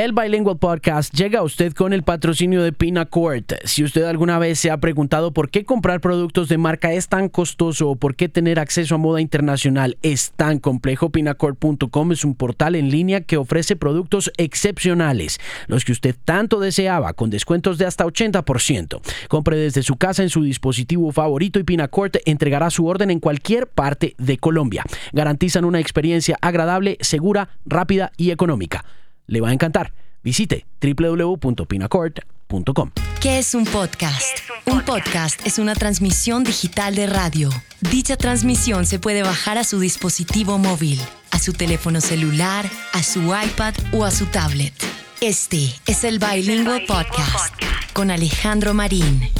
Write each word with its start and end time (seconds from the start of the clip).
El 0.00 0.14
Bilingual 0.14 0.56
Podcast 0.56 1.12
llega 1.12 1.40
a 1.40 1.42
usted 1.42 1.74
con 1.74 1.92
el 1.92 2.04
patrocinio 2.04 2.62
de 2.62 2.72
Pinacourt. 2.72 3.52
Si 3.64 3.84
usted 3.84 4.04
alguna 4.04 4.38
vez 4.38 4.58
se 4.58 4.70
ha 4.70 4.78
preguntado 4.78 5.30
por 5.30 5.50
qué 5.50 5.66
comprar 5.66 6.00
productos 6.00 6.48
de 6.48 6.56
marca 6.56 6.94
es 6.94 7.08
tan 7.08 7.28
costoso 7.28 7.90
o 7.90 7.96
por 7.96 8.14
qué 8.14 8.30
tener 8.30 8.58
acceso 8.58 8.94
a 8.94 8.98
moda 8.98 9.20
internacional 9.20 9.98
es 10.00 10.32
tan 10.36 10.58
complejo, 10.58 11.10
pinacourt.com 11.10 12.12
es 12.12 12.24
un 12.24 12.34
portal 12.34 12.76
en 12.76 12.90
línea 12.90 13.20
que 13.20 13.36
ofrece 13.36 13.76
productos 13.76 14.32
excepcionales, 14.38 15.38
los 15.66 15.84
que 15.84 15.92
usted 15.92 16.16
tanto 16.24 16.60
deseaba, 16.60 17.12
con 17.12 17.28
descuentos 17.28 17.76
de 17.76 17.84
hasta 17.84 18.06
80%. 18.06 19.02
Compre 19.28 19.58
desde 19.58 19.82
su 19.82 19.96
casa 19.96 20.22
en 20.22 20.30
su 20.30 20.42
dispositivo 20.42 21.12
favorito 21.12 21.58
y 21.58 21.64
Pinacourt 21.64 22.16
entregará 22.24 22.70
su 22.70 22.86
orden 22.86 23.10
en 23.10 23.20
cualquier 23.20 23.66
parte 23.66 24.14
de 24.16 24.38
Colombia. 24.38 24.82
Garantizan 25.12 25.66
una 25.66 25.78
experiencia 25.78 26.38
agradable, 26.40 26.96
segura, 27.02 27.50
rápida 27.66 28.12
y 28.16 28.30
económica 28.30 28.82
le 29.30 29.40
va 29.40 29.48
a 29.48 29.52
encantar. 29.52 29.92
Visite 30.22 30.66
www.pinacord.com. 30.82 32.90
¿Qué 33.20 33.38
es 33.38 33.54
un 33.54 33.64
podcast? 33.64 34.40
un, 34.66 34.82
podcast? 34.82 35.46
es 35.46 35.58
una 35.58 35.74
transmisión 35.74 36.44
digital 36.44 36.94
de 36.94 37.06
radio. 37.06 37.48
Dicha 37.80 38.16
transmisión 38.16 38.84
se 38.84 38.98
puede 38.98 39.22
bajar 39.22 39.56
a 39.56 39.64
su 39.64 39.80
dispositivo 39.80 40.58
móvil, 40.58 41.00
a 41.30 41.38
su 41.38 41.54
teléfono 41.54 42.02
celular, 42.02 42.66
a 42.92 43.02
su 43.02 43.20
iPad 43.20 43.74
o 43.92 44.04
a 44.04 44.10
su 44.10 44.26
tablet. 44.26 44.74
Este 45.20 45.72
es 45.86 46.04
el 46.04 46.18
Bilingual 46.18 46.82
Podcast 46.86 47.54
con 47.92 48.10
Alejandro 48.10 48.74
Marín. 48.74 49.30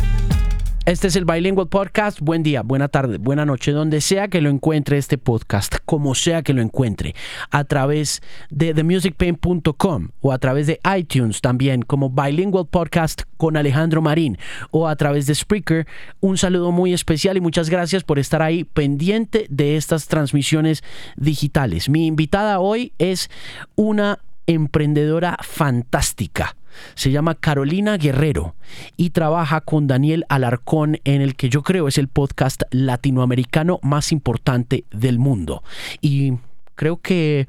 Este 0.91 1.07
es 1.07 1.15
el 1.15 1.25
Bilingual 1.25 1.69
Podcast. 1.69 2.19
Buen 2.21 2.43
día, 2.43 2.62
buena 2.62 2.89
tarde, 2.89 3.19
buena 3.19 3.45
noche, 3.45 3.71
donde 3.71 4.01
sea 4.01 4.27
que 4.27 4.41
lo 4.41 4.51
encuentre 4.51 4.98
este 4.98 5.19
podcast, 5.19 5.77
como 5.85 6.17
sea 6.17 6.43
que 6.43 6.53
lo 6.53 6.62
encuentre, 6.62 7.15
a 7.53 7.62
través 7.62 8.23
de 8.51 8.75
themusicpain.com 8.75 10.09
o 10.21 10.33
a 10.33 10.39
través 10.39 10.67
de 10.67 10.81
iTunes 10.98 11.43
también, 11.43 11.83
como 11.83 12.11
Bilingual 12.11 12.67
Podcast 12.67 13.23
con 13.37 13.57
Alejandro 13.57 14.03
Marín 14.03 14.37
o 14.73 14.89
a 14.89 14.97
través 14.97 15.27
de 15.27 15.37
Spreaker. 15.37 15.87
Un 16.19 16.37
saludo 16.39 16.73
muy 16.73 16.92
especial 16.92 17.36
y 17.36 17.41
muchas 17.41 17.70
gracias 17.70 18.03
por 18.03 18.19
estar 18.19 18.42
ahí 18.42 18.64
pendiente 18.64 19.47
de 19.48 19.77
estas 19.77 20.09
transmisiones 20.09 20.83
digitales. 21.17 21.89
Mi 21.89 22.09
invitada 22.09 22.59
hoy 22.59 22.95
es 22.98 23.31
una 23.77 24.19
emprendedora 24.48 25.36
fantástica 25.41 26.57
se 26.95 27.11
llama 27.11 27.34
Carolina 27.34 27.97
Guerrero 27.97 28.55
y 28.97 29.11
trabaja 29.11 29.61
con 29.61 29.86
Daniel 29.86 30.25
Alarcón 30.28 30.98
en 31.05 31.20
el 31.20 31.36
que 31.36 31.48
yo 31.48 31.62
creo 31.62 31.89
es 31.89 31.98
el 31.98 32.09
podcast 32.09 32.62
latinoamericano 32.70 33.78
más 33.83 34.12
importante 34.12 34.84
del 34.91 35.19
mundo. 35.19 35.62
Y 36.01 36.34
creo 36.75 36.98
que 36.98 37.48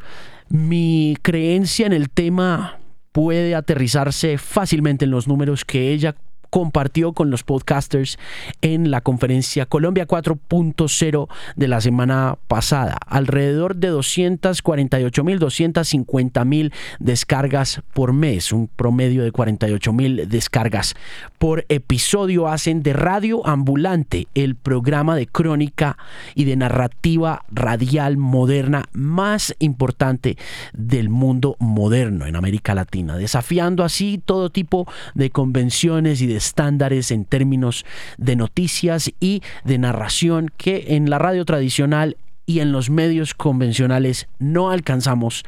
mi 0.50 1.18
creencia 1.22 1.86
en 1.86 1.94
el 1.94 2.10
tema 2.10 2.78
puede 3.12 3.56
aterrizarse 3.56 4.38
fácilmente 4.38 5.06
en 5.06 5.12
los 5.12 5.28
números 5.28 5.66
que 5.66 5.92
ella 5.92 6.16
compartió 6.52 7.14
con 7.14 7.32
los 7.32 7.44
podcasters 7.44 8.20
en 8.62 8.92
la 8.92 9.02
conferencia 9.02 9.66
Colombia 9.66 10.06
4.0 10.06 11.28
de 11.56 11.68
la 11.68 11.82
semana 11.82 12.38
pasada. 12.48 12.98
Alrededor 13.08 13.78
de 13.78 13.88
248 13.88 15.24
mil, 15.24 15.40
250 15.40 16.46
mil 16.46 16.74
descargas 17.00 17.82
por 17.94 18.14
mes, 18.14 18.52
un 18.52 18.68
promedio 18.68 19.24
de 19.24 19.32
48 19.32 19.94
mil 19.94 20.30
descargas 20.30 20.94
por 21.40 21.66
episodio 21.70 22.48
hacen 22.48 22.84
de 22.84 22.94
Radio 22.94 23.48
Ambulante 23.48 24.28
el 24.36 24.56
programa 24.56 25.16
de 25.16 25.28
crónica 25.28 25.98
y 26.36 26.44
de 26.44 26.58
narrativa 26.58 27.46
radial 27.50 28.18
moderna 28.18 28.90
más 28.92 29.56
importante 29.60 30.38
del 30.74 31.10
mundo 31.10 31.56
moderno 31.60 32.26
en 32.26 32.36
América 32.36 32.76
Latina, 32.76 33.16
desafiando 33.16 33.86
así 33.86 34.22
todo 34.24 34.50
tipo 34.50 34.86
de 35.16 35.30
convenciones 35.30 36.22
y 36.22 36.28
de 36.28 36.41
estándares 36.42 37.12
en 37.12 37.26
términos 37.26 37.86
de 38.18 38.36
noticias 38.36 39.12
y 39.20 39.42
de 39.64 39.78
narración 39.78 40.52
que 40.58 40.96
en 40.96 41.10
la 41.10 41.20
radio 41.20 41.46
tradicional 41.46 42.18
y 42.46 42.60
en 42.60 42.72
los 42.72 42.90
medios 42.90 43.34
convencionales 43.34 44.28
no 44.40 44.72
alcanzamos 44.72 45.44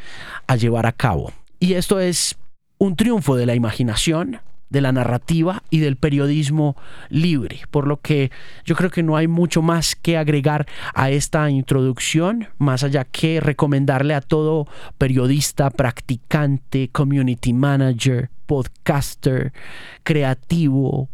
a 0.48 0.56
llevar 0.56 0.86
a 0.86 0.92
cabo. 0.92 1.34
Y 1.60 1.74
esto 1.74 2.00
es 2.00 2.36
un 2.78 2.96
triunfo 2.96 3.36
de 3.36 3.46
la 3.46 3.56
imaginación, 3.56 4.40
de 4.74 4.82
la 4.82 4.92
narrativa 4.92 5.64
y 5.70 5.80
del 5.80 5.96
periodismo 5.98 6.76
libre, 7.10 7.62
por 7.70 7.88
lo 7.88 8.02
que 8.02 8.32
yo 8.66 8.76
creo 8.76 8.90
que 8.90 9.04
no 9.04 9.16
hay 9.16 9.28
mucho 9.28 9.62
más 9.62 9.96
que 9.96 10.18
agregar 10.18 10.66
a 10.96 11.12
esta 11.12 11.50
introducción, 11.50 12.48
más 12.58 12.84
allá 12.84 13.06
que 13.06 13.40
recomendarle 13.40 14.16
a 14.16 14.22
todo 14.22 14.68
periodista, 14.98 15.70
practicante, 15.70 16.90
community 16.92 17.54
manager, 17.54 18.32
podcaster, 18.48 19.54
creativo, 20.02 21.10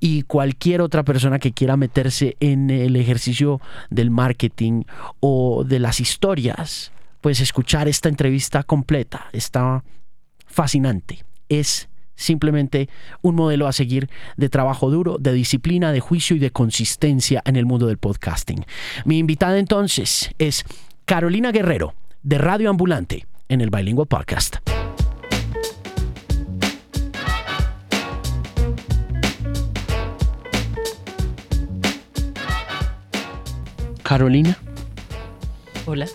y 0.00 0.22
cualquier 0.22 0.80
otra 0.80 1.02
persona 1.02 1.40
que 1.40 1.50
quiera 1.50 1.76
meterse 1.76 2.36
en 2.38 2.70
el 2.70 2.94
ejercicio 2.94 3.60
del 3.90 4.12
marketing 4.12 4.84
o 5.18 5.64
de 5.64 5.80
las 5.80 5.98
historias, 5.98 6.92
pues 7.20 7.40
escuchar 7.40 7.88
esta 7.88 8.08
entrevista 8.08 8.62
completa 8.62 9.26
está 9.32 9.82
fascinante. 10.46 11.24
Es 11.48 11.88
simplemente 12.18 12.90
un 13.22 13.34
modelo 13.36 13.66
a 13.66 13.72
seguir 13.72 14.10
de 14.36 14.50
trabajo 14.50 14.90
duro, 14.90 15.16
de 15.18 15.32
disciplina, 15.32 15.92
de 15.92 16.00
juicio 16.00 16.36
y 16.36 16.38
de 16.40 16.50
consistencia 16.50 17.42
en 17.46 17.56
el 17.56 17.64
mundo 17.64 17.86
del 17.86 17.96
podcasting. 17.96 18.66
Mi 19.06 19.18
invitada 19.18 19.58
entonces 19.58 20.30
es 20.38 20.64
Carolina 21.06 21.52
Guerrero, 21.52 21.94
de 22.22 22.36
Radio 22.36 22.68
Ambulante, 22.68 23.26
en 23.48 23.62
el 23.62 23.70
Bilingual 23.70 24.08
Podcast. 24.08 24.56
Carolina. 34.02 34.56
Hola. 35.84 36.06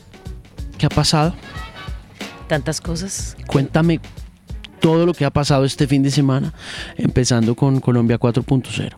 ¿Qué 0.80 0.88
ha 0.88 0.90
pasado? 0.90 1.36
Tantas 2.48 2.82
cosas. 2.82 3.38
Cuéntame 3.48 4.02
todo 4.84 5.06
lo 5.06 5.14
que 5.14 5.24
ha 5.24 5.30
pasado 5.30 5.64
este 5.64 5.88
fin 5.88 6.04
de 6.04 6.12
semana, 6.12 6.54
empezando 6.98 7.56
con 7.56 7.80
Colombia 7.80 8.20
4.0. 8.20 8.92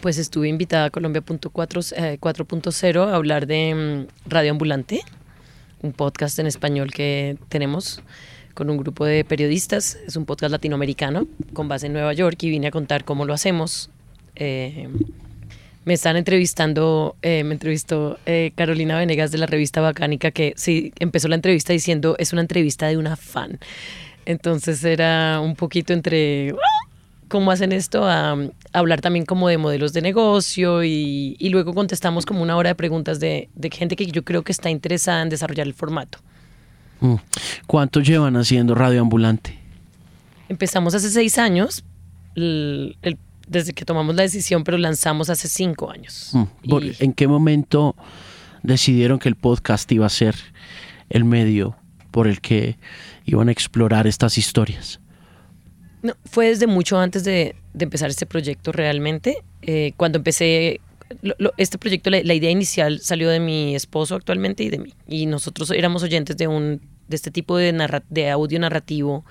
Pues 0.00 0.18
estuve 0.18 0.48
invitada 0.48 0.84
a 0.84 0.90
Colombia 0.90 1.20
4.0 1.20 2.94
eh, 2.94 2.98
a 2.98 3.14
hablar 3.16 3.48
de 3.48 3.74
mm, 3.74 4.30
Radio 4.30 4.52
Ambulante, 4.52 5.00
un 5.82 5.92
podcast 5.92 6.38
en 6.38 6.46
español 6.46 6.92
que 6.92 7.36
tenemos 7.48 8.04
con 8.54 8.70
un 8.70 8.76
grupo 8.76 9.04
de 9.04 9.24
periodistas. 9.24 9.98
Es 10.06 10.14
un 10.14 10.24
podcast 10.24 10.52
latinoamericano 10.52 11.26
con 11.54 11.66
base 11.66 11.86
en 11.86 11.92
Nueva 11.92 12.12
York 12.12 12.40
y 12.44 12.50
vine 12.50 12.68
a 12.68 12.70
contar 12.70 13.04
cómo 13.04 13.24
lo 13.24 13.34
hacemos. 13.34 13.90
Eh, 14.36 14.88
me 15.84 15.94
están 15.94 16.16
entrevistando, 16.16 17.16
eh, 17.22 17.42
me 17.42 17.54
entrevistó 17.54 18.20
Carolina 18.54 18.96
Venegas 18.96 19.32
de 19.32 19.38
la 19.38 19.46
revista 19.46 19.80
Bacánica, 19.80 20.30
que 20.30 20.52
sí, 20.54 20.92
empezó 21.00 21.26
la 21.26 21.34
entrevista 21.34 21.72
diciendo, 21.72 22.14
es 22.20 22.32
una 22.32 22.42
entrevista 22.42 22.86
de 22.86 22.96
una 22.96 23.16
fan. 23.16 23.58
Entonces 24.28 24.84
era 24.84 25.40
un 25.40 25.56
poquito 25.56 25.94
entre 25.94 26.54
cómo 27.28 27.50
hacen 27.50 27.72
esto, 27.72 28.04
a, 28.04 28.36
hablar 28.74 29.00
también 29.00 29.24
como 29.24 29.48
de 29.48 29.56
modelos 29.56 29.94
de 29.94 30.02
negocio 30.02 30.84
y, 30.84 31.34
luego 31.50 31.72
contestamos 31.72 32.26
como 32.26 32.42
una 32.42 32.54
hora 32.58 32.68
de 32.68 32.74
preguntas 32.74 33.20
de, 33.20 33.48
gente 33.72 33.96
que 33.96 34.04
yo 34.04 34.24
creo 34.24 34.42
que 34.42 34.52
está 34.52 34.68
interesada 34.68 35.22
en 35.22 35.30
desarrollar 35.30 35.66
el 35.66 35.72
formato. 35.72 36.18
Mm. 37.00 37.14
¿Cuánto 37.66 38.00
llevan 38.00 38.36
haciendo 38.36 38.74
Radio 38.74 39.00
Ambulante? 39.00 39.58
Empezamos 40.50 40.94
hace 40.94 41.10
seis 41.10 41.38
años, 41.38 41.82
desde 42.34 43.72
que 43.72 43.86
tomamos 43.86 44.14
la 44.14 44.24
decisión, 44.24 44.62
pero 44.62 44.76
lanzamos 44.76 45.30
hace 45.30 45.48
cinco 45.48 45.90
años. 45.90 46.32
Mm. 46.34 46.44
¿En 46.98 47.14
qué 47.14 47.26
momento 47.26 47.96
decidieron 48.62 49.18
que 49.18 49.30
el 49.30 49.36
podcast 49.36 49.90
iba 49.90 50.04
a 50.04 50.10
ser 50.10 50.34
el 51.08 51.24
medio 51.24 51.76
por 52.10 52.26
el 52.26 52.42
que 52.42 52.76
iban 53.28 53.48
a 53.48 53.52
explorar 53.52 54.06
estas 54.06 54.38
historias? 54.38 55.00
No, 56.02 56.14
fue 56.24 56.48
desde 56.48 56.66
mucho 56.66 56.98
antes 56.98 57.24
de, 57.24 57.56
empezar 57.78 58.10
este 58.10 58.26
proyecto 58.26 58.72
realmente. 58.72 59.42
Eh, 59.62 59.92
cuando 59.96 60.18
empecé 60.18 60.80
este 61.56 61.78
proyecto, 61.78 62.10
la, 62.10 62.34
idea 62.34 62.50
inicial 62.50 63.00
salió 63.00 63.30
de 63.30 63.40
mi 63.40 63.74
esposo 63.74 64.14
actualmente 64.14 64.62
y 64.62 64.70
de 64.70 64.78
mí. 64.78 64.94
Y 65.06 65.26
nosotros 65.26 65.70
éramos 65.70 66.02
oyentes 66.02 66.36
de, 66.36 66.48
un, 66.48 66.80
de 67.08 67.16
este 67.16 67.30
tipo 67.30 67.56
de, 67.56 68.02
de 68.10 68.30
audio 68.30 68.58
narrativo 68.60 69.24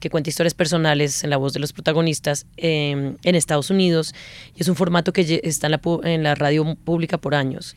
que 0.00 0.10
cuenta 0.10 0.30
historias 0.30 0.54
personales 0.54 1.24
en 1.24 1.30
la 1.30 1.36
voz 1.36 1.52
de 1.52 1.60
los 1.60 1.72
protagonistas 1.72 2.46
em, 2.56 3.16
en 3.22 3.34
Estados 3.34 3.70
Unidos. 3.70 4.14
Y 4.54 4.62
es 4.62 4.68
un 4.68 4.76
formato 4.76 5.12
que 5.12 5.40
está 5.42 5.68
en 5.68 5.72
la, 5.72 5.80
en 6.04 6.22
la 6.22 6.34
radio 6.34 6.74
pública 6.76 7.18
por 7.18 7.34
años. 7.34 7.76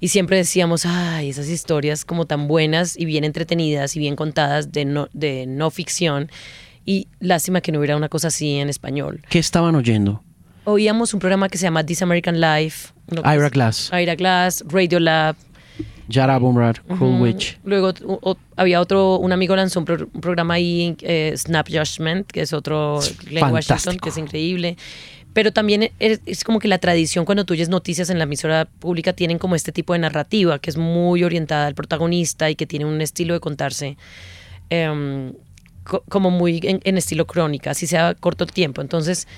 Y 0.00 0.08
siempre 0.08 0.38
decíamos, 0.38 0.86
ay, 0.86 1.28
esas 1.28 1.48
historias 1.48 2.04
como 2.04 2.24
tan 2.26 2.48
buenas 2.48 2.98
y 2.98 3.04
bien 3.04 3.24
entretenidas 3.24 3.94
y 3.96 3.98
bien 3.98 4.16
contadas 4.16 4.72
de 4.72 4.84
no, 4.86 5.08
de 5.12 5.46
no 5.46 5.70
ficción. 5.70 6.30
Y 6.86 7.08
lástima 7.20 7.60
que 7.60 7.70
no 7.70 7.78
hubiera 7.78 7.96
una 7.96 8.08
cosa 8.08 8.28
así 8.28 8.54
en 8.56 8.68
español. 8.70 9.20
¿Qué 9.28 9.38
estaban 9.38 9.74
oyendo? 9.74 10.22
Oíamos 10.64 11.12
un 11.14 11.20
programa 11.20 11.48
que 11.48 11.58
se 11.58 11.64
llama 11.64 11.84
This 11.84 12.00
American 12.02 12.40
Life. 12.40 12.88
Ira 13.12 13.48
Glass. 13.50 13.90
Ira 13.92 14.14
Glass, 14.14 14.64
Radio 14.68 15.00
Lab. 15.00 15.36
Yara 16.08 16.38
Bumrad, 16.38 16.76
Cool 16.88 17.14
Ujú. 17.14 17.22
Witch. 17.22 17.58
Luego 17.64 17.92
o- 18.04 18.36
había 18.56 18.80
otro, 18.80 19.16
un 19.18 19.30
amigo 19.32 19.54
lanzó 19.54 19.78
un, 19.78 19.84
pro- 19.84 20.08
un 20.12 20.20
programa 20.20 20.54
ahí, 20.54 20.96
eh, 21.02 21.32
Snap 21.36 21.68
Judgment, 21.68 22.26
que 22.26 22.40
es 22.42 22.52
otro 22.52 22.98
Glenn 23.26 23.44
Washington, 23.44 23.52
fantástico. 23.52 24.02
que 24.02 24.08
es 24.08 24.16
increíble. 24.18 24.76
Pero 25.32 25.52
también 25.52 25.90
es, 26.00 26.44
como 26.44 26.58
que 26.58 26.66
la 26.66 26.78
tradición 26.78 27.24
cuando 27.24 27.44
tú 27.44 27.54
oyes 27.54 27.68
noticias 27.68 28.10
en 28.10 28.18
la 28.18 28.24
emisora 28.24 28.64
pública 28.64 29.12
tienen 29.12 29.38
como 29.38 29.54
este 29.54 29.70
tipo 29.70 29.92
de 29.92 30.00
narrativa 30.00 30.58
que 30.58 30.70
es 30.70 30.76
muy 30.76 31.22
orientada 31.22 31.66
al 31.68 31.74
protagonista 31.74 32.50
y 32.50 32.56
que 32.56 32.66
tiene 32.66 32.84
un 32.84 33.00
estilo 33.00 33.34
de 33.34 33.40
contarse 33.40 33.96
em, 34.70 35.32
co- 35.84 36.02
como 36.08 36.30
muy 36.30 36.60
en, 36.64 36.80
en 36.84 36.98
estilo 36.98 37.26
crónica, 37.26 37.70
así 37.70 37.86
sea 37.86 38.14
corto 38.14 38.44
tiempo. 38.46 38.80
Entonces, 38.80 39.28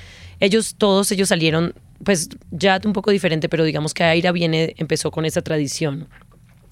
ellos, 0.41 0.75
todos 0.79 1.13
ellos 1.13 1.29
salieron, 1.29 1.75
pues 2.05 2.31
ya 2.51 2.81
un 2.85 2.93
poco 2.95 3.11
diferente, 3.11 3.49
pero 3.49 3.65
digamos 3.65 3.93
que 3.95 4.03
Aira 4.05 4.33
viene, 4.33 4.75
empezó 4.79 5.11
con 5.11 5.25
esa 5.25 5.43
tradición. 5.43 6.09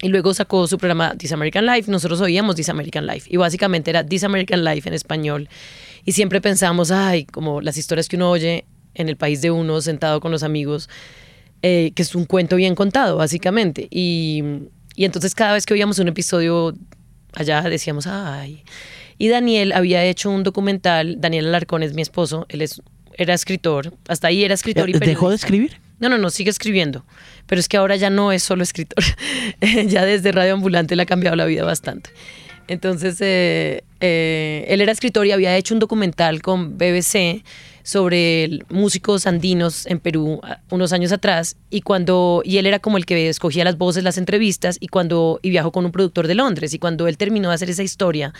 Y 0.02 0.08
luego 0.08 0.32
sacó 0.32 0.66
su 0.66 0.78
programa 0.78 1.14
This 1.18 1.32
American 1.32 1.66
Life. 1.66 1.90
Nosotros 1.90 2.22
oíamos 2.22 2.56
This 2.56 2.70
American 2.70 3.06
Life. 3.06 3.28
Y 3.30 3.36
básicamente 3.36 3.90
era 3.90 4.02
This 4.04 4.24
American 4.24 4.64
Life 4.64 4.88
en 4.88 4.94
español. 4.94 5.50
Y 6.06 6.12
siempre 6.12 6.40
pensamos, 6.40 6.90
ay, 6.90 7.26
como 7.26 7.60
las 7.60 7.76
historias 7.76 8.08
que 8.08 8.16
uno 8.16 8.30
oye 8.30 8.64
en 8.94 9.08
el 9.08 9.16
país 9.16 9.40
de 9.42 9.50
uno, 9.50 9.80
sentado 9.80 10.20
con 10.20 10.32
los 10.32 10.42
amigos, 10.42 10.88
eh, 11.62 11.92
que 11.94 12.02
es 12.02 12.14
un 12.14 12.24
cuento 12.24 12.56
bien 12.56 12.74
contado, 12.74 13.16
básicamente. 13.16 13.88
Y, 13.90 14.42
y 14.96 15.04
entonces 15.04 15.34
cada 15.34 15.54
vez 15.54 15.66
que 15.66 15.74
oíamos 15.74 15.98
un 15.98 16.08
episodio 16.08 16.74
allá 17.34 17.62
decíamos, 17.62 18.06
ay. 18.06 18.64
Y 19.18 19.28
Daniel 19.28 19.72
había 19.72 20.04
hecho 20.04 20.30
un 20.30 20.42
documental, 20.42 21.20
Daniel 21.20 21.48
Alarcón 21.48 21.82
es 21.82 21.92
mi 21.94 22.02
esposo, 22.02 22.46
él 22.48 22.62
es, 22.62 22.80
era 23.14 23.34
escritor, 23.34 23.92
hasta 24.08 24.28
ahí 24.28 24.44
era 24.44 24.54
escritor 24.54 24.88
y 24.88 24.94
Eh, 24.94 24.98
¿Dejó 24.98 25.30
de 25.30 25.36
periodista. 25.36 25.46
escribir? 25.46 25.80
No, 25.98 26.08
no, 26.08 26.16
no, 26.16 26.30
sigue 26.30 26.50
escribiendo. 26.50 27.04
Pero 27.46 27.60
es 27.60 27.68
que 27.68 27.76
ahora 27.76 27.96
ya 27.96 28.08
no 28.08 28.32
es 28.32 28.42
solo 28.42 28.62
escritor. 28.62 29.04
ya 29.86 30.06
desde 30.06 30.32
Radio 30.32 30.54
Ambulante 30.54 30.96
le 30.96 31.02
ha 31.02 31.06
cambiado 31.06 31.36
la 31.36 31.44
vida 31.44 31.64
bastante. 31.64 32.10
Entonces, 32.68 33.16
eh, 33.20 33.84
eh, 34.00 34.64
él 34.68 34.80
era 34.80 34.92
escritor 34.92 35.26
y 35.26 35.32
había 35.32 35.54
hecho 35.56 35.74
un 35.74 35.80
documental 35.80 36.40
con 36.40 36.78
BBC 36.78 37.42
sobre 37.90 38.60
músicos 38.68 39.26
andinos 39.26 39.84
en 39.86 39.98
Perú 39.98 40.40
a- 40.42 40.60
unos 40.70 40.92
años 40.92 41.12
atrás 41.12 41.56
y 41.70 41.80
cuando 41.82 42.42
y 42.44 42.58
él 42.58 42.66
era 42.66 42.78
como 42.78 42.96
el 42.96 43.04
que 43.06 43.28
escogía 43.28 43.64
las 43.64 43.76
voces, 43.76 44.04
las 44.04 44.16
entrevistas 44.18 44.76
y 44.80 44.88
cuando 44.88 45.40
y 45.42 45.50
viajó 45.50 45.72
con 45.72 45.84
un 45.84 45.92
productor 45.92 46.26
de 46.28 46.34
Londres 46.36 46.72
y 46.72 46.78
cuando 46.78 47.08
él 47.08 47.16
terminó 47.18 47.48
de 47.48 47.56
hacer 47.56 47.68
esa 47.70 47.82
historia 47.82 48.32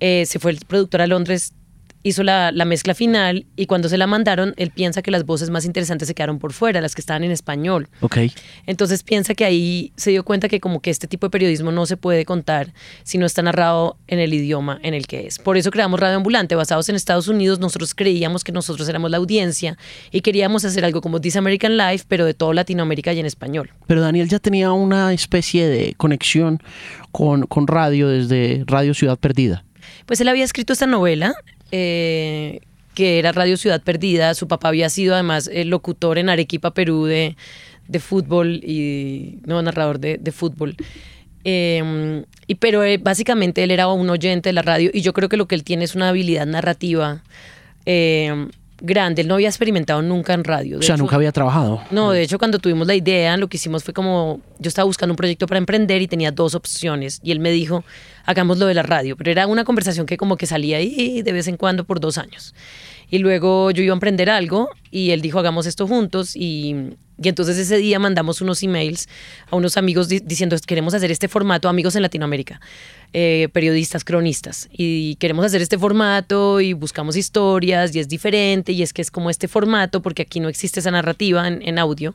eh, 0.00 0.24
se 0.26 0.38
fue 0.38 0.50
el 0.52 0.58
productor 0.66 1.02
a 1.02 1.06
Londres 1.06 1.52
hizo 2.02 2.22
la, 2.22 2.50
la 2.52 2.64
mezcla 2.64 2.94
final 2.94 3.46
y 3.56 3.66
cuando 3.66 3.88
se 3.88 3.98
la 3.98 4.06
mandaron 4.06 4.54
él 4.56 4.70
piensa 4.70 5.02
que 5.02 5.10
las 5.10 5.26
voces 5.26 5.50
más 5.50 5.64
interesantes 5.64 6.08
se 6.08 6.14
quedaron 6.14 6.38
por 6.38 6.52
fuera 6.52 6.80
las 6.80 6.94
que 6.94 7.00
estaban 7.00 7.24
en 7.24 7.30
español 7.30 7.88
Ok. 8.00 8.18
entonces 8.66 9.02
piensa 9.02 9.34
que 9.34 9.44
ahí 9.44 9.92
se 9.96 10.10
dio 10.10 10.24
cuenta 10.24 10.48
que 10.48 10.60
como 10.60 10.80
que 10.80 10.90
este 10.90 11.06
tipo 11.06 11.26
de 11.26 11.30
periodismo 11.30 11.72
no 11.72 11.84
se 11.86 11.96
puede 11.96 12.24
contar 12.24 12.72
si 13.02 13.18
no 13.18 13.26
está 13.26 13.42
narrado 13.42 13.98
en 14.06 14.18
el 14.18 14.32
idioma 14.32 14.78
en 14.82 14.94
el 14.94 15.06
que 15.06 15.26
es. 15.26 15.38
Por 15.38 15.56
eso 15.56 15.70
creamos 15.70 16.00
Radio 16.00 16.16
Ambulante, 16.16 16.54
basados 16.54 16.88
en 16.88 16.96
Estados 16.96 17.28
Unidos. 17.28 17.58
Nosotros 17.58 17.94
creíamos 17.94 18.44
que 18.44 18.52
nosotros 18.52 18.88
éramos 18.88 19.10
la 19.10 19.18
audiencia 19.18 19.76
y 20.10 20.20
queríamos 20.22 20.64
hacer 20.64 20.84
algo 20.84 21.00
como 21.00 21.20
This 21.20 21.36
American 21.36 21.76
Life, 21.76 22.04
pero 22.08 22.24
de 22.24 22.34
todo 22.34 22.52
Latinoamérica 22.52 23.12
y 23.12 23.20
en 23.20 23.26
español. 23.26 23.70
Pero 23.86 24.00
Daniel 24.00 24.28
ya 24.28 24.38
tenía 24.38 24.72
una 24.72 25.12
especie 25.12 25.68
de 25.68 25.94
conexión 25.96 26.60
con, 27.12 27.46
con 27.46 27.66
radio 27.66 28.08
desde 28.08 28.64
Radio 28.66 28.94
Ciudad 28.94 29.18
Perdida. 29.18 29.64
Pues 30.06 30.20
él 30.20 30.28
había 30.28 30.44
escrito 30.44 30.72
esta 30.72 30.86
novela. 30.86 31.34
Eh, 31.72 32.60
que 32.94 33.18
era 33.18 33.32
Radio 33.32 33.56
Ciudad 33.56 33.82
Perdida, 33.82 34.34
su 34.34 34.48
papá 34.48 34.68
había 34.68 34.90
sido 34.90 35.14
además 35.14 35.48
el 35.52 35.68
locutor 35.68 36.18
en 36.18 36.28
Arequipa, 36.28 36.72
Perú, 36.72 37.04
de, 37.04 37.36
de 37.88 38.00
fútbol 38.00 38.60
y 38.64 39.38
no 39.46 39.62
narrador 39.62 40.00
de, 40.00 40.18
de 40.18 40.32
fútbol. 40.32 40.76
Eh, 41.44 42.24
y 42.46 42.56
pero 42.56 42.84
eh, 42.84 42.98
básicamente 42.98 43.62
él 43.62 43.70
era 43.70 43.88
un 43.88 44.10
oyente 44.10 44.50
de 44.50 44.52
la 44.52 44.62
radio 44.62 44.90
y 44.92 45.00
yo 45.00 45.14
creo 45.14 45.28
que 45.30 45.38
lo 45.38 45.46
que 45.46 45.54
él 45.54 45.64
tiene 45.64 45.84
es 45.84 45.94
una 45.94 46.10
habilidad 46.10 46.44
narrativa 46.44 47.22
eh, 47.86 48.48
grande. 48.80 49.22
Él 49.22 49.28
no 49.28 49.34
había 49.34 49.48
experimentado 49.48 50.02
nunca 50.02 50.32
en 50.34 50.44
radio. 50.44 50.76
O 50.76 50.80
De 50.80 50.86
sea, 50.86 50.94
hecho, 50.94 51.02
nunca 51.02 51.16
había 51.16 51.32
trabajado. 51.32 51.82
no, 51.90 52.12
de 52.12 52.22
hecho 52.22 52.38
cuando 52.38 52.58
tuvimos 52.58 52.86
la 52.86 52.94
idea, 52.94 53.36
lo 53.36 53.48
que 53.48 53.56
hicimos 53.56 53.84
fue 53.84 53.94
como, 53.94 54.40
yo 54.58 54.68
estaba 54.68 54.86
buscando 54.86 55.12
un 55.12 55.16
proyecto 55.16 55.46
para 55.46 55.58
emprender 55.58 56.00
y 56.02 56.08
tenía 56.08 56.30
dos 56.32 56.54
opciones 56.54 57.20
y 57.22 57.32
él 57.32 57.40
me 57.40 57.50
dijo, 57.50 57.84
hagamos 58.24 58.58
lo 58.58 58.66
de 58.66 58.74
la 58.74 58.82
radio, 58.82 59.16
pero 59.16 59.30
era 59.30 59.46
una 59.46 59.64
conversación 59.64 60.06
que 60.06 60.16
como 60.16 60.36
que 60.36 60.46
salía 60.46 60.78
ahí 60.78 61.22
de 61.22 61.32
vez 61.32 61.48
en 61.48 61.56
cuando 61.56 61.84
por 61.84 62.00
dos 62.00 62.18
años. 62.18 62.54
Y 63.10 63.18
luego 63.18 63.70
yo 63.72 63.82
iba 63.82 63.92
a 63.92 63.96
emprender 63.96 64.30
algo 64.30 64.68
y 64.90 65.10
él 65.10 65.20
dijo, 65.20 65.38
hagamos 65.38 65.66
esto 65.66 65.86
juntos 65.86 66.36
y, 66.36 66.94
y 67.20 67.28
entonces 67.28 67.58
ese 67.58 67.76
día 67.78 67.98
mandamos 67.98 68.40
unos 68.40 68.62
emails 68.62 69.08
a 69.50 69.56
unos 69.56 69.76
amigos 69.76 70.08
di- 70.08 70.20
diciendo, 70.20 70.56
queremos 70.64 70.94
hacer 70.94 71.10
este 71.10 71.26
formato, 71.26 71.68
amigos 71.68 71.96
en 71.96 72.02
Latinoamérica, 72.02 72.60
eh, 73.12 73.48
periodistas, 73.52 74.04
cronistas, 74.04 74.68
y 74.72 75.16
queremos 75.16 75.44
hacer 75.44 75.60
este 75.60 75.76
formato 75.76 76.60
y 76.60 76.72
buscamos 76.72 77.16
historias 77.16 77.94
y 77.94 77.98
es 77.98 78.08
diferente 78.08 78.70
y 78.72 78.82
es 78.82 78.92
que 78.92 79.02
es 79.02 79.10
como 79.10 79.28
este 79.28 79.48
formato 79.48 80.02
porque 80.02 80.22
aquí 80.22 80.38
no 80.38 80.48
existe 80.48 80.78
esa 80.80 80.92
narrativa 80.92 81.48
en, 81.48 81.60
en 81.62 81.78
audio. 81.78 82.14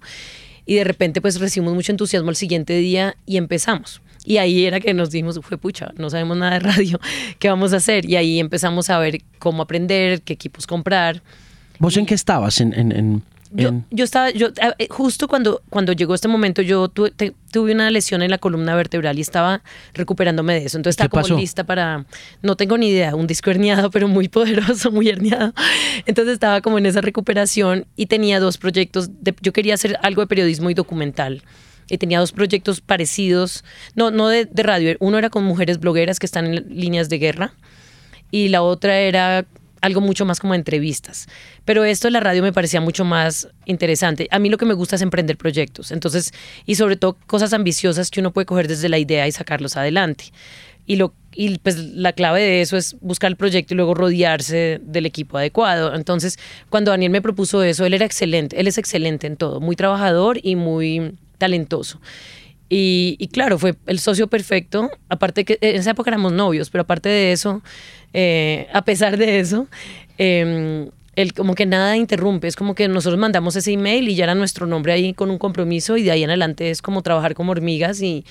Y 0.66 0.76
de 0.76 0.84
repente 0.84 1.22
pues 1.22 1.40
recibimos 1.40 1.76
mucho 1.76 1.92
entusiasmo 1.92 2.30
el 2.32 2.36
siguiente 2.36 2.76
día 2.78 3.16
y 3.28 3.38
empezamos. 3.38 4.02
Y 4.26 4.38
ahí 4.38 4.66
era 4.66 4.80
que 4.80 4.94
nos 4.94 5.12
dijimos, 5.12 5.40
fue 5.44 5.58
pucha, 5.58 5.92
no 5.98 6.10
sabemos 6.10 6.36
nada 6.38 6.54
de 6.54 6.60
radio, 6.60 7.00
¿qué 7.40 7.48
vamos 7.50 7.74
a 7.74 7.78
hacer? 7.78 8.10
Y 8.10 8.16
ahí 8.16 8.40
empezamos 8.40 8.90
a 8.90 8.98
ver 9.00 9.20
cómo 9.40 9.62
aprender, 9.64 10.22
qué 10.24 10.34
equipos 10.34 10.66
comprar. 10.68 11.22
¿Vos 11.80 11.96
en 11.98 12.06
qué 12.06 12.14
estabas? 12.16 12.60
En, 12.62 12.74
en, 12.74 12.92
en- 12.92 13.24
Yo, 13.92 14.04
estaba, 14.04 14.32
yo, 14.32 14.48
eh, 14.80 14.88
justo 14.90 15.30
cuando, 15.30 15.62
cuando 15.70 15.94
llegó 15.94 16.14
este 16.14 16.28
momento, 16.28 16.62
yo 16.62 16.90
tuve, 16.90 17.12
te- 17.12 17.34
tuve 17.52 17.72
una 17.74 17.90
lesión 17.90 18.22
en 18.22 18.30
la 18.32 18.38
columna 18.38 18.76
vertebral 18.76 19.18
y 19.18 19.22
estaba 19.22 19.62
recuperándome 19.94 20.56
de 20.56 20.66
eso. 20.66 20.78
Entonces 20.78 20.98
¿Qué 20.98 21.04
estaba 21.04 21.22
como 21.22 21.36
pasó? 21.36 21.38
lista 21.40 21.64
para, 21.64 22.06
no 22.42 22.58
tengo 22.58 22.78
ni 22.78 22.90
idea, 22.90 23.16
un 23.16 23.28
disco 23.28 23.52
herniado, 23.52 23.92
pero 23.92 24.08
muy 24.10 24.28
poderoso, 24.28 24.92
muy 24.92 25.08
herniado. 25.08 25.54
Entonces 26.06 26.34
estaba 26.34 26.60
como 26.62 26.80
en 26.80 26.86
esa 26.86 27.00
recuperación 27.02 27.86
y 27.96 28.08
tenía 28.08 28.42
dos 28.42 28.58
proyectos. 28.58 29.10
De, 29.22 29.34
yo 29.42 29.54
quería 29.54 29.76
hacer 29.76 29.98
algo 30.02 30.22
de 30.22 30.28
periodismo 30.28 30.70
y 30.70 30.74
documental. 30.74 31.42
Y 31.90 31.98
tenía 31.98 32.20
dos 32.20 32.32
proyectos 32.32 32.82
parecidos, 32.82 33.64
no, 33.96 34.12
no 34.12 34.28
de, 34.28 34.46
de 34.46 34.64
radio. 34.64 34.96
Uno 35.00 35.18
era 35.18 35.30
con 35.30 35.44
mujeres 35.44 35.80
blogueras 35.80 36.20
que 36.20 36.26
están 36.26 36.48
en 36.48 36.66
líneas 36.70 37.10
de 37.10 37.20
guerra 37.20 37.54
y 38.32 38.50
la 38.50 38.64
otra 38.64 39.00
era 39.00 39.46
algo 39.86 40.02
mucho 40.02 40.26
más 40.26 40.40
como 40.40 40.56
entrevistas. 40.56 41.28
Pero 41.64 41.84
esto 41.84 42.08
de 42.08 42.12
la 42.12 42.20
radio 42.20 42.42
me 42.42 42.52
parecía 42.52 42.82
mucho 42.82 43.06
más 43.06 43.48
interesante. 43.66 44.28
A 44.32 44.40
mí 44.40 44.50
lo 44.50 44.58
que 44.58 44.66
me 44.66 44.74
gusta 44.74 44.96
es 44.96 45.02
emprender 45.02 45.38
proyectos. 45.38 45.92
Entonces, 45.92 46.34
y 46.66 46.76
sobre 46.76 46.96
todo 46.98 47.18
cosas 47.28 47.54
ambiciosas 47.54 48.10
que 48.10 48.20
uno 48.20 48.34
puede 48.34 48.46
coger 48.46 48.68
desde 48.68 48.90
la 48.90 48.98
idea 48.98 49.28
y 49.28 49.32
sacarlos 49.32 49.78
adelante. 49.78 50.26
Y, 50.88 50.98
lo, 50.98 51.14
y 51.34 51.58
pues 51.60 51.78
la 51.78 52.14
clave 52.14 52.42
de 52.42 52.62
eso 52.62 52.78
es 52.78 52.96
buscar 53.00 53.30
el 53.30 53.38
proyecto 53.38 53.74
y 53.74 53.78
luego 53.78 53.94
rodearse 53.94 54.80
del 54.84 55.06
equipo 55.06 55.38
adecuado. 55.38 55.96
Entonces, 55.96 56.38
cuando 56.70 56.92
Daniel 56.92 57.12
me 57.12 57.22
propuso 57.22 57.64
eso, 57.64 57.86
él 57.86 57.94
era 57.94 58.06
excelente. 58.06 58.60
Él 58.60 58.68
es 58.68 58.78
excelente 58.78 59.28
en 59.28 59.38
todo. 59.38 59.60
Muy 59.60 59.76
trabajador 59.76 60.40
y 60.42 60.56
muy 60.56 61.14
talentoso. 61.38 62.00
Y, 62.68 63.30
claro, 63.32 63.60
fue 63.60 63.76
el 63.86 64.00
socio 64.00 64.28
perfecto. 64.28 64.90
Aparte 65.08 65.46
que 65.46 65.58
en 65.62 65.76
esa 65.76 65.92
época 65.92 66.10
éramos 66.10 66.34
novios, 66.34 66.70
pero 66.70 66.82
aparte 66.82 67.10
de 67.10 67.32
eso, 67.32 67.62
eh, 68.14 68.68
a 68.74 68.84
pesar 68.84 69.18
de 69.18 69.40
eso, 69.40 69.68
eh, 70.18 70.90
él 71.16 71.34
como 71.34 71.56
que 71.56 71.66
nada 71.66 71.96
interrumpe. 71.96 72.48
Es 72.48 72.56
como 72.56 72.76
que 72.76 72.88
nosotros 72.88 73.20
mandamos 73.20 73.56
ese 73.56 73.72
email 73.72 74.10
y 74.10 74.16
ya 74.16 74.26
era 74.26 74.36
nuestro 74.36 74.68
nombre 74.68 74.94
ahí 74.94 75.14
con 75.14 75.30
un 75.30 75.38
compromiso 75.38 75.98
y 75.98 76.04
de 76.04 76.12
ahí 76.12 76.24
en 76.24 76.30
adelante 76.30 76.70
es 76.70 76.82
como 76.82 77.02
trabajar 77.02 77.36
como 77.36 77.52
hormigas 77.52 78.02
y, 78.02 78.26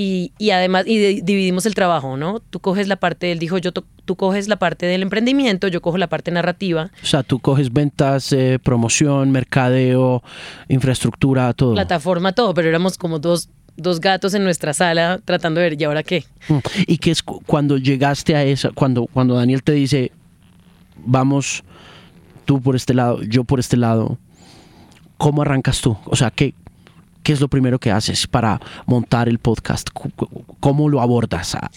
y, 0.00 0.30
y 0.38 0.50
además 0.50 0.84
y 0.86 0.96
de- 0.98 1.20
dividimos 1.24 1.66
el 1.66 1.74
trabajo, 1.74 2.16
¿no? 2.16 2.38
Tú 2.38 2.60
coges 2.60 2.86
la 2.86 2.94
parte, 2.96 3.32
él 3.32 3.40
dijo, 3.40 3.58
yo 3.58 3.72
to- 3.72 3.84
tú 4.04 4.14
coges 4.14 4.46
la 4.46 4.54
parte 4.56 4.86
del 4.86 5.02
emprendimiento, 5.02 5.66
yo 5.66 5.82
cojo 5.82 5.98
la 5.98 6.06
parte 6.06 6.30
narrativa. 6.30 6.90
o 7.02 7.06
sea, 7.06 7.24
tú 7.24 7.40
coges 7.40 7.72
ventas, 7.72 8.32
eh, 8.32 8.60
promoción, 8.62 9.32
mercadeo, 9.32 10.22
infraestructura, 10.68 11.52
todo. 11.52 11.74
plataforma, 11.74 12.32
todo, 12.32 12.54
pero 12.54 12.68
éramos 12.68 12.96
como 12.96 13.18
dos, 13.18 13.48
dos 13.76 14.00
gatos 14.00 14.34
en 14.34 14.44
nuestra 14.44 14.72
sala 14.72 15.20
tratando 15.24 15.60
de 15.60 15.70
ver, 15.70 15.80
¿y 15.80 15.84
ahora 15.84 16.02
qué? 16.04 16.24
Mm. 16.48 16.58
¿Y 16.86 16.98
qué 16.98 17.10
es 17.10 17.22
cu- 17.22 17.42
cuando 17.46 17.76
llegaste 17.76 18.36
a 18.36 18.44
esa, 18.44 18.70
cuando, 18.70 19.06
cuando 19.06 19.34
Daniel 19.34 19.62
te 19.64 19.72
dice, 19.72 20.12
vamos 21.04 21.64
tú 22.44 22.60
por 22.60 22.76
este 22.76 22.94
lado, 22.94 23.22
yo 23.22 23.44
por 23.44 23.58
este 23.60 23.76
lado, 23.76 24.18
¿cómo 25.16 25.42
arrancas 25.42 25.80
tú? 25.80 25.96
O 26.06 26.16
sea, 26.16 26.30
¿qué, 26.30 26.54
qué 27.22 27.32
es 27.32 27.40
lo 27.40 27.48
primero 27.48 27.78
que 27.78 27.90
haces 27.90 28.26
para 28.26 28.60
montar 28.86 29.28
el 29.28 29.38
podcast? 29.38 29.88
¿Cómo 30.60 30.88
lo 30.88 31.00
abordas? 31.00 31.54
Ah, 31.54 31.70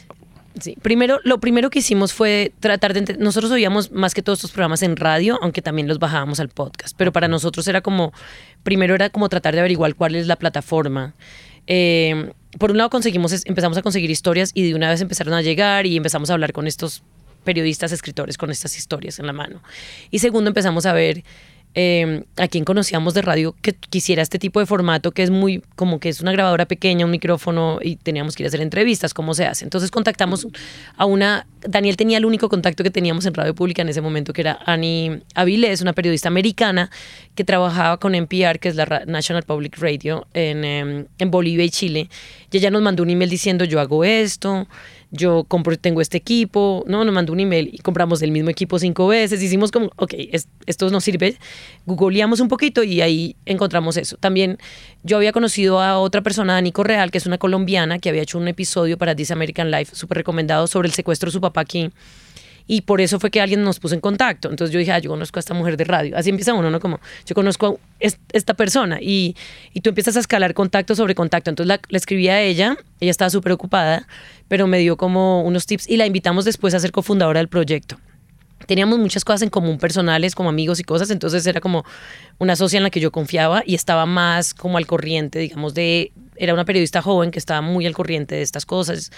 Sí, 0.60 0.77
primero, 0.81 1.19
lo 1.24 1.39
primero 1.39 1.69
que 1.69 1.79
hicimos 1.79 2.12
fue 2.12 2.53
tratar 2.60 2.93
de 2.93 3.17
nosotros 3.17 3.51
oíamos 3.51 3.91
más 3.91 4.13
que 4.13 4.21
todos 4.21 4.39
estos 4.39 4.51
programas 4.51 4.83
en 4.83 4.98
radio, 4.98 5.39
aunque 5.41 5.62
también 5.62 5.88
los 5.88 5.98
bajábamos 5.98 6.39
al 6.41 6.50
podcast, 6.50 6.95
pero 6.98 7.13
para 7.13 7.29
nosotros 7.29 7.67
era 7.67 7.81
como, 7.81 8.12
primero 8.62 8.93
era 8.93 9.10
como 9.10 9.29
tratar 9.29 9.53
de 9.53 9.62
averiguar 9.62 9.95
cuál 9.95 10.15
es 10.15 10.27
la 10.27 10.36
plataforma. 10.36 11.15
Eh, 11.67 12.33
por 12.60 12.71
un 12.71 12.77
lado 12.77 12.89
conseguimos, 12.89 13.45
empezamos 13.45 13.77
a 13.77 13.81
conseguir 13.81 14.12
historias 14.12 14.51
y 14.53 14.67
de 14.67 14.75
una 14.75 14.89
vez 14.89 15.00
empezaron 15.00 15.33
a 15.33 15.41
llegar 15.41 15.86
y 15.86 15.95
empezamos 15.95 16.29
a 16.29 16.33
hablar 16.33 16.51
con 16.51 16.67
estos 16.67 17.01
periodistas, 17.45 17.93
escritores 17.93 18.38
con 18.38 18.51
estas 18.51 18.77
historias 18.77 19.19
en 19.19 19.27
la 19.27 19.33
mano. 19.33 19.63
Y 20.12 20.19
segundo 20.19 20.50
empezamos 20.50 20.86
a 20.86 20.93
ver 20.93 21.24
eh, 21.73 22.23
a 22.35 22.47
quien 22.47 22.65
conocíamos 22.65 23.13
de 23.13 23.21
radio 23.21 23.55
que 23.61 23.73
quisiera 23.73 24.21
este 24.21 24.39
tipo 24.39 24.59
de 24.59 24.65
formato, 24.65 25.11
que 25.11 25.23
es 25.23 25.29
muy, 25.29 25.63
como 25.75 25.99
que 25.99 26.09
es 26.09 26.19
una 26.19 26.31
grabadora 26.31 26.65
pequeña, 26.65 27.05
un 27.05 27.11
micrófono 27.11 27.79
y 27.81 27.95
teníamos 27.95 28.35
que 28.35 28.43
ir 28.43 28.47
a 28.47 28.49
hacer 28.49 28.61
entrevistas, 28.61 29.13
¿cómo 29.13 29.33
se 29.33 29.45
hace? 29.45 29.63
Entonces 29.63 29.89
contactamos 29.89 30.47
a 30.97 31.05
una, 31.05 31.47
Daniel 31.61 31.95
tenía 31.95 32.17
el 32.17 32.25
único 32.25 32.49
contacto 32.49 32.83
que 32.83 32.91
teníamos 32.91 33.25
en 33.25 33.33
Radio 33.33 33.55
Pública 33.55 33.81
en 33.81 33.89
ese 33.89 34.01
momento, 34.01 34.33
que 34.33 34.41
era 34.41 34.59
Annie 34.65 35.21
Avilés, 35.33 35.81
una 35.81 35.93
periodista 35.93 36.27
americana 36.27 36.89
que 37.35 37.43
trabajaba 37.43 37.97
con 37.97 38.15
NPR, 38.15 38.59
que 38.59 38.67
es 38.67 38.75
la 38.75 39.03
National 39.07 39.43
Public 39.43 39.77
Radio, 39.79 40.27
en, 40.33 40.65
em, 40.65 41.05
en 41.17 41.31
Bolivia 41.31 41.63
y 41.63 41.69
Chile. 41.69 42.09
Y 42.51 42.57
ella 42.57 42.69
nos 42.69 42.81
mandó 42.81 43.03
un 43.03 43.09
email 43.09 43.29
diciendo, 43.29 43.63
yo 43.63 43.79
hago 43.79 44.03
esto 44.03 44.67
yo 45.12 45.44
compro, 45.44 45.77
tengo 45.77 46.00
este 46.01 46.18
equipo, 46.18 46.86
no, 46.88 47.03
nos 47.03 47.13
mandó 47.13 47.34
un 47.34 47.41
email 47.41 47.70
y 47.74 47.77
compramos 47.80 48.22
el 48.22 48.32
mismo 48.32 48.50
equipo 48.50 48.80
cinco 48.80 49.08
veces, 49.08 49.44
hicimos 49.44 49.72
como, 49.72 49.91
ok, 49.98 50.13
esto 50.65 50.89
nos 50.89 51.03
sirve, 51.03 51.38
googleamos 51.86 52.39
un 52.39 52.48
poquito 52.48 52.82
y 52.84 53.01
ahí 53.01 53.36
encontramos 53.46 53.98
eso. 53.98 54.15
También 54.18 54.58
yo 55.03 55.18
había 55.18 55.34
conocido 55.34 55.82
a 55.82 56.00
otra 56.00 56.22
persona, 56.22 56.60
Nico 56.62 56.84
Real, 56.84 57.12
que 57.12 57.18
es 57.18 57.25
una 57.25 57.38
colombiana, 57.38 58.00
que 58.00 58.10
había 58.10 58.22
hecho 58.22 58.38
un 58.38 58.48
episodio 58.48 58.98
para 58.98 59.13
This 59.13 59.32
American 59.32 59.70
Life, 59.70 59.96
súper 59.96 60.20
recomendado, 60.20 60.68
sobre 60.68 60.88
el 60.88 60.94
secuestro 60.94 61.27
de 61.27 61.34
su 61.34 61.41
papá 61.41 61.62
aquí 61.62 61.91
y 62.68 62.82
por 62.82 63.01
eso 63.01 63.20
fue 63.20 63.32
que 63.32 63.41
alguien 63.41 63.63
nos 63.63 63.80
puso 63.80 63.96
en 63.96 64.01
contacto. 64.01 64.50
Entonces 64.50 64.74
yo 64.74 64.80
dije, 64.80 64.91
ah, 64.91 65.00
yo 65.00 65.10
conozco 65.10 65.39
a 65.39 65.41
esta 65.41 65.53
mujer 65.53 65.77
de 65.77 65.84
radio. 65.84 66.18
Así 66.18 66.30
empieza 66.30 66.53
uno, 66.53 66.70
¿no? 66.70 66.80
Como, 66.80 67.00
yo 67.25 67.36
conozco 67.36 67.80
a 68.03 68.08
esta 68.32 68.53
persona 68.53 69.00
y, 69.01 69.36
y 69.74 69.82
tú 69.82 69.89
empiezas 69.89 70.15
a 70.18 70.20
escalar 70.20 70.53
contacto 70.53 70.96
sobre 70.96 71.15
contacto. 71.15 71.50
Entonces 71.50 71.68
la, 71.68 71.80
le 71.89 71.98
escribí 71.98 72.27
a 72.30 72.41
ella, 72.41 72.77
ella 73.00 73.12
estaba 73.12 73.30
súper 73.30 73.51
ocupada, 73.51 74.08
pero 74.48 74.68
me 74.68 74.80
dio 74.80 74.98
como 74.98 75.41
unos 75.44 75.65
tips 75.65 75.89
y 75.89 75.98
la 75.98 76.06
invitamos 76.06 76.46
después 76.46 76.74
a 76.74 76.80
ser 76.80 76.91
cofundadora 76.91 77.39
del 77.39 77.48
proyecto 77.48 77.98
teníamos 78.65 79.00
muchas 79.00 79.25
cosas 79.25 79.41
en 79.41 79.50
común 79.50 79.77
personales, 79.77 80.36
como 80.36 80.50
amigos 80.50 80.80
y 80.80 80.84
cosas, 80.84 81.10
entonces 81.10 81.46
era 81.46 81.60
como 81.60 81.84
una 82.39 82.56
socia 82.56 82.77
en 82.77 82.84
la 82.84 82.89
que 82.89 83.00
yo 83.00 83.12
confiaba 83.12 83.63
y 83.65 83.75
estaba 83.75 84.06
más 84.06 84.53
como 84.53 84.77
al 84.77 84.88
corriente, 84.88 85.39
digamos, 85.39 85.74
de, 85.74 86.12
era 86.36 86.53
una 86.53 86.65
periodista 86.65 87.01
joven 87.01 87.32
que 87.32 87.39
estaba 87.39 87.62
muy 87.62 87.86
al 87.86 87.94
corriente 87.94 88.36
de 88.36 88.41
estas 88.41 88.65
cosas. 88.65 89.12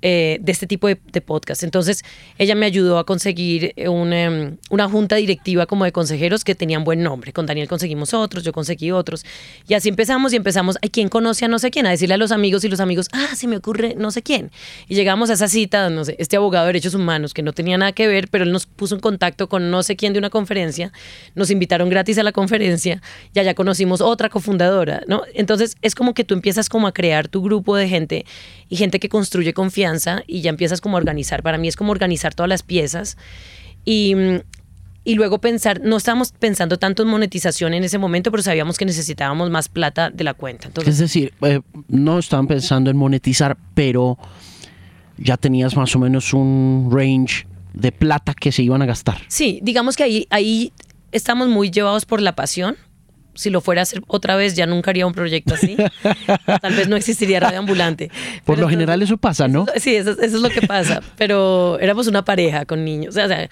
Eh, 0.00 0.38
de 0.40 0.52
este 0.52 0.68
tipo 0.68 0.86
de, 0.86 0.96
podcast. 1.20 1.64
Entonces, 1.64 2.04
ella 2.38 2.54
me 2.54 2.66
ayudó 2.66 3.00
a 3.00 3.04
conseguir 3.04 3.74
una, 3.88 4.56
una, 4.70 4.88
junta 4.88 5.16
directiva 5.16 5.66
como 5.66 5.84
de 5.84 5.90
consejeros 5.90 6.44
que 6.44 6.54
tenían 6.54 6.84
buen 6.84 7.02
nombre. 7.02 7.32
Con 7.32 7.46
Daniel 7.46 7.66
conseguimos 7.66 8.14
otros, 8.14 8.44
yo 8.44 8.52
conseguí 8.52 8.92
otros. 8.92 9.24
Y 9.66 9.74
así 9.74 9.88
empezamos 9.88 10.32
y 10.32 10.36
empezamos, 10.36 10.76
¿a 10.76 10.88
quién 10.88 11.08
conoce 11.08 11.46
a 11.46 11.48
no 11.48 11.58
sé 11.58 11.72
quién? 11.72 11.86
A 11.86 11.90
decirle 11.90 12.14
a 12.14 12.16
los 12.16 12.30
amigos 12.30 12.62
y 12.62 12.68
los 12.68 12.78
amigos, 12.78 13.08
ah, 13.12 13.34
se 13.34 13.48
me 13.48 13.56
ocurre 13.56 13.96
no 13.96 14.12
sé 14.12 14.22
quién. 14.22 14.52
Y 14.86 14.94
llegamos 14.94 15.30
a 15.30 15.32
esa 15.32 15.48
cita, 15.48 15.90
no 15.90 16.04
sé, 16.04 16.14
este 16.20 16.36
abogado 16.36 16.66
de 16.66 16.68
derechos 16.68 16.94
humanos 16.94 17.34
que 17.34 17.42
no 17.42 17.52
tenía 17.52 17.76
nada 17.76 17.90
que 17.90 18.06
ver, 18.06 18.28
pero 18.28 18.44
él 18.44 18.52
nos 18.52 18.66
puso 18.66 18.94
en 18.94 19.00
contacto 19.00 19.48
con 19.48 19.72
no 19.72 19.82
sé 19.82 19.96
quién 19.96 20.12
de 20.12 20.20
una 20.20 20.30
conferencia, 20.30 20.92
nos 21.34 21.50
invitaron 21.50 21.88
gratis 21.88 22.18
a 22.18 22.22
la 22.22 22.30
conferencia 22.30 23.02
y 23.34 23.40
allá 23.40 23.54
conocimos 23.54 24.00
otra 24.00 24.28
cofundadora, 24.28 25.02
¿no? 25.08 25.22
Entonces, 25.34 25.76
es 25.82 25.96
como 25.96 26.14
que 26.14 26.22
tú 26.22 26.34
empiezas 26.34 26.68
como 26.68 26.86
a 26.86 26.92
crear 26.92 27.26
tu 27.26 27.42
grupo 27.42 27.74
de 27.74 27.88
gente 27.88 28.24
y 28.68 28.76
gente 28.76 29.00
que 29.00 29.08
construye 29.08 29.52
confianza 29.52 29.87
y 30.26 30.40
ya 30.40 30.50
empiezas 30.50 30.80
como 30.80 30.96
a 30.96 31.00
organizar. 31.00 31.42
Para 31.42 31.58
mí 31.58 31.68
es 31.68 31.76
como 31.76 31.92
organizar 31.92 32.34
todas 32.34 32.48
las 32.48 32.62
piezas 32.62 33.16
y, 33.84 34.14
y 35.04 35.14
luego 35.14 35.40
pensar, 35.40 35.80
no 35.82 35.96
estábamos 35.96 36.32
pensando 36.32 36.78
tanto 36.78 37.02
en 37.02 37.08
monetización 37.08 37.74
en 37.74 37.84
ese 37.84 37.98
momento, 37.98 38.30
pero 38.30 38.42
sabíamos 38.42 38.76
que 38.76 38.84
necesitábamos 38.84 39.50
más 39.50 39.68
plata 39.68 40.10
de 40.10 40.24
la 40.24 40.34
cuenta. 40.34 40.68
Entonces, 40.68 40.94
es 40.94 41.00
decir, 41.00 41.32
eh, 41.42 41.60
no 41.88 42.18
estaban 42.18 42.46
pensando 42.46 42.90
en 42.90 42.96
monetizar, 42.96 43.56
pero 43.74 44.18
ya 45.16 45.36
tenías 45.36 45.76
más 45.76 45.94
o 45.96 45.98
menos 45.98 46.32
un 46.32 46.88
range 46.92 47.46
de 47.72 47.92
plata 47.92 48.34
que 48.34 48.52
se 48.52 48.62
iban 48.62 48.82
a 48.82 48.86
gastar. 48.86 49.20
Sí, 49.28 49.60
digamos 49.62 49.96
que 49.96 50.02
ahí, 50.02 50.26
ahí 50.30 50.72
estamos 51.12 51.48
muy 51.48 51.70
llevados 51.70 52.04
por 52.04 52.20
la 52.20 52.34
pasión 52.34 52.76
si 53.38 53.50
lo 53.50 53.60
fuera 53.60 53.82
a 53.82 53.84
hacer 53.84 54.02
otra 54.08 54.34
vez, 54.34 54.54
ya 54.54 54.66
nunca 54.66 54.90
haría 54.90 55.06
un 55.06 55.12
proyecto 55.12 55.54
así. 55.54 55.76
Tal 56.60 56.74
vez 56.74 56.88
no 56.88 56.96
existiría 56.96 57.38
Radio 57.38 57.60
Ambulante. 57.60 58.10
Por 58.44 58.58
lo 58.58 58.68
general 58.68 59.00
eso 59.00 59.16
pasa, 59.16 59.46
¿no? 59.46 59.66
sí, 59.76 59.94
eso, 59.94 60.20
es 60.20 60.32
lo 60.32 60.50
que 60.50 60.62
pasa. 60.62 61.00
Pero 61.16 61.78
éramos 61.78 62.08
una 62.08 62.24
pareja 62.24 62.64
con 62.64 62.84
niños. 62.84 63.16
O 63.16 63.28
sea, 63.28 63.48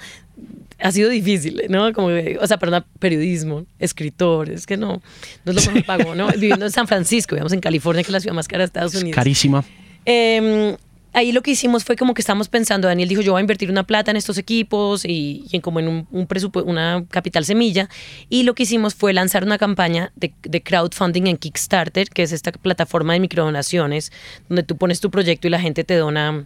ha 0.81 0.93
sido 0.93 1.09
difícil, 1.09 1.63
¿no? 1.69 1.93
Como, 1.93 2.09
o 2.09 2.47
sea, 2.49 2.59
perdón, 2.59 2.85
periodismo, 2.99 3.65
escritor, 3.79 4.51
es 4.51 4.67
que 4.67 4.77
no, 4.77 5.01
no 5.45 5.53
es 5.53 5.55
lo 5.55 5.73
que 5.73 5.79
me 5.79 5.83
pago, 5.85 6.17
¿no? 6.17 6.27
Viviendo 6.33 6.67
en 6.67 6.73
San 6.73 6.89
Francisco, 6.89 7.37
digamos 7.37 7.53
en 7.53 7.61
California, 7.61 8.03
que 8.03 8.09
es 8.09 8.13
la 8.13 8.21
ciudad 8.21 8.35
más 8.35 8.49
cara 8.49 8.63
de 8.63 8.67
Estados 8.67 8.95
Unidos. 8.97 9.15
carísima. 9.15 9.65
Eh, 10.05 10.77
ahí 11.17 11.33
lo 11.33 11.43
que 11.43 11.53
hicimos 11.53 11.83
fue 11.83 11.97
como 11.97 12.13
que 12.13 12.21
estamos 12.21 12.49
pensando, 12.49 12.89
Daniel 12.89 13.09
dijo, 13.09 13.23
yo 13.23 13.33
voy 13.33 13.39
a 13.39 13.41
invertir 13.41 13.71
una 13.71 13.85
plata 13.85 14.11
en 14.11 14.19
estos 14.19 14.37
equipos 14.37 15.03
y, 15.07 15.47
en 15.51 15.63
como 15.63 15.81
en 15.81 16.07
un, 16.11 16.27
presupuesto, 16.27 16.71
una 16.71 17.07
capital 17.11 17.47
semilla. 17.47 17.89
Y 18.29 18.43
lo 18.43 18.55
que 18.55 18.65
hicimos 18.65 18.95
fue 18.95 19.15
lanzar 19.15 19.43
una 19.43 19.57
campaña 19.57 20.13
de, 20.15 20.63
crowdfunding 20.63 21.27
en 21.27 21.39
Kickstarter, 21.39 22.11
que 22.11 22.23
es 22.23 22.33
esta 22.33 22.53
plataforma 22.53 23.15
de 23.15 23.21
microdonaciones, 23.21 24.13
donde 24.51 24.63
tú 24.63 24.77
pones 24.77 25.01
tu 25.01 25.11
proyecto 25.11 25.47
y 25.47 25.51
la 25.51 25.61
gente 25.61 25.85
te 25.85 25.97
dona 25.97 26.45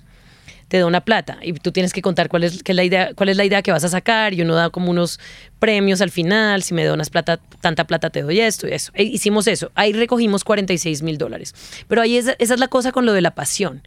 te 0.68 0.78
dona 0.78 1.00
plata 1.00 1.38
y 1.42 1.52
tú 1.54 1.72
tienes 1.72 1.92
que 1.92 2.00
contar 2.00 2.28
cuál 2.28 2.44
es, 2.44 2.62
la 2.68 2.84
idea, 2.84 3.12
cuál 3.16 3.28
es 3.28 3.36
la 3.36 3.44
idea 3.44 3.60
que 3.60 3.72
vas 3.72 3.82
a 3.82 3.88
sacar 3.88 4.34
y 4.34 4.42
uno 4.42 4.54
da 4.54 4.70
como 4.70 4.88
unos 4.88 5.18
premios 5.58 6.00
al 6.00 6.12
final, 6.12 6.62
si 6.62 6.74
me 6.74 6.84
donas 6.84 7.10
plata, 7.10 7.40
tanta 7.60 7.88
plata 7.88 8.10
te 8.10 8.22
doy 8.22 8.38
esto 8.38 8.68
y 8.68 8.72
eso. 8.74 8.92
E 8.94 9.02
hicimos 9.02 9.48
eso, 9.48 9.72
ahí 9.74 9.92
recogimos 9.92 10.44
46 10.44 11.02
mil 11.02 11.18
dólares. 11.18 11.56
Pero 11.88 12.02
ahí 12.02 12.16
esa 12.16 12.36
es 12.38 12.56
la 12.56 12.68
cosa 12.68 12.92
con 12.92 13.04
lo 13.04 13.12
de 13.12 13.20
la 13.20 13.32
pasión 13.32 13.82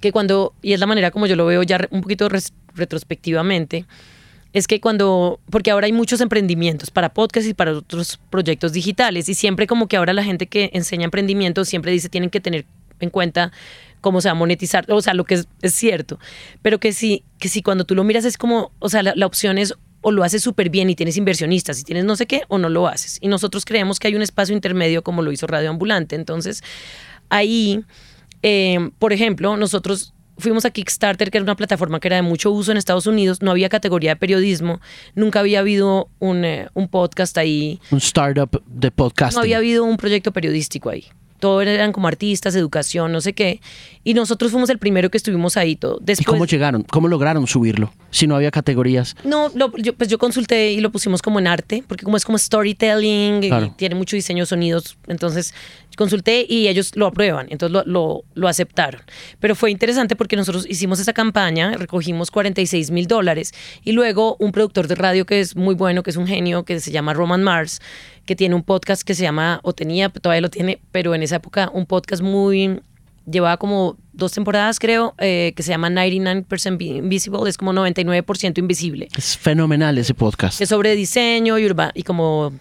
que 0.00 0.12
cuando, 0.12 0.54
y 0.62 0.72
es 0.72 0.80
la 0.80 0.86
manera 0.86 1.10
como 1.10 1.26
yo 1.26 1.36
lo 1.36 1.46
veo 1.46 1.62
ya 1.62 1.88
un 1.90 2.00
poquito 2.00 2.28
retrospectivamente, 2.74 3.86
es 4.52 4.68
que 4.68 4.80
cuando, 4.80 5.40
porque 5.50 5.70
ahora 5.70 5.86
hay 5.86 5.92
muchos 5.92 6.20
emprendimientos 6.20 6.90
para 6.90 7.12
podcast 7.12 7.46
y 7.48 7.54
para 7.54 7.72
otros 7.72 8.20
proyectos 8.30 8.72
digitales, 8.72 9.28
y 9.28 9.34
siempre 9.34 9.66
como 9.66 9.88
que 9.88 9.96
ahora 9.96 10.12
la 10.12 10.22
gente 10.22 10.46
que 10.46 10.70
enseña 10.72 11.04
emprendimiento 11.04 11.64
siempre 11.64 11.90
dice 11.92 12.08
tienen 12.08 12.30
que 12.30 12.40
tener 12.40 12.64
en 13.00 13.10
cuenta 13.10 13.50
cómo 14.00 14.20
se 14.20 14.28
va 14.28 14.32
a 14.32 14.36
monetizar, 14.36 14.84
o 14.90 15.02
sea, 15.02 15.14
lo 15.14 15.24
que 15.24 15.42
es, 15.62 15.74
cierto, 15.74 16.18
pero 16.62 16.78
que 16.78 16.92
sí, 16.92 17.24
que 17.38 17.48
sí, 17.48 17.62
cuando 17.62 17.84
tú 17.84 17.94
lo 17.94 18.04
miras 18.04 18.24
es 18.24 18.38
como, 18.38 18.70
o 18.78 18.88
sea, 18.88 19.02
la, 19.02 19.12
la 19.16 19.26
opción 19.26 19.58
es 19.58 19.74
o 20.04 20.12
lo 20.12 20.22
haces 20.22 20.42
súper 20.42 20.68
bien 20.68 20.90
y 20.90 20.94
tienes 20.94 21.16
inversionistas 21.16 21.80
y 21.80 21.82
tienes 21.82 22.04
no 22.04 22.14
sé 22.14 22.26
qué, 22.26 22.42
o 22.48 22.58
no 22.58 22.68
lo 22.68 22.86
haces. 22.86 23.18
Y 23.22 23.28
nosotros 23.28 23.64
creemos 23.64 23.98
que 23.98 24.08
hay 24.08 24.14
un 24.14 24.20
espacio 24.20 24.54
intermedio 24.54 25.02
como 25.02 25.22
lo 25.22 25.32
hizo 25.32 25.46
Radio 25.46 25.70
Ambulante. 25.70 26.14
Entonces, 26.14 26.62
ahí 27.30 27.82
eh, 28.46 28.90
por 28.98 29.14
ejemplo, 29.14 29.56
nosotros 29.56 30.12
fuimos 30.36 30.66
a 30.66 30.70
Kickstarter, 30.70 31.30
que 31.30 31.38
era 31.38 31.42
una 31.44 31.56
plataforma 31.56 31.98
que 31.98 32.08
era 32.08 32.16
de 32.16 32.22
mucho 32.22 32.50
uso 32.50 32.72
en 32.72 32.76
Estados 32.76 33.06
Unidos, 33.06 33.40
no 33.40 33.50
había 33.50 33.70
categoría 33.70 34.10
de 34.10 34.16
periodismo, 34.16 34.82
nunca 35.14 35.40
había 35.40 35.60
habido 35.60 36.10
un, 36.18 36.44
eh, 36.44 36.68
un 36.74 36.88
podcast 36.88 37.38
ahí. 37.38 37.80
Un 37.90 37.98
startup 37.98 38.62
de 38.66 38.90
podcast. 38.90 39.34
No 39.34 39.40
había 39.40 39.56
habido 39.56 39.84
un 39.84 39.96
proyecto 39.96 40.30
periodístico 40.30 40.90
ahí 40.90 41.06
todo 41.44 41.60
eran 41.60 41.92
como 41.92 42.08
artistas, 42.08 42.54
educación, 42.54 43.12
no 43.12 43.20
sé 43.20 43.34
qué. 43.34 43.60
Y 44.02 44.14
nosotros 44.14 44.50
fuimos 44.50 44.70
el 44.70 44.78
primero 44.78 45.10
que 45.10 45.18
estuvimos 45.18 45.58
ahí 45.58 45.76
todo. 45.76 45.98
Después, 46.00 46.22
¿Y 46.22 46.24
cómo 46.24 46.46
llegaron? 46.46 46.84
¿Cómo 46.84 47.06
lograron 47.06 47.46
subirlo? 47.46 47.92
Si 48.10 48.26
no 48.26 48.34
había 48.34 48.50
categorías. 48.50 49.14
No, 49.24 49.52
yo, 49.76 49.94
pues 49.94 50.08
yo 50.08 50.16
consulté 50.16 50.72
y 50.72 50.80
lo 50.80 50.90
pusimos 50.90 51.20
como 51.20 51.38
en 51.38 51.46
arte, 51.46 51.84
porque 51.86 52.04
como 52.04 52.16
es 52.16 52.24
como 52.24 52.38
storytelling 52.38 53.44
y 53.44 53.70
tiene 53.76 53.94
mucho 53.94 54.16
diseño, 54.16 54.46
sonidos, 54.46 54.96
entonces 55.06 55.52
consulté 55.96 56.46
y 56.48 56.68
ellos 56.68 56.92
lo 56.96 57.06
aprueban, 57.06 57.46
entonces 57.50 57.84
lo, 57.86 58.24
lo, 58.34 58.48
aceptaron. 58.48 59.02
Pero 59.40 59.54
fue 59.54 59.70
interesante 59.70 60.16
porque 60.16 60.36
nosotros 60.36 60.66
hicimos 60.68 61.00
esa 61.00 61.12
campaña, 61.12 61.72
recogimos 61.76 62.30
46 62.30 62.90
mil 62.90 63.06
dólares 63.06 63.52
y 63.84 63.92
luego 63.92 64.36
un 64.38 64.52
productor 64.52 64.88
de 64.88 64.94
radio 64.94 65.26
que 65.26 65.40
es 65.40 65.56
muy 65.56 65.74
bueno, 65.74 66.02
que 66.02 66.10
es 66.10 66.16
un 66.16 66.26
genio, 66.26 66.64
que 66.64 66.80
se 66.80 66.90
llama 66.90 67.14
Roman 67.14 67.42
Mars, 67.42 67.80
que 68.26 68.36
tiene 68.36 68.54
un 68.54 68.62
podcast 68.62 69.02
que 69.02 69.14
se 69.14 69.22
llama, 69.22 69.60
o 69.62 69.72
tenía, 69.72 70.08
todavía 70.08 70.40
lo 70.40 70.50
tiene, 70.50 70.80
pero 70.92 71.14
en 71.14 71.22
esa 71.22 71.36
época 71.36 71.70
un 71.72 71.86
podcast 71.86 72.22
muy, 72.22 72.80
llevaba 73.30 73.56
como 73.56 73.96
dos 74.12 74.32
temporadas 74.32 74.78
creo, 74.78 75.14
eh, 75.18 75.52
que 75.56 75.62
se 75.62 75.70
llama 75.70 75.90
99% 75.90 76.82
Invisible, 76.82 77.48
es 77.48 77.56
como 77.56 77.72
99% 77.72 78.58
invisible. 78.58 79.08
Es 79.16 79.36
fenomenal 79.36 79.98
ese 79.98 80.14
podcast. 80.14 80.60
Es 80.60 80.68
sobre 80.68 80.94
diseño 80.94 81.58
y, 81.58 81.66
urba, 81.66 81.90
y 81.94 82.02
como 82.02 82.52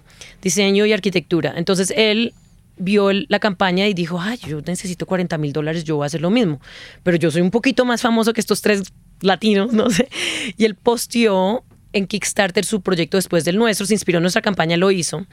diseño 0.42 0.86
y 0.86 0.94
arquitectura. 0.94 1.54
Entonces 1.56 1.94
él 1.96 2.34
vio 2.77 3.12
la 3.13 3.39
campaña 3.39 3.88
y 3.88 3.94
dijo, 3.94 4.20
ay, 4.20 4.39
yo 4.48 4.62
necesito 4.62 5.06
40 5.06 5.38
mil 5.38 5.53
dólares, 5.53 5.84
yo 5.84 5.98
voy 5.98 6.03
a 6.03 6.08
hacer 6.08 6.22
lo 6.22 6.30
mismo. 6.30 6.60
Pero 7.03 7.18
yo 7.18 7.32
soy 7.32 7.42
un 7.42 7.51
poquito 7.51 7.86
más 7.86 8.01
famoso 8.01 8.34
que 8.34 8.42
estos 8.42 8.62
tres 8.62 8.94
latinos, 9.22 9.74
no 9.74 9.89
sé. 9.89 10.10
Y 10.58 10.65
él 10.65 10.75
posteó 10.75 11.63
en 11.94 12.08
Kickstarter 12.08 12.65
su 12.65 12.82
proyecto 12.82 13.18
después 13.18 13.46
del 13.46 13.58
nuestro, 13.58 13.86
se 13.86 13.94
inspiró 13.94 14.18
en 14.18 14.24
nuestra 14.24 14.42
campaña, 14.42 14.77
lo 14.77 14.92
hizo. 14.92 15.25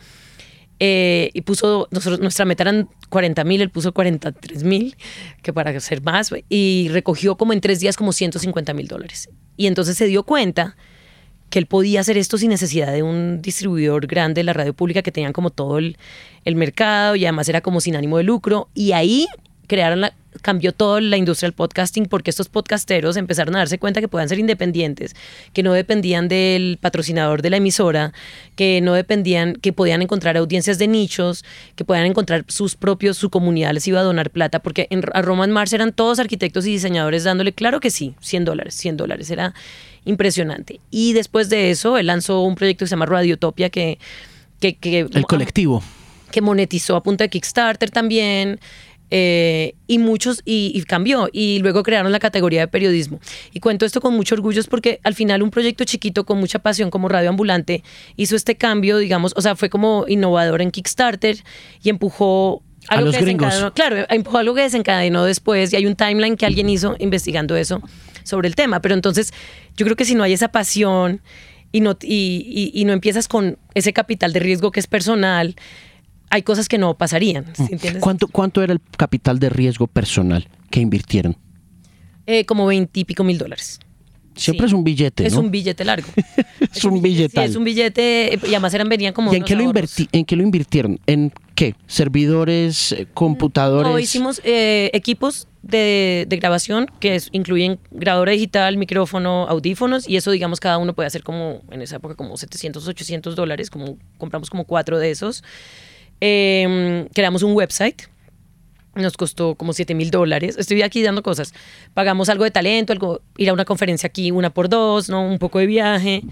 Eh, 0.82 1.30
y 1.34 1.42
puso, 1.42 1.88
nuestra 1.90 2.46
meta 2.46 2.62
eran 2.62 2.88
40 3.10 3.44
mil, 3.44 3.60
él 3.60 3.70
puso 3.70 3.92
43 3.92 4.64
mil, 4.64 4.96
que 5.42 5.52
para 5.52 5.70
hacer 5.70 6.02
más, 6.02 6.30
y 6.48 6.88
recogió 6.90 7.36
como 7.36 7.52
en 7.52 7.60
tres 7.60 7.80
días 7.80 7.98
como 7.98 8.12
150 8.12 8.72
mil 8.72 8.88
dólares. 8.88 9.28
Y 9.58 9.66
entonces 9.66 9.98
se 9.98 10.06
dio 10.06 10.22
cuenta 10.22 10.76
que 11.50 11.58
él 11.58 11.66
podía 11.66 12.00
hacer 12.00 12.16
esto 12.16 12.38
sin 12.38 12.50
necesidad 12.50 12.92
de 12.92 13.02
un 13.02 13.42
distribuidor 13.42 14.06
grande 14.06 14.38
de 14.38 14.44
la 14.44 14.52
radio 14.52 14.72
pública 14.72 15.02
que 15.02 15.12
tenían 15.12 15.32
como 15.32 15.50
todo 15.50 15.78
el, 15.78 15.96
mercado 16.44 17.16
y 17.16 17.24
además 17.24 17.48
era 17.48 17.60
como 17.60 17.80
sin 17.80 17.96
ánimo 17.96 18.16
de 18.16 18.24
lucro. 18.24 18.68
Y 18.74 18.92
ahí 18.92 19.26
crearon 19.66 20.00
la, 20.00 20.14
cambió 20.42 20.72
toda 20.72 21.00
la 21.00 21.16
industria 21.16 21.48
del 21.48 21.54
podcasting 21.54 22.06
porque 22.06 22.30
estos 22.30 22.48
podcasteros 22.48 23.16
empezaron 23.16 23.54
a 23.56 23.58
darse 23.58 23.78
cuenta 23.78 24.00
que 24.00 24.08
podían 24.08 24.28
ser 24.28 24.38
independientes, 24.38 25.14
que 25.52 25.62
no 25.62 25.72
dependían 25.72 26.28
del 26.28 26.78
patrocinador 26.80 27.42
de 27.42 27.50
la 27.50 27.56
emisora, 27.56 28.12
que 28.56 28.80
no 28.80 28.94
dependían, 28.94 29.54
que 29.54 29.72
podían 29.72 30.02
encontrar 30.02 30.36
audiencias 30.36 30.78
de 30.78 30.88
nichos, 30.88 31.44
que 31.76 31.84
podían 31.84 32.06
encontrar 32.06 32.44
sus 32.48 32.76
propios, 32.76 33.16
su 33.16 33.30
comunidad 33.30 33.72
les 33.72 33.86
iba 33.88 34.00
a 34.00 34.04
donar 34.04 34.30
plata, 34.30 34.60
porque 34.60 34.86
en, 34.90 35.02
a 35.12 35.22
Roman 35.22 35.50
Mars 35.50 35.72
eran 35.72 35.92
todos 35.92 36.18
arquitectos 36.18 36.66
y 36.66 36.72
diseñadores 36.72 37.24
dándole, 37.24 37.52
claro 37.52 37.80
que 37.80 37.90
sí, 37.90 38.14
100 38.20 38.44
dólares, 38.44 38.74
100 38.74 38.96
dólares, 38.96 39.30
era 39.30 39.54
impresionante. 40.04 40.80
Y 40.90 41.12
después 41.12 41.48
de 41.48 41.70
eso, 41.70 41.98
él 41.98 42.06
lanzó 42.06 42.42
un 42.42 42.54
proyecto 42.54 42.84
que 42.84 42.88
se 42.88 42.92
llama 42.92 43.06
Radiotopia, 43.06 43.70
que... 43.70 43.98
que, 44.60 44.76
que 44.76 45.00
el 45.00 45.26
colectivo. 45.26 45.82
Que 46.30 46.40
monetizó 46.40 46.96
a 46.96 47.02
punta 47.02 47.24
de 47.24 47.30
Kickstarter 47.30 47.90
también. 47.90 48.60
Eh, 49.12 49.74
y 49.88 49.98
muchos, 49.98 50.40
y, 50.44 50.80
cambió, 50.84 51.28
y 51.32 51.58
luego 51.58 51.82
crearon 51.82 52.12
la 52.12 52.20
categoría 52.20 52.60
de 52.60 52.68
periodismo. 52.68 53.18
Y 53.52 53.58
cuento 53.58 53.84
esto 53.84 54.00
con 54.00 54.14
mucho 54.14 54.36
orgullo 54.36 54.62
porque 54.70 55.00
al 55.02 55.14
final 55.14 55.42
un 55.42 55.50
proyecto 55.50 55.82
chiquito 55.84 56.24
con 56.24 56.38
mucha 56.38 56.60
pasión 56.60 56.90
como 56.90 57.08
Radio 57.08 57.30
Ambulante 57.30 57.82
hizo 58.16 58.36
este 58.36 58.54
cambio, 58.54 58.98
digamos, 58.98 59.32
o 59.36 59.42
sea, 59.42 59.56
fue 59.56 59.68
como 59.68 60.04
innovador 60.06 60.62
en 60.62 60.70
Kickstarter 60.70 61.38
y 61.82 61.88
empujó 61.88 62.62
algo 62.86 63.08
a 63.08 63.12
los 63.12 63.20
gringos. 63.20 63.72
Claro, 63.74 64.06
empujó 64.08 64.38
algo 64.38 64.54
que 64.54 64.62
desencadenó 64.62 65.24
después 65.24 65.72
y 65.72 65.76
hay 65.76 65.86
un 65.86 65.96
timeline 65.96 66.36
que 66.36 66.46
alguien 66.46 66.68
hizo 66.68 66.94
investigando 67.00 67.56
eso 67.56 67.82
sobre 68.22 68.46
el 68.46 68.54
tema. 68.54 68.80
Pero 68.80 68.94
entonces 68.94 69.32
yo 69.80 69.86
creo 69.86 69.96
que 69.96 70.04
si 70.04 70.14
no 70.14 70.22
hay 70.22 70.34
esa 70.34 70.48
pasión 70.48 71.22
y 71.72 71.80
no, 71.80 71.96
y 72.02 72.82
no 72.84 72.92
empiezas 72.92 73.28
con 73.28 73.56
ese 73.72 73.94
capital 73.94 74.34
de 74.34 74.40
riesgo 74.40 74.72
que 74.72 74.80
es 74.80 74.86
personal, 74.86 75.56
hay 76.28 76.42
cosas 76.42 76.68
que 76.68 76.76
no 76.76 76.98
pasarían. 76.98 77.46
Mm. 77.56 77.98
¿Cuánto, 78.00 78.28
¿Cuánto 78.28 78.62
era 78.62 78.74
el 78.74 78.80
capital 78.98 79.38
de 79.38 79.48
riesgo 79.48 79.86
personal 79.86 80.48
que 80.70 80.80
invirtieron? 80.80 81.38
Eh, 82.26 82.44
como 82.44 82.66
veintipico 82.66 83.24
mil 83.24 83.38
dólares. 83.38 83.80
Siempre 84.34 84.66
es 84.66 84.72
un 84.72 84.84
billete. 84.84 85.26
Es 85.26 85.34
un 85.34 85.50
billete 85.50 85.84
largo. 85.84 86.08
es, 86.74 86.84
un 86.84 87.02
billete. 87.02 87.40
Sí, 87.40 87.50
es 87.50 87.56
un 87.56 87.64
billete. 87.64 88.38
Y 88.42 88.48
además 88.48 88.72
eran, 88.74 88.88
venían 88.88 89.12
como. 89.12 89.32
¿Y 89.32 89.36
en 89.36 89.44
qué, 89.44 89.56
lo 89.56 89.72
en 90.12 90.24
qué 90.24 90.36
lo 90.36 90.42
invirtieron? 90.42 90.98
¿En 91.06 91.32
qué? 91.54 91.74
¿Servidores, 91.86 92.92
eh, 92.92 93.06
computadores? 93.12 93.90
No, 93.90 93.98
hicimos 93.98 94.40
eh, 94.44 94.90
equipos 94.94 95.48
de, 95.62 96.26
grabación 96.30 96.86
que 97.00 97.20
incluyen 97.32 97.78
grabadora 97.90 98.32
digital, 98.32 98.76
micrófono, 98.76 99.46
audífonos. 99.48 100.08
Y 100.08 100.16
eso, 100.16 100.30
digamos, 100.30 100.60
cada 100.60 100.78
uno 100.78 100.94
puede 100.94 101.08
hacer 101.08 101.22
como 101.22 101.62
en 101.70 101.82
esa 101.82 101.96
época 101.96 102.14
como 102.14 102.36
700, 102.36 102.86
800 102.86 103.36
dólares. 103.36 103.70
Como, 103.70 103.98
compramos 104.16 104.48
como 104.48 104.64
cuatro 104.64 104.98
de 104.98 105.10
esos. 105.10 105.42
Em, 106.20 107.08
creamos 107.08 107.42
un 107.42 107.52
website. 107.52 108.02
Nos 109.00 109.16
costó 109.16 109.54
como 109.54 109.72
7 109.72 109.94
mil 109.94 110.10
dólares. 110.10 110.56
Estoy 110.58 110.82
aquí 110.82 111.02
dando 111.02 111.22
cosas. 111.22 111.52
Pagamos 111.94 112.28
algo 112.28 112.44
de 112.44 112.50
talento, 112.50 112.92
algo, 112.92 113.22
ir 113.36 113.50
a 113.50 113.52
una 113.52 113.64
conferencia 113.64 114.06
aquí, 114.06 114.30
una 114.30 114.50
por 114.50 114.68
dos, 114.68 115.08
¿no? 115.08 115.26
un 115.26 115.38
poco 115.38 115.58
de 115.58 115.66
viaje. 115.66 116.22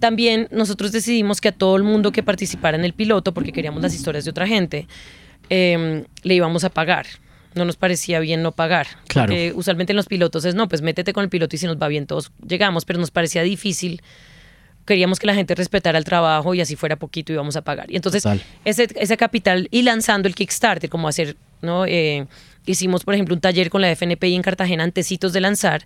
También 0.00 0.48
nosotros 0.50 0.92
decidimos 0.92 1.40
que 1.40 1.48
a 1.48 1.52
todo 1.52 1.76
el 1.76 1.82
mundo 1.82 2.12
que 2.12 2.22
participara 2.22 2.76
en 2.76 2.84
el 2.84 2.92
piloto, 2.92 3.34
porque 3.34 3.52
queríamos 3.52 3.82
las 3.82 3.94
historias 3.94 4.24
de 4.24 4.30
otra 4.30 4.46
gente, 4.46 4.86
em, 5.48 6.04
le 6.22 6.34
íbamos 6.34 6.64
a 6.64 6.70
pagar 6.70 7.06
no 7.54 7.64
nos 7.64 7.76
parecía 7.76 8.18
bien 8.18 8.42
no 8.42 8.50
pagar. 8.50 8.88
Claro. 9.06 9.28
Porque 9.28 9.52
usualmente 9.54 9.92
en 9.92 9.96
los 9.96 10.06
pilotos 10.06 10.44
es, 10.44 10.56
no, 10.56 10.68
pues 10.68 10.82
métete 10.82 11.12
con 11.12 11.22
el 11.22 11.30
piloto 11.30 11.54
y 11.54 11.58
si 11.60 11.66
nos 11.66 11.76
va 11.76 11.86
bien 11.86 12.04
todos 12.04 12.32
llegamos, 12.44 12.84
pero 12.84 12.98
nos 12.98 13.12
parecía 13.12 13.44
difícil 13.44 14.02
queríamos 14.84 15.18
que 15.18 15.26
la 15.26 15.34
gente 15.34 15.54
respetara 15.54 15.98
el 15.98 16.04
trabajo 16.04 16.54
y 16.54 16.60
así 16.60 16.76
fuera 16.76 16.96
poquito 16.96 17.32
íbamos 17.32 17.56
a 17.56 17.62
pagar. 17.62 17.90
Y 17.90 17.96
entonces 17.96 18.24
ese, 18.64 18.88
ese 18.94 19.16
capital 19.16 19.68
y 19.70 19.82
lanzando 19.82 20.28
el 20.28 20.34
Kickstarter, 20.34 20.90
como 20.90 21.08
hacer, 21.08 21.36
¿no? 21.64 21.86
Eh, 21.86 22.26
hicimos, 22.66 23.04
por 23.04 23.14
ejemplo, 23.14 23.34
un 23.34 23.40
taller 23.40 23.70
con 23.70 23.80
la 23.80 23.90
FNPI 23.90 24.34
en 24.34 24.42
Cartagena 24.42 24.84
antecitos 24.84 25.32
de 25.32 25.40
lanzar 25.40 25.84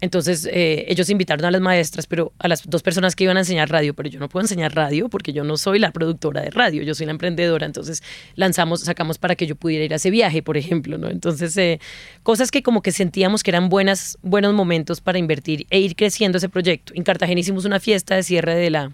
entonces 0.00 0.48
eh, 0.50 0.84
ellos 0.88 1.10
invitaron 1.10 1.44
a 1.44 1.50
las 1.50 1.60
maestras, 1.60 2.06
pero 2.06 2.32
a 2.38 2.46
las 2.46 2.62
dos 2.68 2.82
personas 2.82 3.16
que 3.16 3.24
iban 3.24 3.36
a 3.36 3.40
enseñar 3.40 3.68
radio, 3.68 3.94
pero 3.94 4.08
yo 4.08 4.20
no 4.20 4.28
puedo 4.28 4.44
enseñar 4.44 4.74
radio 4.74 5.08
porque 5.08 5.32
yo 5.32 5.42
no 5.42 5.56
soy 5.56 5.80
la 5.80 5.90
productora 5.90 6.40
de 6.40 6.50
radio, 6.50 6.82
yo 6.82 6.94
soy 6.94 7.06
la 7.06 7.12
emprendedora, 7.12 7.66
entonces 7.66 8.02
lanzamos, 8.36 8.80
sacamos 8.80 9.18
para 9.18 9.34
que 9.34 9.46
yo 9.46 9.56
pudiera 9.56 9.84
ir 9.84 9.92
a 9.92 9.96
ese 9.96 10.10
viaje, 10.10 10.42
por 10.42 10.56
ejemplo, 10.56 10.98
¿no? 10.98 11.10
Entonces, 11.10 11.56
eh, 11.56 11.80
cosas 12.22 12.50
que 12.50 12.62
como 12.62 12.80
que 12.80 12.92
sentíamos 12.92 13.42
que 13.42 13.50
eran 13.50 13.68
buenas, 13.68 14.18
buenos 14.22 14.54
momentos 14.54 15.00
para 15.00 15.18
invertir 15.18 15.66
e 15.70 15.80
ir 15.80 15.96
creciendo 15.96 16.38
ese 16.38 16.48
proyecto. 16.48 16.92
En 16.94 17.02
Cartagena 17.02 17.40
hicimos 17.40 17.64
una 17.64 17.80
fiesta 17.80 18.14
de 18.14 18.22
cierre 18.22 18.54
de 18.54 18.70
la 18.70 18.92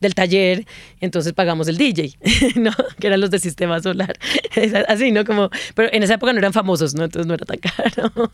del 0.00 0.14
taller, 0.14 0.66
entonces 1.00 1.32
pagamos 1.32 1.68
el 1.68 1.76
DJ, 1.76 2.16
¿no? 2.56 2.72
Que 2.98 3.06
eran 3.06 3.20
los 3.20 3.30
de 3.30 3.38
sistema 3.38 3.80
solar. 3.80 4.18
Así, 4.88 5.12
¿no? 5.12 5.24
Como, 5.24 5.50
pero 5.74 5.90
en 5.92 6.02
esa 6.02 6.14
época 6.14 6.32
no 6.32 6.38
eran 6.38 6.52
famosos, 6.52 6.94
¿no? 6.94 7.04
Entonces 7.04 7.26
no 7.26 7.34
era 7.34 7.44
tan 7.44 7.58
caro. 7.58 8.32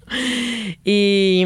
Y, 0.84 1.44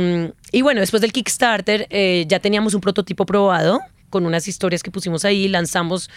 y 0.53 0.62
bueno, 0.62 0.81
después 0.81 1.01
del 1.01 1.12
Kickstarter 1.12 1.87
eh, 1.90 2.25
ya 2.29 2.40
teníamos 2.40 2.75
un 2.75 2.81
prototipo 2.81 3.27
probado 3.27 3.81
con 4.11 4.27
unas 4.27 4.49
historias 4.49 4.83
que 4.83 4.90
pusimos 4.90 5.25
ahí, 5.25 5.49
lanzamos 5.49 6.11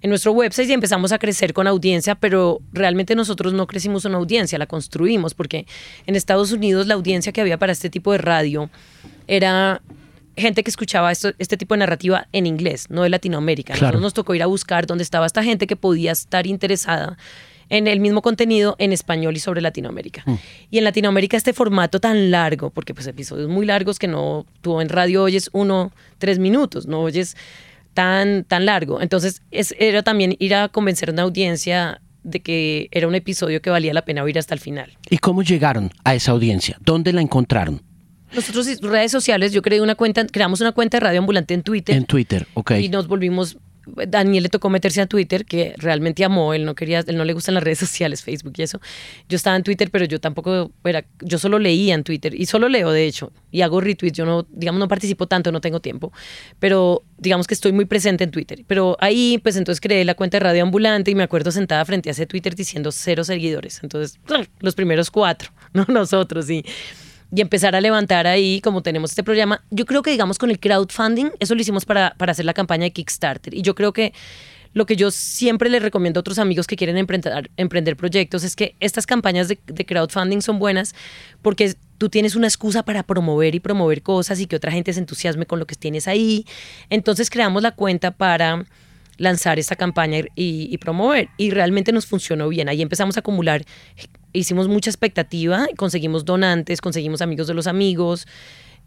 en 0.00 0.10
nuestro 0.10 0.32
website 0.32 0.68
y 0.68 0.72
empezamos 0.74 1.10
a 1.10 1.18
crecer 1.18 1.52
con 1.52 1.66
audiencia, 1.66 2.14
pero 2.14 2.60
realmente 2.72 3.16
nosotros 3.16 3.52
no 3.52 3.66
crecimos 3.66 4.04
una 4.04 4.18
audiencia, 4.18 4.58
la 4.58 4.66
construimos, 4.66 5.34
porque 5.34 5.66
en 6.06 6.14
Estados 6.14 6.52
Unidos 6.52 6.86
la 6.86 6.94
audiencia 6.94 7.32
que 7.32 7.40
había 7.40 7.58
para 7.58 7.72
este 7.72 7.90
tipo 7.90 8.12
de 8.12 8.18
radio 8.18 8.70
era 9.26 9.82
gente 10.38 10.62
que 10.62 10.70
escuchaba 10.70 11.12
esto, 11.12 11.32
este 11.38 11.56
tipo 11.56 11.74
de 11.74 11.78
narrativa 11.78 12.28
en 12.32 12.46
inglés, 12.46 12.86
no 12.90 13.02
de 13.02 13.08
Latinoamérica. 13.08 13.74
Nosotros 13.74 14.00
nos 14.00 14.14
tocó 14.14 14.34
ir 14.34 14.42
a 14.42 14.46
buscar 14.46 14.86
dónde 14.86 15.02
estaba 15.02 15.26
esta 15.26 15.42
gente 15.42 15.66
que 15.66 15.76
podía 15.76 16.12
estar 16.12 16.46
interesada 16.46 17.18
en 17.68 17.86
el 17.86 18.00
mismo 18.00 18.22
contenido 18.22 18.76
en 18.78 18.92
español 18.92 19.36
y 19.36 19.40
sobre 19.40 19.60
Latinoamérica. 19.60 20.22
Mm. 20.26 20.34
Y 20.70 20.78
en 20.78 20.84
Latinoamérica 20.84 21.36
este 21.36 21.52
formato 21.52 22.00
tan 22.00 22.30
largo, 22.30 22.70
porque 22.70 22.94
pues 22.94 23.06
episodios 23.06 23.48
muy 23.48 23.66
largos 23.66 23.98
que 23.98 24.08
no, 24.08 24.46
tú 24.60 24.80
en 24.80 24.88
radio 24.88 25.22
oyes 25.22 25.50
uno, 25.52 25.92
tres 26.18 26.38
minutos, 26.38 26.86
no 26.86 27.02
oyes 27.02 27.36
tan, 27.94 28.44
tan 28.44 28.64
largo. 28.64 29.00
Entonces 29.00 29.42
es, 29.50 29.74
era 29.78 30.02
también 30.02 30.36
ir 30.38 30.54
a 30.54 30.68
convencer 30.68 31.10
a 31.10 31.12
una 31.12 31.22
audiencia 31.22 32.00
de 32.22 32.40
que 32.40 32.88
era 32.90 33.06
un 33.06 33.14
episodio 33.14 33.62
que 33.62 33.70
valía 33.70 33.94
la 33.94 34.02
pena 34.02 34.22
oír 34.22 34.38
hasta 34.38 34.54
el 34.54 34.60
final. 34.60 34.96
¿Y 35.08 35.18
cómo 35.18 35.42
llegaron 35.42 35.90
a 36.04 36.14
esa 36.14 36.32
audiencia? 36.32 36.76
¿Dónde 36.80 37.12
la 37.12 37.20
encontraron? 37.20 37.82
Nosotros 38.34 38.80
redes 38.80 39.10
sociales, 39.10 39.52
yo 39.52 39.62
creé 39.62 39.80
una 39.80 39.94
cuenta, 39.94 40.26
creamos 40.26 40.60
una 40.60 40.72
cuenta 40.72 40.98
de 40.98 41.00
radio 41.00 41.20
ambulante 41.20 41.54
en 41.54 41.62
Twitter. 41.62 41.96
En 41.96 42.04
Twitter, 42.04 42.46
ok. 42.54 42.72
Y 42.72 42.88
nos 42.88 43.08
volvimos 43.08 43.58
Daniel 44.08 44.42
le 44.42 44.48
tocó 44.48 44.70
meterse 44.70 45.00
a 45.00 45.06
Twitter, 45.06 45.44
que 45.44 45.74
realmente 45.76 46.24
amó, 46.24 46.54
él 46.54 46.64
no 46.64 46.74
quería, 46.74 47.00
él 47.06 47.16
no 47.16 47.24
le 47.24 47.32
gustan 47.32 47.54
las 47.54 47.62
redes 47.62 47.78
sociales, 47.78 48.22
Facebook 48.22 48.54
y 48.56 48.62
eso. 48.62 48.80
Yo 49.28 49.36
estaba 49.36 49.56
en 49.56 49.62
Twitter, 49.62 49.90
pero 49.90 50.04
yo 50.04 50.20
tampoco 50.20 50.70
era, 50.84 51.04
yo 51.20 51.38
solo 51.38 51.58
leía 51.58 51.94
en 51.94 52.04
Twitter 52.04 52.34
y 52.34 52.46
solo 52.46 52.68
leo 52.68 52.90
de 52.90 53.06
hecho 53.06 53.32
y 53.50 53.62
hago 53.62 53.80
retweets, 53.80 54.16
yo 54.16 54.26
no, 54.26 54.46
digamos, 54.50 54.78
no 54.78 54.88
participo 54.88 55.26
tanto, 55.26 55.52
no 55.52 55.60
tengo 55.60 55.80
tiempo, 55.80 56.12
pero 56.58 57.02
digamos 57.16 57.46
que 57.46 57.54
estoy 57.54 57.72
muy 57.72 57.84
presente 57.84 58.24
en 58.24 58.30
Twitter. 58.30 58.64
Pero 58.66 58.96
ahí, 59.00 59.38
pues 59.42 59.56
entonces 59.56 59.80
creé 59.80 60.04
la 60.04 60.14
cuenta 60.14 60.38
de 60.38 60.44
Radio 60.44 60.62
Ambulante 60.62 61.10
y 61.10 61.14
me 61.14 61.22
acuerdo 61.22 61.50
sentada 61.50 61.84
frente 61.84 62.10
a 62.10 62.12
ese 62.12 62.26
Twitter 62.26 62.54
diciendo 62.54 62.92
cero 62.92 63.24
seguidores. 63.24 63.80
Entonces, 63.82 64.18
los 64.60 64.74
primeros 64.74 65.10
cuatro, 65.10 65.50
no 65.72 65.84
nosotros, 65.88 66.46
sí 66.46 66.58
y 66.58 66.64
empezar 67.36 67.76
a 67.76 67.80
levantar 67.80 68.26
ahí, 68.26 68.60
como 68.60 68.82
tenemos 68.82 69.10
este 69.10 69.22
programa. 69.22 69.62
Yo 69.70 69.84
creo 69.84 70.02
que, 70.02 70.10
digamos, 70.10 70.38
con 70.38 70.50
el 70.50 70.58
crowdfunding, 70.58 71.30
eso 71.40 71.54
lo 71.54 71.60
hicimos 71.60 71.84
para, 71.84 72.14
para 72.16 72.32
hacer 72.32 72.44
la 72.44 72.54
campaña 72.54 72.84
de 72.84 72.92
Kickstarter. 72.92 73.54
Y 73.54 73.62
yo 73.62 73.74
creo 73.74 73.92
que 73.92 74.12
lo 74.74 74.86
que 74.86 74.96
yo 74.96 75.10
siempre 75.10 75.70
les 75.70 75.82
recomiendo 75.82 76.18
a 76.18 76.22
otros 76.22 76.38
amigos 76.38 76.66
que 76.66 76.76
quieren 76.76 76.96
emprender, 76.96 77.50
emprender 77.56 77.96
proyectos 77.96 78.44
es 78.44 78.54
que 78.54 78.76
estas 78.80 79.06
campañas 79.06 79.48
de, 79.48 79.56
crowdfunding 79.56 80.40
son 80.40 80.58
buenas 80.58 80.94
porque 81.42 81.74
tú 81.96 82.08
tienes 82.08 82.36
una 82.36 82.46
excusa 82.46 82.82
para 82.82 83.02
promover 83.02 83.54
y 83.54 83.60
promover 83.60 84.02
cosas 84.02 84.40
y 84.40 84.46
que 84.46 84.56
otra 84.56 84.70
gente 84.70 84.92
se 84.92 85.00
entusiasme 85.00 85.46
con 85.46 85.58
lo 85.58 85.66
que 85.66 85.74
tienes 85.74 86.06
ahí. 86.06 86.46
Entonces 86.90 87.30
creamos 87.30 87.62
la 87.62 87.72
cuenta 87.72 88.10
para 88.10 88.66
lanzar 89.16 89.58
esta 89.58 89.74
campaña 89.74 90.20
y, 90.36 90.68
y, 90.70 90.78
promover. 90.78 91.28
Y 91.36 91.50
realmente 91.50 91.90
nos 91.90 92.06
funcionó 92.06 92.48
bien. 92.48 92.68
Ahí 92.68 92.82
empezamos 92.82 93.16
a 93.16 93.20
acumular 93.20 93.64
hicimos 94.32 94.68
mucha 94.68 94.90
expectativa, 94.90 95.66
conseguimos 95.76 96.24
donantes, 96.24 96.80
conseguimos 96.80 97.22
amigos 97.22 97.46
de 97.46 97.54
los 97.54 97.66
amigos, 97.66 98.26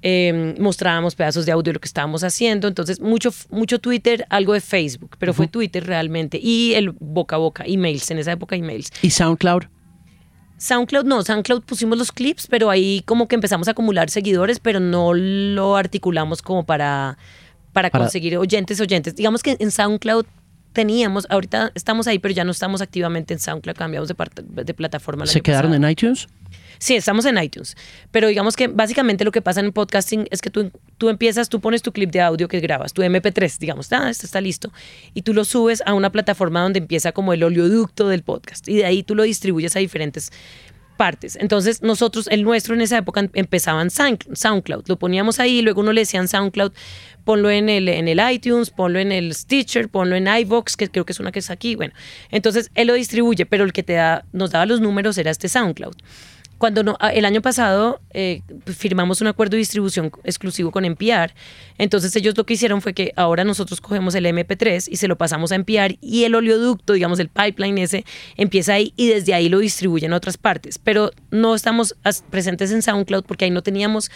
em, 0.02 0.56
mostrábamos 0.60 1.16
pedazos 1.16 1.46
de 1.46 1.52
audio 1.52 1.72
de 1.72 1.74
lo 1.74 1.80
que 1.80 1.88
estábamos 1.88 2.24
haciendo, 2.24 2.68
entonces 2.68 3.00
mucho, 3.00 3.32
mucho 3.50 3.80
Twitter, 3.80 4.26
algo 4.30 4.54
de 4.54 4.62
Facebook, 4.62 5.16
pero 5.20 5.34
fue 5.34 5.48
Twitter 5.48 5.86
realmente, 5.86 6.40
y 6.42 6.74
el 6.74 6.92
boca 7.00 7.36
a 7.36 7.40
boca, 7.40 7.64
emails, 7.66 8.10
en 8.12 8.20
esa 8.20 8.32
época 8.32 8.56
emails. 8.56 8.92
¿Y 9.02 9.10
SoundCloud? 9.10 9.64
SoundCloud 10.58 11.06
no, 11.06 11.24
SoundCloud 11.24 11.64
pusimos 11.64 11.98
los 11.98 12.12
clips, 12.12 12.46
pero 12.48 12.70
ahí 12.70 13.02
como 13.08 13.28
que 13.28 13.34
empezamos 13.34 13.68
a 13.68 13.72
acumular 13.72 14.12
seguidores, 14.12 14.60
pero 14.60 14.80
no 14.80 15.14
lo 15.14 15.76
articulamos 15.76 16.44
como 16.44 16.66
para, 16.68 17.18
para, 17.74 17.90
para... 17.90 18.04
conseguir 18.04 18.38
oyentes, 18.38 18.80
oyentes. 18.80 19.16
Digamos 19.16 19.42
que 19.42 19.58
en 19.60 19.72
SoundCloud 19.72 20.26
teníamos, 20.74 21.28
ahorita 21.30 21.72
estamos 21.76 22.08
ahí, 22.08 22.20
pero 22.20 22.34
ya 22.34 22.44
no 22.44 22.52
estamos 22.52 22.82
activamente 22.82 23.34
en 23.34 23.40
SoundCloud, 23.40 23.76
cambiamos 23.76 24.10
de, 24.10 24.16
de 24.64 24.74
plataforma. 24.74 25.26
¿Se 25.26 25.42
quedaron 25.42 25.74
en 25.74 25.90
iTunes? 25.90 26.28
Sí, 26.82 26.96
estamos 26.96 27.26
en 27.26 27.38
iTunes. 27.38 27.78
Pero 28.10 28.28
digamos 28.28 28.56
que 28.56 28.68
básicamente 28.68 29.24
lo 29.24 29.32
que 29.32 29.42
pasa 29.42 29.60
en 29.60 29.72
podcasting 29.72 30.28
es 30.32 30.42
que 30.42 30.50
tú, 30.50 30.72
tú 30.98 31.10
empiezas, 31.10 31.48
tú 31.48 31.60
pones 31.60 31.84
tu 31.84 31.92
clip 31.92 32.10
de 32.10 32.22
audio 32.22 32.48
que 32.48 32.60
grabas, 32.60 32.92
tu 32.92 33.04
MP3, 33.04 33.60
digamos, 33.60 33.92
ah, 33.94 34.10
esto 34.10 34.26
está 34.26 34.42
listo, 34.42 34.72
y 35.14 35.22
tú 35.22 35.34
lo 35.34 35.46
subes 35.46 35.84
a 35.86 35.94
una 35.94 36.12
plataforma 36.12 36.62
donde 36.62 36.80
empieza 36.80 37.12
como 37.12 37.34
el 37.34 37.44
oleoducto 37.44 38.08
del 38.08 38.24
podcast. 38.24 38.68
Y 38.68 38.78
de 38.78 38.86
ahí 38.86 39.04
tú 39.04 39.14
lo 39.14 39.24
distribuyes 39.24 39.76
a 39.76 39.80
diferentes 39.80 40.32
partes. 41.02 41.36
Entonces 41.36 41.82
nosotros, 41.82 42.28
el 42.28 42.44
nuestro 42.44 42.76
en 42.76 42.82
esa 42.82 42.96
época 42.96 43.28
empezaba 43.34 43.82
en 43.82 43.90
SoundCloud. 43.90 44.84
Lo 44.86 45.00
poníamos 45.00 45.40
ahí, 45.40 45.64
luego 45.64 45.82
uno 45.82 45.94
le 45.94 46.02
decía 46.02 46.20
en 46.20 46.28
SoundCloud, 46.28 46.74
ponlo 47.24 47.50
en 47.50 47.70
el, 47.70 47.90
en 47.90 48.08
el 48.08 48.22
iTunes, 48.32 48.70
ponlo 48.70 49.00
en 49.00 49.12
el 49.12 49.34
Stitcher, 49.34 49.90
ponlo 49.90 50.16
en 50.16 50.28
iVox, 50.28 50.78
que 50.78 50.90
creo 50.90 51.04
que 51.04 51.14
es 51.14 51.20
una 51.20 51.32
que 51.32 51.40
está 51.40 51.54
aquí. 51.54 51.74
Bueno, 51.76 51.96
entonces 52.30 52.70
él 52.76 52.86
lo 52.86 52.94
distribuye, 52.94 53.48
pero 53.48 53.64
el 53.64 53.74
que 53.74 53.82
te 53.82 53.94
da, 53.94 54.26
nos 54.32 54.52
daba 54.52 54.68
los 54.68 54.80
números 54.80 55.18
era 55.18 55.32
este 55.32 55.50
SoundCloud. 55.50 55.96
Cuando 56.62 56.84
no, 56.84 56.96
el 57.12 57.26
año 57.26 57.42
pasado 57.42 58.02
eh, 58.12 58.44
firmamos 58.68 59.20
un 59.20 59.26
acuerdo 59.26 59.54
de 59.54 59.58
distribución 59.58 60.12
exclusivo 60.24 60.70
con 60.70 60.86
NPR, 60.86 61.34
entonces 61.80 62.16
ellos 62.16 62.38
lo 62.38 62.46
que 62.46 62.54
hicieron 62.54 62.84
fue 62.84 62.94
que 62.94 63.14
ahora 63.16 63.44
nosotros 63.44 63.82
cogemos 63.82 64.14
el 64.14 64.28
MP3 64.28 64.88
y 64.88 64.98
se 64.98 65.08
lo 65.08 65.18
pasamos 65.18 65.52
a 65.52 65.56
NPR 65.56 65.98
y 66.02 66.24
el 66.24 66.36
oleoducto, 66.36 66.94
digamos 66.94 67.18
el 67.18 67.30
pipeline 67.30 67.80
ese, 67.80 68.06
empieza 68.38 68.74
ahí 68.74 68.94
y 68.96 69.08
desde 69.08 69.34
ahí 69.34 69.50
lo 69.50 69.58
distribuyen 69.58 70.14
a 70.14 70.18
otras 70.18 70.38
partes. 70.38 70.78
Pero 70.78 71.10
no 71.32 71.56
estamos 71.56 71.96
presentes 72.30 72.72
en 72.72 72.84
SoundCloud 72.84 73.24
porque 73.24 73.46
ahí 73.46 73.52
no 73.52 73.64
teníamos 73.64 74.12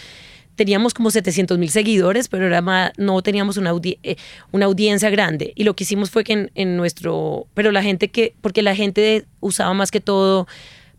teníamos 0.55 0.93
como 0.93 1.10
700 1.10 1.58
mil 1.58 1.71
seguidores, 1.71 2.27
pero 2.27 2.45
era 2.45 2.62
más, 2.62 2.91
no 2.97 3.23
teníamos 3.23 3.58
una, 3.58 3.73
eh, 4.03 4.17
una 4.51 4.67
audiencia 4.67 5.10
grande. 5.10 5.51
Y 5.55 5.63
lo 5.63 5.75
que 5.75 5.84
hicimos 5.84 6.12
fue 6.12 6.23
que 6.23 6.34
en, 6.34 6.51
en, 6.53 6.77
nuestro, 6.77 7.47
pero 7.55 7.71
la 7.71 7.81
gente 7.81 8.10
que, 8.10 8.36
porque 8.39 8.62
la 8.62 8.75
gente 8.75 9.25
usaba 9.41 9.73
más 9.73 9.89
que 9.89 9.99
todo 9.99 10.47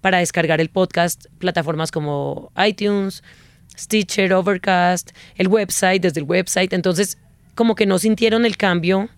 para 0.06 0.18
descargar 0.18 0.60
el 0.60 0.68
podcast, 0.68 1.26
plataformas 1.40 1.90
como 1.90 2.52
iTunes, 2.64 3.24
Stitcher, 3.76 4.32
Overcast, 4.34 5.10
el 5.34 5.48
website, 5.48 6.00
desde 6.00 6.20
el 6.20 6.26
website. 6.28 6.72
Entonces, 6.74 7.18
como 7.56 7.74
que 7.74 7.86
no 7.86 7.98
sintieron 7.98 8.46
el 8.46 8.56
cambio 8.56 9.08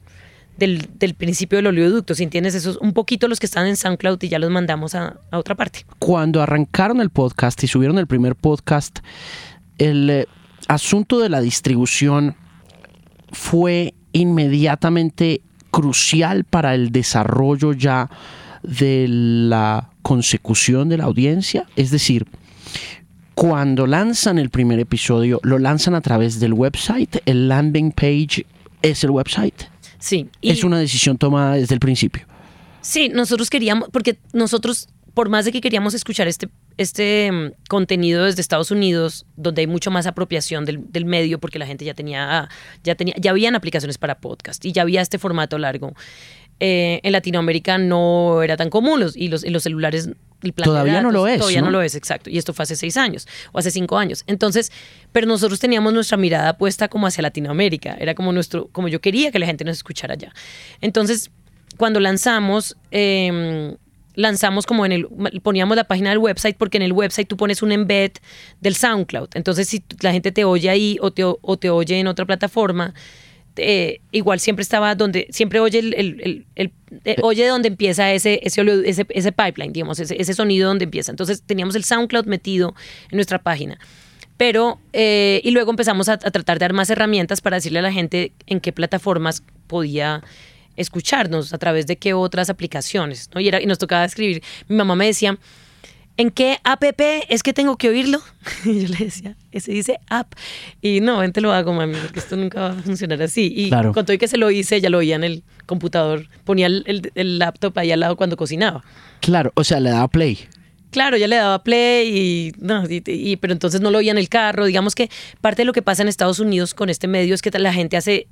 del, 0.57 0.89
principio 1.19 1.59
del 1.59 1.67
oleoducto. 1.67 2.15
Si 2.15 2.23
entiendes, 2.23 2.55
esos 2.55 2.79
un 2.79 2.95
poquito 2.95 3.29
los 3.29 3.39
que 3.39 3.45
están 3.45 3.67
en 3.67 3.77
SoundCloud 3.77 4.23
y 4.23 4.31
ya 4.31 4.39
los 4.39 4.51
mandamos 4.51 4.95
a, 4.95 5.19
otra 5.31 5.55
parte. 5.55 5.85
Cuando 5.99 6.41
arrancaron 6.41 7.03
el 7.03 7.11
podcast 7.11 7.63
y 7.65 7.67
subieron 7.67 7.99
el 7.99 8.07
primer 8.07 8.35
podcast, 8.35 9.01
el 9.77 10.09
eh, 10.09 10.27
asunto 10.69 11.19
de 11.19 11.29
la 11.29 11.43
distribución 11.43 12.35
fue 13.31 13.93
inmediatamente 14.13 15.43
crucial 15.71 16.45
para 16.45 16.75
el 16.75 16.93
desarrollo 16.93 17.75
ya 17.75 18.09
de 18.63 19.07
la 19.09 19.91
consecución 20.03 20.89
de 20.89 20.99
la 20.99 21.05
audiencia. 21.05 21.67
Es 21.77 21.91
decir, 21.91 22.27
cuando 23.35 23.87
lanzan 23.87 24.39
el 24.39 24.51
primer 24.51 24.81
episodio, 24.81 25.39
lo 25.45 25.59
lanzan 25.59 25.95
a 25.95 26.01
través 26.01 26.41
del 26.41 26.53
website, 26.53 27.19
el 27.25 27.49
landing 27.49 27.93
page 27.93 28.45
es 28.83 29.05
el 29.05 29.11
website. 29.11 29.55
Sí. 30.01 30.29
es 30.43 30.65
una 30.65 30.79
decisión 30.79 31.19
tomada 31.19 31.55
desde 31.55 31.75
el 31.75 31.81
principio. 31.81 32.27
Sí, 32.81 33.09
nosotros 33.09 33.51
queríamos, 33.51 33.91
porque 33.93 34.19
nosotros, 34.33 34.89
por 35.15 35.29
más 35.29 35.45
de 35.45 35.53
que 35.53 35.61
queríamos 35.61 35.95
escuchar 35.95 36.27
este, 36.27 36.49
este 36.79 37.31
mm, 37.31 37.53
contenido 37.69 38.25
desde 38.25 38.41
Estados 38.41 38.71
Unidos, 38.71 39.27
donde 39.37 39.61
hay 39.61 39.67
mucho 39.67 39.91
más 39.91 40.07
apropiación 40.07 40.65
del, 40.65 40.91
del, 40.91 41.05
medio, 41.05 41.39
porque 41.39 41.59
la 41.59 41.67
gente 41.67 41.85
ya 41.85 41.95
tenía, 41.95 42.49
ya 42.85 42.95
tenía, 42.95 43.15
ya 43.19 43.31
habían 43.33 43.55
aplicaciones 43.55 43.99
para 43.99 44.19
podcast 44.19 44.65
y 44.65 44.73
ya 44.73 44.83
había 44.83 45.01
este 45.01 45.19
formato 45.19 45.59
largo. 45.59 45.95
Eh, 46.61 47.01
en 47.03 47.13
Latinoamérica 47.13 47.79
no 47.79 48.43
era 48.43 48.57
tan 48.57 48.69
común 48.69 48.99
los, 48.99 49.17
y, 49.17 49.29
los, 49.29 49.45
los 49.49 49.63
celulares 49.63 50.11
el 50.43 50.53
todavía 50.53 51.01
no 51.03 51.11
lo 51.11 51.27
es. 51.27 51.39
Todavía 51.39 51.63
¿no? 51.63 51.71
lo 51.71 51.83
es, 51.83 51.95
exacto. 51.95 52.31
Y 52.31 52.39
esto 52.39 52.53
fue 52.53 52.63
hace 52.63 52.77
seis 52.77 52.97
años 52.97 53.27
o 53.53 53.59
hace 53.59 53.71
cinco 53.71 53.99
años. 53.99 54.23
Entonces, 54.27 54.71
pero 55.13 55.27
nosotros 55.27 55.59
teníamos 55.59 55.93
nuestra 55.93 56.17
mirada 56.17 56.57
puesta 56.57 56.89
como 56.89 57.07
hacia 57.07 57.23
Latinoamérica. 57.23 57.97
Era 57.99 58.15
como 58.15 58.33
nuestro, 58.33 58.69
como 58.69 58.89
yo 58.89 59.01
quería 59.01 59.33
que 59.33 59.39
la 59.39 59.47
gente 59.47 59.65
nos 59.65 59.77
escuchara 59.77 60.15
allá. 60.15 60.33
Entonces, 60.81 61.31
cuando 61.77 61.99
lanzamos, 61.99 62.77
eh, 62.93 63.77
lanzamos 64.15 64.65
como 64.65 64.87
en 64.87 64.93
el, 64.93 65.09
poníamos 65.43 65.77
la 65.77 65.85
página 65.85 66.11
del 66.11 66.19
website 66.19 66.57
porque 66.57 66.77
en 66.77 66.83
el 66.83 66.93
website 66.93 67.27
tú 67.27 67.37
pones 67.37 67.63
un 67.63 67.73
embed 67.73 68.13
del 68.61 68.77
SoundCloud. 68.77 69.31
Entonces, 69.35 69.69
si 69.69 69.83
la 70.01 70.13
gente 70.13 70.31
te 70.31 70.45
oye 70.45 70.71
ahí 70.71 70.99
o 71.01 71.11
te, 71.13 71.25
o 71.25 71.57
te 71.59 71.71
oye 71.71 71.99
en 71.99 72.07
otra 72.07 72.27
plataforma, 72.27 72.95
eh, 73.59 74.01
igual 74.13 74.41
siempre 74.41 74.63
estaba 74.63 74.95
donde, 74.95 75.27
siempre 75.31 75.61
oye 75.61 75.79
el, 75.79 75.95
el, 75.95 76.47
el, 76.55 76.73
eh, 77.05 77.17
oye 77.23 77.47
donde 77.47 77.69
empieza 77.69 78.13
ese, 78.13 78.41
ese, 78.43 78.63
ese, 78.85 79.07
ese 79.09 79.33
pipeline, 79.33 79.73
digamos, 79.73 79.99
ese, 80.01 80.21
ese, 80.21 80.35
sonido 80.35 80.69
donde 80.69 80.85
empieza. 80.85 81.11
Entonces 81.11 81.43
teníamos 81.43 81.75
el 81.75 81.85
SoundCloud 81.85 82.27
metido 82.27 82.75
en 83.11 83.17
nuestra 83.17 83.43
página. 83.43 83.79
Pero, 84.37 84.79
eh, 84.93 85.41
y 85.43 85.51
luego 85.51 85.71
empezamos 85.71 86.09
a, 86.09 86.13
a, 86.15 86.19
tratar 86.19 86.59
de 86.59 86.65
dar 86.65 86.73
más 86.73 86.91
herramientas 86.91 87.41
para 87.41 87.57
decirle 87.57 87.81
a 87.81 87.83
la 87.83 87.93
gente 87.93 88.33
en 88.47 88.61
qué 88.61 88.73
plataformas 88.73 89.43
podía 89.67 90.23
escucharnos, 90.77 91.53
a 91.53 91.59
través 91.59 91.87
de 91.87 91.97
qué 91.97 92.15
otras 92.15 92.49
aplicaciones, 92.49 93.29
¿no? 93.35 93.41
Y, 93.41 93.49
era, 93.49 93.61
y 93.61 93.67
nos 93.67 93.79
tocaba 93.79 94.05
escribir. 94.05 94.43
Mi 94.69 94.77
mamá 94.77 94.95
me 94.95 95.07
decía, 95.07 95.37
¿en 96.19 96.31
qué 96.31 96.59
app 96.65 96.83
es 97.29 97.43
que 97.43 97.55
tengo 97.55 97.79
que 97.79 97.89
oírlo? 97.89 98.21
Y 98.65 98.83
yo 98.83 98.89
le 98.89 99.05
decía, 99.07 99.37
ese 99.53 99.73
dice 99.73 99.99
app. 100.09 100.35
Y 100.83 101.01
no, 101.01 101.19
ven, 101.19 101.33
te 101.33 101.41
lo 101.41 101.53
hago, 101.53 101.73
mami, 101.73 101.95
porque 101.95 102.19
esto 102.19 102.37
nunca 102.37 102.61
va 102.61 102.71
a 102.71 102.75
funcionar 102.75 103.23
así. 103.23 103.51
Y 103.55 103.69
claro. 103.69 103.95
con 103.95 104.05
todo 104.05 104.19
que 104.19 104.29
se 104.29 104.37
lo 104.37 104.51
hice, 104.51 104.81
ya 104.81 104.91
lo 104.91 104.99
oía 104.99 105.17
en 105.17 105.25
el 105.25 105.45
computador, 105.65 106.29
ponía 106.45 106.67
el, 106.67 107.11
el, 107.15 107.39
laptop 107.39 107.79
ahí 107.79 107.93
al 107.93 108.01
lado 108.01 108.17
cuando 108.17 108.37
cocinaba. 108.37 108.85
Claro, 109.21 109.53
o 109.55 109.65
sea, 109.65 109.81
le 109.81 109.91
daba 109.91 110.09
play. 110.09 110.39
Claro, 110.91 111.17
ya 111.17 111.29
le 111.29 111.37
daba 111.37 111.63
play, 111.63 112.09
y, 112.09 112.53
no, 112.59 112.85
y, 112.89 113.03
y, 113.07 113.37
pero 113.37 113.53
entonces 113.53 113.81
no 113.81 113.91
lo 113.91 113.99
oía 113.99 114.11
en 114.11 114.19
el 114.19 114.29
carro. 114.29 114.65
Digamos 114.65 114.95
que 114.95 115.11
parte 115.41 115.63
de 115.63 115.67
lo 115.67 115.73
que 115.73 115.83
pasa 115.83 116.03
en 116.03 116.09
Estados 116.09 116.41
Unidos 116.41 116.75
con 116.75 116.91
este 116.91 117.07
medio 117.07 117.35
es 117.35 117.43
que 117.43 117.51
la 117.59 117.73
gente 117.73 117.97
hace 117.97 118.27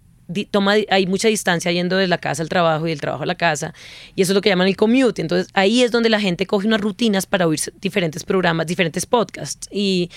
toma, 0.50 0.74
hay 0.90 1.06
mucha 1.06 1.28
distancia 1.28 1.70
yendo 1.72 1.96
de 1.96 2.06
la 2.06 2.18
casa 2.18 2.42
al 2.42 2.48
trabajo 2.48 2.86
y 2.86 2.90
del 2.90 3.00
trabajo 3.00 3.22
a 3.22 3.26
la 3.26 3.36
casa, 3.36 3.74
y 4.14 4.22
eso 4.22 4.32
es 4.32 4.34
lo 4.34 4.40
que 4.40 4.48
llaman 4.48 4.68
el 4.68 4.76
commute. 4.76 5.22
Entonces 5.22 5.48
ahí 5.54 5.82
es 5.82 5.90
donde 5.90 6.08
la 6.08 6.20
gente 6.20 6.46
coge 6.46 6.66
unas 6.66 6.80
rutinas 6.80 7.26
para 7.26 7.46
oír 7.46 7.60
diferentes 7.80 8.24
programas, 8.24 8.66
diferentes 8.66 9.06
podcasts. 9.06 9.68
Y, 9.70 10.10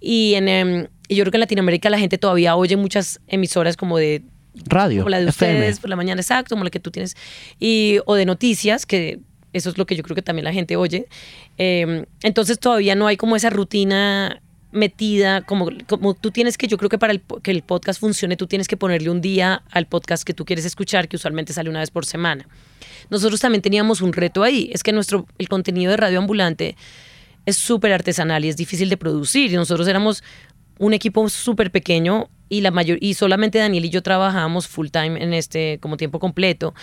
y, 0.00 0.34
en, 0.34 0.48
em, 0.48 0.86
yo 1.08 1.22
creo 1.24 1.30
que 1.30 1.36
en 1.36 1.40
Latinoamérica 1.40 1.90
la 1.90 1.98
gente 1.98 2.18
todavía 2.18 2.56
oye 2.56 2.76
muchas 2.76 3.20
emisoras 3.28 3.76
como 3.76 3.98
de 3.98 4.22
radio, 4.64 5.02
como 5.02 5.10
la 5.10 5.20
de 5.20 5.26
ustedes 5.26 5.80
por 5.80 5.90
la 5.90 5.96
mañana, 5.96 6.20
exacto, 6.20 6.54
como 6.54 6.64
la 6.64 6.70
que 6.70 6.80
tú 6.80 6.90
tienes, 6.90 7.16
y, 7.60 7.98
o 8.06 8.14
de 8.14 8.24
noticias, 8.24 8.86
que 8.86 9.20
eso 9.52 9.70
es 9.70 9.78
lo 9.78 9.86
que 9.86 9.96
yo 9.96 10.02
creo 10.02 10.14
que 10.14 10.22
también 10.22 10.44
la 10.44 10.52
gente 10.52 10.76
oye. 10.76 11.06
Eh, 11.56 12.04
entonces 12.22 12.58
todavía 12.58 12.94
no 12.94 13.06
hay 13.06 13.16
como 13.16 13.36
esa 13.36 13.48
rutina 13.50 14.42
metida, 14.72 15.42
como, 15.42 15.68
como 15.86 16.14
tú 16.14 16.30
tienes 16.30 16.58
que, 16.58 16.66
yo 16.66 16.76
creo 16.76 16.90
que 16.90 16.98
para 16.98 17.12
el, 17.12 17.22
que 17.42 17.50
el 17.50 17.62
podcast 17.62 18.00
funcione, 18.00 18.36
tú 18.36 18.46
tienes 18.46 18.68
que 18.68 18.76
ponerle 18.76 19.10
un 19.10 19.20
día 19.20 19.62
al 19.70 19.86
podcast 19.86 20.24
que 20.24 20.34
tú 20.34 20.44
quieres 20.44 20.64
escuchar, 20.64 21.08
que 21.08 21.16
usualmente 21.16 21.52
sale 21.52 21.70
una 21.70 21.80
vez 21.80 21.90
por 21.90 22.04
semana. 22.04 22.46
Nosotros 23.10 23.40
también 23.40 23.62
teníamos 23.62 24.00
un 24.00 24.12
reto 24.12 24.42
ahí, 24.42 24.70
es 24.72 24.82
que 24.82 24.92
nuestro, 24.92 25.26
el 25.38 25.48
contenido 25.48 25.90
de 25.90 25.96
radio 25.96 26.18
ambulante 26.18 26.76
es 27.46 27.56
súper 27.56 27.92
artesanal 27.92 28.44
y 28.44 28.48
es 28.48 28.56
difícil 28.56 28.90
de 28.90 28.96
producir. 28.96 29.52
Y 29.52 29.54
nosotros 29.54 29.86
éramos 29.88 30.22
un 30.78 30.94
equipo 30.94 31.28
súper 31.28 31.70
pequeño 31.70 32.28
y 32.48 32.60
la 32.60 32.70
mayor 32.70 32.98
y 33.00 33.14
solamente 33.14 33.58
Daniel 33.58 33.84
y 33.84 33.90
yo 33.90 34.02
trabajábamos 34.02 34.68
full 34.68 34.88
time 34.88 35.22
en 35.22 35.34
este 35.34 35.78
como 35.80 35.96
tiempo 35.96 36.18
completo. 36.18 36.74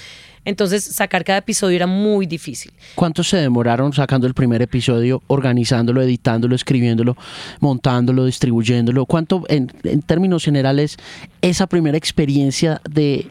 Entonces 0.46 0.84
sacar 0.84 1.24
cada 1.24 1.40
episodio 1.40 1.78
era 1.78 1.88
muy 1.88 2.26
difícil. 2.26 2.72
¿Cuánto 2.96 3.24
se 3.24 3.38
demoraron 3.38 3.94
sacando 3.94 4.28
el 4.28 4.34
primer 4.34 4.62
episodio, 4.62 5.24
organizándolo, 5.28 6.02
editándolo, 6.02 6.56
escribiéndolo, 6.56 7.16
montándolo, 7.62 8.26
distribuyéndolo? 8.26 9.06
¿Cuánto 9.06 9.44
en, 9.48 9.72
en 9.84 10.02
términos 10.02 10.44
generales 10.44 10.98
esa 11.42 11.68
primera 11.68 11.98
experiencia 11.98 12.82
de 12.90 13.28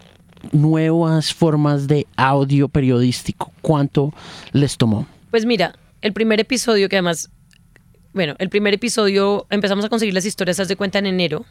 nuevas 0.52 1.34
formas 1.34 1.86
de 1.86 2.06
audio 2.16 2.68
periodístico, 2.68 3.52
cuánto 3.60 4.14
les 4.52 4.78
tomó? 4.78 5.06
Pues 5.30 5.44
mira, 5.44 5.74
el 6.00 6.12
primer 6.14 6.40
episodio 6.40 6.88
que 6.88 6.96
además 6.96 7.30
bueno, 8.12 8.34
el 8.38 8.48
primer 8.48 8.74
episodio 8.74 9.46
empezamos 9.50 9.84
a 9.84 9.88
conseguir 9.88 10.14
las 10.14 10.24
historias, 10.24 10.60
haz 10.60 10.68
de 10.68 10.76
cuenta, 10.76 10.98
en 10.98 11.06
enero. 11.06 11.44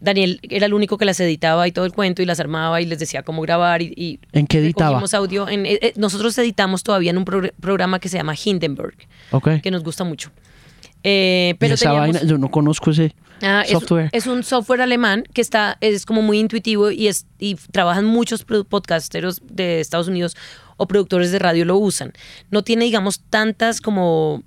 Daniel 0.00 0.40
era 0.42 0.66
el 0.66 0.74
único 0.74 0.98
que 0.98 1.04
las 1.04 1.18
editaba 1.20 1.66
y 1.66 1.72
todo 1.72 1.84
el 1.84 1.92
cuento 1.92 2.22
y 2.22 2.26
las 2.26 2.38
armaba 2.40 2.80
y 2.80 2.86
les 2.86 2.98
decía 2.98 3.22
cómo 3.22 3.42
grabar 3.42 3.80
y, 3.82 4.20
¿En 4.32 4.46
qué 4.46 4.58
editaba? 4.58 5.02
audio. 5.12 5.48
En, 5.48 5.64
eh, 5.64 5.94
nosotros 5.96 6.36
editamos 6.38 6.82
todavía 6.82 7.10
en 7.10 7.18
un 7.18 7.24
pro, 7.24 7.42
programa 7.60 7.98
que 7.98 8.08
se 8.08 8.18
llama 8.18 8.34
Hindenburg, 8.34 8.96
okay. 9.30 9.60
que 9.60 9.70
nos 9.70 9.82
gusta 9.82 10.04
mucho. 10.04 10.30
Eh, 11.02 11.54
pero 11.58 11.74
esa 11.74 11.90
teníamos, 11.90 12.14
vaina, 12.14 12.28
yo 12.28 12.36
no 12.36 12.50
conozco 12.50 12.90
ese 12.90 13.14
ah, 13.40 13.64
software. 13.66 14.10
Es, 14.12 14.24
es, 14.24 14.26
un 14.26 14.42
software 14.42 14.80
alemán 14.80 15.24
que 15.32 15.40
está 15.40 15.78
es 15.80 16.04
como 16.04 16.20
muy 16.20 16.40
intuitivo 16.40 16.90
y 16.90 17.06
es 17.06 17.26
y 17.38 17.54
trabajan 17.54 18.04
muchos 18.04 18.44
podcasteros 18.44 19.40
de 19.44 19.80
Estados 19.80 20.08
Unidos 20.08 20.36
o 20.76 20.88
productores 20.88 21.30
de 21.30 21.38
radio 21.38 21.64
lo 21.64 21.78
usan. 21.78 22.12
No 22.50 22.64
tiene 22.64 22.86
digamos 22.86 23.20
tantas 23.20 23.80
como 23.80 24.42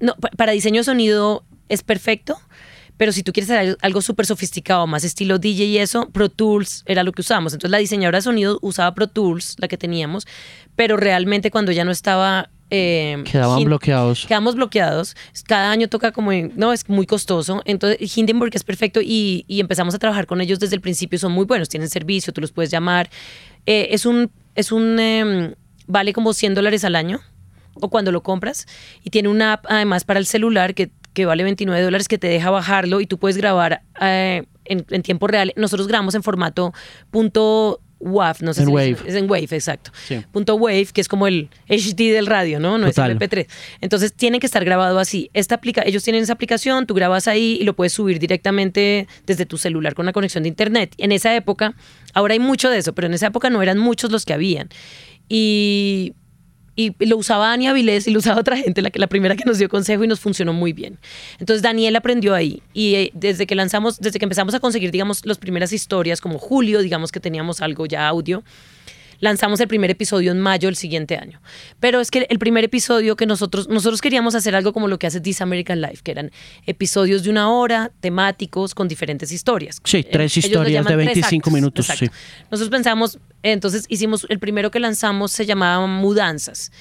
no, 0.00 0.14
para 0.36 0.52
diseño 0.52 0.80
de 0.80 0.84
sonido 0.84 1.44
es 1.68 1.82
perfecto, 1.82 2.38
pero 2.98 3.12
si 3.12 3.22
tú 3.22 3.32
quieres 3.32 3.50
hacer 3.50 3.78
algo 3.80 4.02
súper 4.02 4.26
sofisticado, 4.26 4.86
más 4.86 5.04
estilo 5.04 5.38
DJ 5.38 5.64
y 5.66 5.78
eso, 5.78 6.08
Pro 6.10 6.28
Tools 6.28 6.82
era 6.84 7.04
lo 7.04 7.12
que 7.12 7.20
usábamos. 7.20 7.52
Entonces 7.52 7.70
la 7.70 7.78
diseñadora 7.78 8.18
de 8.18 8.22
sonido 8.22 8.58
usaba 8.60 8.92
Pro 8.92 9.06
Tools, 9.06 9.54
la 9.58 9.68
que 9.68 9.78
teníamos, 9.78 10.26
pero 10.76 10.96
realmente 10.96 11.50
cuando 11.50 11.72
ya 11.72 11.84
no 11.84 11.92
estaba... 11.92 12.50
Eh, 12.70 13.22
Quedaban 13.24 13.64
bloqueados. 13.64 14.26
Quedamos 14.26 14.56
bloqueados. 14.56 15.16
Cada 15.46 15.70
año 15.70 15.88
toca 15.88 16.12
como, 16.12 16.32
no, 16.32 16.72
es 16.72 16.86
muy 16.88 17.06
costoso. 17.06 17.62
Entonces 17.64 18.14
Hindenburg 18.14 18.50
es 18.54 18.64
perfecto 18.64 19.00
y, 19.00 19.44
y 19.46 19.60
empezamos 19.60 19.94
a 19.94 19.98
trabajar 19.98 20.26
con 20.26 20.40
ellos 20.40 20.58
desde 20.58 20.74
el 20.74 20.82
principio. 20.82 21.18
Son 21.20 21.32
muy 21.32 21.44
buenos, 21.46 21.68
tienen 21.68 21.88
servicio, 21.88 22.32
tú 22.32 22.40
los 22.40 22.50
puedes 22.50 22.70
llamar. 22.70 23.08
Eh, 23.64 23.88
es 23.92 24.06
un, 24.06 24.30
es 24.56 24.72
un, 24.72 24.98
eh, 24.98 25.54
vale 25.86 26.12
como 26.12 26.32
100 26.32 26.54
dólares 26.54 26.84
al 26.84 26.96
año 26.96 27.20
o 27.80 27.90
cuando 27.90 28.12
lo 28.12 28.22
compras 28.22 28.66
y 29.02 29.10
tiene 29.10 29.28
una 29.28 29.54
app 29.54 29.66
además 29.68 30.04
para 30.04 30.18
el 30.20 30.26
celular 30.26 30.74
que, 30.74 30.90
que 31.12 31.26
vale 31.26 31.44
29 31.44 31.82
dólares 31.82 32.08
que 32.08 32.18
te 32.18 32.28
deja 32.28 32.50
bajarlo 32.50 33.00
y 33.00 33.06
tú 33.06 33.18
puedes 33.18 33.36
grabar 33.36 33.82
eh, 34.00 34.44
en, 34.64 34.84
en 34.90 35.02
tiempo 35.02 35.26
real. 35.26 35.52
Nosotros 35.56 35.88
grabamos 35.88 36.14
en 36.14 36.22
formato 36.22 36.72
punto 37.10 37.80
WAV, 38.00 38.42
no 38.42 38.54
sé 38.54 38.60
En 38.62 38.68
si 38.68 38.72
Wave. 38.72 38.96
es 39.06 39.14
en 39.16 39.28
Wave, 39.28 39.48
exacto. 39.50 39.90
Sí. 40.06 40.22
Punto 40.30 40.54
Wave, 40.54 40.86
que 40.92 41.00
es 41.00 41.08
como 41.08 41.26
el 41.26 41.48
HD 41.68 42.12
del 42.12 42.26
radio, 42.28 42.60
¿no? 42.60 42.78
No 42.78 42.86
Total. 42.86 43.10
es 43.10 43.16
el 43.20 43.28
MP3. 43.28 43.48
Entonces 43.80 44.14
tiene 44.14 44.38
que 44.38 44.46
estar 44.46 44.64
grabado 44.64 45.00
así. 45.00 45.30
Esta 45.34 45.56
aplica 45.56 45.82
ellos 45.84 46.04
tienen 46.04 46.22
esa 46.22 46.34
aplicación, 46.34 46.86
tú 46.86 46.94
grabas 46.94 47.26
ahí 47.26 47.58
y 47.60 47.64
lo 47.64 47.74
puedes 47.74 47.92
subir 47.92 48.20
directamente 48.20 49.08
desde 49.26 49.46
tu 49.46 49.58
celular 49.58 49.94
con 49.96 50.04
una 50.04 50.12
conexión 50.12 50.44
de 50.44 50.48
internet. 50.48 50.94
En 50.98 51.10
esa 51.10 51.34
época, 51.34 51.74
ahora 52.14 52.34
hay 52.34 52.38
mucho 52.38 52.70
de 52.70 52.78
eso, 52.78 52.94
pero 52.94 53.08
en 53.08 53.14
esa 53.14 53.26
época 53.26 53.50
no 53.50 53.60
eran 53.62 53.78
muchos 53.78 54.12
los 54.12 54.24
que 54.24 54.32
habían. 54.32 54.68
Y 55.28 56.14
y 56.78 56.94
lo 57.06 57.16
usaba 57.16 57.52
Ani 57.52 57.66
Avilés 57.66 58.06
y 58.06 58.12
lo 58.12 58.20
usaba 58.20 58.40
otra 58.40 58.56
gente, 58.56 58.82
la, 58.82 58.90
que, 58.90 59.00
la 59.00 59.08
primera 59.08 59.34
que 59.34 59.42
nos 59.44 59.58
dio 59.58 59.68
consejo 59.68 60.04
y 60.04 60.06
nos 60.06 60.20
funcionó 60.20 60.52
muy 60.52 60.72
bien. 60.72 60.96
Entonces 61.40 61.60
Daniel 61.60 61.96
aprendió 61.96 62.36
ahí 62.36 62.62
y 62.72 62.94
eh, 62.94 63.10
desde 63.14 63.48
que 63.48 63.56
lanzamos, 63.56 63.98
desde 63.98 64.20
que 64.20 64.24
empezamos 64.24 64.54
a 64.54 64.60
conseguir, 64.60 64.92
digamos, 64.92 65.26
las 65.26 65.38
primeras 65.38 65.72
historias, 65.72 66.20
como 66.20 66.38
Julio, 66.38 66.80
digamos 66.80 67.10
que 67.10 67.18
teníamos 67.18 67.62
algo 67.62 67.86
ya 67.86 68.06
audio, 68.06 68.44
lanzamos 69.20 69.60
el 69.60 69.68
primer 69.68 69.90
episodio 69.90 70.32
en 70.32 70.40
mayo 70.40 70.68
del 70.68 70.76
siguiente 70.76 71.16
año. 71.16 71.40
Pero 71.80 72.00
es 72.00 72.10
que 72.10 72.26
el 72.28 72.38
primer 72.38 72.64
episodio 72.64 73.16
que 73.16 73.26
nosotros, 73.26 73.68
nosotros 73.68 74.00
queríamos 74.00 74.34
hacer 74.34 74.54
algo 74.54 74.72
como 74.72 74.88
lo 74.88 74.98
que 74.98 75.06
hace 75.06 75.20
This 75.20 75.40
American 75.40 75.80
Life, 75.80 75.98
que 76.02 76.12
eran 76.12 76.30
episodios 76.66 77.22
de 77.22 77.30
una 77.30 77.50
hora, 77.50 77.90
temáticos, 78.00 78.74
con 78.74 78.88
diferentes 78.88 79.32
historias. 79.32 79.80
Sí, 79.84 79.98
Eh, 79.98 80.08
tres 80.10 80.36
ellos 80.36 80.46
historias 80.46 80.66
de 80.66 80.72
llaman 80.72 80.92
tres 80.94 81.06
25 81.06 81.36
actos. 81.40 81.52
minutos, 81.52 81.86
sí. 81.86 82.06
Nosotros 82.50 82.70
pensamos, 82.70 83.18
entonces 83.42 83.84
hicimos, 83.88 84.26
el 84.28 84.38
primero 84.38 84.70
que 84.70 84.80
lanzamos 84.80 85.32
se 85.32 85.46
llamaba 85.46 85.86
Mudanzas, 85.86 86.72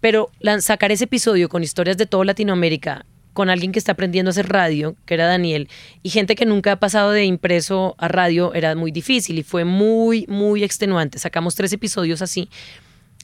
pero 0.00 0.30
sacar 0.60 0.90
ese 0.92 1.04
episodio 1.04 1.48
con 1.48 1.62
historias 1.62 1.96
de 1.96 2.06
toda 2.06 2.24
Latinoamérica, 2.24 3.06
con 3.32 3.48
alguien 3.50 3.72
que 3.72 3.78
está 3.78 3.92
aprendiendo 3.92 4.28
a 4.28 4.32
hacer 4.32 4.48
radio, 4.48 4.94
que 5.06 5.14
era 5.14 5.26
Daniel, 5.26 5.68
y 6.02 6.10
gente 6.10 6.34
que 6.34 6.44
nunca 6.46 6.72
ha 6.72 6.76
pasado 6.76 7.10
de 7.12 7.24
impreso 7.24 7.94
a 7.98 8.08
radio, 8.08 8.52
era 8.54 8.74
muy 8.74 8.90
difícil 8.92 9.38
y 9.38 9.42
fue 9.42 9.64
muy, 9.64 10.26
muy 10.28 10.62
extenuante. 10.64 11.18
Sacamos 11.18 11.54
tres 11.54 11.72
episodios 11.72 12.20
así, 12.22 12.48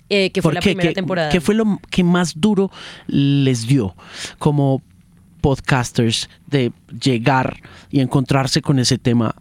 eh, 0.09 0.31
que 0.31 0.41
fue 0.41 0.49
¿Por 0.51 0.55
la 0.55 0.61
qué? 0.61 0.71
primera 0.71 0.89
¿Qué- 0.91 0.95
temporada. 0.95 1.29
¿Qué 1.31 1.41
fue 1.41 1.55
lo 1.55 1.81
que 1.91 2.03
más 2.05 2.33
duro 2.41 2.71
les 3.07 3.67
dio 3.67 3.95
como 4.39 4.81
podcasters 5.43 6.29
de 6.47 6.73
llegar 7.01 7.61
y 7.91 8.01
encontrarse 8.01 8.61
con 8.63 8.79
ese 8.79 8.99
tema? 8.99 9.35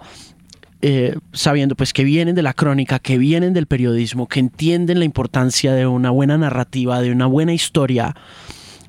eh, 0.83 1.15
sabiendo 1.33 1.75
pues 1.75 1.91
que 1.91 2.03
vienen 2.03 2.35
de 2.35 2.43
la 2.43 2.53
crónica, 2.53 2.99
que 2.99 3.17
vienen 3.17 3.51
del 3.53 3.65
periodismo, 3.65 4.27
que 4.27 4.39
entienden 4.39 4.99
la 4.99 5.05
importancia 5.05 5.73
de 5.73 5.87
una 5.87 6.11
buena 6.11 6.37
narrativa, 6.37 7.01
de 7.01 7.11
una 7.11 7.25
buena 7.25 7.51
historia, 7.51 8.15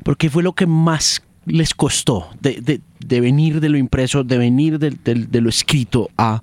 porque 0.05 0.29
fue 0.29 0.43
lo 0.43 0.53
que 0.53 0.67
más 0.67 1.23
les 1.49 1.75
costó 1.75 2.29
de, 2.41 2.61
de- 2.61 2.81
de 3.01 3.21
venir 3.21 3.61
de 3.61 3.69
lo 3.69 3.79
impreso, 3.79 4.23
de 4.25 4.39
venir 4.39 4.79
del- 4.79 5.03
de, 5.03 5.15
lo 5.41 5.49
escrito 5.49 6.11
a, 6.19 6.41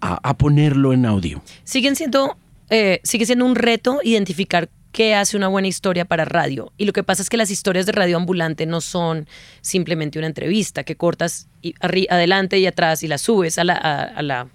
a- 0.00 0.18
ponerlo 0.34 0.92
en 0.92 1.06
audio. 1.06 1.42
siguen 1.64 1.94
siendo, 1.96 2.36
eh, 2.68 3.00
sigue 3.04 3.26
siendo 3.26 3.44
un 3.46 3.54
reto 3.54 4.00
identificar 4.02 4.68
qué 4.92 5.14
hace 5.14 5.36
una 5.36 5.46
buena 5.46 5.68
historia 5.68 6.04
para 6.04 6.24
radio. 6.24 6.72
Y 6.76 6.84
lo 6.84 6.92
que 6.92 7.04
pasa 7.04 7.22
es 7.22 7.28
que 7.30 7.36
las 7.36 7.50
historias 7.50 7.86
de 7.86 7.92
radio 7.92 8.16
ambulante 8.16 8.66
no 8.66 8.80
son 8.80 9.28
simplemente 9.60 10.18
una 10.18 10.26
entrevista 10.26 10.82
que 10.82 10.96
cortas 10.96 11.46
adelante 12.08 12.58
y 12.58 12.66
atrás 12.66 13.02
y 13.04 13.08
la 13.08 13.18
subes 13.18 13.58
a 13.58 13.64
la- 13.64 14.48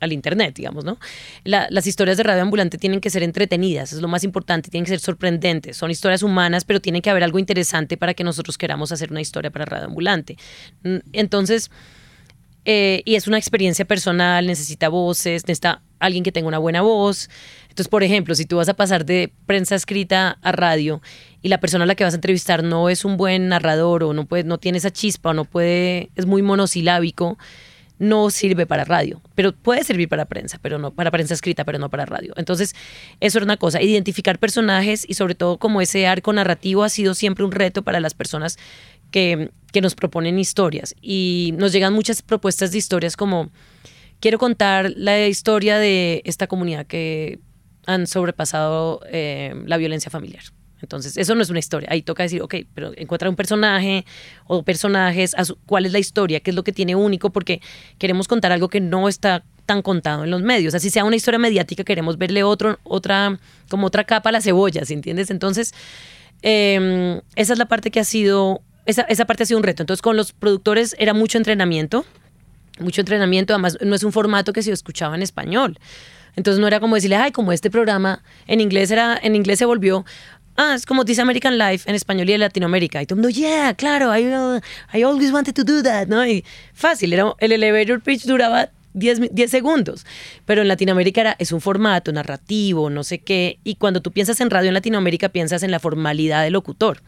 al 0.00 0.12
internet, 0.12 0.54
digamos, 0.56 0.84
¿no? 0.84 0.98
La- 1.44 1.66
las 1.70 1.86
historias 1.86 2.16
de 2.16 2.22
radio 2.22 2.42
ambulante 2.42 2.78
tienen 2.78 3.00
que 3.00 3.10
ser 3.10 3.22
entretenidas, 3.22 3.92
es 3.92 4.00
lo 4.00 4.08
más 4.08 4.24
importante, 4.24 4.70
tienen 4.70 4.84
que 4.84 4.90
ser 4.90 5.00
sorprendentes, 5.00 5.76
son 5.76 5.90
historias 5.90 6.22
humanas, 6.22 6.64
pero 6.64 6.80
tiene 6.80 7.02
que 7.02 7.10
haber 7.10 7.22
algo 7.22 7.38
interesante 7.38 7.96
para 7.96 8.14
que 8.14 8.24
nosotros 8.24 8.58
queramos 8.58 8.92
hacer 8.92 9.10
una 9.10 9.20
historia 9.20 9.50
para 9.50 9.64
radio 9.64 9.86
ambulante. 9.86 10.36
Mm, 10.82 10.96
Entonces, 11.12 11.70
eh, 12.64 13.02
y 13.06 13.14
es 13.14 13.26
una 13.26 13.38
experiencia 13.38 13.84
personal, 13.84 14.46
necesita 14.46 14.88
voces, 14.88 15.44
necesita 15.46 15.82
alguien 15.98 16.22
que 16.24 16.32
tenga 16.32 16.48
una 16.48 16.58
buena 16.58 16.82
voz. 16.82 17.28
Entonces, 17.62 17.88
por 17.88 18.02
ejemplo, 18.02 18.34
si 18.34 18.44
tú 18.44 18.56
vas 18.56 18.68
a 18.68 18.74
pasar 18.74 19.04
de 19.06 19.32
prensa 19.46 19.74
escrita 19.74 20.38
a 20.42 20.52
radio 20.52 21.00
y 21.40 21.48
la 21.48 21.58
persona 21.58 21.84
a 21.84 21.86
la 21.86 21.94
que 21.94 22.04
vas 22.04 22.14
a 22.14 22.16
entrevistar 22.16 22.62
no 22.62 22.88
es 22.90 23.04
un 23.04 23.16
buen 23.16 23.48
narrador 23.48 24.04
o 24.04 24.12
no 24.12 24.26
puede, 24.26 24.44
no 24.44 24.58
tiene 24.58 24.78
esa 24.78 24.90
chispa 24.90 25.30
o 25.30 25.34
no 25.34 25.44
puede, 25.44 26.10
es 26.16 26.26
muy 26.26 26.42
monosilábico, 26.42 27.38
no 28.00 28.30
sirve 28.30 28.66
para 28.66 28.84
radio, 28.84 29.20
pero 29.34 29.52
puede 29.52 29.84
servir 29.84 30.08
para 30.08 30.24
prensa, 30.24 30.58
pero 30.60 30.78
no 30.78 30.92
para 30.92 31.10
prensa 31.10 31.34
escrita, 31.34 31.64
pero 31.64 31.78
no 31.78 31.90
para 31.90 32.06
radio. 32.06 32.32
Entonces, 32.36 32.74
eso 33.20 33.38
era 33.38 33.44
una 33.44 33.58
cosa, 33.58 33.82
identificar 33.82 34.38
personajes 34.38 35.04
y 35.06 35.14
sobre 35.14 35.34
todo 35.34 35.58
como 35.58 35.82
ese 35.82 36.06
arco 36.06 36.32
narrativo 36.32 36.82
ha 36.82 36.88
sido 36.88 37.14
siempre 37.14 37.44
un 37.44 37.52
reto 37.52 37.82
para 37.82 38.00
las 38.00 38.14
personas 38.14 38.58
que, 39.10 39.50
que 39.70 39.82
nos 39.82 39.94
proponen 39.94 40.38
historias 40.38 40.96
y 41.02 41.54
nos 41.58 41.72
llegan 41.72 41.92
muchas 41.92 42.22
propuestas 42.22 42.72
de 42.72 42.78
historias 42.78 43.16
como 43.16 43.50
quiero 44.18 44.38
contar 44.38 44.92
la 44.96 45.26
historia 45.26 45.78
de 45.78 46.22
esta 46.24 46.46
comunidad 46.46 46.86
que 46.86 47.38
han 47.86 48.06
sobrepasado 48.06 49.00
eh, 49.10 49.54
la 49.66 49.76
violencia 49.76 50.10
familiar. 50.10 50.44
Entonces, 50.82 51.16
eso 51.16 51.34
no 51.34 51.42
es 51.42 51.50
una 51.50 51.58
historia. 51.58 51.88
Ahí 51.90 52.02
toca 52.02 52.22
decir, 52.22 52.42
ok, 52.42 52.54
pero 52.74 52.92
encuentra 52.96 53.28
un 53.28 53.36
personaje 53.36 54.04
o 54.46 54.62
personajes, 54.62 55.34
cuál 55.66 55.86
es 55.86 55.92
la 55.92 55.98
historia, 55.98 56.40
qué 56.40 56.50
es 56.50 56.54
lo 56.54 56.64
que 56.64 56.72
tiene 56.72 56.94
único, 56.94 57.30
porque 57.30 57.60
queremos 57.98 58.28
contar 58.28 58.52
algo 58.52 58.68
que 58.68 58.80
no 58.80 59.08
está 59.08 59.44
tan 59.66 59.82
contado 59.82 60.24
en 60.24 60.30
los 60.30 60.42
medios. 60.42 60.74
Así 60.74 60.90
sea 60.90 61.04
una 61.04 61.16
historia 61.16 61.38
mediática, 61.38 61.84
queremos 61.84 62.18
verle 62.18 62.42
otro, 62.42 62.78
otra, 62.82 63.38
como 63.68 63.86
otra 63.86 64.04
capa 64.04 64.30
a 64.30 64.32
la 64.32 64.40
cebolla, 64.40 64.84
¿sí 64.84 64.94
entiendes? 64.94 65.30
Entonces, 65.30 65.74
eh, 66.42 67.20
esa 67.36 67.52
es 67.52 67.58
la 67.58 67.66
parte 67.66 67.90
que 67.90 68.00
ha 68.00 68.04
sido, 68.04 68.62
esa, 68.86 69.02
esa 69.02 69.26
parte 69.26 69.44
ha 69.44 69.46
sido 69.46 69.58
un 69.58 69.64
reto. 69.64 69.82
Entonces, 69.82 70.02
con 70.02 70.16
los 70.16 70.32
productores 70.32 70.96
era 70.98 71.14
mucho 71.14 71.38
entrenamiento, 71.38 72.04
mucho 72.80 73.02
entrenamiento, 73.02 73.52
además 73.52 73.78
no 73.80 73.94
es 73.94 74.02
un 74.02 74.12
formato 74.12 74.52
que 74.52 74.62
se 74.62 74.72
escuchaba 74.72 75.14
en 75.14 75.22
español. 75.22 75.78
Entonces 76.36 76.60
no 76.60 76.66
era 76.66 76.80
como 76.80 76.94
decirle, 76.94 77.16
ay, 77.16 77.32
como 77.32 77.52
este 77.52 77.70
programa 77.70 78.22
en 78.46 78.60
inglés 78.60 78.90
era, 78.90 79.18
en 79.20 79.34
inglés 79.34 79.58
se 79.58 79.64
volvió, 79.64 80.04
ah, 80.60 80.74
es 80.74 80.84
como 80.84 81.04
This 81.04 81.18
American 81.18 81.56
Life 81.56 81.88
en 81.88 81.94
español 81.94 82.28
y 82.28 82.34
en 82.34 82.40
Latinoamérica. 82.40 83.00
Y 83.00 83.06
todo 83.06 83.26
el 83.26 83.34
yeah, 83.34 83.72
claro, 83.74 84.16
I, 84.16 84.26
uh, 84.26 84.60
I 84.92 85.02
always 85.02 85.32
wanted 85.32 85.54
to 85.54 85.64
do 85.64 85.82
that, 85.82 86.06
¿no? 86.08 86.26
Y 86.26 86.44
fácil, 86.74 87.12
era, 87.12 87.32
el 87.38 87.52
elevator 87.52 88.00
pitch 88.02 88.24
duraba 88.24 88.68
10, 88.92 89.20
mi- 89.20 89.28
10 89.32 89.50
segundos, 89.50 90.04
pero 90.44 90.62
en 90.62 90.68
Latinoamérica 90.68 91.20
era, 91.22 91.36
es 91.38 91.52
un 91.52 91.60
formato 91.60 92.12
narrativo, 92.12 92.90
no 92.90 93.04
sé 93.04 93.20
qué, 93.20 93.58
y 93.64 93.76
cuando 93.76 94.02
tú 94.02 94.12
piensas 94.12 94.40
en 94.40 94.50
radio 94.50 94.68
en 94.68 94.74
Latinoamérica 94.74 95.30
piensas 95.30 95.62
en 95.62 95.70
la 95.70 95.78
formalidad 95.80 96.42
del 96.42 96.52
locutor. 96.52 97.00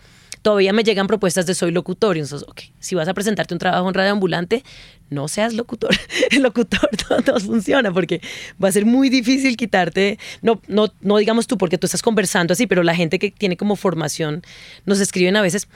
Todavía 0.42 0.72
me 0.72 0.82
llegan 0.82 1.06
propuestas 1.06 1.46
de 1.46 1.54
soy 1.54 1.70
locutor. 1.70 2.16
Y 2.16 2.20
entonces, 2.20 2.46
ok, 2.48 2.60
si 2.78 2.94
vas 2.94 3.08
a 3.08 3.14
presentarte 3.14 3.54
un 3.54 3.58
trabajo 3.58 3.88
en 3.88 3.94
radio 3.94 4.12
ambulante, 4.12 4.64
no 5.08 5.28
seas 5.28 5.54
locutor. 5.54 5.90
El 6.30 6.42
locutor 6.42 6.88
no, 7.10 7.32
no 7.32 7.40
funciona 7.40 7.92
porque 7.92 8.20
va 8.62 8.68
a 8.68 8.72
ser 8.72 8.86
muy 8.86 9.08
difícil 9.08 9.56
quitarte, 9.56 10.18
no, 10.40 10.60
no, 10.66 10.92
no 11.00 11.16
digamos 11.18 11.46
tú 11.46 11.58
porque 11.58 11.78
tú 11.78 11.86
estás 11.86 12.02
conversando 12.02 12.52
así, 12.52 12.66
pero 12.66 12.82
la 12.82 12.94
gente 12.94 13.18
que 13.18 13.30
tiene 13.30 13.56
como 13.56 13.76
formación 13.76 14.42
nos 14.84 15.00
escriben 15.00 15.36
a 15.36 15.42
veces, 15.42 15.68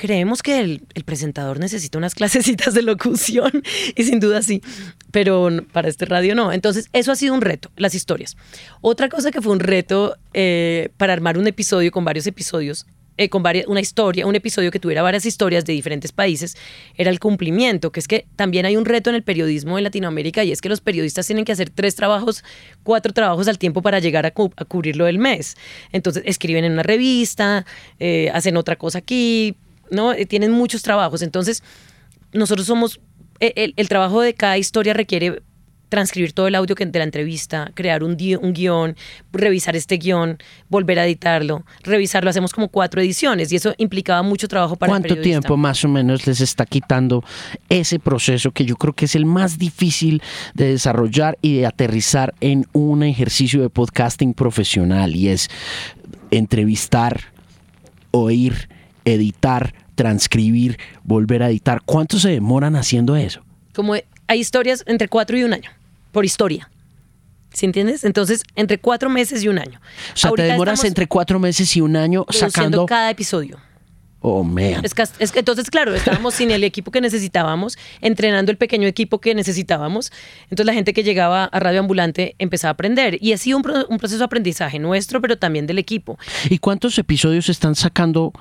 creemos 0.00 0.42
que 0.42 0.60
el, 0.60 0.82
presentador 1.04 1.58
necesita 1.60 1.98
unas 1.98 2.14
clasecitas 2.16 2.74
de 2.74 2.82
locución 2.82 3.62
y 3.94 4.02
sin 4.02 4.18
duda 4.18 4.42
sí, 4.42 4.62
pero 5.10 5.48
para 5.72 5.88
este 5.88 6.06
radio 6.06 6.34
no. 6.34 6.52
Entonces, 6.52 6.88
eso 6.92 7.12
ha 7.12 7.16
sido 7.16 7.34
un 7.34 7.42
reto, 7.42 7.70
las 7.76 7.94
historias. 7.94 8.36
Otra 8.80 9.08
cosa 9.08 9.30
que 9.30 9.40
fue 9.40 9.52
un 9.52 9.60
reto 9.60 10.16
eh, 10.32 10.88
para 10.96 11.12
armar 11.12 11.38
un 11.38 11.46
episodio 11.46 11.90
con 11.92 12.04
varios 12.04 12.26
episodios 12.26 12.86
eh, 13.20 13.28
con 13.28 13.42
varias, 13.42 13.66
una 13.66 13.80
historia, 13.80 14.26
un 14.26 14.34
episodio 14.34 14.70
que 14.70 14.80
tuviera 14.80 15.02
varias 15.02 15.26
historias 15.26 15.64
de 15.64 15.74
diferentes 15.74 16.10
países, 16.10 16.56
era 16.96 17.10
el 17.10 17.18
cumplimiento, 17.18 17.92
que 17.92 18.00
es 18.00 18.08
que 18.08 18.24
también 18.34 18.64
hay 18.64 18.76
un 18.76 18.86
reto 18.86 19.10
en 19.10 19.16
el 19.16 19.22
periodismo 19.22 19.76
en 19.76 19.84
Latinoamérica 19.84 20.42
y 20.42 20.52
es 20.52 20.60
que 20.60 20.70
los 20.70 20.80
periodistas 20.80 21.26
tienen 21.26 21.44
que 21.44 21.52
hacer 21.52 21.68
tres 21.68 21.94
trabajos, 21.94 22.42
cuatro 22.82 23.12
trabajos 23.12 23.46
al 23.46 23.58
tiempo 23.58 23.82
para 23.82 23.98
llegar 23.98 24.24
a, 24.24 24.30
cu- 24.30 24.52
a 24.56 24.64
cubrirlo 24.64 25.04
del 25.04 25.18
mes. 25.18 25.56
Entonces 25.92 26.22
escriben 26.24 26.64
en 26.64 26.72
una 26.72 26.82
revista, 26.82 27.66
eh, 27.98 28.30
hacen 28.32 28.56
otra 28.56 28.76
cosa 28.76 28.98
aquí, 28.98 29.54
¿no? 29.90 30.12
Eh, 30.14 30.24
tienen 30.24 30.50
muchos 30.52 30.82
trabajos. 30.82 31.20
Entonces, 31.20 31.62
nosotros 32.32 32.66
somos, 32.66 33.00
el, 33.40 33.74
el 33.76 33.88
trabajo 33.88 34.22
de 34.22 34.32
cada 34.32 34.56
historia 34.56 34.94
requiere 34.94 35.42
transcribir 35.90 36.32
todo 36.32 36.48
el 36.48 36.54
audio 36.54 36.74
que- 36.74 36.86
de 36.86 36.98
la 36.98 37.04
entrevista, 37.04 37.70
crear 37.74 38.02
un, 38.02 38.16
guion, 38.16 38.96
revisar 39.32 39.76
este 39.76 39.98
guion, 39.98 40.38
volver 40.70 40.98
a 40.98 41.04
editarlo, 41.04 41.64
revisarlo. 41.82 42.30
Hacemos 42.30 42.54
como 42.54 42.68
cuatro 42.68 43.02
ediciones 43.02 43.52
y 43.52 43.56
eso 43.56 43.74
implicaba 43.76 44.22
mucho 44.22 44.48
trabajo 44.48 44.76
para 44.76 44.94
el 44.96 45.02
¿Cuánto 45.02 45.20
tiempo 45.20 45.58
más 45.58 45.84
o 45.84 45.88
menos 45.88 46.26
les 46.26 46.40
está 46.40 46.64
quitando 46.64 47.22
ese 47.68 47.98
proceso 47.98 48.52
que 48.52 48.64
yo 48.64 48.76
creo 48.76 48.94
que 48.94 49.04
es 49.04 49.14
el 49.14 49.26
más 49.26 49.58
difícil 49.58 50.22
de 50.54 50.70
desarrollar 50.70 51.36
y 51.42 51.58
de 51.58 51.66
aterrizar 51.66 52.32
en 52.40 52.66
un 52.72 53.02
ejercicio 53.02 53.60
de 53.60 53.68
podcasting 53.68 54.32
profesional 54.32 55.14
y 55.14 55.28
es 55.28 55.50
entrevistar, 56.30 57.20
oír, 58.12 58.68
editar, 59.04 59.74
transcribir, 59.94 60.78
volver 61.04 61.42
a 61.42 61.50
editar? 61.50 61.82
¿Cuánto 61.84 62.18
se 62.18 62.30
demoran 62.30 62.76
haciendo 62.76 63.16
eso? 63.16 63.42
Como 63.74 63.94
hay 63.94 64.38
historias 64.40 64.84
entre 64.86 65.08
cuatro 65.08 65.36
y 65.36 65.42
un 65.42 65.52
año, 65.52 65.70
por 66.12 66.24
historia. 66.24 66.70
¿Sí 67.52 67.66
entiendes? 67.66 68.04
Entonces, 68.04 68.42
entre 68.54 68.78
cuatro 68.78 69.10
meses 69.10 69.42
y 69.42 69.48
un 69.48 69.58
año. 69.58 69.80
O 70.14 70.16
sea, 70.16 70.30
te 70.32 70.42
demoras 70.42 70.84
entre 70.84 71.06
cuatro 71.08 71.38
meses 71.38 71.76
y 71.76 71.80
un 71.80 71.96
año 71.96 72.24
sacando 72.30 72.86
cada 72.86 73.10
episodio. 73.10 73.58
Oh, 74.22 74.44
man. 74.44 74.84
Es 74.84 74.92
que, 74.92 75.02
es 75.18 75.32
que, 75.32 75.38
entonces, 75.38 75.70
claro, 75.70 75.94
estábamos 75.94 76.34
sin 76.34 76.50
el 76.50 76.62
equipo 76.62 76.90
que 76.90 77.00
necesitábamos, 77.00 77.78
entrenando 78.02 78.52
el 78.52 78.58
pequeño 78.58 78.86
equipo 78.86 79.18
que 79.18 79.34
necesitábamos. 79.34 80.12
Entonces, 80.44 80.66
la 80.66 80.74
gente 80.74 80.92
que 80.92 81.02
llegaba 81.02 81.44
a 81.44 81.58
Radio 81.58 81.80
Ambulante 81.80 82.36
empezaba 82.38 82.70
a 82.70 82.72
aprender. 82.72 83.16
Y 83.20 83.32
ha 83.32 83.38
sido 83.38 83.58
un, 83.58 83.64
un 83.88 83.98
proceso 83.98 84.18
de 84.18 84.24
aprendizaje 84.24 84.78
nuestro, 84.78 85.22
pero 85.22 85.38
también 85.38 85.66
del 85.66 85.78
equipo. 85.78 86.18
¿Y 86.50 86.58
cuántos 86.58 86.98
episodios 86.98 87.48
están 87.48 87.74
sacando? 87.74 88.32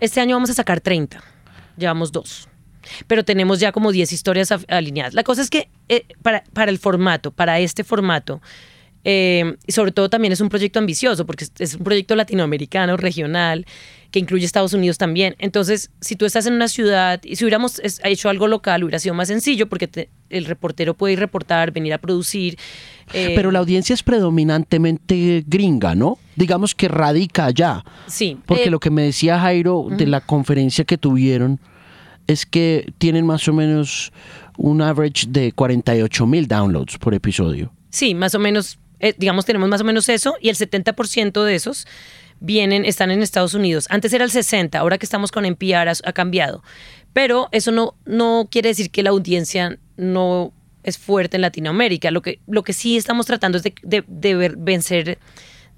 Este 0.00 0.20
año 0.20 0.34
vamos 0.34 0.50
a 0.50 0.54
sacar 0.54 0.80
30. 0.80 1.22
Llevamos 1.76 2.10
dos. 2.10 2.47
Pero 3.06 3.24
tenemos 3.24 3.60
ya 3.60 3.72
como 3.72 3.92
10 3.92 4.12
historias 4.12 4.52
alineadas. 4.68 5.14
La 5.14 5.24
cosa 5.24 5.42
es 5.42 5.50
que 5.50 5.68
eh, 5.88 6.06
para, 6.22 6.44
para 6.52 6.70
el 6.70 6.78
formato, 6.78 7.30
para 7.30 7.58
este 7.60 7.84
formato, 7.84 8.40
eh, 9.04 9.56
y 9.66 9.72
sobre 9.72 9.92
todo 9.92 10.10
también 10.10 10.32
es 10.32 10.40
un 10.40 10.48
proyecto 10.48 10.78
ambicioso 10.78 11.24
porque 11.24 11.46
es 11.58 11.74
un 11.74 11.84
proyecto 11.84 12.14
latinoamericano, 12.16 12.96
regional, 12.96 13.64
que 14.10 14.18
incluye 14.18 14.44
Estados 14.44 14.72
Unidos 14.72 14.98
también. 14.98 15.36
Entonces, 15.38 15.90
si 16.00 16.16
tú 16.16 16.26
estás 16.26 16.46
en 16.46 16.54
una 16.54 16.68
ciudad 16.68 17.20
y 17.24 17.36
si 17.36 17.44
hubiéramos 17.44 17.80
hecho 18.04 18.28
algo 18.28 18.48
local, 18.48 18.84
hubiera 18.84 18.98
sido 18.98 19.14
más 19.14 19.28
sencillo 19.28 19.68
porque 19.68 20.10
el 20.30 20.44
reportero 20.46 20.94
puede 20.94 21.14
ir 21.14 21.20
a 21.20 21.22
reportar, 21.22 21.70
venir 21.72 21.94
a 21.94 21.98
producir. 21.98 22.58
Eh, 23.12 23.32
Pero 23.34 23.50
la 23.50 23.60
audiencia 23.60 23.94
es 23.94 24.02
predominantemente 24.02 25.44
gringa, 25.46 25.94
¿no? 25.94 26.18
Digamos 26.36 26.74
que 26.74 26.88
radica 26.88 27.46
allá. 27.46 27.84
Sí. 28.08 28.38
Porque 28.46 28.64
eh, 28.64 28.70
lo 28.70 28.80
que 28.80 28.90
me 28.90 29.02
decía 29.02 29.38
Jairo 29.40 29.86
de 29.90 30.06
la 30.06 30.20
conferencia 30.20 30.84
que 30.84 30.98
tuvieron 30.98 31.60
es 32.28 32.46
que 32.46 32.92
tienen 32.98 33.26
más 33.26 33.48
o 33.48 33.52
menos 33.52 34.12
un 34.56 34.80
average 34.80 35.26
de 35.28 35.50
48 35.50 36.26
mil 36.26 36.46
downloads 36.46 36.98
por 36.98 37.14
episodio. 37.14 37.72
Sí, 37.90 38.14
más 38.14 38.34
o 38.36 38.38
menos 38.38 38.78
eh, 39.00 39.14
digamos, 39.16 39.44
tenemos 39.44 39.68
más 39.68 39.80
o 39.80 39.84
menos 39.84 40.08
eso, 40.08 40.36
y 40.40 40.48
el 40.48 40.56
70% 40.56 41.44
de 41.44 41.54
esos 41.54 41.86
vienen, 42.40 42.84
están 42.84 43.10
en 43.10 43.22
Estados 43.22 43.54
Unidos. 43.54 43.86
Antes 43.90 44.12
era 44.12 44.24
el 44.24 44.30
60, 44.30 44.78
ahora 44.78 44.98
que 44.98 45.06
estamos 45.06 45.30
con 45.30 45.44
NPR 45.44 45.88
ha, 45.88 46.12
cambiado. 46.12 46.62
Pero 47.12 47.48
eso 47.52 47.72
no, 47.72 47.94
no 48.04 48.48
quiere 48.50 48.68
decir 48.68 48.90
que 48.90 49.02
la 49.02 49.10
audiencia 49.10 49.78
no 49.96 50.52
es 50.82 50.98
fuerte 50.98 51.36
en 51.36 51.42
Latinoamérica. 51.42 52.10
Lo 52.10 52.22
que, 52.22 52.40
lo 52.46 52.62
que 52.62 52.72
sí 52.72 52.96
estamos 52.96 53.26
tratando 53.26 53.58
es 53.58 53.64
de, 53.64 54.04
de, 54.06 54.54
vencer, 54.56 55.18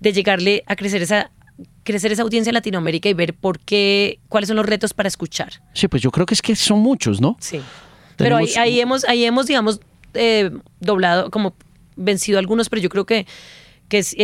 de 0.01 0.13
llegarle 0.13 0.63
a 0.67 0.77
crecer 0.77 1.03
esa 1.03 1.31
crecer 1.85 2.13
esa 2.13 2.23
audiencia 2.23 2.51
en 2.51 2.55
Latinoamérica 2.55 3.09
y 3.09 3.15
ver 3.15 3.35
por 3.35 3.59
qué, 3.59 4.21
cuáles 4.29 4.49
son 4.49 4.57
los 4.57 4.67
retos 4.67 4.95
para 4.95 5.09
escuchar. 5.09 5.63
Sí, 5.75 5.89
pues 5.89 6.03
yo 6.03 6.11
creo 6.11 6.27
que 6.27 6.35
es 6.35 6.43
que 6.43 6.55
son 6.57 6.81
muchos, 6.81 7.21
¿no? 7.21 7.37
Sí. 7.41 7.61
Pero 8.17 8.37
ahí, 8.37 8.53
ahí, 8.59 8.81
hemos, 8.81 9.05
ahí 9.05 9.25
hemos, 9.25 9.47
digamos, 9.47 9.81
eh, 10.15 10.51
doblado, 10.79 11.31
como 11.31 11.55
vencido 11.97 12.39
algunos, 12.39 12.69
pero 12.69 12.83
yo 12.83 12.89
creo 12.89 13.07
que 13.07 13.27
que 13.91 13.99
es, 13.99 14.15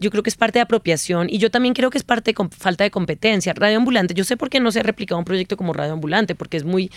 yo 0.00 0.10
creo 0.10 0.24
que 0.24 0.30
es 0.30 0.36
parte 0.36 0.58
de 0.58 0.64
apropiación 0.64 1.28
y 1.30 1.38
yo 1.38 1.48
también 1.48 1.74
creo 1.74 1.90
que 1.90 1.96
es 1.96 2.02
parte 2.02 2.32
de 2.32 2.48
falta 2.50 2.82
de 2.82 2.90
competencia. 2.90 3.54
Radio 3.54 3.76
Ambulante, 3.76 4.14
yo 4.14 4.24
sé 4.24 4.36
por 4.36 4.50
qué 4.50 4.58
no 4.58 4.72
se 4.72 4.80
ha 4.80 4.82
replicado 4.82 5.16
un 5.16 5.24
proyecto 5.24 5.56
como 5.56 5.72
Radio 5.72 5.92
Ambulante, 5.92 6.34
porque 6.34 6.56
es 6.56 6.64
muy, 6.64 6.90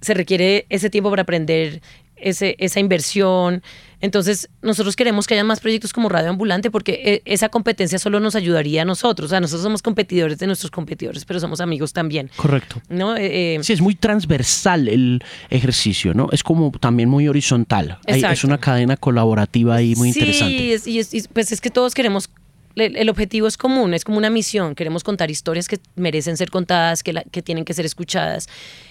se 0.00 0.12
requiere 0.12 0.66
ese 0.68 0.90
tiempo 0.90 1.10
para 1.10 1.22
aprender 1.22 1.80
ese, 2.16 2.56
esa 2.58 2.80
inversión. 2.80 3.62
Entonces, 4.00 4.48
nosotros 4.62 4.96
queremos 4.96 5.26
que 5.26 5.34
haya 5.34 5.44
más 5.44 5.60
proyectos 5.60 5.92
como 5.92 6.08
Radio 6.08 6.30
Ambulante 6.30 6.70
porque 6.70 7.00
eh, 7.04 7.22
esa 7.26 7.48
competencia 7.48 7.98
solo 7.98 8.18
nos 8.18 8.34
ayudaría 8.34 8.82
a 8.82 8.84
nosotros. 8.84 9.26
O 9.26 9.30
sea, 9.30 9.40
nosotros 9.40 9.62
somos 9.62 9.82
competidores 9.82 10.38
de 10.38 10.46
nuestros 10.46 10.70
competidores, 10.70 11.24
pero 11.24 11.38
somos 11.38 11.60
amigos 11.60 11.92
también. 11.92 12.30
Correcto. 12.36 12.80
¿no? 12.88 13.16
Eh, 13.16 13.56
eh, 13.56 13.58
sí, 13.62 13.72
es 13.72 13.80
muy 13.80 13.94
transversal 13.94 14.88
el 14.88 15.22
ejercicio, 15.50 16.14
¿no? 16.14 16.28
Es 16.32 16.42
como 16.42 16.70
también 16.72 17.08
muy 17.08 17.28
horizontal. 17.28 17.98
es 18.06 18.44
una 18.44 18.58
cadena 18.58 18.96
colaborativa 18.96 19.76
ahí 19.76 19.94
muy 19.96 20.08
interesante. 20.08 20.78
Sí, 20.78 21.00
y, 21.12 21.22
pues 21.28 21.52
es 21.52 21.60
que 21.60 21.70
todos 21.70 21.94
queremos 21.94 22.30
el, 22.76 23.08
objetivo 23.10 23.46
es 23.46 23.58
común, 23.58 23.92
es 23.92 24.04
como 24.04 24.16
una 24.16 24.30
misión. 24.30 24.74
Queremos 24.74 25.04
contar 25.04 25.30
historias 25.30 25.68
que 25.68 25.78
merecen 25.96 26.36
ser 26.36 26.50
contadas, 26.50 27.02
que, 27.02 27.22
que 27.30 27.42
tienen 27.42 27.64
que 27.64 27.74
ser 27.74 27.84
escuchadas. 27.84 28.48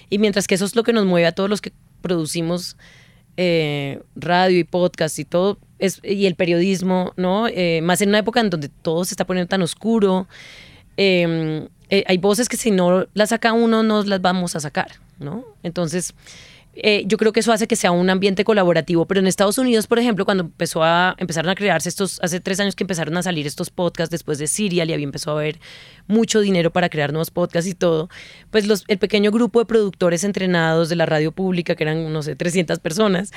Y 0.10 0.20
mientras 0.20 0.48
que 0.48 0.56
eso 0.56 0.66
es 0.66 0.76
lo 0.76 0.84
que 0.84 0.94
nos 0.94 1.06
mueve 1.06 1.26
a 1.26 1.32
todos 1.32 1.50
los 1.50 1.62
que 1.62 1.72
producimos 2.02 2.78
eh, 3.38 4.02
radio 4.16 4.60
y 4.60 4.64
podcast 4.64 5.18
y 5.20 5.26
todo, 5.26 5.58
es, 5.80 6.02
y 6.04 6.26
el 6.26 6.36
periodismo, 6.36 7.14
¿no? 7.16 7.48
Eh, 7.48 7.82
más 7.82 8.02
en 8.02 8.10
una 8.10 8.20
época 8.20 8.40
en 8.40 8.50
donde 8.50 8.70
todo 8.70 9.06
se 9.06 9.14
está 9.14 9.26
poniendo 9.26 9.48
tan 9.48 9.62
oscuro. 9.62 10.28
Em, 10.98 11.68
eh, 11.90 12.04
hay 12.08 12.18
voces 12.18 12.50
que 12.50 12.58
si 12.58 12.72
no 12.72 13.08
las 13.14 13.30
saca 13.30 13.54
uno, 13.54 13.84
no 13.84 14.04
las 14.04 14.22
vamos 14.22 14.56
a 14.56 14.60
sacar, 14.60 14.92
¿no? 15.20 15.46
Entonces, 15.64 16.14
eh, 16.84 17.04
yo 17.06 17.18
creo 17.18 17.34
que 17.34 17.42
eso 17.42 17.52
hace 17.52 17.68
que 17.68 17.76
sea 17.76 17.92
un 17.92 18.10
ambiente 18.10 18.44
colaborativo. 18.44 19.06
Pero 19.06 19.20
en 19.20 19.28
Estados 19.28 19.58
Unidos, 19.58 19.88
por 19.88 20.00
ejemplo, 20.00 20.26
cuando 20.26 20.44
empezó 20.44 20.84
a, 20.84 21.16
empezaron 21.18 21.50
a 21.50 21.56
crearse 21.56 21.90
estos, 21.90 22.20
hace 22.22 22.40
tres 22.40 22.60
años 22.60 22.76
que 22.76 22.84
empezaron 22.84 23.18
a 23.18 23.24
salir 23.24 23.46
estos 23.48 23.70
podcasts 23.70 24.12
después 24.12 24.38
de 24.38 24.48
Serial 24.48 24.90
y 24.90 24.94
había 24.94 25.10
empezó 25.10 25.32
a 25.32 25.34
haber 25.34 25.60
mucho 26.08 26.40
dinero 26.40 26.72
para 26.72 26.90
crear 26.90 27.12
nuevos 27.12 27.32
podcasts 27.32 27.70
y 27.70 27.74
todo, 27.74 28.10
pues 28.50 28.66
los, 28.66 28.84
el 28.88 28.98
pequeño 28.98 29.32
grupo 29.32 29.60
de 29.60 29.66
productores 29.66 30.24
entrenados 30.24 30.90
de 30.90 30.96
la 30.96 31.06
radio 31.06 31.32
pública, 31.32 31.76
que 31.76 31.84
eran, 31.84 32.12
no 32.12 32.24
sé, 32.24 32.36
300 32.36 32.80
personas, 32.80 33.32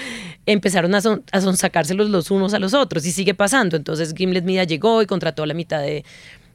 empezaron 0.46 0.94
a, 0.94 0.98
a 0.98 1.40
sacárselos 1.56 2.10
los 2.10 2.30
unos 2.30 2.54
a 2.54 2.58
los 2.58 2.74
otros 2.74 3.04
y 3.04 3.12
sigue 3.12 3.34
pasando. 3.34 3.76
Entonces 3.76 4.14
Gimlet 4.16 4.44
Media 4.44 4.64
llegó 4.64 5.02
y 5.02 5.06
contrató 5.06 5.42
a 5.42 5.46
la 5.46 5.54
mitad 5.54 5.80
de 5.80 6.04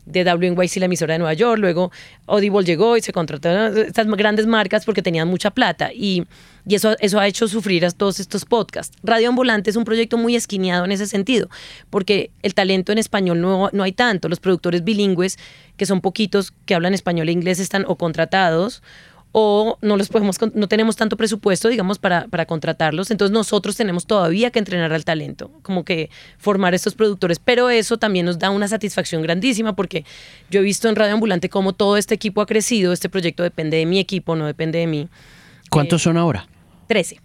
de 0.07 0.23
WNYC, 0.23 0.77
la 0.77 0.85
emisora 0.85 1.13
de 1.13 1.19
Nueva 1.19 1.33
York, 1.33 1.59
luego 1.59 1.91
Audible 2.27 2.63
llegó 2.63 2.97
y 2.97 3.01
se 3.01 3.11
contrataron 3.11 3.77
estas 3.77 4.07
grandes 4.07 4.47
marcas 4.47 4.85
porque 4.85 5.01
tenían 5.01 5.27
mucha 5.27 5.51
plata 5.51 5.91
y, 5.93 6.23
y 6.65 6.75
eso, 6.75 6.95
eso 6.99 7.19
ha 7.19 7.27
hecho 7.27 7.47
sufrir 7.47 7.85
a 7.85 7.91
todos 7.91 8.19
estos 8.19 8.45
podcasts. 8.45 8.97
Radio 9.03 9.29
Ambulante 9.29 9.69
es 9.69 9.75
un 9.75 9.83
proyecto 9.83 10.17
muy 10.17 10.35
esquineado 10.35 10.85
en 10.85 10.91
ese 10.91 11.07
sentido, 11.07 11.49
porque 11.89 12.31
el 12.41 12.53
talento 12.53 12.91
en 12.91 12.97
español 12.97 13.41
no, 13.41 13.69
no 13.73 13.83
hay 13.83 13.91
tanto, 13.91 14.29
los 14.29 14.39
productores 14.39 14.83
bilingües, 14.83 15.37
que 15.75 15.85
son 15.85 16.01
poquitos 16.01 16.53
que 16.65 16.73
hablan 16.73 16.93
español 16.93 17.27
e 17.29 17.33
inglés, 17.33 17.59
están 17.59 17.83
o 17.87 17.97
contratados 17.97 18.81
o 19.39 19.77
no 19.83 19.97
los 19.97 20.09
podemos 20.09 20.35
no 20.55 20.67
tenemos 20.67 20.95
tanto 20.95 21.15
presupuesto 21.15 21.67
digamos 21.67 21.99
para, 21.99 22.25
para 22.25 22.47
contratarlos. 22.47 23.11
Entonces 23.11 23.31
nosotros 23.31 23.77
tenemos 23.77 24.07
todavía 24.07 24.49
que 24.49 24.57
entrenar 24.57 24.91
al 24.93 25.05
talento 25.05 25.51
como 25.61 25.85
que 25.85 26.09
formar 26.39 26.73
estos 26.73 26.95
productores. 26.95 27.37
Pero 27.37 27.69
eso 27.69 27.97
también 27.97 28.25
nos 28.25 28.39
da 28.39 28.49
una 28.49 28.67
satisfacción 28.67 29.21
grandísima 29.21 29.75
porque 29.75 30.05
yo 30.49 30.61
he 30.61 30.63
visto 30.63 30.89
en 30.89 30.95
Radio 30.95 31.13
Ambulante 31.13 31.49
cómo 31.49 31.73
todo 31.73 31.97
este 31.97 32.15
equipo 32.15 32.41
ha 32.41 32.47
crecido 32.47 32.91
este 32.91 33.09
proyecto 33.09 33.43
depende 33.43 33.77
de 33.77 33.85
mi 33.85 33.99
equipo 33.99 34.35
no 34.35 34.47
depende 34.47 34.79
de 34.79 34.87
mí. 34.87 35.07
¿cuántos 35.69 36.01
eh, 36.01 36.05
son 36.05 36.17
ahora? 36.17 36.47
13 36.87 37.21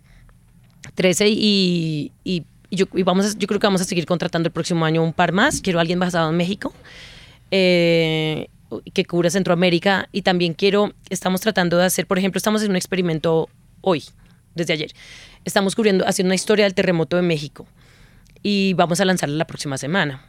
13 0.95 1.29
y, 1.31 2.13
y, 2.25 2.45
yo, 2.71 2.85
vamos 3.07 3.39
yo 3.39 3.47
creo 3.47 3.59
que 3.59 3.67
vamos 3.67 3.81
a 3.81 3.85
seguir 3.85 4.05
contratando 4.05 4.49
el 4.49 4.53
próximo 4.53 4.85
año 4.85 5.03
un 5.03 5.15
par 5.15 5.33
más. 5.33 5.63
Quiero 5.63 5.79
a 5.79 5.81
alguien 5.81 5.99
basado 5.99 6.29
en 6.29 6.37
México. 6.37 6.75
Eh, 7.51 8.49
que 8.95 9.05
cubra 9.05 9.31
Centroamérica 9.31 10.09
y 10.13 10.23
también 10.23 10.55
quiero, 10.55 10.93
estamos 11.11 11.41
tratando 11.41 11.77
de 11.77 11.85
hacer, 11.85 12.07
por 12.07 12.19
ejemplo, 12.19 12.39
estamos 12.39 12.63
en 12.63 12.71
un 12.71 12.77
experimento 12.77 13.49
hoy, 13.81 14.05
desde 14.55 14.73
ayer. 14.73 14.93
Estamos 15.45 15.75
cubriendo, 15.75 16.07
haciendo 16.07 16.29
una 16.29 16.35
historia 16.35 16.65
del 16.65 16.75
terremoto 16.75 17.17
de 17.17 17.23
México 17.23 17.67
y 18.43 18.75
vamos 18.75 19.01
a 19.01 19.05
lanzarla 19.05 19.37
la 19.37 19.47
próxima 19.47 19.79
semana. 19.79 20.27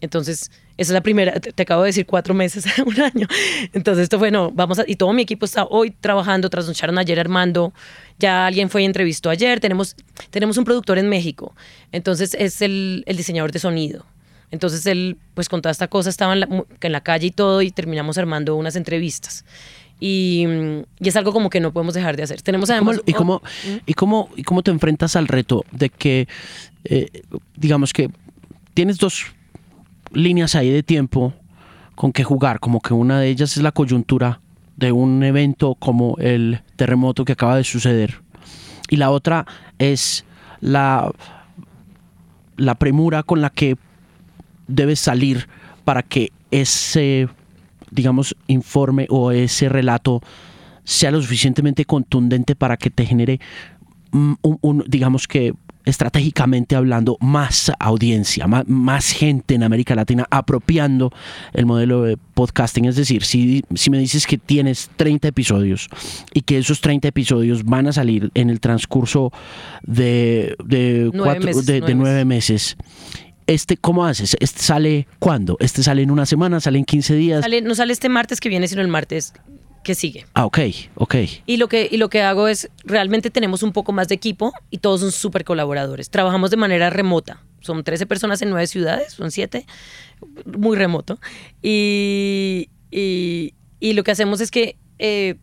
Entonces, 0.00 0.50
esa 0.76 0.90
es 0.90 0.94
la 0.94 1.00
primera, 1.00 1.40
te, 1.40 1.62
acabo 1.62 1.82
de 1.82 1.88
decir 1.88 2.04
cuatro 2.04 2.34
meses, 2.34 2.66
un 2.86 3.00
año. 3.00 3.26
Entonces, 3.72 4.04
esto 4.04 4.18
fue, 4.18 4.30
no, 4.30 4.50
vamos 4.50 4.78
a, 4.78 4.84
y 4.86 4.96
todo 4.96 5.12
mi 5.12 5.22
equipo 5.22 5.46
está 5.46 5.64
hoy 5.64 5.90
trabajando, 5.90 6.50
trasnocharon 6.50 6.98
ayer 6.98 7.18
armando, 7.18 7.72
ya 8.18 8.46
alguien 8.46 8.68
fue 8.68 8.82
y 8.82 8.84
entrevistó 8.84 9.30
ayer, 9.30 9.58
tenemos, 9.58 9.96
tenemos 10.30 10.58
un 10.58 10.64
productor 10.64 10.98
en 10.98 11.08
México, 11.08 11.54
entonces 11.92 12.34
es 12.38 12.60
el, 12.60 13.04
el 13.06 13.16
diseñador 13.16 13.52
de 13.52 13.58
sonido. 13.58 14.04
Entonces 14.50 14.86
él, 14.86 15.18
pues 15.34 15.48
con 15.48 15.62
toda 15.62 15.72
esta 15.72 15.88
cosa, 15.88 16.10
estaba 16.10 16.34
en 16.34 16.92
la, 16.92 17.00
calle 17.00 17.26
y 17.26 17.30
todo 17.30 17.62
y 17.62 17.70
terminamos 17.70 18.18
armando 18.18 18.56
unas 18.56 18.76
entrevistas. 18.76 19.44
Y, 19.98 20.46
es 21.00 21.16
algo 21.16 21.32
como 21.32 21.50
que 21.50 21.60
no 21.60 21.72
podemos 21.72 21.94
dejar 21.94 22.16
de 22.16 22.22
hacer. 22.22 22.42
Tenemos 22.42 22.70
además... 22.70 23.00
¿Y 23.06 23.12
cómo, 23.12 23.42
y 23.86 23.94
cómo, 23.94 24.28
y 24.36 24.42
cómo 24.42 24.62
te 24.62 24.70
enfrentas 24.70 25.16
al 25.16 25.26
reto 25.26 25.64
de 25.72 25.88
que, 25.88 26.28
eh, 26.84 27.22
digamos 27.56 27.92
que 27.92 28.10
tienes 28.74 28.98
dos 28.98 29.26
líneas 30.12 30.54
ahí 30.54 30.70
de 30.70 30.82
tiempo 30.82 31.32
con 31.94 32.12
que 32.12 32.24
jugar, 32.24 32.60
como 32.60 32.80
que 32.80 32.94
una 32.94 33.20
de 33.20 33.28
ellas 33.28 33.56
es 33.56 33.62
la 33.62 33.72
coyuntura 33.72 34.40
de 34.76 34.92
un 34.92 35.22
evento 35.24 35.74
como 35.76 36.16
el 36.18 36.60
terremoto 36.76 37.24
que 37.24 37.32
acaba 37.32 37.56
de 37.56 37.64
suceder 37.64 38.20
y 38.88 38.96
la 38.96 39.10
otra 39.10 39.46
es 39.78 40.24
la, 40.60 41.10
la 42.56 42.74
premura 42.76 43.22
con 43.22 43.40
la 43.40 43.50
que 43.50 43.76
debe 44.68 44.96
salir 44.96 45.48
para 45.84 46.02
que 46.02 46.32
ese, 46.50 47.28
digamos, 47.90 48.36
informe 48.46 49.06
o 49.10 49.30
ese 49.32 49.68
relato 49.68 50.22
sea 50.84 51.10
lo 51.10 51.20
suficientemente 51.20 51.84
contundente 51.84 52.54
para 52.54 52.76
que 52.76 52.90
te 52.90 53.04
genere 53.06 53.40
un, 54.12 54.84
digamos 54.86 55.26
que 55.26 55.52
estratégicamente 55.84 56.74
hablando, 56.74 57.16
más 57.20 57.70
audiencia, 57.78 58.46
más, 58.48 59.12
gente 59.12 59.54
en 59.54 59.62
América 59.62 59.94
Latina 59.94 60.26
apropiando 60.30 61.12
el 61.52 61.64
modelo 61.64 62.02
de 62.02 62.16
podcasting. 62.34 62.86
Es 62.86 62.96
decir, 62.96 63.22
si, 63.24 63.62
si 63.74 63.90
me 63.90 63.98
dices 63.98 64.26
que 64.26 64.36
tienes 64.36 64.90
30 64.96 65.28
episodios 65.28 65.88
y 66.34 66.42
que 66.42 66.58
esos 66.58 66.80
30 66.80 67.06
episodios 67.06 67.64
van 67.64 67.86
a 67.86 67.92
salir 67.92 68.32
en 68.34 68.50
el 68.50 68.58
transcurso 68.58 69.32
de, 69.84 70.56
de, 70.64 71.10
nueve, 71.14 71.40
cuatro, 71.40 71.46
meses, 71.46 71.66
de, 71.66 71.94
nueve 71.94 72.24
meses 72.24 72.76
este, 73.46 73.76
¿cómo 73.76 74.04
haces? 74.04 74.36
¿Este 74.40 74.60
sale 74.62 75.06
cuándo? 75.18 75.56
¿Este 75.60 75.82
sale 75.82 76.02
en 76.02 76.10
una 76.10 76.26
semana? 76.26 76.60
¿Sale 76.60 76.78
en 76.78 76.84
15 76.84 77.14
días? 77.14 77.42
Sale- 77.42 77.62
no 77.62 77.74
sale 77.74 77.92
este 77.92 78.08
martes 78.08 78.40
que 78.40 78.48
viene, 78.48 78.68
sino 78.68 78.82
el 78.82 78.88
martes 78.88 79.32
que 79.84 79.94
sigue. 79.94 80.26
Ah, 80.34 80.44
ok, 80.46 80.58
ok. 80.96 81.14
Y 81.46 81.58
lo, 81.58 81.68
que, 81.68 81.88
y 81.90 81.96
lo 81.96 82.08
que 82.08 82.20
hago 82.22 82.48
es, 82.48 82.68
realmente 82.84 83.30
tenemos 83.30 83.62
un 83.62 83.72
poco 83.72 83.92
más 83.92 84.08
de 84.08 84.16
equipo 84.16 84.52
y 84.70 84.78
todos 84.78 85.00
son 85.00 85.12
súper 85.12 85.44
colaboradores. 85.44 86.10
Trabajamos 86.10 86.50
de 86.50 86.56
manera 86.56 86.90
remota. 86.90 87.40
Son 87.60 87.84
13 87.84 88.04
personas 88.06 88.42
en 88.42 88.50
9 88.50 88.66
ciudades, 88.66 89.12
son 89.12 89.30
7, 89.30 89.64
muy 90.44 90.76
remoto. 90.76 91.20
Y, 91.62 92.68
y, 92.90 93.54
y 93.80 93.92
lo 93.92 94.02
que 94.04 94.10
hacemos 94.10 94.40
es 94.40 94.50
que 94.50 94.76
eh, 94.98 95.36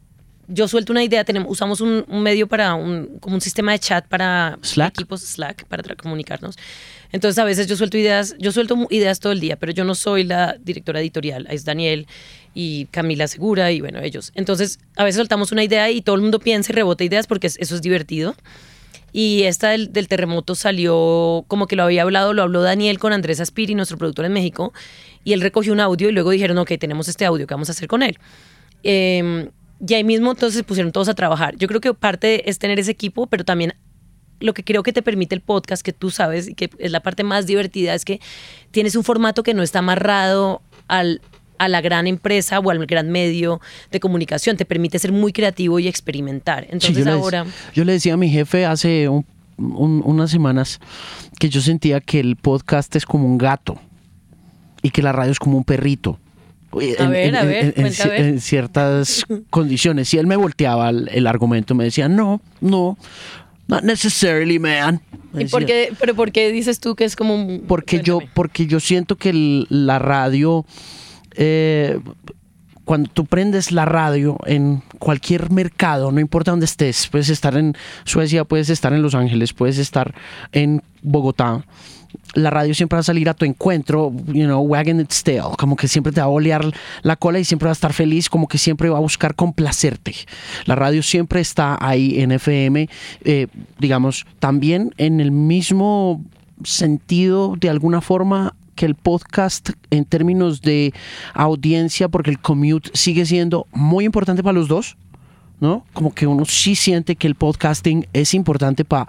yo 0.47 0.67
suelto 0.67 0.91
una 0.91 1.03
idea, 1.03 1.23
tenemos, 1.23 1.49
usamos 1.49 1.79
un, 1.81 2.03
un 2.07 2.21
medio 2.23 2.47
para 2.47 2.73
un, 2.75 3.17
como 3.19 3.35
un 3.35 3.41
sistema 3.41 3.71
de 3.71 3.79
chat 3.79 4.07
para 4.07 4.57
Slack. 4.61 4.93
equipos 4.99 5.21
Slack 5.21 5.65
para 5.67 5.83
comunicarnos. 5.95 6.57
Entonces 7.13 7.37
a 7.39 7.45
veces 7.45 7.67
yo 7.67 7.77
suelto 7.77 7.97
ideas, 7.97 8.35
yo 8.39 8.51
suelto 8.51 8.75
ideas 8.89 9.19
todo 9.21 9.31
el 9.31 9.39
día, 9.39 9.55
pero 9.55 9.71
yo 9.71 9.85
no 9.85 9.95
soy 9.95 10.23
la 10.23 10.57
directora 10.59 10.99
editorial, 10.99 11.47
es 11.49 11.63
Daniel 11.63 12.07
y 12.55 12.85
Camila 12.85 13.27
Segura 13.27 13.71
y 13.71 13.79
bueno, 13.79 13.99
ellos. 14.01 14.31
Entonces 14.35 14.79
a 14.97 15.03
veces 15.05 15.17
soltamos 15.19 15.51
una 15.51 15.63
idea 15.63 15.89
y 15.91 16.01
todo 16.01 16.15
el 16.15 16.21
mundo 16.21 16.39
piensa 16.39 16.71
y 16.71 16.75
rebota 16.75 17.03
ideas 17.03 17.27
porque 17.27 17.47
es- 17.47 17.57
eso 17.59 17.75
es 17.75 17.81
divertido. 17.81 18.35
Y 19.15 19.43
esta 19.43 19.69
del, 19.69 19.91
terremoto 20.07 20.55
salió, 20.55 21.45
como 21.47 21.67
que 21.67 21.75
lo 21.75 21.83
había 21.83 22.01
hablado, 22.01 22.33
lo 22.33 22.41
habló 22.41 22.63
Daniel 22.63 22.97
con 22.97 23.13
Andrés 23.13 23.39
Aspiri, 23.39 23.75
nuestro 23.75 23.95
productor 23.99 24.25
en 24.25 24.33
México, 24.33 24.73
y 25.23 25.33
él 25.33 25.41
recogió 25.41 25.71
un 25.71 25.79
audio 25.81 26.09
y 26.09 26.11
luego 26.11 26.31
dijeron, 26.31 26.57
ok, 26.57 26.71
tenemos 26.79 27.07
este 27.07 27.23
audio, 27.25 27.45
¿qué 27.45 27.53
vamos 27.53 27.69
a 27.69 27.73
hacer 27.73 27.87
con 27.87 28.01
él? 28.01 28.17
Eh, 28.81 29.49
y 29.87 29.93
ahí 29.93 30.03
mismo 30.03 30.31
entonces 30.31 30.57
se 30.57 30.63
pusieron 30.63 30.91
todos 30.91 31.09
a 31.09 31.13
trabajar. 31.13 31.55
Yo 31.57 31.67
creo 31.67 31.79
que 31.79 31.93
parte 31.93 32.49
es 32.49 32.57
tener 32.57 32.79
ese 32.79 32.89
equipo, 32.89 33.27
pero 33.27 33.43
también 33.45 33.75
lo 34.43 34.53
que 34.53 34.63
creo 34.63 34.83
que 34.83 34.91
te 34.93 35.01
permite 35.01 35.33
el 35.35 35.41
podcast, 35.41 35.81
que 35.83 35.93
tú 35.93 36.11
sabes, 36.11 36.49
y 36.49 36.53
que 36.53 36.69
es 36.77 36.91
la 36.91 36.99
parte 36.99 37.23
más 37.23 37.47
divertida, 37.47 37.93
es 37.95 38.03
que 38.05 38.19
tienes 38.71 38.95
un 38.95 39.03
formato 39.03 39.41
que 39.43 39.53
no 39.53 39.63
está 39.63 39.79
amarrado 39.79 40.61
al, 40.87 41.21
a 41.57 41.67
la 41.69 41.79
gran 41.81 42.07
empresa 42.07 42.59
o 42.59 42.69
al 42.69 42.85
gran 42.85 43.09
medio 43.09 43.61
de 43.91 43.99
comunicación. 43.99 44.57
Te 44.57 44.65
permite 44.65 44.99
ser 44.99 45.11
muy 45.13 45.31
creativo 45.31 45.79
y 45.79 45.87
experimentar. 45.87 46.63
Sí, 46.65 46.69
Entonces 46.73 47.05
yo, 47.05 47.11
ahora... 47.13 47.45
yo 47.73 47.85
le 47.85 47.93
decía 47.93 48.13
a 48.15 48.17
mi 48.17 48.29
jefe 48.29 48.65
hace 48.65 49.07
un- 49.09 49.25
un- 49.57 50.01
unas 50.05 50.29
semanas 50.31 50.79
que 51.39 51.47
yo 51.49 51.61
sentía 51.61 52.01
que 52.01 52.19
el 52.19 52.35
podcast 52.35 52.95
es 52.95 53.05
como 53.05 53.25
un 53.27 53.37
gato 53.37 53.79
y 54.81 54.89
que 54.89 55.01
la 55.01 55.11
radio 55.13 55.31
es 55.31 55.39
como 55.39 55.57
un 55.57 55.63
perrito. 55.63 56.19
A 56.99 57.07
ver, 57.07 57.35
a 57.35 57.43
ver, 57.43 57.73
cuenta, 57.75 58.03
a 58.03 58.07
ci- 58.07 58.09
ver. 58.09 58.21
en 58.21 58.41
ciertas 58.41 59.23
condiciones. 59.51 60.09
Si 60.09 60.17
él 60.17 60.25
me 60.25 60.35
volteaba 60.35 60.89
el, 60.89 61.07
el 61.13 61.27
argumento, 61.27 61.75
me 61.75 61.83
decía, 61.83 62.09
no, 62.09 62.41
no, 62.61 62.97
not 63.67 63.83
necessarily, 63.83 64.59
man. 64.59 65.01
¿Y 65.37 65.45
por 65.45 65.65
qué, 65.65 65.91
¿Pero 65.99 66.13
por 66.15 66.31
qué 66.31 66.51
dices 66.51 66.79
tú 66.79 66.95
que 66.95 67.05
es 67.05 67.15
como 67.15 67.33
un... 67.35 67.63
porque 67.67 68.01
yo 68.01 68.19
porque 68.33 68.67
yo 68.67 68.79
siento 68.79 69.15
que 69.17 69.29
el- 69.29 69.67
la 69.69 69.97
radio 69.99 70.65
eh, 71.35 71.99
cuando 72.85 73.09
tú 73.09 73.25
prendes 73.25 73.71
la 73.71 73.85
radio 73.85 74.37
en 74.45 74.83
cualquier 74.99 75.49
mercado 75.49 76.11
no 76.11 76.19
importa 76.19 76.51
dónde 76.51 76.65
estés 76.65 77.07
puedes 77.07 77.29
estar 77.29 77.57
en 77.57 77.75
Suecia 78.03 78.43
puedes 78.43 78.69
estar 78.69 78.93
en 78.93 79.01
Los 79.01 79.15
Ángeles 79.15 79.53
puedes 79.53 79.77
estar 79.79 80.13
en 80.51 80.83
Bogotá 81.01 81.65
la 82.33 82.49
radio 82.49 82.73
siempre 82.73 82.95
va 82.97 83.01
a 83.01 83.03
salir 83.03 83.29
a 83.29 83.33
tu 83.33 83.45
encuentro, 83.45 84.11
you 84.27 84.45
know, 84.45 84.61
wagging 84.61 84.99
its 84.99 85.23
tail, 85.23 85.55
como 85.57 85.75
que 85.75 85.87
siempre 85.87 86.11
te 86.11 86.21
va 86.21 86.25
a 86.25 86.29
olear 86.29 86.65
la 87.01 87.15
cola 87.15 87.39
y 87.39 87.45
siempre 87.45 87.67
va 87.67 87.71
a 87.71 87.73
estar 87.73 87.93
feliz, 87.93 88.29
como 88.29 88.47
que 88.47 88.57
siempre 88.57 88.89
va 88.89 88.97
a 88.97 89.01
buscar 89.01 89.35
complacerte. 89.35 90.15
La 90.65 90.75
radio 90.75 91.03
siempre 91.03 91.41
está 91.41 91.77
ahí 91.79 92.19
en 92.21 92.31
FM, 92.31 92.89
eh, 93.23 93.47
digamos, 93.79 94.25
también 94.39 94.93
en 94.97 95.19
el 95.19 95.31
mismo 95.31 96.23
sentido, 96.63 97.55
de 97.59 97.69
alguna 97.69 98.01
forma, 98.01 98.55
que 98.75 98.85
el 98.85 98.95
podcast 98.95 99.71
en 99.91 100.05
términos 100.05 100.61
de 100.61 100.93
audiencia, 101.33 102.09
porque 102.09 102.31
el 102.31 102.39
commute 102.39 102.89
sigue 102.93 103.25
siendo 103.25 103.67
muy 103.71 104.05
importante 104.05 104.43
para 104.43 104.53
los 104.53 104.67
dos. 104.67 104.97
¿No? 105.63 105.85
Como 105.93 106.13
que 106.13 106.27
uno 106.27 106.43
sí 106.43 106.75
siente 106.75 107.15
que 107.15 107.25
el 107.25 107.35
podcasting 107.35 108.05
es 108.11 108.33
importante 108.33 108.83
para 108.83 109.07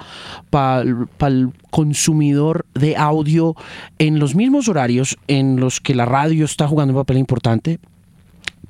el 0.83 1.51
consumidor 1.71 2.65
de 2.75 2.97
audio 2.97 3.57
en 3.99 4.21
los 4.21 4.37
mismos 4.37 4.69
horarios 4.69 5.19
en 5.27 5.59
los 5.59 5.81
que 5.81 5.97
la 5.97 6.07
radio 6.07 6.45
está 6.45 6.69
jugando 6.69 6.95
un 6.95 7.01
papel 7.01 7.19
importante, 7.19 7.81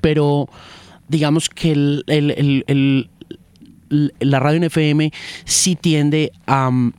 pero 0.01 0.49
digamos 1.09 1.51
que 1.51 1.72
el- 1.72 2.05
el- 2.09 2.64
el- 2.66 3.11
la 4.18 4.41
radio 4.41 4.57
en 4.57 4.64
FM 4.64 5.12
sí 5.45 5.76
tiende 5.76 6.32
a 6.47 6.68
um, 6.68 6.93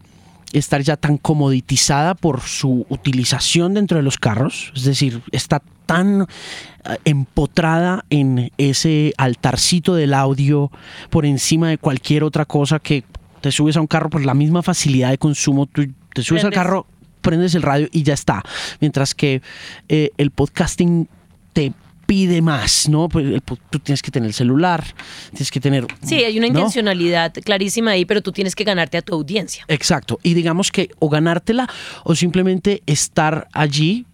estar 0.54 0.82
ya 0.82 0.98
tan 0.98 1.18
comoditizada 1.18 2.14
por 2.14 2.42
su 2.42 2.86
utilización 2.90 3.74
dentro 3.74 3.98
de 3.98 4.04
los 4.04 4.18
carros, 4.18 4.72
es 4.76 4.84
decir, 4.84 5.22
está 5.32 5.64
tan 5.86 6.22
eh, 6.22 6.98
empotrada 7.06 8.06
en 8.10 8.52
ese 8.58 9.14
altarcito 9.18 9.96
del 9.96 10.14
audio 10.14 10.72
por 11.10 11.26
encima 11.26 11.70
de 11.70 11.78
cualquier 11.78 12.24
otra 12.24 12.46
cosa 12.46 12.80
que 12.80 13.04
te 13.42 13.52
subes 13.52 13.78
a 13.78 13.82
un 13.82 13.88
carro 13.88 14.10
por 14.10 14.26
la 14.26 14.34
misma 14.34 14.64
facilidad 14.64 15.12
de 15.12 15.18
consumo, 15.18 15.68
tú 15.68 15.86
te 16.14 16.24
subes 16.24 16.44
al 16.44 16.52
carro, 16.52 16.88
prendes 17.22 17.56
el 17.56 17.62
radio 17.62 17.88
y 17.92 18.04
ya 18.04 18.14
está, 18.14 18.44
mientras 18.80 19.14
que 19.14 19.42
eh, 19.88 20.10
el 20.18 20.32
podcasting 20.32 21.08
te 21.54 21.74
pide 22.06 22.42
más, 22.42 22.88
¿no? 22.90 23.10
Pues 23.10 23.42
tú 23.70 23.80
tienes 23.80 24.02
que 24.02 24.12
tener 24.12 24.28
el 24.28 24.34
celular, 24.34 24.84
tienes 25.32 25.52
que 25.52 25.60
tener... 25.60 25.88
Sí, 26.04 26.16
hay 26.16 26.38
una 26.38 26.48
¿no? 26.48 26.60
intencionalidad 26.60 27.34
clarísima 27.44 27.92
ahí, 27.92 28.06
pero 28.06 28.22
tú 28.22 28.32
tienes 28.32 28.56
que 28.56 28.64
ganarte 28.64 28.98
a 28.98 29.02
tu 29.02 29.14
audiencia. 29.14 29.66
Exacto. 29.68 30.20
Y 30.24 30.34
digamos 30.34 30.72
que 30.72 30.90
o 31.00 31.10
ganártela 31.10 31.70
o 32.04 32.16
simplemente 32.16 32.84
estar 32.86 33.48
allí. 33.54 34.06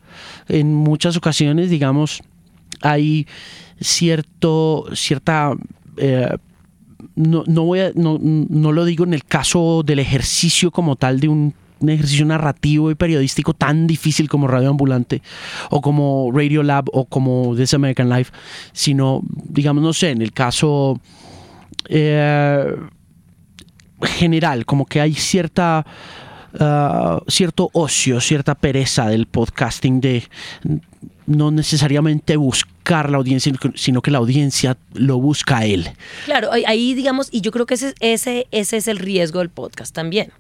En 0.52 0.74
muchas 0.74 1.16
ocasiones, 1.18 1.70
digamos, 1.70 2.22
hay 2.82 3.28
cierto, 3.80 4.86
cierta... 4.94 5.54
eh, 5.98 6.38
no, 7.16 7.44
no, 7.48 7.64
voy 7.64 7.80
a- 7.80 7.92
no, 7.96 8.18
no 8.22 8.72
lo 8.72 8.86
digo 8.86 9.04
en 9.04 9.14
el 9.14 9.24
caso 9.26 9.82
del 9.86 10.00
ejercicio 10.00 10.72
como 10.72 10.96
tal 10.96 11.20
de 11.20 11.28
un, 11.28 11.54
ejercicio 11.88 12.26
narrativo 12.26 12.92
y 12.92 12.96
periodístico 12.96 13.54
tan 13.56 13.88
difícil 13.88 14.30
como 14.30 14.48
Radio 14.48 14.70
Ambulante 14.70 15.24
o 15.72 15.82
como 15.82 16.30
Radio 16.32 16.62
Lab 16.62 16.86
o 16.94 17.06
como 17.06 17.56
This 17.56 17.74
American 17.74 18.08
Life, 18.08 18.32
sino, 18.72 19.22
digamos, 19.50 19.82
no 19.84 19.92
sé, 19.92 20.12
en 20.12 20.22
el 20.22 20.32
caso 20.32 21.00
eh, 21.90 22.76
general, 24.04 24.66
como 24.66 24.86
que 24.86 25.02
hay 25.02 25.14
cierta 25.16 25.86
ah, 26.60 27.22
cierto 27.28 27.70
ocio, 27.74 28.20
cierta 28.22 28.56
pereza 28.56 29.08
del 29.08 29.26
podcasting 29.26 30.02
de 30.02 30.24
no 31.28 31.52
necesariamente 31.52 32.36
buscar 32.36 33.10
la 33.10 33.18
audiencia, 33.18 33.54
sino 33.76 34.02
que 34.02 34.12
la 34.12 34.18
audiencia 34.18 34.78
lo 34.94 35.18
busca 35.20 35.60
a 35.60 35.66
él. 35.66 35.90
Claro, 36.26 36.50
ahí- 36.52 36.94
digamos, 36.94 37.30
y 37.32 37.42
yo 37.42 37.52
creo 37.52 37.66
que 37.66 37.76
ese, 37.76 37.94
ese, 38.00 38.48
ese 38.52 38.78
es 38.78 38.88
el 38.88 38.98
riesgo 38.98 39.40
del 39.40 39.50
podcast 39.50 39.94
también, 39.96 40.32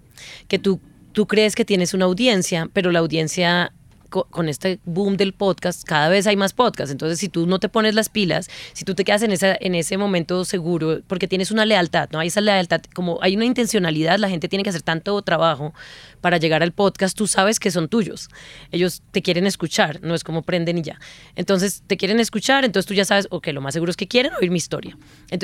que 0.47 0.59
tú, 0.59 0.79
tú 1.13 1.27
crees 1.27 1.55
que 1.55 1.63
tienes 1.65 1.93
una 1.93 2.05
audiencia, 2.05 2.67
pero 2.73 2.91
la 2.91 2.99
audiencia 2.99 3.71
con 4.11 4.49
este 4.49 4.79
boom 4.85 5.17
del 5.17 5.33
podcast, 5.33 5.83
cada 5.83 6.09
vez 6.09 6.27
hay 6.27 6.35
más 6.35 6.53
podcasts. 6.53 6.91
Entonces, 6.91 7.17
si 7.17 7.29
tú 7.29 7.47
no 7.47 7.59
te 7.59 7.69
pones 7.69 7.95
las 7.95 8.09
pilas, 8.09 8.49
si 8.73 8.85
tú 8.85 8.93
te 8.93 9.03
quedas 9.03 9.23
en, 9.23 9.31
esa, 9.31 9.57
en 9.59 9.73
ese 9.73 9.97
momento 9.97 10.45
seguro, 10.45 11.01
porque 11.07 11.27
tienes 11.27 11.49
una 11.49 11.65
lealtad, 11.65 12.09
¿no? 12.11 12.19
Hay 12.19 12.27
esa 12.27 12.41
lealtad, 12.41 12.81
como 12.93 13.19
hay 13.21 13.35
una 13.35 13.45
intencionalidad, 13.45 14.19
la 14.19 14.29
gente 14.29 14.47
tiene 14.47 14.63
que 14.63 14.69
hacer 14.69 14.83
tanto 14.83 15.19
trabajo 15.21 15.73
para 16.19 16.37
llegar 16.37 16.61
al 16.61 16.71
podcast, 16.71 17.17
tú 17.17 17.25
sabes 17.25 17.59
que 17.59 17.71
son 17.71 17.87
tuyos. 17.87 18.29
Ellos 18.71 19.01
te 19.11 19.21
quieren 19.21 19.47
escuchar, 19.47 19.99
no 20.03 20.13
es 20.13 20.23
como 20.23 20.43
prenden 20.43 20.77
y 20.77 20.83
ya. 20.83 20.99
Entonces, 21.35 21.83
te 21.87 21.97
quieren 21.97 22.19
escuchar, 22.19 22.65
entonces 22.65 22.87
tú 22.87 22.93
ya 22.93 23.05
sabes, 23.05 23.27
ok, 23.31 23.47
lo 23.47 23.61
más 23.61 23.73
seguro 23.73 23.89
es 23.89 23.97
que 23.97 24.07
quieren 24.07 24.33
oír 24.39 24.51
mi 24.51 24.57
historia. 24.57 24.97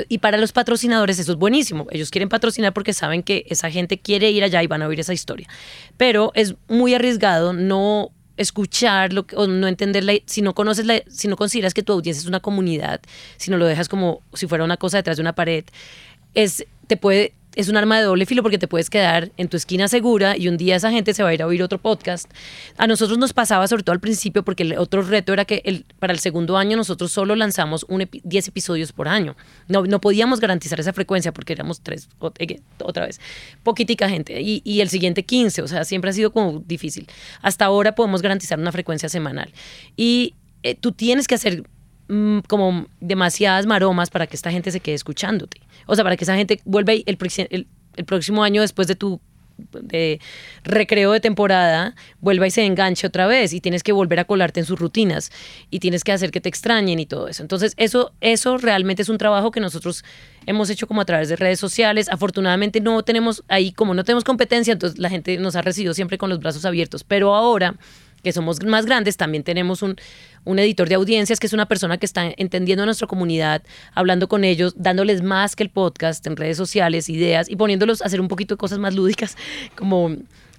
Y 0.09 0.19
para 0.19 0.37
los 0.37 0.51
patrocinadores 0.51 1.19
eso 1.19 1.31
es 1.31 1.37
buenísimo. 1.37 1.87
Ellos 1.91 2.11
quieren 2.11 2.29
patrocinar 2.29 2.73
porque 2.73 2.93
saben 2.93 3.23
que 3.23 3.45
esa 3.49 3.71
gente 3.71 3.99
quiere 3.99 4.29
ir 4.29 4.43
allá 4.43 4.61
y 4.61 4.67
van 4.67 4.81
a 4.81 4.87
oír 4.87 4.99
esa 4.99 5.13
historia. 5.13 5.47
Pero 5.95 6.31
es 6.35 6.55
muy 6.67 6.93
arriesgado 6.93 7.53
no 7.53 8.11
escuchar 8.37 9.13
lo 9.13 9.25
que- 9.27 9.35
o 9.35 9.47
no 9.47 9.67
entender 9.67 10.03
la, 10.03 10.13
si 10.25 10.41
no 10.41 10.53
conoces 10.53 10.85
la, 10.85 11.01
si 11.09 11.27
no 11.27 11.35
consideras 11.35 11.73
que 11.73 11.83
tu 11.83 11.93
audiencia 11.93 12.21
es 12.21 12.27
una 12.27 12.39
comunidad, 12.39 13.01
si 13.37 13.51
no 13.51 13.57
lo 13.57 13.65
dejas 13.65 13.89
como 13.89 14.21
si 14.33 14.47
fuera 14.47 14.63
una 14.63 14.77
cosa 14.77 14.97
detrás 14.97 15.17
de 15.17 15.21
una 15.21 15.33
pared, 15.33 15.65
es 16.33 16.65
te 16.87 16.97
puede 16.97 17.33
es 17.57 17.69
un 17.69 17.75
arma 17.75 17.97
de 17.97 18.03
doble 18.03 18.25
filo 18.25 18.43
porque 18.43 18.57
te 18.59 18.67
puedes 18.67 18.89
quedar 18.89 19.31
en 19.35 19.47
tu 19.49 19.57
esquina 19.57 19.87
segura 19.87 20.37
y 20.37 20.47
un 20.47 20.57
día 20.57 20.75
esa 20.75 20.91
gente 20.91 21.13
se 21.13 21.23
va 21.23 21.29
a 21.29 21.33
ir 21.33 21.41
a 21.41 21.47
oír 21.47 21.63
otro 21.63 21.79
podcast. 21.79 22.31
A 22.77 22.85
nosotros 22.85 23.17
nos 23.17 23.33
pasaba, 23.33 23.67
sobre 23.67 23.81
todo 23.83 23.93
al 23.93 23.99
principio, 23.99 24.43
porque 24.43 24.61
el 24.63 24.77
otro 24.77 25.01
reto 25.01 25.33
era 25.33 25.43
que 25.43 25.61
el, 25.65 25.83
para 25.99 26.13
el 26.13 26.19
segundo 26.19 26.55
año 26.57 26.77
nosotros 26.77 27.11
solo 27.11 27.35
lanzamos 27.35 27.83
un 27.89 28.01
epi- 28.01 28.21
10 28.23 28.49
episodios 28.49 28.91
por 28.93 29.07
año. 29.07 29.35
No, 29.67 29.83
no 29.85 29.99
podíamos 29.99 30.39
garantizar 30.39 30.79
esa 30.79 30.93
frecuencia 30.93 31.33
porque 31.33 31.53
éramos 31.53 31.81
tres, 31.81 32.07
eh, 32.39 32.59
otra 32.83 33.07
vez, 33.07 33.19
poquitica 33.63 34.07
gente. 34.07 34.39
Y, 34.39 34.61
y 34.63 34.81
el 34.81 34.89
siguiente 34.89 35.23
15, 35.23 35.63
o 35.63 35.67
sea, 35.67 35.83
siempre 35.83 36.11
ha 36.11 36.13
sido 36.13 36.31
como 36.31 36.59
difícil. 36.59 37.07
Hasta 37.41 37.65
ahora 37.65 37.95
podemos 37.95 38.21
garantizar 38.21 38.59
una 38.59 38.71
frecuencia 38.71 39.09
semanal. 39.09 39.51
Y 39.95 40.35
eh, 40.63 40.75
tú 40.75 40.91
tienes 40.91 41.27
que 41.27 41.35
hacer 41.35 41.63
mm, 42.07 42.39
como 42.47 42.85
demasiadas 42.99 43.65
maromas 43.65 44.09
para 44.09 44.27
que 44.27 44.35
esta 44.35 44.51
gente 44.51 44.71
se 44.71 44.79
quede 44.79 44.95
escuchándote. 44.95 45.59
O 45.87 45.95
sea, 45.95 46.03
para 46.03 46.15
que 46.15 46.23
esa 46.23 46.35
gente 46.35 46.61
vuelva 46.65 46.93
y 46.93 47.03
el, 47.05 47.17
el, 47.49 47.67
el 47.95 48.05
próximo 48.05 48.43
año 48.43 48.61
después 48.61 48.87
de 48.87 48.95
tu 48.95 49.19
de 49.71 50.19
recreo 50.63 51.11
de 51.11 51.19
temporada, 51.19 51.95
vuelva 52.19 52.47
y 52.47 52.51
se 52.51 52.65
enganche 52.65 53.07
otra 53.07 53.27
vez 53.27 53.53
y 53.53 53.61
tienes 53.61 53.83
que 53.83 53.91
volver 53.91 54.19
a 54.19 54.25
colarte 54.25 54.59
en 54.59 54.65
sus 54.65 54.79
rutinas 54.79 55.31
y 55.69 55.79
tienes 55.79 56.03
que 56.03 56.11
hacer 56.11 56.31
que 56.31 56.41
te 56.41 56.49
extrañen 56.49 56.99
y 56.99 57.05
todo 57.05 57.27
eso. 57.27 57.41
Entonces, 57.41 57.73
eso, 57.77 58.13
eso 58.21 58.57
realmente 58.57 59.01
es 59.01 59.09
un 59.09 59.17
trabajo 59.17 59.51
que 59.51 59.59
nosotros 59.59 60.03
hemos 60.45 60.69
hecho 60.69 60.87
como 60.87 61.01
a 61.01 61.05
través 61.05 61.29
de 61.29 61.35
redes 61.35 61.59
sociales. 61.59 62.07
Afortunadamente 62.09 62.81
no 62.81 63.03
tenemos 63.03 63.43
ahí, 63.47 63.71
como 63.71 63.93
no 63.93 64.03
tenemos 64.03 64.23
competencia, 64.23 64.73
entonces 64.73 64.99
la 64.99 65.09
gente 65.09 65.37
nos 65.37 65.55
ha 65.55 65.61
recibido 65.61 65.93
siempre 65.93 66.17
con 66.17 66.29
los 66.29 66.39
brazos 66.39 66.65
abiertos. 66.65 67.03
Pero 67.03 67.35
ahora 67.35 67.75
que 68.23 68.33
somos 68.33 68.63
más 68.63 68.85
grandes, 68.85 69.17
también 69.17 69.43
tenemos 69.43 69.81
un, 69.81 69.95
un 70.47 70.59
editor 70.59 70.87
de 70.89 70.95
audiencias 70.95 71.39
que 71.39 71.47
es 71.47 71.53
una 71.53 71.67
persona 71.67 71.97
que 71.97 72.05
está 72.05 72.31
entendiendo 72.37 72.83
a 72.83 72.85
nuestra 72.85 73.07
comunidad, 73.07 73.61
hablando 73.93 74.27
con 74.27 74.43
ellos, 74.43 74.73
dándoles 74.77 75.21
más 75.21 75.55
que 75.55 75.63
el 75.63 75.69
podcast 75.69 76.25
en 76.25 76.35
redes 76.37 76.57
sociales, 76.57 77.09
ideas 77.09 77.49
y 77.49 77.55
poniéndolos 77.55 78.01
a 78.01 78.05
hacer 78.05 78.21
un 78.21 78.27
poquito 78.27 78.55
de 78.55 78.59
cosas 78.59 78.79
más 78.79 78.95
lúdicas, 78.95 79.37
como 79.75 80.15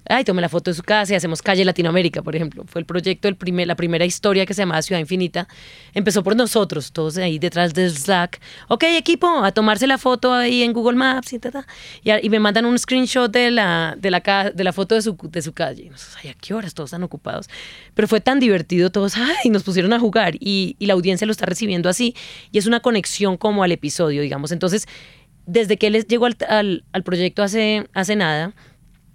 ay, 0.07 0.23
tome 0.23 0.41
la 0.41 0.49
foto 0.49 0.71
de 0.71 0.75
su 0.75 0.83
casa 0.83 1.13
y 1.13 1.15
hacemos 1.15 1.41
calle 1.41 1.65
Latinoamérica, 1.65 2.21
por 2.21 2.35
ejemplo. 2.35 2.63
Fue 2.67 2.81
el 2.81 2.85
proyecto, 2.85 3.27
el 3.27 3.35
primer, 3.35 3.67
la 3.67 3.75
primera 3.75 4.05
historia 4.05 4.45
que 4.45 4.53
se 4.53 4.61
llamaba 4.61 4.81
Ciudad 4.81 4.99
Infinita. 4.99 5.47
Empezó 5.93 6.23
por 6.23 6.35
nosotros, 6.35 6.91
todos 6.91 7.17
ahí 7.17 7.39
detrás 7.39 7.73
del 7.73 7.91
Slack. 7.91 8.39
Ok, 8.67 8.83
equipo, 8.83 9.43
a 9.43 9.51
tomarse 9.51 9.87
la 9.87 9.97
foto 9.97 10.33
ahí 10.33 10.63
en 10.63 10.73
Google 10.73 10.97
Maps 10.97 11.33
y, 11.33 11.39
y, 12.21 12.29
me 12.29 12.39
mandan 12.39 12.65
un 12.65 12.77
screenshot 12.77 13.31
de 13.31 13.51
la, 13.51 13.95
de 13.97 14.11
la, 14.11 14.51
de 14.53 14.63
la 14.63 14.73
foto 14.73 14.95
de 14.95 15.01
su, 15.01 15.17
de 15.21 15.41
su 15.41 15.53
calle. 15.53 15.91
ay, 16.23 16.29
¿a 16.29 16.33
qué 16.33 16.53
horas? 16.53 16.73
Todos 16.73 16.89
están 16.89 17.03
ocupados. 17.03 17.49
Pero 17.93 18.07
fue 18.07 18.21
tan 18.21 18.39
divertido, 18.39 18.91
todos, 18.91 19.17
ay, 19.17 19.49
nos 19.49 19.63
pusieron 19.63 19.93
a 19.93 19.99
jugar 19.99 20.35
y, 20.39 20.75
y 20.79 20.85
la 20.85 20.93
audiencia 20.93 21.25
lo 21.25 21.31
está 21.31 21.45
recibiendo 21.45 21.89
así. 21.89 22.15
Y 22.51 22.57
es 22.57 22.65
una 22.65 22.79
conexión 22.79 23.37
como 23.37 23.63
al 23.63 23.71
episodio, 23.71 24.21
digamos. 24.21 24.51
Entonces, 24.51 24.87
desde 25.45 25.77
que 25.77 25.87
él 25.87 26.05
llegó 26.07 26.25
al, 26.27 26.37
al, 26.47 26.83
al 26.91 27.03
proyecto 27.03 27.41
hace, 27.41 27.87
hace 27.93 28.15
nada, 28.15 28.53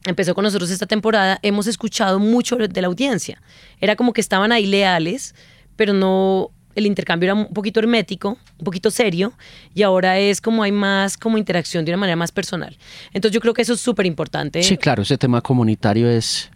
empezó 0.04 0.34
con 0.34 0.44
nosotros 0.44 0.70
esta 0.70 0.86
temporada, 0.86 1.38
hemos 1.42 1.66
escuchado 1.66 2.18
mucho 2.18 2.56
de 2.56 2.80
la 2.80 2.86
audiencia. 2.86 3.40
Era 3.80 3.96
como 3.96 4.12
que 4.12 4.20
estaban 4.20 4.52
ahí 4.52 4.66
leales, 4.66 5.34
pero 5.76 5.92
no 5.92 6.50
el 6.74 6.86
intercambio 6.86 7.28
era 7.28 7.34
un 7.34 7.52
poquito 7.52 7.80
hermético, 7.80 8.38
un 8.58 8.64
poquito 8.64 8.90
serio, 8.90 9.32
y 9.74 9.82
ahora 9.82 10.18
es 10.18 10.40
como 10.40 10.62
hay 10.62 10.72
más 10.72 11.16
como 11.16 11.38
interacción 11.38 11.84
de 11.84 11.92
una 11.92 11.98
manera 11.98 12.16
más 12.16 12.32
personal. 12.32 12.76
Entonces 13.12 13.34
yo 13.34 13.40
creo 13.40 13.54
que 13.54 13.62
eso 13.62 13.74
es 13.74 13.80
súper 13.80 14.06
importante. 14.06 14.62
Sí, 14.62 14.76
claro, 14.76 15.02
ese 15.02 15.18
tema 15.18 15.40
comunitario 15.40 16.08
es 16.08 16.50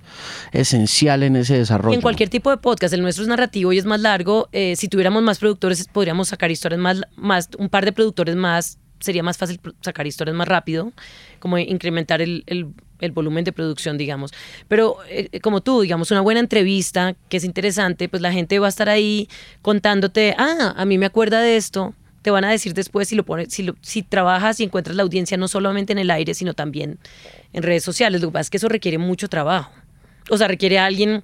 esencial 0.52 1.22
en 1.22 1.36
ese 1.36 1.58
desarrollo. 1.58 1.94
En 1.94 2.00
cualquier 2.00 2.28
tipo 2.28 2.50
de 2.50 2.56
podcast, 2.56 2.94
el 2.94 3.02
nuestro 3.02 3.22
es 3.22 3.28
narrativo 3.28 3.72
y 3.72 3.78
es 3.78 3.84
más 3.84 4.00
largo. 4.00 4.48
Eh, 4.52 4.74
si 4.76 4.88
tuviéramos 4.88 5.22
más 5.22 5.38
productores, 5.38 5.86
podríamos 5.88 6.28
sacar 6.28 6.50
historias 6.50 6.80
más, 6.80 7.02
más, 7.16 7.48
un 7.58 7.68
par 7.68 7.84
de 7.84 7.92
productores 7.92 8.36
más, 8.36 8.78
sería 9.00 9.22
más 9.22 9.38
fácil 9.38 9.60
sacar 9.80 10.06
historias 10.06 10.36
más 10.36 10.48
rápido, 10.48 10.92
como 11.40 11.58
incrementar 11.58 12.22
el, 12.22 12.44
el 12.46 12.68
el 13.00 13.12
volumen 13.12 13.44
de 13.44 13.52
producción, 13.52 13.98
digamos. 13.98 14.32
Pero 14.66 14.96
eh, 15.08 15.40
como 15.40 15.60
tú, 15.60 15.80
digamos, 15.82 16.10
una 16.10 16.20
buena 16.20 16.40
entrevista 16.40 17.14
que 17.28 17.36
es 17.36 17.44
interesante, 17.44 18.08
pues 18.08 18.22
la 18.22 18.32
gente 18.32 18.58
va 18.58 18.66
a 18.66 18.70
estar 18.70 18.88
ahí 18.88 19.28
contándote, 19.62 20.34
ah, 20.38 20.74
a 20.76 20.84
mí 20.84 20.98
me 20.98 21.06
acuerda 21.06 21.40
de 21.40 21.56
esto. 21.56 21.94
Te 22.22 22.30
van 22.30 22.44
a 22.44 22.50
decir 22.50 22.74
después 22.74 23.08
si 23.08 23.14
lo 23.14 23.24
pones, 23.24 23.52
si, 23.52 23.70
si 23.80 24.02
trabajas 24.02 24.58
y 24.60 24.64
encuentras 24.64 24.96
la 24.96 25.02
audiencia 25.04 25.36
no 25.36 25.48
solamente 25.48 25.92
en 25.92 25.98
el 25.98 26.10
aire, 26.10 26.34
sino 26.34 26.52
también 26.54 26.98
en 27.52 27.62
redes 27.62 27.84
sociales. 27.84 28.20
Lo 28.20 28.28
que 28.28 28.32
pasa 28.32 28.42
es 28.42 28.50
que 28.50 28.56
eso 28.56 28.68
requiere 28.68 28.98
mucho 28.98 29.28
trabajo. 29.28 29.72
O 30.28 30.36
sea, 30.36 30.48
requiere 30.48 30.78
a 30.78 30.86
alguien 30.86 31.22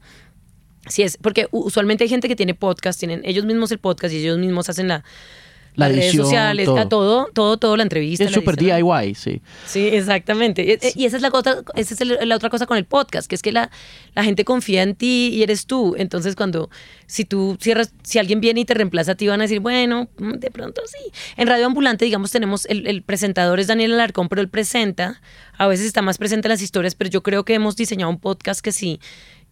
si 0.86 1.02
es, 1.02 1.16
porque 1.16 1.48
usualmente 1.50 2.04
hay 2.04 2.10
gente 2.10 2.28
que 2.28 2.36
tiene 2.36 2.54
podcast, 2.54 2.98
tienen 2.98 3.22
ellos 3.24 3.44
mismos 3.46 3.72
el 3.72 3.78
podcast 3.78 4.12
y 4.14 4.18
ellos 4.18 4.38
mismos 4.38 4.68
hacen 4.68 4.86
la, 4.86 5.02
la 5.74 5.88
las 5.88 5.96
redes 5.96 6.16
sociales, 6.16 6.66
todo. 6.66 6.88
todo, 6.88 7.28
todo, 7.32 7.56
todo, 7.56 7.76
la 7.76 7.82
entrevista. 7.82 8.24
Es 8.24 8.30
súper 8.30 8.56
DIY, 8.56 9.14
sí. 9.14 9.42
Sí, 9.66 9.88
exactamente. 9.88 10.78
Y 10.94 11.04
esa 11.04 11.16
es 11.16 11.22
la 11.22 11.30
cosa, 11.30 11.62
esa 11.74 11.94
es 11.94 12.26
la 12.26 12.36
otra 12.36 12.50
cosa 12.50 12.66
con 12.66 12.76
el 12.76 12.84
podcast, 12.84 13.28
que 13.28 13.34
es 13.34 13.42
que 13.42 13.52
la, 13.52 13.70
la 14.14 14.24
gente 14.24 14.44
confía 14.44 14.82
en 14.82 14.94
ti 14.94 15.30
y 15.32 15.42
eres 15.42 15.66
tú. 15.66 15.94
Entonces, 15.98 16.36
cuando, 16.36 16.70
si 17.06 17.24
tú 17.24 17.56
cierras, 17.60 17.92
si 18.02 18.18
alguien 18.18 18.40
viene 18.40 18.60
y 18.60 18.64
te 18.64 18.74
reemplaza 18.74 19.12
a 19.12 19.14
ti, 19.16 19.26
van 19.26 19.40
a 19.40 19.44
decir, 19.44 19.60
bueno, 19.60 20.08
mm, 20.18 20.34
de 20.34 20.50
pronto 20.50 20.82
sí. 20.86 21.10
En 21.36 21.48
Radio 21.48 21.66
Ambulante, 21.66 22.04
digamos, 22.04 22.30
tenemos, 22.30 22.66
el, 22.66 22.86
el 22.86 23.02
presentador 23.02 23.58
es 23.60 23.66
Daniel 23.66 23.94
Alarcón, 23.94 24.28
pero 24.28 24.42
él 24.42 24.48
presenta, 24.48 25.20
a 25.58 25.66
veces 25.66 25.86
está 25.86 26.02
más 26.02 26.18
presente 26.18 26.48
en 26.48 26.50
las 26.50 26.62
historias, 26.62 26.94
pero 26.94 27.10
yo 27.10 27.22
creo 27.22 27.44
que 27.44 27.54
hemos 27.54 27.76
diseñado 27.76 28.10
un 28.10 28.18
podcast 28.18 28.60
que 28.60 28.72
sí 28.72 29.00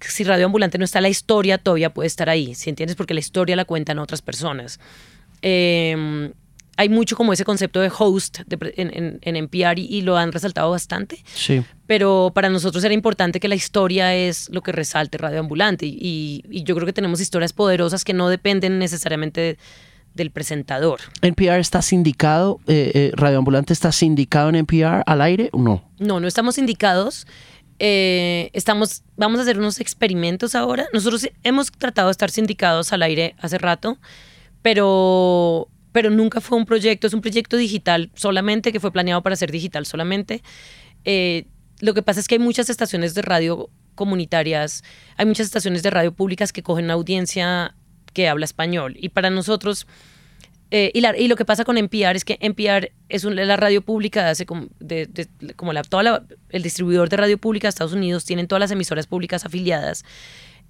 si 0.09 0.25
Radio 0.25 0.47
Ambulante 0.47 0.79
no 0.79 0.85
está, 0.85 1.01
la 1.01 1.09
historia 1.09 1.59
todavía 1.59 1.93
puede 1.93 2.07
estar 2.07 2.29
ahí, 2.29 2.55
¿si 2.55 2.71
entiendes? 2.71 2.97
Porque 2.97 3.15
la 3.15 3.21
historia 3.21 3.57
la 3.57 3.65
cuentan 3.65 3.99
otras 3.99 4.23
personas. 4.23 4.81
Eh, 5.43 6.33
hay 6.77 6.89
mucho 6.89 7.17
como 7.17 7.33
ese 7.33 7.45
concepto 7.45 7.81
de 7.81 7.93
host 7.97 8.41
en, 8.51 9.21
en, 9.23 9.37
NPR 9.37 9.79
y, 9.79 10.01
lo 10.01 10.17
han 10.17 10.33
resaltado 10.33 10.71
bastante. 10.71 11.23
Sí. 11.35 11.63
Pero 11.87 12.33
para 12.35 12.49
nosotros 12.49 12.83
era 12.83 12.95
importante 12.95 13.41
que 13.41 13.49
la 13.49 13.55
historia 13.55 14.15
es 14.15 14.49
lo 14.51 14.63
que 14.63 14.73
resalte 14.73 15.19
Radio 15.19 15.41
Ambulante. 15.41 15.87
Y, 15.87 16.43
y 16.51 16.65
yo 16.65 16.75
creo 16.75 16.87
que 16.87 16.93
tenemos 16.93 17.21
historias 17.21 17.53
poderosas 17.53 18.05
que 18.05 18.15
no 18.15 18.29
dependen 18.29 18.79
necesariamente 18.79 19.59
del 20.15 20.31
presentador. 20.31 21.01
¿NPR 21.23 21.61
está 21.61 21.83
sindicado? 21.83 22.61
Eh, 22.67 22.91
eh, 22.95 23.13
¿Radio 23.15 23.39
Ambulante 23.39 23.73
está 23.73 23.93
sindicado 23.93 24.49
en 24.49 24.57
NPR 24.57 25.03
al 25.07 25.21
aire 25.23 25.51
o 25.53 25.59
no? 25.61 25.85
No, 25.99 26.21
no 26.21 26.27
estamos 26.27 26.57
sindicados. 26.57 27.27
Eh, 27.79 28.51
estamos, 28.53 29.03
vamos 29.17 29.41
a 29.41 29.43
hacer 29.43 29.59
unos 29.59 29.81
experimentos 29.81 30.55
ahora. 30.55 30.87
Nosotros 30.93 31.29
hemos 31.43 31.73
tratado 31.73 32.09
de 32.09 32.13
estar 32.13 32.31
sindicados 32.31 32.93
al 32.93 33.03
aire 33.03 33.35
hace 33.39 33.59
rato 33.59 33.99
pero, 34.63 35.69
pero 35.93 36.11
nunca 36.11 36.41
fue 36.41 36.57
un 36.57 36.65
proyecto, 36.65 37.07
es 37.07 37.15
un 37.15 37.21
proyecto 37.21 37.57
digital 37.57 38.11
solamente, 38.15 38.73
que 38.73 38.81
fue 38.81 38.93
planeado 38.93 39.23
para 39.23 39.37
ser 39.37 39.51
digital 39.51 39.85
solamente. 39.87 40.43
Eh, 41.05 41.47
lo 41.81 41.95
que 41.95 42.03
pasa 42.03 42.21
es 42.21 42.29
que 42.29 42.37
hay 42.37 42.39
muchas 42.39 42.71
estaciones 42.71 43.15
de 43.15 43.23
radio 43.23 43.69
comunitarias, 43.95 44.85
hay 45.17 45.27
muchas 45.27 45.47
estaciones 45.47 45.83
de 45.83 45.91
radio 45.91 46.13
públicas 46.13 46.53
que 46.53 46.63
cogen 46.63 46.91
audiencia 46.91 47.75
que 48.13 48.29
habla 48.29 48.45
español. 48.45 48.97
Y 48.99 49.09
para 49.11 49.31
nosotros, 49.31 49.87
eh, 50.71 50.91
y, 50.95 51.29
lo 51.29 51.37
que 51.37 51.45
pasa 51.45 51.65
con 51.65 51.77
NPR 51.77 52.17
es 52.17 52.25
que 52.25 52.39
NPR 52.41 52.93
es 53.09 53.25
la 53.25 53.57
radio 53.57 53.83
pública, 53.83 54.31
hace 54.31 54.47
como, 54.47 54.69
como 55.57 55.73
la, 55.73 55.83
toda 55.83 56.25
el 56.51 56.63
distribuidor 56.63 57.09
de 57.09 57.17
radio 57.17 57.39
pública 57.39 57.67
de 57.67 57.71
Estados 57.71 57.93
Unidos, 57.93 58.25
tienen 58.25 58.47
todas 58.47 58.61
las 58.61 58.71
emisoras 58.71 59.07
públicas 59.07 59.45
afiliadas. 59.45 60.05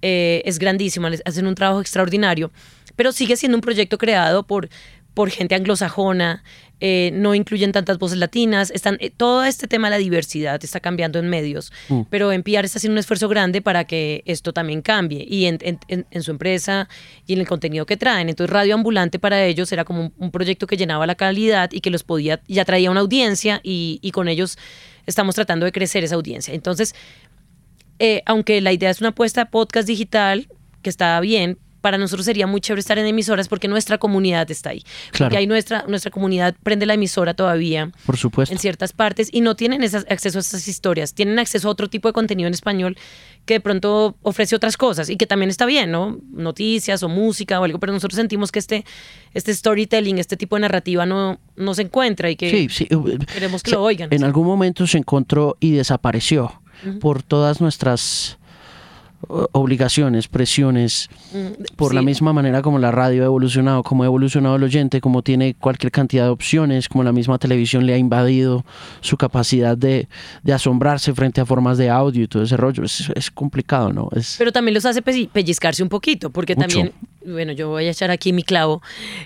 Eh, 0.01 0.41
es 0.45 0.59
grandísimo, 0.59 1.07
hacen 1.23 1.47
un 1.47 1.55
trabajo 1.55 1.79
extraordinario 1.79 2.51
pero 2.95 3.11
sigue 3.11 3.35
siendo 3.35 3.57
un 3.57 3.61
proyecto 3.61 3.97
creado 3.97 4.43
por, 4.43 4.69
por 5.13 5.29
gente 5.29 5.55
anglosajona, 5.55 6.43
eh, 6.79 7.11
no 7.13 7.33
incluyen 7.33 7.71
tantas 7.71 7.97
voces 7.97 8.17
latinas, 8.17 8.69
están, 8.71 8.97
eh, 8.99 9.09
todo 9.09 9.45
este 9.45 9.67
tema 9.67 9.87
de 9.87 9.91
la 9.91 9.97
diversidad 9.97 10.61
está 10.61 10.79
cambiando 10.81 11.17
en 11.17 11.29
medios, 11.29 11.71
mm. 11.87 12.01
pero 12.09 12.31
NPR 12.31 12.65
está 12.65 12.79
haciendo 12.79 12.95
un 12.95 12.99
esfuerzo 12.99 13.29
grande 13.29 13.61
para 13.61 13.85
que 13.85 14.21
esto 14.25 14.51
también 14.51 14.81
cambie 14.81 15.25
y 15.25 15.45
en, 15.45 15.59
en, 15.61 16.23
su 16.23 16.31
empresa 16.31 16.89
y 17.25 17.33
en 17.33 17.39
el 17.39 17.47
contenido 17.47 17.85
que 17.85 17.95
traen. 17.95 18.27
Entonces 18.27 18.51
Radio 18.51 18.75
Ambulante 18.75 19.17
para 19.17 19.45
ellos 19.45 19.71
era 19.71 19.85
como 19.85 20.11
un, 20.17 20.31
proyecto 20.31 20.67
que 20.67 20.75
llenaba 20.75 21.07
la 21.07 21.15
calidad 21.15 21.71
y 21.71 21.79
que 21.79 21.89
los 21.89 22.03
podía, 22.03 22.41
ya 22.47 22.65
traía 22.65 22.91
una 22.91 22.99
audiencia 22.99 23.61
y, 23.63 23.99
y 24.01 24.11
con 24.11 24.27
ellos 24.27 24.57
estamos 25.05 25.35
tratando 25.35 25.65
de 25.65 25.71
crecer 25.71 26.03
esa 26.03 26.15
audiencia. 26.15 26.53
Entonces, 26.53 26.95
eh, 27.99 28.21
aunque 28.25 28.59
la 28.61 28.73
idea 28.73 28.89
es 28.89 28.99
una 28.99 29.09
apuesta 29.09 29.43
a 29.43 29.45
podcast 29.45 29.87
digital, 29.87 30.47
que 30.81 30.89
está 30.89 31.19
bien, 31.19 31.57
para 31.83 31.97
nosotros 31.97 32.25
sería 32.25 32.47
muy 32.47 32.61
chévere 32.61 32.79
estar 32.79 32.97
en 32.97 33.05
emisoras 33.05 33.49
porque 33.49 33.67
nuestra 33.67 33.97
comunidad 33.97 34.49
está 34.49 34.69
ahí. 34.69 34.85
Porque 35.17 35.35
ahí 35.35 35.45
nuestra, 35.45 35.83
nuestra 35.85 36.11
comunidad 36.11 36.55
prende 36.63 36.85
la 36.85 36.93
emisora 36.93 37.33
todavía. 37.33 37.91
Por 38.05 38.15
supuesto. 38.15 38.53
En 38.53 38.57
ciertas 38.57 38.93
partes 38.93 39.27
y 39.29 39.41
no 39.41 39.57
tienen 39.57 39.83
acceso 39.83 40.37
a 40.37 40.39
esas 40.39 40.65
historias. 40.69 41.13
Tienen 41.13 41.39
acceso 41.39 41.67
a 41.67 41.71
otro 41.71 41.89
tipo 41.89 42.07
de 42.07 42.13
contenido 42.13 42.47
en 42.47 42.53
español 42.53 42.97
que 43.43 43.55
de 43.55 43.59
pronto 43.59 44.15
ofrece 44.21 44.55
otras 44.55 44.77
cosas 44.77 45.09
y 45.09 45.17
que 45.17 45.27
también 45.27 45.49
está 45.49 45.65
bien, 45.65 45.91
¿no? 45.91 46.19
Noticias 46.31 47.03
o 47.03 47.09
música 47.09 47.59
o 47.59 47.65
algo, 47.65 47.81
pero 47.81 47.91
nosotros 47.91 48.15
sentimos 48.15 48.49
que 48.49 48.59
este, 48.59 48.85
este 49.33 49.53
storytelling, 49.53 50.19
este 50.19 50.37
tipo 50.37 50.55
de 50.55 50.61
narrativa 50.61 51.05
no, 51.05 51.41
no 51.57 51.73
se 51.73 51.81
encuentra 51.81 52.29
y 52.29 52.37
que 52.37 52.69
queremos 53.33 53.61
que 53.61 53.71
lo 53.71 53.83
oigan. 53.83 54.07
En 54.13 54.23
algún 54.23 54.45
momento 54.45 54.87
se 54.87 54.99
encontró 54.99 55.57
y 55.59 55.71
desapareció 55.71 56.61
por 57.01 57.23
todas 57.23 57.59
nuestras 57.59 58.37
obligaciones, 59.27 60.27
presiones, 60.27 61.09
mm, 61.33 61.75
por 61.75 61.93
la 61.93 62.01
misma 62.01 62.33
manera 62.33 62.61
como 62.61 62.79
la 62.79 62.91
radio 62.91 63.23
ha 63.23 63.25
evolucionado, 63.25 63.83
como 63.83 64.03
ha 64.03 64.05
evolucionado 64.05 64.55
el 64.55 64.63
oyente, 64.63 65.01
como 65.01 65.21
tiene 65.21 65.53
cualquier 65.53 65.91
cantidad 65.91 66.25
de 66.25 66.29
opciones, 66.29 66.89
como 66.89 67.03
la 67.03 67.11
misma 67.11 67.37
televisión 67.37 67.85
le 67.85 67.93
ha 67.93 67.97
invadido 67.97 68.65
su 69.01 69.17
capacidad 69.17 69.77
de, 69.77 70.07
asombrarse 70.51 71.13
frente 71.13 71.41
a 71.41 71.45
formas 71.45 71.77
de 71.77 71.89
audio 71.89 72.23
y 72.23 72.27
todo 72.27 72.43
ese 72.43 72.57
rollo. 72.57 72.83
Es, 72.83 73.31
complicado, 73.31 73.91
¿no? 73.91 74.09
Es... 74.15 74.35
Pero 74.37 74.51
también 74.51 74.73
los 74.73 74.85
hace 74.85 75.01
pellizcarse 75.01 75.81
un 75.81 75.89
poquito, 75.89 76.29
porque 76.29 76.55
también, 76.55 76.91
bueno, 77.25 77.51
yo 77.53 77.69
voy 77.69 77.85
a 77.85 77.91
echar 77.91 78.11
aquí 78.11 78.33
mi 78.33 78.43
clavo, 78.43 78.81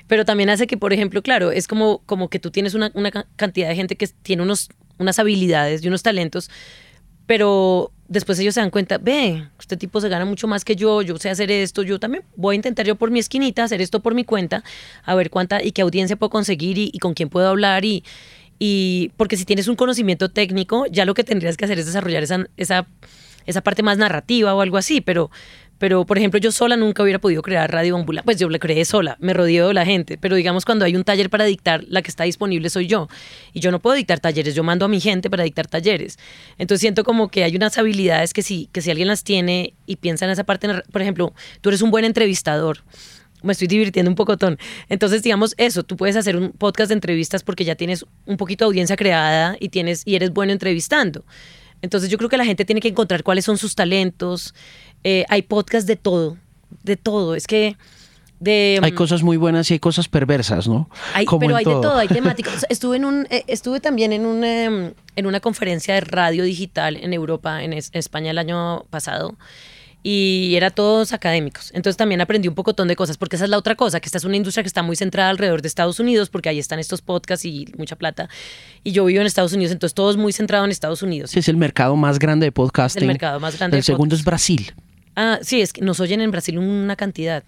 pero 0.08 0.26
también 0.26 0.50
hace 0.50 0.68
que, 0.68 0.78
por 0.78 0.94
ejemplo, 0.94 1.22
claro, 1.22 1.52
es 1.52 1.68
como, 1.68 2.00
como 2.06 2.30
que 2.30 2.40
tú 2.40 2.52
tienes 2.52 2.74
una, 2.74 2.92
una 2.94 3.12
cantidad 3.36 3.68
de 3.68 3.76
gente 3.76 3.96
que 3.96 4.08
tiene 4.08 4.44
unos, 4.44 4.70
unas 4.98 5.20
habilidades 5.20 5.84
y 5.84 5.88
unos 5.88 6.04
talentos, 6.04 6.50
pero 7.26 7.92
después 8.08 8.40
ellos 8.40 8.54
se 8.54 8.62
dan 8.62 8.70
cuenta, 8.70 8.98
ve, 8.98 9.48
este 9.60 9.78
tipo 9.78 10.00
se 10.02 10.10
gana 10.10 10.26
mucho 10.26 10.48
más 10.48 10.64
que 10.64 10.76
yo, 10.76 11.02
yo 11.02 11.18
sé 11.18 11.30
hacer 11.30 11.52
esto, 11.52 11.84
yo 11.84 12.00
también 12.00 12.24
voy 12.36 12.54
a 12.54 12.58
intentar 12.58 12.86
yo 12.86 12.96
por 12.96 13.12
mi 13.12 13.20
esquinita 13.20 13.64
hacer 13.64 13.82
esto 13.82 14.00
por 14.02 14.16
mi 14.16 14.24
cuenta, 14.24 14.64
a 15.04 15.16
ver 15.16 15.30
cuánta 15.30 15.64
y 15.64 15.72
qué 15.72 15.82
audiencia 15.82 16.16
puedo 16.16 16.30
conseguir 16.30 16.78
y, 16.78 16.98
con 17.00 17.14
quién 17.14 17.30
puedo 17.30 17.48
hablar 17.48 17.86
y, 17.86 18.04
Y 18.60 19.12
porque 19.18 19.38
si 19.38 19.46
tienes 19.46 19.68
un 19.68 19.76
conocimiento 19.76 20.30
técnico, 20.30 20.86
ya 20.88 21.06
lo 21.06 21.14
que 21.14 21.24
tendrías 21.24 21.58
que 21.58 21.66
hacer 21.66 21.80
es 21.80 21.86
desarrollar 21.86 22.24
esa, 22.24 22.48
esa, 22.58 22.88
esa 23.46 23.62
parte 23.62 23.84
más 23.84 23.98
narrativa 23.98 24.54
o 24.56 24.62
algo 24.62 24.78
así, 24.78 25.02
pero, 25.02 25.30
pero, 25.80 26.06
por 26.06 26.18
ejemplo, 26.18 26.40
yo 26.40 26.52
sola 26.52 26.76
nunca 26.76 27.04
hubiera 27.04 27.20
podido 27.20 27.42
crear 27.42 27.72
radio 27.72 27.96
ambulante. 27.96 28.26
Pues 28.26 28.40
yo 28.40 28.50
la 28.50 28.60
creé 28.60 28.84
sola, 28.86 29.18
me 29.20 29.34
rodeo 29.34 29.68
de 29.68 29.74
la 29.74 29.86
gente. 29.86 30.18
Pero 30.18 30.36
digamos, 30.36 30.66
cuando 30.66 30.86
hay 30.86 30.96
un 30.96 31.04
taller 31.04 31.30
para 31.30 31.46
dictar, 31.46 31.84
la 31.88 32.02
que 32.02 32.10
está 32.10 32.24
disponible 32.24 32.70
soy 32.70 32.88
yo. 32.88 33.08
Y 33.54 33.60
yo 33.60 33.72
no 33.72 33.80
puedo 33.80 33.96
dictar 33.96 34.20
talleres, 34.20 34.56
yo 34.56 34.64
mando 34.64 34.86
a 34.86 34.88
mi 34.88 35.00
gente 35.00 35.30
para 35.30 35.44
dictar 35.44 35.68
talleres. 35.68 36.18
Entonces 36.58 36.82
siento 36.82 37.04
como 37.04 37.30
que 37.30 37.44
hay 37.44 37.56
unas 37.56 37.78
habilidades 37.78 38.34
que 38.34 38.42
si, 38.42 38.68
que 38.72 38.82
si 38.82 38.90
alguien 38.90 39.08
las 39.08 39.24
tiene 39.24 39.74
y 39.86 39.98
piensa 39.98 40.26
en 40.26 40.32
esa 40.32 40.44
parte, 40.44 40.68
por 40.92 41.02
ejemplo, 41.02 41.34
tú 41.62 41.70
eres 41.70 41.82
un 41.82 41.92
buen 41.92 42.06
entrevistador 42.06 42.84
me 43.44 43.54
estoy 43.54 43.68
divirtiendo 43.68 44.10
un 44.10 44.16
pocotón. 44.16 44.58
Entonces, 44.90 45.22
digamos 45.22 45.54
eso, 45.58 45.84
tú 45.84 45.96
puedes 45.96 46.16
hacer 46.16 46.36
un 46.36 46.52
podcast 46.52 46.90
de 46.90 46.96
entrevistas 46.96 47.44
porque 47.44 47.66
ya 47.66 47.76
tienes 47.76 48.04
un 48.26 48.36
poquito 48.36 48.66
de 48.66 48.68
audiencia 48.68 48.96
creada 48.96 49.56
y 49.60 49.70
tienes 49.70 50.02
y 50.06 50.16
eres 50.16 50.32
bueno 50.32 50.52
entrevistando. 50.52 51.24
Entonces, 51.82 52.10
yo 52.10 52.18
creo 52.18 52.30
que 52.30 52.38
la 52.38 52.46
gente 52.46 52.66
tiene 52.66 52.82
que 52.82 52.88
encontrar 52.88 53.24
cuáles 53.24 53.46
son 53.46 53.58
sus 53.58 53.76
talentos, 53.76 54.56
eh, 55.10 55.26
hay 55.30 55.42
podcasts 55.44 55.88
de 55.88 55.96
todo, 55.96 56.36
de 56.84 56.98
todo. 56.98 57.34
Es 57.36 57.48
que... 57.48 57.78
De, 58.42 58.78
hay 58.84 58.92
mm, 58.92 58.96
cosas 58.96 59.24
muy 59.24 59.38
buenas 59.38 59.72
y 59.72 59.76
hay 59.76 59.80
cosas 59.80 60.10
perversas, 60.10 60.68
¿no? 60.68 60.90
pero 61.40 61.56
hay 61.56 61.64
de 61.66 61.72
todo, 61.72 61.96
hay 61.96 62.08
temáticas. 62.20 62.68
estuve 62.70 62.98
en 62.98 63.06
un, 63.06 63.28
eh, 63.32 63.46
estuve 63.48 63.80
también 63.80 64.12
en 64.12 64.26
un, 64.26 64.44
em, 64.44 64.94
en 65.16 65.26
una 65.26 65.40
conferencia 65.40 65.94
de 65.96 66.02
radio 66.02 66.44
digital 66.44 66.98
en 66.98 67.14
Europa, 67.14 67.64
en, 67.64 67.72
España 67.74 68.32
el 68.32 68.38
año 68.38 68.84
pasado 68.90 69.38
y 70.04 70.54
era 70.56 70.72
todos 70.72 71.14
académicos. 71.14 71.72
Entonces 71.74 71.98
también 71.98 72.22
aprendí 72.22 72.48
un 72.48 72.54
pocotón 72.54 72.88
de 72.88 72.96
cosas, 72.96 73.18
porque 73.18 73.38
esa 73.38 73.46
es 73.46 73.50
la 73.50 73.58
otra 73.58 73.76
cosa, 73.76 74.00
que 74.00 74.08
esta 74.08 74.18
es 74.18 74.26
una 74.26 74.36
industria 74.36 74.62
que 74.62 74.68
está 74.68 74.84
muy 74.84 74.96
centrada 74.96 75.30
alrededor 75.30 75.62
de 75.62 75.70
Estados 75.70 76.00
Unidos, 76.00 76.30
porque 76.30 76.50
ahí 76.50 76.60
están 76.60 76.80
estos 76.80 77.02
podcasts 77.02 77.46
y 77.46 77.66
mucha 77.78 77.96
plata. 77.96 78.30
Y 78.84 78.92
yo 78.92 79.06
vivo 79.06 79.22
en 79.22 79.28
Estados 79.28 79.54
Unidos, 79.54 79.72
entonces 79.72 79.96
todo 79.96 80.12
es 80.12 80.18
muy 80.18 80.34
centrado 80.34 80.66
en 80.66 80.72
Estados 80.72 81.02
Unidos. 81.02 81.36
es 81.36 81.48
el 81.48 81.58
mercado 81.58 81.96
más 81.96 82.20
grande 82.20 82.46
de 82.46 82.52
podcasting. 82.52 83.04
el 83.04 83.08
mercado 83.08 83.40
más 83.40 83.58
grande. 83.58 83.78
El 83.78 83.84
segundo 83.84 84.16
es 84.16 84.24
Brasil. 84.24 84.74
Ah, 85.20 85.40
sí, 85.42 85.62
es 85.62 85.74
que 85.74 85.82
nos 85.82 86.00
oyen 86.00 86.22
en 86.22 86.30
Brasil 86.30 86.60
una 86.60 86.96
cantidad. 86.96 87.44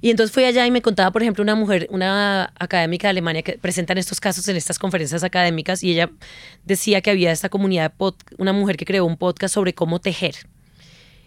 Y 0.00 0.10
entonces 0.10 0.34
fui 0.34 0.42
allá 0.42 0.66
y 0.66 0.72
me 0.72 0.82
contaba, 0.82 1.12
por 1.12 1.22
ejemplo, 1.22 1.44
una 1.44 1.54
mujer, 1.54 1.86
una 1.92 2.52
académica 2.58 3.06
de 3.06 3.10
Alemania 3.10 3.42
que 3.42 3.58
presentan 3.58 3.96
estos 3.96 4.18
casos 4.18 4.48
en 4.48 4.56
estas 4.56 4.76
conferencias 4.76 5.22
académicas 5.22 5.84
y 5.84 5.92
ella 5.92 6.10
decía 6.64 7.00
que 7.00 7.10
había 7.10 7.30
esta 7.30 7.48
comunidad, 7.48 7.92
una 8.38 8.52
mujer 8.52 8.76
que 8.76 8.84
creó 8.84 9.04
un 9.04 9.16
podcast 9.16 9.54
sobre 9.54 9.72
cómo 9.72 10.00
tejer. 10.00 10.34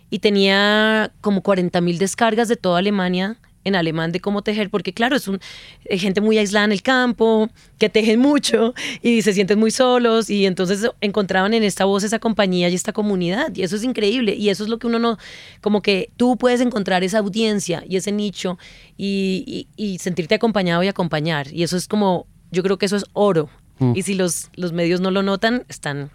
Y 0.10 0.20
tenía 0.20 1.14
como 1.22 1.42
40 1.42 1.80
mil 1.80 1.98
descargas 1.98 2.50
de 2.50 2.58
toda 2.58 2.80
Alemania 2.80 3.38
en 3.66 3.76
alemán 3.76 4.12
de 4.12 4.22
cómo 4.22 4.42
tejer, 4.42 4.70
porque 4.70 4.94
claro, 4.94 5.16
es 5.18 5.28
un, 5.28 5.40
eh, 5.86 5.98
gente 5.98 6.22
muy 6.22 6.38
aislada 6.38 6.66
en 6.66 6.72
el 6.72 6.82
campo, 6.82 7.50
que 7.78 7.90
tejen 7.90 8.20
mucho 8.20 8.74
y 9.02 9.22
se 9.22 9.34
sienten 9.34 9.60
muy 9.60 9.72
solos 9.72 10.30
y 10.30 10.46
entonces 10.46 10.90
encontraban 11.02 11.54
en 11.54 11.64
esta 11.64 11.84
voz 11.84 12.04
esa 12.04 12.20
compañía 12.20 12.70
y 12.70 12.76
esta 12.76 12.94
comunidad 12.94 13.54
y 13.54 13.64
eso 13.64 13.76
es 13.76 13.84
increíble 13.84 14.36
y 14.36 14.50
eso 14.50 14.64
es 14.64 14.70
lo 14.70 14.80
que 14.80 14.88
uno 14.88 15.00
no, 15.00 15.18
como 15.62 15.82
que 15.82 16.12
tú 16.16 16.38
puedes 16.38 16.62
encontrar 16.62 17.04
esa 17.04 17.20
audiencia 17.20 17.84
y 17.88 17.98
ese 17.98 18.12
nicho 18.12 18.58
y, 18.98 19.68
sentirte 20.00 20.36
acompañado 20.36 20.84
y 20.84 20.88
acompañar 20.88 21.52
y 21.52 21.64
eso 21.64 21.76
es 21.76 21.88
como, 21.88 22.28
yo 22.52 22.62
creo 22.64 22.78
que 22.78 22.86
eso 22.86 22.96
es 22.96 23.06
oro 23.14 23.50
mm. 23.80 23.94
y 23.96 24.04
si 24.04 24.14
los, 24.14 24.50
los 24.56 24.72
medios 24.72 25.02
no 25.02 25.12
lo 25.12 25.24
notan, 25.24 25.66
están... 25.68 26.12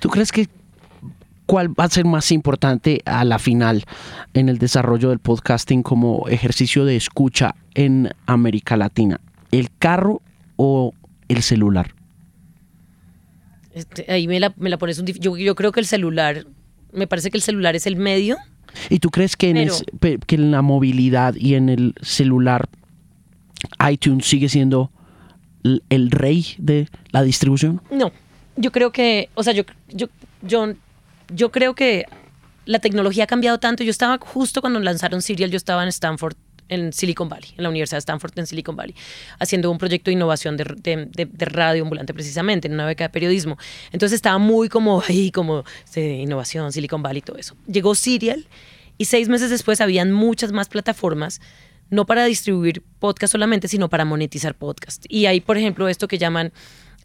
¿Tú 0.00 0.08
crees 0.08 0.30
que 0.30 0.48
cuál 1.46 1.78
va 1.78 1.84
a 1.84 1.88
ser 1.88 2.04
más 2.04 2.32
importante 2.32 3.02
a 3.04 3.24
la 3.24 3.38
final 3.38 3.84
en 4.32 4.48
el 4.48 4.58
desarrollo 4.58 5.10
del 5.10 5.18
podcasting 5.18 5.82
como 5.82 6.28
ejercicio 6.28 6.84
de 6.84 6.96
escucha 6.96 7.54
en 7.74 8.10
América 8.26 8.76
Latina? 8.76 9.20
¿El 9.50 9.70
carro 9.78 10.22
o 10.56 10.92
el 11.28 11.42
celular? 11.42 11.94
Este, 13.72 14.10
ahí 14.10 14.28
me 14.28 14.40
la, 14.40 14.50
pones 14.78 14.98
un 14.98 15.06
yo, 15.06 15.36
yo 15.36 15.54
creo 15.54 15.72
que 15.72 15.80
el 15.80 15.86
celular, 15.86 16.46
me 16.92 17.06
parece 17.06 17.30
que 17.30 17.36
el 17.36 17.42
celular 17.42 17.74
es 17.74 17.86
el 17.86 17.96
medio. 17.96 18.36
¿Y 18.88 18.98
tú 18.98 19.10
crees 19.10 19.36
que 19.36 19.50
en, 19.50 19.70
que 20.00 20.34
en 20.34 20.50
la 20.50 20.62
movilidad 20.62 21.34
y 21.34 21.54
en 21.54 21.68
el 21.68 21.94
celular 22.02 22.68
iTunes 23.88 24.26
sigue 24.26 24.48
siendo 24.48 24.90
el 25.88 26.10
rey 26.10 26.46
de 26.58 26.88
la 27.10 27.22
distribución? 27.22 27.80
No, 27.90 28.12
yo 28.56 28.72
creo 28.72 28.92
que, 28.92 29.28
o 29.34 29.42
sea, 29.42 29.52
yo, 29.52 29.64
yo, 29.88 30.08
yo 30.42 30.74
yo 31.34 31.50
creo 31.50 31.74
que 31.74 32.06
la 32.64 32.78
tecnología 32.78 33.24
ha 33.24 33.26
cambiado 33.26 33.58
tanto. 33.58 33.84
Yo 33.84 33.90
estaba 33.90 34.18
justo 34.18 34.60
cuando 34.60 34.80
lanzaron 34.80 35.22
Serial, 35.22 35.50
yo 35.50 35.56
estaba 35.56 35.82
en 35.82 35.88
Stanford, 35.88 36.36
en 36.68 36.92
Silicon 36.92 37.28
Valley, 37.28 37.50
en 37.56 37.62
la 37.62 37.68
Universidad 37.68 37.96
de 37.96 38.00
Stanford 38.00 38.32
en 38.36 38.46
Silicon 38.46 38.76
Valley, 38.76 38.94
haciendo 39.38 39.70
un 39.70 39.78
proyecto 39.78 40.10
de 40.10 40.14
innovación 40.14 40.56
de, 40.56 41.28
radio 41.38 41.82
ambulante 41.82 42.14
precisamente, 42.14 42.68
en 42.68 42.74
una 42.74 42.86
beca 42.86 43.04
de 43.04 43.10
periodismo. 43.10 43.58
Entonces 43.92 44.16
estaba 44.16 44.38
muy 44.38 44.68
como 44.68 45.02
ahí, 45.08 45.30
como 45.30 45.64
innovación, 45.94 46.72
Silicon 46.72 47.02
Valley 47.02 47.22
todo 47.22 47.36
eso. 47.36 47.56
Llegó 47.66 47.94
Serial 47.94 48.46
y 48.96 49.06
seis 49.06 49.28
meses 49.28 49.50
después 49.50 49.80
habían 49.80 50.12
muchas 50.12 50.52
más 50.52 50.68
plataformas 50.68 51.40
no 51.90 52.06
para 52.06 52.24
distribuir 52.24 52.82
podcast 52.98 53.32
solamente, 53.32 53.68
sino 53.68 53.90
para 53.90 54.04
monetizar 54.04 54.54
podcast. 54.54 55.04
Y 55.08 55.26
hay, 55.26 55.40
por 55.40 55.58
ejemplo, 55.58 55.86
esto 55.88 56.08
que 56.08 56.16
llaman 56.16 56.52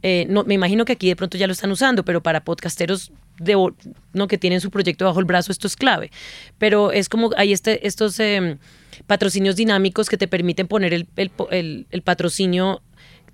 eh, 0.02 0.26
no, 0.30 0.44
me 0.46 0.54
imagino 0.54 0.86
que 0.86 0.94
aquí 0.94 1.08
de 1.08 1.16
pronto 1.16 1.38
ya 1.38 1.48
lo 1.48 1.54
están 1.54 1.72
usando, 1.72 2.06
pero 2.06 2.22
para 2.22 2.44
podcasteros 2.44 3.12
de, 3.38 3.56
no 4.14 4.28
que 4.28 4.38
tienen 4.38 4.62
su 4.62 4.72
proyecto 4.72 5.06
bajo 5.06 5.20
el 5.20 5.26
brazo 5.26 5.52
esto 5.52 5.68
es 5.68 5.76
clave. 5.76 6.12
Pero 6.58 6.92
es 6.92 7.10
como 7.10 7.32
hay 7.36 7.52
este, 7.52 7.86
estos 7.86 8.20
em, 8.20 8.58
patrocinios 9.08 9.56
dinámicos 9.56 10.10
que 10.10 10.18
te 10.18 10.28
permiten 10.28 10.68
poner 10.68 10.94
el, 10.94 11.08
el, 11.18 11.86
el, 11.90 12.02
patrocinio 12.02 12.82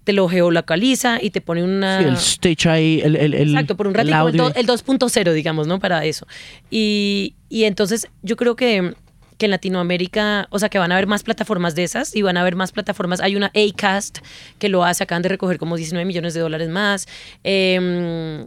te 0.03 0.13
lo 0.13 0.27
geolocaliza 0.27 1.19
y 1.21 1.31
te 1.31 1.41
pone 1.41 1.63
una... 1.63 1.99
el 1.99 2.13
stage 2.15 2.69
ahí, 2.69 3.01
el, 3.03 3.15
el, 3.15 3.33
Exacto, 3.33 3.75
por 3.75 3.87
un 3.87 3.95
ratito, 3.95 4.27
el, 4.27 4.53
el 4.55 4.67
2.0, 4.67 5.33
digamos, 5.33 5.65
¿no? 5.65 5.79
Para 5.79 6.05
eso. 6.05 6.27
Y, 6.69 7.35
y 7.49 7.63
entonces 7.63 8.07
yo 8.21 8.35
creo 8.35 8.55
que 8.55 8.93
que 9.37 9.45
en 9.45 9.51
Latinoamérica, 9.51 10.47
o 10.49 10.59
sea, 10.59 10.69
que 10.69 10.79
van 10.79 10.91
a 10.91 10.95
haber 10.95 11.07
más 11.07 11.23
plataformas 11.23 11.75
de 11.75 11.83
esas 11.83 12.15
y 12.15 12.21
van 12.21 12.37
a 12.37 12.41
haber 12.41 12.55
más 12.55 12.71
plataformas. 12.71 13.19
Hay 13.21 13.35
una 13.35 13.51
Acast 13.55 14.19
que 14.59 14.69
lo 14.69 14.83
hace, 14.83 15.03
acaban 15.03 15.21
de 15.21 15.29
recoger 15.29 15.57
como 15.57 15.75
19 15.77 16.05
millones 16.05 16.33
de 16.33 16.39
dólares 16.39 16.69
más. 16.69 17.07
Eh, 17.43 18.45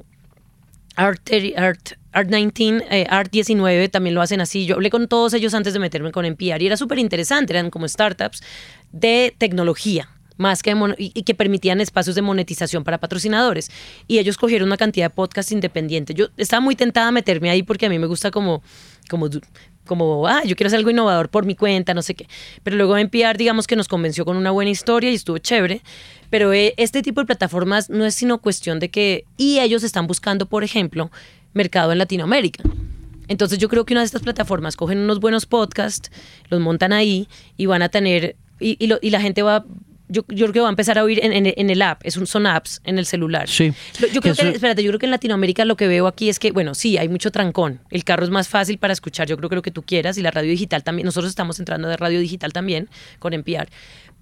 Art, 0.99 1.31
Art, 1.57 1.93
Art 2.13 2.29
19, 2.29 2.87
eh, 2.91 3.07
19 3.31 3.89
también 3.89 4.15
lo 4.15 4.21
hacen 4.21 4.41
así. 4.41 4.67
Yo 4.67 4.75
hablé 4.75 4.91
con 4.91 5.07
todos 5.07 5.33
ellos 5.33 5.55
antes 5.55 5.73
de 5.73 5.79
meterme 5.79 6.11
con 6.11 6.25
NPR 6.25 6.61
y 6.61 6.67
era 6.67 6.77
súper 6.77 6.99
interesante, 6.99 7.53
eran 7.53 7.71
como 7.71 7.87
startups 7.87 8.43
de 8.91 9.33
tecnología 9.39 10.09
más 10.39 10.63
que 10.63 10.75
y, 10.99 11.23
que 11.23 11.35
permitían 11.35 11.81
espacios 11.81 12.17
de 12.17 12.23
monetización 12.23 12.85
para 12.85 12.99
patrocinadores. 12.99 13.71
Y 14.07 14.19
ellos 14.19 14.39
cogieron 14.39 14.69
una 14.69 14.77
cantidad 14.77 15.07
de 15.07 15.11
podcasts 15.11 15.53
independientes. 15.53 16.17
Yo 16.17 16.29
estaba 16.37 16.61
muy 16.61 16.77
tentada 16.77 17.09
a 17.09 17.13
meterme 17.13 17.51
ahí 17.51 17.63
porque 17.63 17.87
a 17.87 17.89
mí 17.91 17.99
me 17.99 18.07
gusta 18.07 18.31
como, 18.31 18.63
como 19.11 19.29
como, 19.89 20.29
ah, 20.29 20.43
yo 20.45 20.55
quiero 20.55 20.69
hacer 20.69 20.79
algo 20.79 20.91
innovador 20.91 21.29
por 21.29 21.45
mi 21.45 21.57
cuenta, 21.57 21.95
no 21.95 22.03
sé 22.03 22.15
qué. 22.15 22.29
Pero 22.63 22.77
luego 22.77 22.97
NPR, 22.97 23.37
digamos 23.37 23.67
que 23.67 23.75
nos 23.75 23.89
convenció 23.89 24.25
con 24.25 24.37
una 24.37 24.53
buena 24.53 24.71
historia 24.71 25.11
y 25.11 25.15
estuvo 25.15 25.39
chévere. 25.39 25.83
Pero 26.31 26.53
eh, 26.53 26.75
este 26.77 27.03
tipo 27.03 27.21
de 27.21 27.27
plataformas 27.27 27.91
no 27.91 28.05
es 28.05 28.15
sino 28.15 28.39
cuestión 28.39 28.79
de 28.79 28.91
que, 28.91 29.25
y 29.37 29.59
ellos 29.59 29.83
están 29.83 30.07
buscando, 30.07 30.47
por 30.47 30.63
ejemplo, 30.63 31.11
mercado 31.55 31.91
en 31.91 31.99
Latinoamérica. 31.99 32.63
Entonces 33.27 33.59
yo 33.59 33.69
creo 33.69 33.85
que 33.85 33.95
una 33.95 34.03
de 34.03 34.07
estas 34.07 34.23
plataformas 34.23 34.77
cogen 34.77 34.99
unos 34.99 35.19
buenos 35.19 35.47
podcasts, 35.47 36.11
los 36.49 36.61
montan 36.61 36.93
ahí 36.93 37.29
y 37.57 37.67
van 37.67 37.83
a 37.83 37.89
tener, 37.89 38.37
y, 38.61 38.79
y 38.79 39.11
la 39.11 39.21
gente 39.21 39.43
va, 39.43 39.65
yo, 40.09 40.25
yo, 40.29 40.47
creo 40.47 40.53
que 40.53 40.61
va 40.61 40.69
a 40.69 40.71
empezar 40.71 40.99
a 40.99 41.05
oír 41.05 41.21
en, 41.23 41.33
en, 41.33 41.71
el 41.71 41.83
app, 41.83 42.01
es 42.05 42.17
un, 42.17 42.27
son 42.27 42.47
apps 42.47 42.81
en 42.85 42.99
el 42.99 43.07
celular. 43.07 43.49
Sí. 43.49 43.73
Yo 44.13 44.21
creo 44.21 44.35
que, 44.35 44.49
espérate, 44.49 44.83
yo 44.83 44.91
creo 44.91 44.99
que 44.99 45.07
en 45.07 45.11
Latinoamérica 45.11 45.65
lo 45.65 45.77
que 45.77 45.87
veo 45.87 46.07
aquí 46.07 46.29
es 46.29 46.39
que, 46.39 46.51
bueno, 46.51 46.75
sí, 46.75 46.97
hay 46.97 47.09
mucho 47.09 47.31
trancón. 47.31 47.81
El 47.91 48.05
carro 48.05 48.25
es 48.25 48.31
más 48.31 48.49
fácil 48.49 48.79
para 48.79 48.93
escuchar, 48.93 49.29
yo 49.29 49.37
creo 49.37 49.49
que 49.51 49.57
lo 49.57 49.63
que 49.63 49.71
tú 49.71 49.83
quieras, 49.83 50.17
y 50.19 50.23
la 50.23 50.31
radio 50.31 50.51
digital 50.51 50.83
también. 50.83 51.05
Nosotros 51.05 51.31
estamos 51.31 51.59
entrando 51.59 51.89
de 51.89 51.97
radio 51.97 52.21
digital 52.21 52.53
también 52.53 52.89
con 53.19 53.33
NPR. 53.35 53.69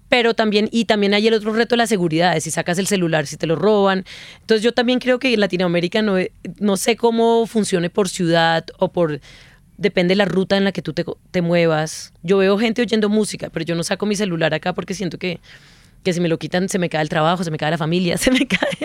Pero 0.09 0.33
también, 0.33 0.69
y 0.71 0.85
también 0.85 1.13
hay 1.13 1.27
el 1.27 1.33
otro 1.33 1.51
reto 1.53 1.75
de 1.75 1.77
la 1.77 1.87
seguridad, 1.87 2.33
de 2.33 2.41
si 2.41 2.51
sacas 2.51 2.77
el 2.77 2.87
celular, 2.87 3.27
si 3.27 3.35
te 3.37 3.45
lo 3.45 3.55
roban. 3.55 4.05
Entonces 4.39 4.63
yo 4.63 4.73
también 4.73 4.99
creo 4.99 5.19
que 5.19 5.33
en 5.33 5.39
Latinoamérica 5.39 6.01
no, 6.01 6.15
no 6.59 6.77
sé 6.77 6.95
cómo 6.95 7.45
funcione 7.45 7.89
por 7.89 8.07
ciudad 8.07 8.65
o 8.79 8.91
por 8.91 9.19
depende 9.77 10.13
de 10.13 10.17
la 10.17 10.25
ruta 10.25 10.57
en 10.57 10.63
la 10.63 10.71
que 10.71 10.81
tú 10.81 10.93
te, 10.93 11.05
te, 11.31 11.41
muevas. 11.41 12.13
Yo 12.23 12.37
veo 12.37 12.57
gente 12.57 12.81
oyendo 12.81 13.09
música, 13.09 13.49
pero 13.49 13.63
yo 13.65 13.75
no 13.75 13.83
saco 13.83 14.05
mi 14.05 14.15
celular 14.15 14.53
acá 14.53 14.73
porque 14.73 14.93
siento 14.93 15.17
que 15.17 15.39
que 16.03 16.13
si 16.13 16.21
me 16.21 16.29
lo 16.29 16.37
quitan 16.37 16.69
se 16.69 16.79
me 16.79 16.89
cae 16.89 17.01
el 17.01 17.09
trabajo, 17.09 17.43
se 17.43 17.51
me 17.51 17.57
cae 17.57 17.71
la 17.71 17.77
familia, 17.77 18.17
se 18.17 18.31
me 18.31 18.47
cae. 18.47 18.77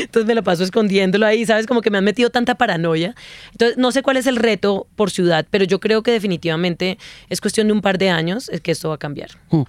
Entonces 0.00 0.26
me 0.26 0.34
lo 0.34 0.42
paso 0.42 0.64
escondiéndolo 0.64 1.26
ahí, 1.26 1.46
¿sabes? 1.46 1.66
Como 1.66 1.80
que 1.80 1.90
me 1.90 1.98
han 1.98 2.04
metido 2.04 2.30
tanta 2.30 2.56
paranoia. 2.56 3.14
Entonces 3.52 3.78
no 3.78 3.90
sé 3.92 4.02
cuál 4.02 4.16
es 4.16 4.26
el 4.26 4.36
reto 4.36 4.86
por 4.96 5.10
ciudad, 5.10 5.46
pero 5.50 5.64
yo 5.64 5.80
creo 5.80 6.02
que 6.02 6.10
definitivamente 6.10 6.98
es 7.28 7.40
cuestión 7.40 7.68
de 7.68 7.72
un 7.72 7.80
par 7.80 7.98
de 7.98 8.10
años 8.10 8.48
es 8.50 8.60
que 8.60 8.70
esto 8.70 8.90
va 8.90 8.96
a 8.96 8.98
cambiar. 8.98 9.30
Hmm. 9.50 9.62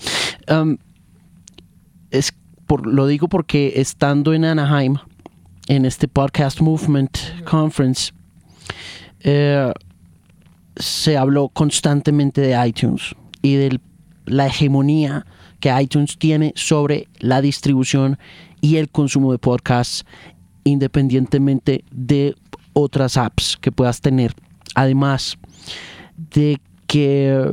Um, 0.49 0.77
es 2.11 2.33
por, 2.67 2.85
lo 2.85 3.07
digo 3.07 3.27
porque 3.27 3.73
estando 3.75 4.33
en 4.33 4.45
Anaheim, 4.45 4.97
en 5.67 5.85
este 5.85 6.07
Podcast 6.07 6.59
Movement 6.59 7.17
Conference, 7.45 8.11
eh, 9.21 9.71
se 10.75 11.17
habló 11.17 11.49
constantemente 11.49 12.41
de 12.41 12.67
iTunes 12.67 13.15
y 13.41 13.55
de 13.55 13.79
la 14.25 14.47
hegemonía 14.47 15.25
que 15.63 15.73
iTunes 15.81 16.17
tiene 16.17 16.51
sobre 16.57 17.07
la 17.19 17.41
distribución 17.41 18.19
y 18.59 18.75
el 18.75 18.89
consumo 18.89 19.31
de 19.31 19.37
podcasts 19.37 20.03
independientemente 20.65 21.85
de 21.89 22.35
otras 22.73 23.15
apps 23.15 23.57
que 23.61 23.71
puedas 23.71 24.01
tener. 24.01 24.35
Además 24.75 25.37
de 26.17 26.59
que 26.85 27.49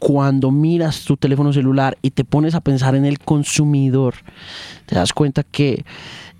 cuando 0.00 0.50
miras 0.50 1.04
tu 1.04 1.16
teléfono 1.16 1.52
celular 1.52 1.96
y 2.02 2.10
te 2.10 2.24
pones 2.24 2.56
a 2.56 2.62
pensar 2.62 2.96
en 2.96 3.04
el 3.04 3.20
consumidor, 3.20 4.14
te 4.86 4.96
das 4.96 5.12
cuenta 5.12 5.44
que 5.44 5.84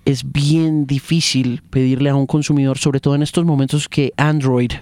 es 0.03 0.29
bien 0.29 0.87
difícil 0.87 1.61
pedirle 1.69 2.09
a 2.09 2.15
un 2.15 2.25
consumidor, 2.25 2.77
sobre 2.77 2.99
todo 2.99 3.15
en 3.15 3.23
estos 3.23 3.45
momentos 3.45 3.87
que 3.87 4.11
Android 4.17 4.73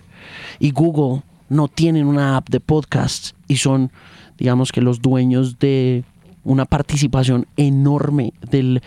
y 0.57 0.71
Google 0.71 1.21
no 1.49 1.67
tienen 1.67 2.07
una 2.07 2.35
app 2.35 2.49
de 2.49 2.61
podcast 2.61 3.35
y 3.47 3.57
son, 3.57 3.91
digamos 4.39 4.71
que 4.71 4.81
los 4.81 5.01
dueños 5.01 5.59
de 5.59 6.03
una 6.43 6.65
participación 6.65 7.45
enorme 7.57 8.33
del 8.49 8.81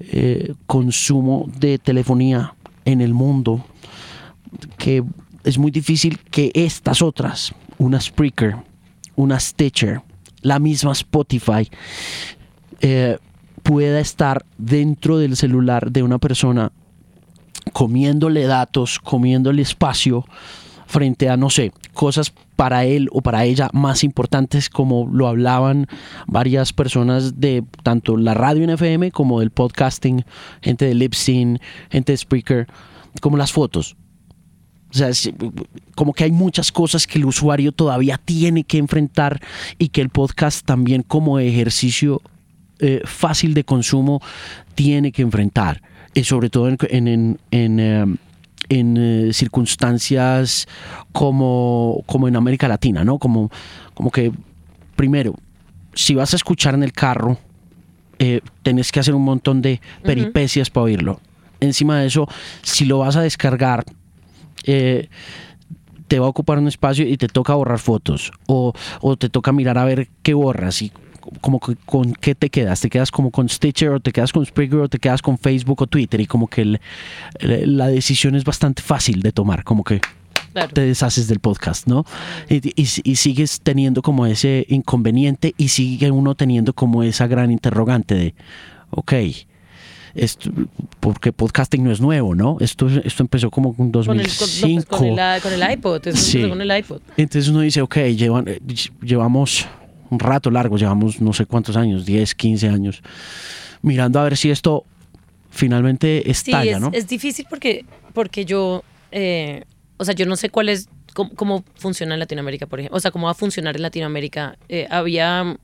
eh, 0.00 0.54
consumo 0.66 1.48
de 1.58 1.78
telefonía 1.78 2.54
en 2.84 3.00
el 3.00 3.14
mundo, 3.14 3.64
que 4.76 5.04
es 5.44 5.58
muy 5.58 5.70
difícil 5.70 6.18
que 6.18 6.50
estas 6.54 7.02
otras, 7.02 7.54
una 7.78 8.00
Spreaker, 8.00 8.56
una 9.16 9.38
Stitcher, 9.38 10.02
la 10.42 10.58
misma 10.58 10.92
Spotify, 10.92 11.70
eh, 12.80 13.18
pueda 13.62 14.00
estar 14.00 14.44
dentro 14.58 15.18
del 15.18 15.36
celular 15.36 15.92
de 15.92 16.02
una 16.02 16.18
persona 16.18 16.72
comiéndole 17.72 18.46
datos, 18.46 18.98
comiéndole 18.98 19.62
espacio 19.62 20.24
frente 20.86 21.28
a, 21.28 21.36
no 21.36 21.50
sé, 21.50 21.72
cosas 21.92 22.32
para 22.60 22.84
él 22.84 23.08
o 23.10 23.22
para 23.22 23.46
ella 23.46 23.70
más 23.72 24.04
importantes 24.04 24.68
como 24.68 25.08
lo 25.10 25.28
hablaban 25.28 25.86
varias 26.26 26.74
personas 26.74 27.40
de 27.40 27.64
tanto 27.82 28.18
la 28.18 28.34
radio 28.34 28.62
en 28.64 28.68
FM 28.68 29.12
como 29.12 29.40
del 29.40 29.50
podcasting, 29.50 30.26
gente 30.60 30.84
de 30.84 30.92
Lipsyn, 30.92 31.58
gente 31.88 32.12
de 32.12 32.18
Spreaker, 32.18 32.66
como 33.22 33.38
las 33.38 33.50
fotos. 33.50 33.96
O 34.90 34.92
sea, 34.92 35.08
como 35.94 36.12
que 36.12 36.24
hay 36.24 36.32
muchas 36.32 36.70
cosas 36.70 37.06
que 37.06 37.18
el 37.18 37.24
usuario 37.24 37.72
todavía 37.72 38.20
tiene 38.22 38.64
que 38.64 38.76
enfrentar 38.76 39.40
y 39.78 39.88
que 39.88 40.02
el 40.02 40.10
podcast 40.10 40.66
también 40.66 41.02
como 41.02 41.38
ejercicio 41.38 42.20
eh, 42.78 43.00
fácil 43.06 43.54
de 43.54 43.64
consumo 43.64 44.20
tiene 44.74 45.12
que 45.12 45.22
enfrentar, 45.22 45.80
y 46.12 46.24
sobre 46.24 46.50
todo 46.50 46.68
en, 46.68 47.38
eh, 47.52 48.04
eh, 48.70 49.30
circunstancias 49.32 50.66
como, 51.12 52.02
como 52.06 52.28
en 52.28 52.36
América 52.36 52.68
Latina, 52.68 53.04
¿no? 53.04 53.18
Como, 53.18 53.50
como 53.94 54.10
que, 54.10 54.32
primero, 54.96 55.34
si 55.94 56.14
vas 56.14 56.32
a 56.32 56.36
escuchar 56.36 56.74
en 56.74 56.82
el 56.82 56.92
carro, 56.92 57.38
eh, 58.18 58.40
tenés 58.62 58.92
que 58.92 59.00
hacer 59.00 59.14
un 59.14 59.24
montón 59.24 59.60
de 59.60 59.80
peripecias 60.02 60.70
para 60.70 60.84
oírlo. 60.84 61.20
Encima 61.60 61.98
de 61.98 62.06
eso, 62.06 62.28
si 62.62 62.84
lo 62.84 62.98
vas 62.98 63.16
a 63.16 63.22
descargar, 63.22 63.84
te 66.10 66.18
va 66.18 66.26
a 66.26 66.28
ocupar 66.28 66.58
un 66.58 66.68
espacio 66.68 67.06
y 67.06 67.16
te 67.16 67.28
toca 67.28 67.54
borrar 67.54 67.78
fotos 67.78 68.32
o, 68.46 68.72
o, 69.00 69.16
te 69.16 69.28
toca 69.28 69.52
mirar 69.52 69.78
a 69.78 69.84
ver 69.84 70.08
qué 70.22 70.34
borras 70.34 70.82
y 70.82 70.92
como 71.40 71.60
que 71.60 71.76
con 71.86 72.12
qué 72.14 72.34
te 72.34 72.50
quedas, 72.50 72.80
te 72.80 72.90
quedas 72.90 73.10
como 73.10 73.30
con 73.30 73.48
Stitcher 73.48 73.90
o 73.90 74.00
te 74.00 74.12
quedas 74.12 74.32
con 74.32 74.44
Spreaker 74.44 74.78
o 74.78 74.88
te 74.88 74.98
quedas 74.98 75.22
con 75.22 75.38
Facebook 75.38 75.82
o 75.82 75.86
Twitter 75.86 76.20
y 76.20 76.26
como 76.26 76.48
que 76.48 76.80
la 77.40 77.86
decisión 77.88 78.34
es 78.34 78.44
bastante 78.44 78.82
fácil 78.82 79.22
de 79.22 79.32
tomar, 79.32 79.64
como 79.64 79.84
que 79.84 80.00
te 80.72 80.80
deshaces 80.80 81.28
del 81.28 81.40
podcast, 81.40 81.86
¿no? 81.86 82.04
Y, 82.48 82.86
sigues 82.86 83.60
teniendo 83.60 84.02
como 84.02 84.26
ese 84.26 84.66
inconveniente 84.68 85.54
y 85.56 85.68
sigue 85.68 86.10
uno 86.10 86.34
teniendo 86.34 86.72
como 86.72 87.02
esa 87.02 87.26
gran 87.26 87.50
interrogante 87.50 88.14
de, 88.14 88.34
ok, 88.90 89.12
esto, 90.14 90.50
porque 90.98 91.32
podcasting 91.32 91.84
no 91.84 91.92
es 91.92 92.00
nuevo, 92.00 92.34
¿no? 92.34 92.56
Esto, 92.60 92.88
esto 92.88 93.22
empezó 93.22 93.50
como 93.50 93.74
en 93.78 93.92
2005. 93.92 94.96
Con 94.96 95.06
el, 95.06 95.40
con 95.40 95.52
el, 95.52 95.72
iPod, 95.72 96.02
sí. 96.14 96.48
con 96.48 96.60
el 96.60 96.78
iPod. 96.78 97.00
Entonces 97.16 97.48
uno 97.48 97.60
dice, 97.60 97.80
ok, 97.80 97.96
llevan, 98.16 98.46
llevamos 99.02 99.68
un 100.10 100.18
rato 100.18 100.50
largo, 100.50 100.76
llevamos 100.76 101.20
no 101.20 101.32
sé 101.32 101.46
cuántos 101.46 101.76
años, 101.76 102.04
10, 102.04 102.34
15 102.34 102.68
años, 102.68 103.02
mirando 103.82 104.20
a 104.20 104.24
ver 104.24 104.36
si 104.36 104.50
esto 104.50 104.84
finalmente 105.50 106.30
estalla, 106.30 106.76
es, 106.76 106.80
¿no? 106.80 106.90
Es 106.92 107.08
difícil 107.08 107.46
porque, 107.48 107.84
porque 108.12 108.44
yo, 108.44 108.84
eh, 109.12 109.64
o 109.96 110.04
sea, 110.04 110.14
yo 110.14 110.26
no 110.26 110.36
sé 110.36 110.50
cuál 110.50 110.68
es, 110.68 110.88
cómo, 111.14 111.64
funciona 111.76 112.14
en 112.14 112.20
Latinoamérica, 112.20 112.66
por 112.66 112.80
ejemplo, 112.80 112.96
o 112.96 113.00
sea, 113.00 113.10
cómo 113.10 113.26
va 113.26 113.32
a 113.32 113.34
funcionar 113.34 113.76
en 113.76 113.82
Latinoamérica. 113.82 114.56
Eh, 114.68 114.86
había 114.90 115.56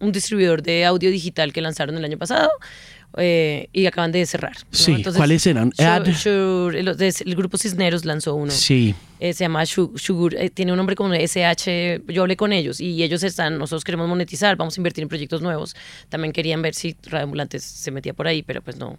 un 0.00 0.12
distribuidor 0.12 0.62
de 0.62 0.84
audio 0.84 1.10
digital 1.10 1.52
que 1.52 1.60
lanzaron 1.60 1.96
el 1.96 2.04
año 2.04 2.18
pasado, 2.18 2.50
eh, 3.16 3.68
y 3.72 3.86
acaban 3.86 4.12
de 4.12 4.24
cerrar. 4.26 4.56
Sí, 4.70 5.02
¿cuáles 5.16 5.46
eran? 5.46 5.72
el, 5.78 7.34
grupo 7.36 7.56
Cisneros 7.56 8.04
lanzó 8.04 8.34
uno. 8.34 8.50
Sí. 8.50 8.94
Eh, 9.18 9.32
se 9.32 9.44
llama 9.44 9.64
Sugar, 9.66 10.34
eh, 10.36 10.50
tiene 10.50 10.72
un 10.72 10.76
nombre 10.76 10.94
como 10.94 11.12
SH, 11.14 12.02
yo 12.06 12.22
hablé 12.22 12.36
con 12.36 12.52
ellos 12.52 12.80
y 12.80 13.02
ellos 13.02 13.22
están, 13.24 13.58
nosotros 13.58 13.82
queremos 13.82 14.08
monetizar, 14.08 14.56
vamos 14.56 14.76
a 14.76 14.80
invertir 14.80 15.02
en 15.02 15.08
proyectos 15.08 15.42
nuevos. 15.42 15.74
También 16.08 16.32
querían 16.32 16.62
ver 16.62 16.74
si 16.74 16.96
Radio 17.04 17.24
Ambulantes 17.24 17.64
se 17.64 17.90
metía 17.90 18.12
por 18.12 18.28
ahí, 18.28 18.42
pero 18.42 18.62
pues 18.62 18.76
no. 18.76 18.96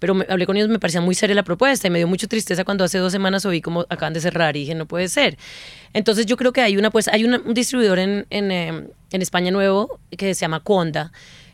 Pero 0.00 0.14
me, 0.14 0.26
hablé 0.28 0.46
con 0.46 0.56
ellos, 0.56 0.68
me 0.68 0.80
parecía 0.80 1.00
muy 1.00 1.14
seria 1.14 1.36
la 1.36 1.44
propuesta 1.44 1.86
y 1.86 1.90
me 1.90 1.98
dio 1.98 2.08
mucha 2.08 2.26
tristeza 2.26 2.64
cuando 2.64 2.82
hace 2.82 2.98
dos 2.98 3.12
semanas 3.12 3.44
oí 3.44 3.60
como 3.60 3.82
acaban 3.82 4.14
de 4.14 4.20
cerrar 4.20 4.56
y 4.56 4.60
dije, 4.60 4.74
no 4.74 4.86
puede 4.86 5.06
ser. 5.06 5.36
Entonces 5.92 6.26
yo 6.26 6.36
creo 6.36 6.52
que 6.52 6.62
hay 6.62 6.76
una, 6.76 6.90
pues 6.90 7.06
hay 7.06 7.24
un 7.24 7.54
distribuidor 7.54 8.00
en, 8.00 8.26
en, 8.30 8.50
en 8.50 9.22
España 9.22 9.52
nuevo 9.52 10.00
que 10.16 10.34
se 10.34 10.40
llama 10.40 10.58
Conda 10.58 11.12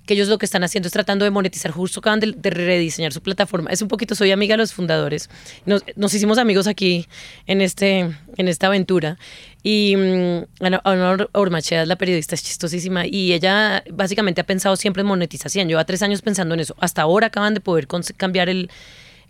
que 0.08 0.14
ellos 0.14 0.28
lo 0.28 0.38
que 0.38 0.46
están 0.46 0.64
haciendo 0.64 0.86
es 0.86 0.92
tratando 0.92 1.26
de 1.26 1.30
monetizar, 1.30 1.70
justo 1.70 2.00
acaban 2.00 2.18
de, 2.18 2.50
rediseñar 2.50 3.12
su 3.12 3.20
plataforma. 3.20 3.70
Es 3.70 3.82
un 3.82 3.88
poquito, 3.88 4.14
soy 4.14 4.32
amiga 4.32 4.54
de 4.54 4.56
los 4.56 4.72
fundadores. 4.72 5.28
Nos, 5.66 6.14
hicimos 6.14 6.38
amigos 6.38 6.66
aquí 6.66 7.06
en, 7.46 7.60
este, 7.60 8.10
en 8.36 8.48
esta 8.48 8.68
aventura. 8.68 9.18
Y 9.62 9.94
um, 9.96 10.46
Ana 10.60 10.80
Ormachea 11.32 11.84
la 11.84 11.96
periodista, 11.96 12.34
es 12.34 12.42
chistosísima. 12.42 13.06
Y 13.06 13.34
ella 13.34 13.84
básicamente 13.90 14.40
ha 14.40 14.44
pensado 14.44 14.76
siempre 14.76 15.02
en 15.02 15.08
monetización. 15.08 15.68
Lleva 15.68 15.84
tres 15.84 16.02
años 16.02 16.22
pensando 16.22 16.54
en 16.54 16.60
eso. 16.60 16.74
Hasta 16.80 17.02
ahora 17.02 17.26
acaban 17.26 17.52
de 17.52 17.60
poder 17.60 17.86
cambiar 18.16 18.48
el, 18.48 18.70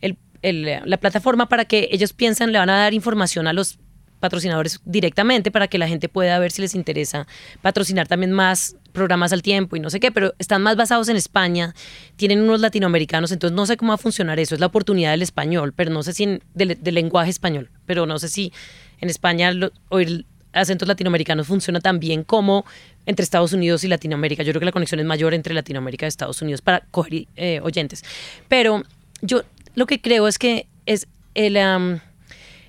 el, 0.00 0.80
la 0.84 0.96
plataforma 0.98 1.48
para 1.48 1.64
que 1.64 1.88
ellos 1.90 2.12
piensan, 2.12 2.52
le 2.52 2.58
van 2.60 2.70
a 2.70 2.78
dar 2.78 2.94
información 2.94 3.48
a 3.48 3.52
los 3.52 3.80
patrocinadores 4.20 4.80
directamente 4.84 5.50
para 5.50 5.66
que 5.66 5.78
la 5.78 5.88
gente 5.88 6.08
pueda 6.08 6.38
ver 6.38 6.52
si 6.52 6.62
les 6.62 6.74
interesa 6.74 7.26
patrocinar 7.62 8.06
también 8.06 8.32
más 8.32 8.76
programas 8.99 9.32
al 9.32 9.42
tiempo 9.42 9.76
y 9.76 9.80
no 9.80 9.90
sé 9.90 10.01
qué, 10.01 10.12
pero 10.12 10.34
están 10.38 10.62
más 10.62 10.76
basados 10.76 11.09
en 11.09 11.16
España, 11.16 11.74
tienen 12.16 12.42
unos 12.42 12.61
latinoamericanos, 12.61 13.32
entonces 13.32 13.55
no 13.57 13.66
sé 13.66 13.76
cómo 13.76 13.90
va 13.90 13.94
a 13.94 13.99
funcionar 13.99 14.38
eso, 14.38 14.55
es 14.55 14.61
la 14.61 14.66
oportunidad 14.66 15.12
del 15.12 15.22
español, 15.22 15.72
pero 15.74 15.90
no 15.90 16.03
sé 16.03 16.12
si 16.12 16.24
en, 16.24 16.42
del, 16.55 16.78
lenguaje 16.82 17.30
español, 17.30 17.70
pero 17.86 18.07
no 18.07 18.18
sé 18.18 18.28
si 18.28 18.53
en 19.01 19.09
España 19.09 19.53
oír 19.88 20.26
acentos 20.53 20.88
latinoamericanos 20.88 21.46
funciona 21.46 21.80
tan 21.80 22.01
bien 22.01 22.24
como 22.24 22.64
entre 23.07 23.22
Estados 23.22 23.53
Unidos 23.53 23.84
y 23.84 23.88
Latinoamérica. 23.88 24.42
Yo 24.42 24.53
creo 24.53 24.61
que 24.61 24.66
la 24.66 24.72
conexión 24.72 25.01
es 25.01 25.07
mayor 25.07 25.34
entre 25.34 25.55
Latinoamérica 25.55 26.07
y 26.07 26.09
Estados 26.09 26.42
Unidos 26.42 26.62
para 26.62 26.80
coger 26.90 27.26
eh, 27.36 27.61
oyentes. 27.62 28.05
Pero 28.49 28.82
yo 29.22 29.42
lo 29.74 29.86
que 29.86 30.01
creo 30.01 30.26
es 30.26 30.38
que 30.38 30.66
es 30.86 31.07
el 31.34 31.57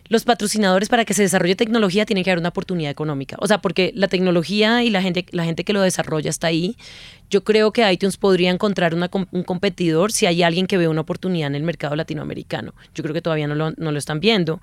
los 0.10 0.24
patrocinadores 0.26 0.90
para 0.90 1.06
que 1.06 1.14
se 1.14 1.22
desarrolle 1.22 1.56
tecnología 1.56 2.06
tienen 2.06 2.24
que 2.24 2.32
haber 2.32 2.40
una 2.40 2.50
oportunidad 2.50 2.92
económica. 2.92 3.38
O 3.40 3.48
sea, 3.48 3.60
porque 3.60 3.92
la 3.96 4.08
tecnología 4.08 4.84
y 4.84 4.90
la 4.90 5.02
gente, 5.02 5.26
la 5.32 5.46
gente 5.46 5.64
que 5.64 5.72
lo 5.72 5.82
desarrolla 5.82 6.32
está 6.32 6.48
ahí. 6.48 6.76
Yo 7.30 7.44
creo 7.44 7.72
que 7.72 7.90
iTunes 7.92 8.18
podría 8.18 8.50
encontrar 8.50 8.96
un 8.96 9.44
competidor 9.44 10.12
si 10.12 10.26
hay 10.26 10.42
alguien 10.42 10.66
que 10.66 10.78
ve 10.78 10.88
una 10.88 11.02
oportunidad 11.02 11.48
en 11.48 11.56
el 11.56 11.64
mercado 11.64 11.96
latinoamericano. 11.96 12.74
Yo 12.96 13.04
creo 13.04 13.14
que 13.14 13.22
todavía 13.22 13.48
no 13.48 13.56
lo, 13.56 13.98
están 13.98 14.20
viendo. 14.20 14.62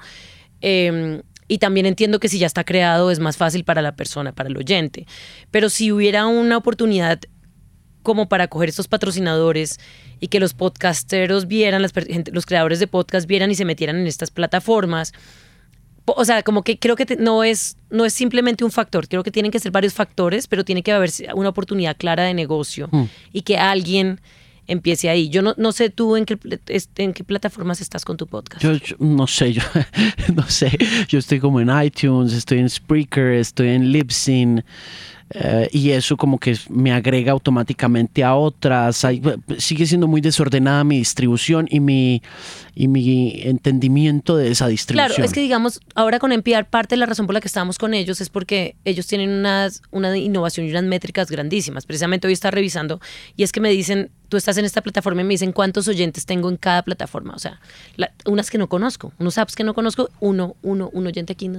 Em, 0.61 1.22
y 1.47 1.59
también 1.59 1.86
entiendo 1.86 2.18
que 2.18 2.28
si 2.28 2.40
ya 2.40 2.49
está 2.49 2.64
creado 2.64 3.12
es 3.12 3.20
más 3.20 3.36
fácil 3.36 3.62
para 3.62 3.82
la 3.82 3.94
persona, 3.94 4.32
para 4.32 4.49
el 4.49 4.57
oyente. 4.57 5.07
Pero 5.53 5.68
si 5.68 5.92
hubiera 5.92 6.26
una 6.26 6.57
oportunidad 6.57 7.20
como 8.07 8.29
para 8.29 8.47
coger 8.47 8.69
estos 8.69 8.87
patrocinadores 8.87 9.81
y 10.21 10.29
que 10.29 10.39
los 10.39 10.55
podcasteros 10.55 11.49
vieran, 11.49 11.83
los 11.83 12.47
creadores 12.47 12.79
de 12.79 12.87
podcast 12.87 13.27
vieran 13.27 13.51
y 13.51 13.57
se 13.57 13.65
metieran 13.65 13.97
en 13.97 14.07
estas 14.07 14.31
plataformas. 14.31 15.13
O 16.05 16.25
sea, 16.25 16.45
como 16.45 16.63
que 16.63 16.79
creo 16.79 16.95
que 16.95 17.17
no, 17.19 17.43
es, 17.43 17.79
no 17.91 18.05
es 18.05 18.13
simplemente 18.13 18.63
un 18.63 18.71
factor, 18.71 19.09
creo 19.09 19.25
que 19.25 19.33
tienen 19.33 19.51
que 19.51 19.59
ser 19.59 19.73
varios 19.73 19.93
factores, 19.93 20.47
pero 20.47 20.65
tiene 20.65 20.85
que 20.85 20.93
haber 20.93 21.11
una 21.35 21.49
oportunidad 21.49 21.97
clara 21.97 22.23
de 22.23 22.33
negocio 22.33 22.89
hmm. 22.93 23.07
y 23.33 23.43
que 23.43 23.59
alguien 23.59 24.21
empiece 24.69 25.09
ahí. 25.09 25.29
Yo 25.29 25.43
no, 25.43 25.55
no 25.57 25.73
sé 25.73 25.91
tú 25.91 26.15
en 26.15 26.27
qué, 26.27 26.39
en 26.99 27.13
qué 27.13 27.25
plataformas 27.25 27.81
estás 27.81 28.05
con 28.05 28.17
tu 28.17 28.29
podcast. 28.29 28.63
Yo, 28.63 28.71
no 29.01 29.27
sé, 29.27 29.53
yo 29.53 29.63
no 30.37 30.49
sé. 30.49 30.71
Yo 31.09 31.19
estoy 31.19 31.41
como 31.41 31.61
en 31.61 31.71
iTunes, 31.83 32.33
estoy 32.35 32.59
en 32.59 32.71
Spreaker, 32.71 33.33
estoy 33.33 33.71
en 33.71 33.91
Libsyn. 33.91 34.65
Eh, 35.31 35.68
y 35.72 35.91
eso 35.91 36.16
como 36.16 36.39
que 36.39 36.57
me 36.68 36.93
agrega 36.93 37.33
automáticamente 37.33 38.22
a 38.22 38.37
otras. 38.37 39.05
sigue 39.59 39.87
siendo 39.87 40.07
muy 40.07 40.20
desordenada 40.20 40.85
mi 40.85 40.99
distribución 40.99 41.66
y 41.68 41.81
mi, 41.81 42.22
y 42.74 42.87
mi 42.87 43.41
entendimiento 43.43 44.37
de 44.37 44.51
esa 44.51 44.68
distribución. 44.68 45.09
Claro, 45.09 45.24
es 45.24 45.33
que 45.33 45.41
digamos, 45.41 45.81
ahora 45.95 46.20
con 46.20 46.33
NPR 46.33 46.66
parte 46.66 46.95
de 46.95 47.01
la 47.01 47.07
razón 47.07 47.27
por 47.27 47.35
la 47.35 47.41
que 47.41 47.49
estamos 47.49 47.79
con 47.79 47.93
ellos 47.93 48.20
es 48.20 48.31
porque 48.31 48.77
ellos 48.85 49.07
tienen 49.07 49.31
unas, 49.31 49.83
una 49.91 50.16
innovación 50.16 50.66
y 50.66 50.70
unas 50.70 50.85
métricas 50.85 51.31
grandísimas. 51.31 51.87
Precisamente 51.87 52.29
hoy 52.29 52.33
está 52.33 52.51
revisando 52.51 53.01
y 53.37 53.43
es 53.43 53.51
que 53.51 53.61
me 53.61 53.70
dicen, 53.70 54.11
tú 54.29 54.37
estás 54.37 54.57
en 54.59 54.64
esta 54.64 54.81
plataforma 54.81 55.20
y 55.20 55.24
me 55.24 55.35
dicen 55.35 55.53
cuántos 55.53 55.89
oyentes 55.89 56.27
tengo 56.27 56.49
en 56.49 56.57
cada 56.57 56.83
plataforma. 56.83 57.35
O 57.35 57.39
sea, 57.39 57.61
unas 58.24 58.51
que 58.51 58.59
no 58.59 58.68
conozco, 58.68 59.12
unos 59.18 59.39
apps 59.39 59.55
que 59.55 59.64
no 59.64 59.74
conozco, 59.74 60.11
uno, 60.20 60.57
uno, 60.62 60.91
un 60.93 61.07
oyente 61.07 61.33
aquí, 61.33 61.51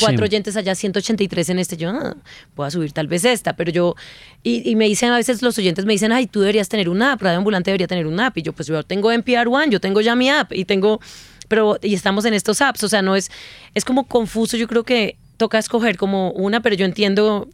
cuatro 0.00 0.24
oyentes 0.24 0.56
allá, 0.56 0.74
183 0.74 1.50
en 1.50 1.58
este. 1.58 1.76
Yo 1.76 1.90
ah, 1.90 2.16
voy 2.54 2.66
a 2.66 2.70
subir 2.70 2.92
tal 2.92 3.06
vez 3.06 3.24
esta, 3.24 3.54
pero 3.54 3.70
yo. 3.70 3.94
Y, 4.42 4.76
me 4.76 4.86
dicen 4.86 5.10
a 5.10 5.16
veces 5.16 5.42
los 5.42 5.56
oyentes 5.58 5.84
me 5.84 5.92
dicen, 5.92 6.12
ay, 6.12 6.26
tú 6.26 6.40
deberías 6.40 6.68
tener 6.68 6.88
una 6.88 7.12
app, 7.12 7.22
Radio 7.22 7.38
Ambulante 7.38 7.70
debería 7.70 7.86
tener 7.86 8.06
una 8.06 8.26
app. 8.26 8.38
Y 8.38 8.42
yo, 8.42 8.52
pues 8.52 8.68
yo 8.68 8.82
tengo 8.82 9.10
NPR 9.12 9.48
One, 9.48 9.70
yo 9.70 9.80
tengo 9.80 10.00
ya 10.00 10.14
mi 10.14 10.28
app 10.30 10.52
y 10.52 10.64
tengo. 10.64 11.00
Pero, 11.48 11.78
y 11.80 11.94
estamos 11.94 12.24
en 12.24 12.34
estos 12.34 12.60
apps, 12.60 12.82
o 12.82 12.88
sea, 12.88 13.02
no 13.02 13.14
es. 13.14 13.30
Es 13.74 13.84
como 13.84 14.06
confuso, 14.06 14.56
yo 14.56 14.66
creo 14.66 14.82
que 14.82 15.16
toca 15.36 15.58
escoger 15.58 15.96
como 15.96 16.30
una, 16.32 16.60
pero 16.60 16.74
yo 16.74 16.86
entiendo 16.86 17.48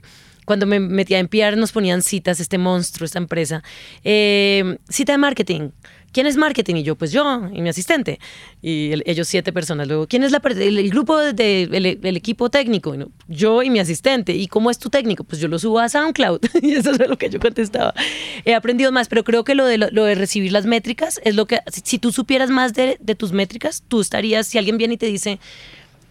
cuando 0.44 0.66
me 0.66 0.80
metía 0.80 1.18
en 1.18 1.28
PR 1.28 1.56
nos 1.56 1.72
ponían 1.72 2.02
citas, 2.02 2.40
este 2.40 2.58
monstruo, 2.58 3.04
esta 3.04 3.18
empresa. 3.18 3.62
Eh, 4.04 4.78
cita 4.88 5.12
de 5.12 5.18
marketing. 5.18 5.70
¿Quién 6.12 6.26
es 6.26 6.36
marketing? 6.36 6.76
Y 6.76 6.82
yo, 6.82 6.94
pues 6.94 7.10
yo 7.10 7.48
y 7.52 7.62
mi 7.62 7.70
asistente. 7.70 8.20
Y 8.60 8.90
ellos 9.08 9.28
siete 9.28 9.50
personas. 9.50 9.88
Luego, 9.88 10.06
¿quién 10.06 10.24
es 10.24 10.30
la, 10.30 10.42
el, 10.44 10.90
grupo 10.90 11.16
del 11.16 11.34
de, 11.34 11.98
el, 12.02 12.16
equipo 12.16 12.50
técnico? 12.50 12.94
yo 13.28 13.62
y 13.62 13.70
mi 13.70 13.78
asistente. 13.78 14.34
¿Y 14.34 14.46
cómo 14.46 14.70
es 14.70 14.78
tu 14.78 14.90
técnico? 14.90 15.24
Pues 15.24 15.40
yo 15.40 15.48
lo 15.48 15.58
subo 15.58 15.78
a 15.78 15.88
SoundCloud. 15.88 16.40
y 16.62 16.74
eso 16.74 16.90
es 16.90 16.98
lo 16.98 17.16
que 17.16 17.30
yo 17.30 17.40
contestaba. 17.40 17.94
He 18.44 18.54
aprendido 18.54 18.92
más, 18.92 19.08
pero 19.08 19.24
creo 19.24 19.44
que 19.44 19.54
lo 19.54 19.64
de, 19.64 19.78
lo, 19.78 20.04
de 20.04 20.14
recibir 20.14 20.52
las 20.52 20.66
métricas 20.66 21.18
es 21.24 21.34
lo 21.34 21.46
que, 21.46 21.60
si, 21.72 21.98
tú 21.98 22.12
supieras 22.12 22.50
más 22.50 22.74
de, 22.74 22.98
de 23.00 23.14
tus 23.14 23.32
métricas, 23.32 23.82
tú 23.88 24.02
estarías, 24.02 24.46
si 24.46 24.58
alguien 24.58 24.76
viene 24.76 24.94
y 24.94 24.98
te 24.98 25.06
dice, 25.06 25.38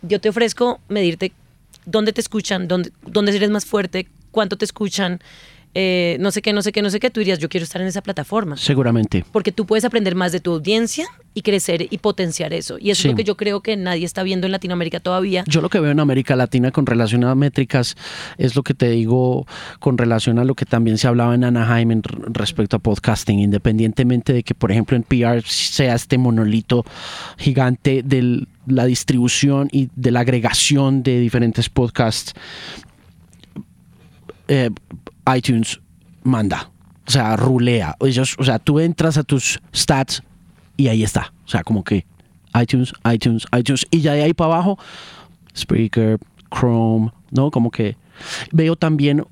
yo 0.02 0.20
te 0.20 0.30
ofrezco 0.30 0.80
medirte 0.88 1.32
dónde 1.86 2.14
te 2.14 2.22
escuchan, 2.22 2.68
dónde, 2.68 2.92
dónde 3.06 3.36
eres 3.36 3.50
más 3.50 3.66
fuerte, 3.66 4.08
cuánto 4.32 4.58
te 4.58 4.66
escuchan, 4.66 5.20
eh, 5.74 6.18
no 6.20 6.32
sé 6.32 6.42
qué, 6.42 6.52
no 6.52 6.62
sé 6.62 6.74
qué, 6.74 6.82
no 6.82 6.90
sé 6.90 7.00
qué, 7.00 7.10
tú 7.10 7.22
dirías, 7.22 7.40
yo 7.40 7.48
quiero 7.48 7.64
estar 7.64 7.82
en 7.82 7.88
esa 7.88 8.02
plataforma. 8.02 8.58
Seguramente. 8.58 9.24
Porque 9.32 9.54
tú 9.54 9.66
puedes 9.66 9.86
aprender 9.86 10.16
más 10.16 10.34
de 10.34 10.42
tu 10.42 10.52
audiencia 10.52 11.08
y 11.34 11.44
crecer 11.44 11.88
y 11.90 11.98
potenciar 12.00 12.52
eso. 12.52 12.78
Y 12.78 12.92
eso 12.92 13.08
es 13.08 13.12
lo 13.12 13.16
que 13.16 13.24
yo 13.24 13.38
creo 13.38 13.62
que 13.62 13.78
nadie 13.78 14.06
está 14.06 14.22
viendo 14.24 14.48
en 14.48 14.52
Latinoamérica 14.52 15.00
todavía. 15.00 15.46
Yo 15.48 15.62
lo 15.62 15.70
que 15.70 15.80
veo 15.80 15.92
en 15.92 16.02
América 16.02 16.36
Latina 16.36 16.72
con 16.72 16.86
relación 16.86 17.24
a 17.24 17.34
métricas 17.36 17.96
es 18.38 18.56
lo 18.56 18.64
que 18.64 18.74
te 18.74 18.90
digo 18.90 19.48
con 19.80 19.98
relación 19.98 20.40
a 20.40 20.44
lo 20.44 20.56
que 20.56 20.66
también 20.66 20.98
se 20.98 21.08
hablaba 21.08 21.36
en 21.36 21.46
Anaheim 21.46 22.02
respecto 22.34 22.76
a 22.76 22.80
podcasting, 22.80 23.40
independientemente 23.40 24.34
de 24.34 24.44
que, 24.44 24.54
por 24.54 24.74
ejemplo, 24.74 24.98
en 24.98 25.04
PR 25.04 25.42
sea 25.46 25.96
este 25.96 26.18
monolito 26.18 26.84
gigante 27.38 28.04
de 28.04 28.46
la 28.68 28.86
distribución 28.86 29.70
y 29.72 29.90
de 29.96 30.12
la 30.12 30.20
agregación 30.20 31.02
de 31.02 31.20
diferentes 31.20 31.70
podcasts 31.70 32.34
eh, 34.52 34.70
iTunes 35.34 35.80
manda. 36.24 36.70
O 37.08 37.12
sea, 37.12 37.38
rulea. 37.38 37.96
Ellos, 38.02 38.36
o 38.38 38.44
sea, 38.44 38.60
tú 38.60 38.80
entras 38.82 39.18
a 39.18 39.24
tus 39.24 39.62
stats 39.74 40.22
y 40.76 40.90
ahí 40.90 41.04
está. 41.04 41.34
O 41.46 41.48
sea, 41.48 41.64
como 41.64 41.86
que 41.86 42.06
iTunes, 42.62 42.94
iTunes, 43.12 43.46
iTunes. 43.58 43.88
Y 43.92 44.02
ya 44.02 44.14
de 44.14 44.24
ahí 44.24 44.34
para 44.34 44.56
abajo, 44.56 44.78
Spreaker, 45.56 46.20
Chrome, 46.54 47.12
¿no? 47.32 47.50
Como 47.50 47.72
que 47.72 47.96
veo 48.52 48.76
también 48.76 49.26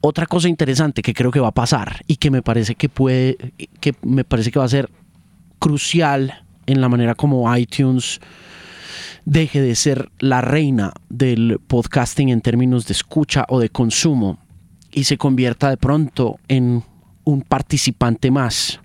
otra 0.00 0.26
cosa 0.26 0.48
interesante 0.48 1.02
que 1.02 1.14
creo 1.14 1.30
que 1.30 1.40
va 1.40 1.48
a 1.48 1.54
pasar 1.54 2.02
y 2.08 2.16
que 2.16 2.32
me 2.32 2.42
parece 2.42 2.74
que 2.74 2.88
puede, 2.88 3.54
que 3.80 3.94
me 4.02 4.24
parece 4.24 4.50
que 4.50 4.58
va 4.58 4.64
a 4.64 4.68
ser 4.68 4.90
crucial 5.60 6.44
en 6.66 6.80
la 6.80 6.88
manera 6.88 7.14
como 7.14 7.56
iTunes 7.56 8.20
deje 9.24 9.62
de 9.62 9.74
ser 9.76 10.10
la 10.18 10.40
reina 10.40 10.92
del 11.08 11.60
podcasting 11.64 12.28
en 12.28 12.40
términos 12.40 12.86
de 12.86 12.92
escucha 12.92 13.46
o 13.48 13.60
de 13.60 13.70
consumo 13.70 14.43
y 14.94 15.04
se 15.04 15.18
convierta 15.18 15.68
de 15.68 15.76
pronto 15.76 16.38
en 16.48 16.84
un 17.24 17.42
participante 17.42 18.30
más. 18.30 18.80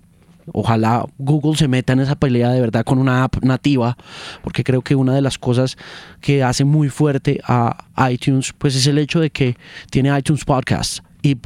Ojalá 0.52 1.06
Google 1.18 1.56
se 1.56 1.68
meta 1.68 1.92
en 1.92 2.00
esa 2.00 2.16
pelea 2.16 2.50
de 2.50 2.60
verdad 2.60 2.84
con 2.84 2.98
una 2.98 3.22
app 3.22 3.36
nativa, 3.42 3.96
porque 4.42 4.64
creo 4.64 4.82
que 4.82 4.96
una 4.96 5.14
de 5.14 5.20
las 5.20 5.38
cosas 5.38 5.76
que 6.20 6.42
hace 6.42 6.64
muy 6.64 6.88
fuerte 6.88 7.40
a 7.46 7.86
iTunes, 8.10 8.52
pues 8.58 8.74
es 8.74 8.86
el 8.88 8.98
hecho 8.98 9.20
de 9.20 9.30
que 9.30 9.56
tiene 9.90 10.16
iTunes 10.18 10.44
Podcast 10.44 11.04
y 11.22 11.38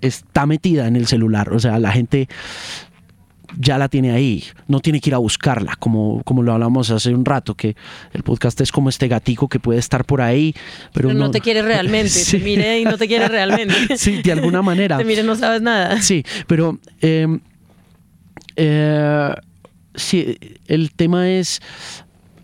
está 0.00 0.46
metida 0.46 0.88
en 0.88 0.96
el 0.96 1.06
celular. 1.06 1.52
O 1.52 1.60
sea, 1.60 1.78
la 1.78 1.92
gente 1.92 2.28
ya 3.58 3.78
la 3.78 3.88
tiene 3.88 4.12
ahí, 4.12 4.44
no 4.68 4.80
tiene 4.80 5.00
que 5.00 5.10
ir 5.10 5.14
a 5.14 5.18
buscarla, 5.18 5.76
como, 5.78 6.22
como 6.24 6.42
lo 6.42 6.52
hablamos 6.52 6.90
hace 6.90 7.14
un 7.14 7.24
rato, 7.24 7.54
que 7.54 7.76
el 8.12 8.22
podcast 8.22 8.60
es 8.60 8.72
como 8.72 8.88
este 8.88 9.08
gatico 9.08 9.48
que 9.48 9.58
puede 9.58 9.78
estar 9.78 10.04
por 10.04 10.20
ahí, 10.20 10.54
pero, 10.92 11.12
no, 11.12 11.30
te 11.30 11.40
quiere 11.40 11.62
realmente, 11.62 12.24
te 12.30 12.38
mire 12.38 12.80
y 12.80 12.84
no 12.84 12.96
te 12.96 13.06
quiere 13.06 13.28
realmente. 13.28 13.74
sí, 13.96 14.22
de 14.22 14.32
alguna 14.32 14.62
manera. 14.62 14.98
te 14.98 15.04
mire, 15.04 15.22
no 15.22 15.36
sabes 15.36 15.62
nada. 15.62 16.00
Sí, 16.00 16.24
pero 16.46 16.78
em, 17.00 17.40
eh, 18.56 19.34
sí, 19.94 20.38
el 20.66 20.92
tema 20.92 21.30
es 21.30 21.60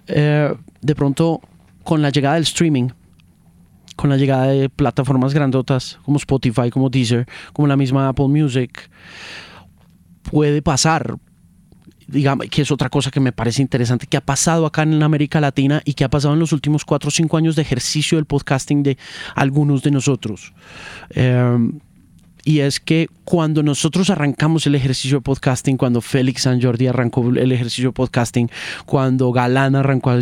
eh, 0.06 0.54
de 0.80 0.94
pronto 0.94 1.40
con 1.84 2.02
la 2.02 2.10
llegada 2.10 2.34
del 2.34 2.44
streaming, 2.44 2.88
con 3.96 4.10
la 4.10 4.16
llegada 4.16 4.46
de 4.46 4.68
plataformas 4.68 5.34
grandotas 5.34 5.98
como 6.04 6.18
Spotify, 6.18 6.70
como 6.70 6.88
Deezer, 6.88 7.26
como 7.52 7.66
la 7.66 7.76
misma 7.76 8.08
Apple 8.08 8.28
Music, 8.28 8.90
puede 10.30 10.62
pasar, 10.62 11.16
digamos, 12.06 12.46
que 12.48 12.62
es 12.62 12.70
otra 12.70 12.88
cosa 12.88 13.10
que 13.10 13.20
me 13.20 13.32
parece 13.32 13.62
interesante, 13.62 14.06
que 14.06 14.16
ha 14.16 14.20
pasado 14.20 14.66
acá 14.66 14.82
en 14.82 15.02
América 15.02 15.40
Latina 15.40 15.82
y 15.84 15.94
que 15.94 16.04
ha 16.04 16.10
pasado 16.10 16.34
en 16.34 16.40
los 16.40 16.52
últimos 16.52 16.84
cuatro 16.84 17.08
o 17.08 17.10
cinco 17.10 17.36
años 17.36 17.56
de 17.56 17.62
ejercicio 17.62 18.18
del 18.18 18.26
podcasting 18.26 18.82
de 18.82 18.98
algunos 19.34 19.82
de 19.82 19.90
nosotros. 19.90 20.52
Em, 21.10 21.80
y 22.48 22.60
es 22.60 22.80
que 22.80 23.10
cuando 23.24 23.62
nosotros 23.62 24.08
arrancamos 24.08 24.66
el 24.66 24.74
ejercicio 24.74 25.18
de 25.18 25.20
podcasting, 25.20 25.76
cuando 25.76 26.00
Félix 26.00 26.44
San 26.44 26.62
Jordi 26.62 26.86
arrancó 26.86 27.28
el 27.28 27.52
ejercicio 27.52 27.90
de 27.90 27.92
podcasting, 27.92 28.50
cuando 28.86 29.30
Galán 29.32 29.76
arrancó, 29.76 30.12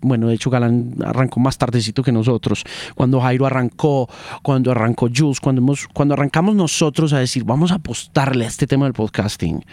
bueno, 0.00 0.28
de 0.28 0.34
hecho 0.36 0.50
Galán 0.50 0.94
arrancó 1.04 1.40
más 1.40 1.58
tardecito 1.58 2.04
que 2.04 2.12
nosotros, 2.12 2.62
cuando 2.94 3.20
Jairo 3.20 3.44
arrancó, 3.44 4.08
cuando 4.42 4.70
arrancó 4.70 5.08
Jules, 5.12 5.40
cuando, 5.40 5.62
hemos, 5.62 5.88
cuando 5.88 6.14
arrancamos 6.14 6.54
nosotros 6.54 7.12
a 7.12 7.18
decir, 7.18 7.42
vamos 7.42 7.72
a 7.72 7.74
apostarle 7.74 8.44
a 8.44 8.48
este 8.48 8.68
tema 8.68 8.84
del 8.84 8.94
podcasting. 8.94 9.64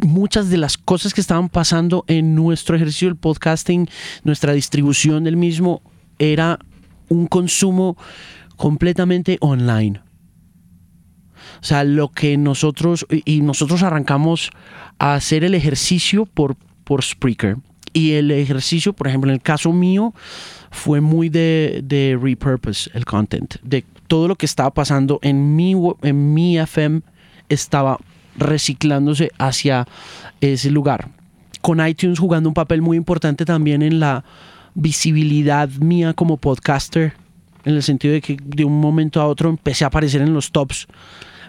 muchas 0.00 0.50
de 0.50 0.58
las 0.58 0.76
cosas 0.76 1.14
que 1.14 1.22
estaban 1.22 1.48
pasando 1.48 2.04
en 2.08 2.34
nuestro 2.34 2.76
ejercicio 2.76 3.08
del 3.08 3.16
podcasting, 3.16 3.88
nuestra 4.22 4.52
distribución 4.52 5.24
del 5.24 5.38
mismo, 5.38 5.80
era 6.18 6.58
un 7.08 7.26
consumo 7.26 7.96
completamente 8.58 9.38
online 9.40 10.02
o 11.60 11.64
sea, 11.64 11.84
lo 11.84 12.08
que 12.08 12.36
nosotros, 12.36 13.06
y 13.24 13.40
nosotros 13.40 13.82
arrancamos 13.82 14.50
a 14.98 15.14
hacer 15.14 15.44
el 15.44 15.54
ejercicio 15.54 16.26
por, 16.26 16.56
por 16.84 17.02
Spreaker. 17.02 17.56
Y 17.92 18.12
el 18.12 18.30
ejercicio, 18.30 18.92
por 18.92 19.08
ejemplo, 19.08 19.30
en 19.30 19.34
el 19.34 19.42
caso 19.42 19.72
mío, 19.72 20.14
fue 20.70 21.00
muy 21.00 21.28
de, 21.28 21.80
de 21.84 22.18
repurpose 22.20 22.90
el 22.94 23.04
content. 23.04 23.56
De 23.62 23.84
todo 24.06 24.28
lo 24.28 24.36
que 24.36 24.46
estaba 24.46 24.70
pasando 24.70 25.18
en 25.22 25.56
mi, 25.56 25.74
en 26.02 26.34
mi 26.34 26.58
FM 26.58 27.02
estaba 27.48 27.98
reciclándose 28.36 29.30
hacia 29.38 29.86
ese 30.40 30.70
lugar. 30.70 31.08
Con 31.60 31.86
iTunes 31.86 32.18
jugando 32.18 32.48
un 32.48 32.54
papel 32.54 32.82
muy 32.82 32.96
importante 32.96 33.44
también 33.44 33.82
en 33.82 34.00
la 34.00 34.24
visibilidad 34.74 35.68
mía 35.68 36.14
como 36.14 36.36
podcaster, 36.36 37.14
en 37.64 37.74
el 37.74 37.82
sentido 37.82 38.14
de 38.14 38.20
que 38.20 38.36
de 38.42 38.64
un 38.64 38.80
momento 38.80 39.20
a 39.20 39.26
otro 39.26 39.50
empecé 39.50 39.84
a 39.84 39.88
aparecer 39.88 40.22
en 40.22 40.32
los 40.32 40.52
tops 40.52 40.86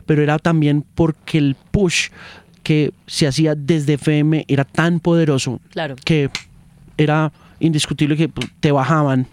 pero 0.09 0.23
era 0.23 0.39
también 0.39 0.83
porque 0.95 1.37
el 1.37 1.55
push 1.69 2.09
que 2.63 2.91
se 3.05 3.27
hacía 3.27 3.53
desde 3.53 3.93
FM 3.93 4.43
era 4.47 4.65
tan 4.65 4.99
poderoso 4.99 5.61
que 6.03 6.31
era 6.97 7.31
indiscutible 7.59 8.17
que 8.17 8.27
te 8.59 8.71
bajaban. 8.71 9.27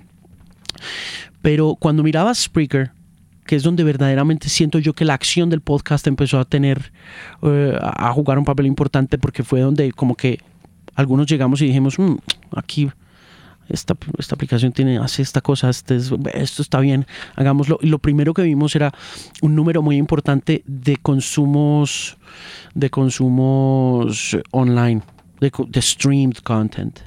Pero 1.40 1.76
cuando 1.80 2.02
mirabas 2.02 2.40
Spreaker, 2.40 2.90
que 3.46 3.56
es 3.56 3.62
donde 3.62 3.84
verdaderamente 3.84 4.50
siento 4.50 4.78
yo 4.78 4.92
que 4.92 5.06
la 5.06 5.14
acción 5.14 5.48
del 5.48 5.62
podcast 5.62 6.06
empezó 6.08 6.38
a 6.38 6.44
tener, 6.44 6.92
eh, 7.40 7.74
a 7.80 8.12
jugar 8.12 8.38
un 8.38 8.44
papel 8.44 8.66
importante, 8.66 9.16
porque 9.16 9.44
fue 9.44 9.60
donde 9.60 9.92
como 9.92 10.14
que 10.14 10.40
algunos 10.94 11.26
llegamos 11.26 11.62
y 11.62 11.68
dijimos, 11.68 11.98
mm, 11.98 12.16
aquí 12.54 12.90
esta, 13.68 13.96
esta 14.18 14.34
aplicación 14.34 14.72
tiene, 14.72 14.98
hace 14.98 15.22
esta 15.22 15.40
cosa, 15.40 15.70
este 15.70 15.96
esto 15.96 16.62
está 16.62 16.80
bien, 16.80 17.06
hagámoslo. 17.34 17.78
Y 17.80 17.88
lo 17.88 17.98
primero 17.98 18.34
que 18.34 18.42
vimos 18.42 18.74
era 18.76 18.92
un 19.42 19.54
número 19.54 19.82
muy 19.82 19.96
importante 19.96 20.62
de 20.66 20.96
consumos, 20.96 22.16
de 22.74 22.90
consumos 22.90 24.36
online, 24.50 25.02
de, 25.40 25.52
de 25.68 25.82
streamed 25.82 26.36
content. 26.38 27.00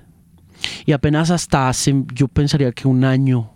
Y 0.86 0.92
apenas 0.92 1.32
hasta 1.32 1.70
hace, 1.70 2.04
yo 2.14 2.28
pensaría 2.28 2.72
que 2.72 2.88
un 2.88 3.04
año, 3.04 3.52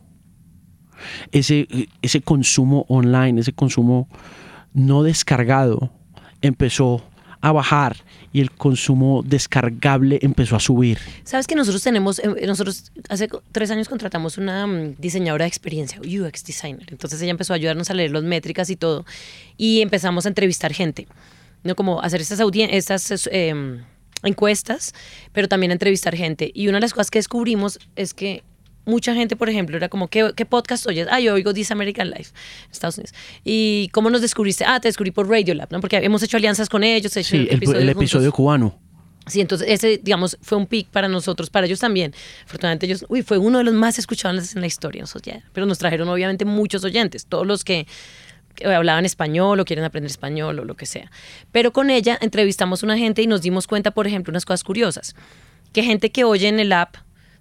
ese, 1.31 1.67
ese 2.01 2.21
consumo 2.21 2.85
online, 2.87 3.41
ese 3.41 3.53
consumo 3.53 4.07
no 4.73 5.03
descargado 5.03 5.91
empezó 6.41 7.03
a 7.43 7.51
bajar 7.51 7.97
y 8.31 8.39
el 8.39 8.51
consumo 8.51 9.21
descargable 9.21 10.17
empezó 10.21 10.55
a 10.55 10.61
subir. 10.61 10.97
Sabes 11.25 11.45
que 11.45 11.55
nosotros 11.55 11.83
tenemos, 11.83 12.19
eh, 12.19 12.47
nosotros 12.47 12.93
hace 13.09 13.27
tres 13.51 13.69
años 13.69 13.89
contratamos 13.89 14.37
una 14.37 14.65
mm, 14.65 14.95
diseñadora 14.97 15.43
de 15.43 15.49
experiencia, 15.49 15.99
UX 15.99 16.45
designer. 16.45 16.87
Entonces 16.89 17.21
ella 17.21 17.31
empezó 17.31 17.51
a 17.51 17.57
ayudarnos 17.57 17.89
a 17.89 17.95
leer 17.95 18.11
las 18.11 18.23
métricas 18.23 18.69
y 18.69 18.77
todo. 18.77 19.05
Y 19.57 19.81
empezamos 19.81 20.25
a 20.25 20.29
entrevistar 20.29 20.73
gente, 20.73 21.05
¿no? 21.63 21.75
Como 21.75 22.01
hacer 22.01 22.21
estas, 22.21 22.39
estas 22.39 23.29
em, 23.29 23.81
encuestas, 24.23 24.93
pero 25.33 25.49
también 25.49 25.71
a 25.71 25.73
entrevistar 25.73 26.15
gente. 26.15 26.49
Y 26.53 26.69
una 26.69 26.77
de 26.77 26.81
las 26.81 26.93
cosas 26.93 27.11
que 27.11 27.19
descubrimos 27.19 27.77
es 27.97 28.13
que 28.13 28.41
mucha 28.85 29.13
gente, 29.13 29.35
por 29.35 29.49
ejemplo, 29.49 29.77
era 29.77 29.89
como, 29.89 30.07
¿qué, 30.07 30.31
qué 30.35 30.45
podcast 30.45 30.85
oyes? 30.87 31.07
Ah, 31.09 31.19
yo 31.19 31.33
oigo 31.33 31.53
This 31.53 31.71
American 31.71 32.09
Life, 32.09 32.31
Estados 32.71 32.97
Unidos. 32.97 33.15
¿Y 33.43 33.89
cómo 33.91 34.09
nos 34.09 34.21
descubriste? 34.21 34.65
Ah, 34.65 34.79
te 34.79 34.87
descubrí 34.87 35.11
por 35.11 35.29
Radiolab, 35.29 35.71
¿no? 35.71 35.79
Porque 35.81 35.97
hemos 35.97 36.23
hecho 36.23 36.37
alianzas 36.37 36.69
con 36.69 36.83
ellos, 36.83 37.15
hecho 37.15 37.29
sí, 37.31 37.47
el, 37.49 37.89
episodio 37.89 38.31
cubano. 38.31 38.77
Sí, 39.25 39.39
entonces 39.39 39.67
ese, 39.69 40.01
digamos, 40.03 40.37
fue 40.41 40.57
un 40.57 40.67
pick 40.67 40.89
para 40.89 41.07
nosotros, 41.07 41.49
para 41.49 41.65
ellos 41.65 41.79
también. 41.79 42.13
Afortunadamente 42.45 42.85
ellos, 42.87 43.05
uy, 43.07 43.21
fue 43.21 43.37
uno 43.37 43.59
de 43.59 43.63
los 43.63 43.73
más 43.73 43.97
escuchados 43.97 44.53
en 44.53 44.61
la 44.61 44.67
historia, 44.67 45.05
pero 45.53 45.65
nos 45.65 45.77
trajeron 45.77 46.09
obviamente 46.09 46.43
muchos 46.43 46.83
oyentes, 46.83 47.25
todos 47.25 47.47
los 47.47 47.63
que, 47.63 47.87
que 48.55 48.67
hablaban 48.67 49.05
español 49.05 49.61
o 49.61 49.65
quieren 49.65 49.85
aprender 49.85 50.11
español 50.11 50.59
o 50.59 50.65
lo 50.65 50.75
que 50.75 50.85
sea. 50.85 51.09
Pero 51.53 51.71
con 51.71 51.89
ella 51.89 52.17
entrevistamos 52.21 52.83
a 52.83 52.85
una 52.85 52.97
gente 52.97 53.21
y 53.21 53.27
nos 53.27 53.41
dimos 53.41 53.65
cuenta, 53.65 53.91
por 53.91 54.07
ejemplo, 54.07 54.31
unas 54.31 54.43
cosas 54.43 54.65
curiosas, 54.65 55.15
que 55.71 55.83
gente 55.83 56.11
que 56.11 56.25
oye 56.25 56.49
en 56.49 56.59
el 56.59 56.73
app 56.73 56.97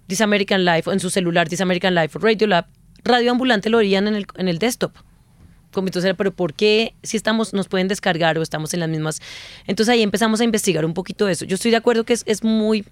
This 0.07 0.21
American 0.21 0.65
Life, 0.65 0.91
en 0.91 0.99
su 0.99 1.09
celular 1.09 1.49
This 1.49 1.61
American 1.61 1.95
Life, 1.95 2.17
Radio 2.19 2.47
Lab, 2.47 2.65
Radio 3.03 3.31
Ambulante 3.31 3.69
lo 3.69 3.77
oían 3.79 4.07
en 4.07 4.15
el, 4.15 4.25
en 4.35 4.47
el 4.47 4.59
desktop. 4.59 4.93
Como 5.71 5.87
entonces, 5.87 6.13
pero 6.15 6.31
¿por 6.31 6.53
qué 6.53 6.93
si 7.01 7.17
estamos, 7.17 7.53
nos 7.53 7.67
pueden 7.67 7.87
descargar 7.87 8.37
o 8.37 8.41
estamos 8.41 8.73
en 8.73 8.79
las 8.79 8.89
mismas? 8.89 9.21
Entonces 9.65 9.91
ahí 9.91 10.03
empezamos 10.03 10.39
a 10.39 10.43
investigar 10.43 10.85
un 10.85 10.93
poquito 10.93 11.27
eso. 11.27 11.45
Yo 11.45 11.55
estoy 11.55 11.71
de 11.71 11.77
acuerdo 11.77 12.03
que 12.03 12.13
es, 12.13 12.23
es 12.27 12.43
muy, 12.43 12.85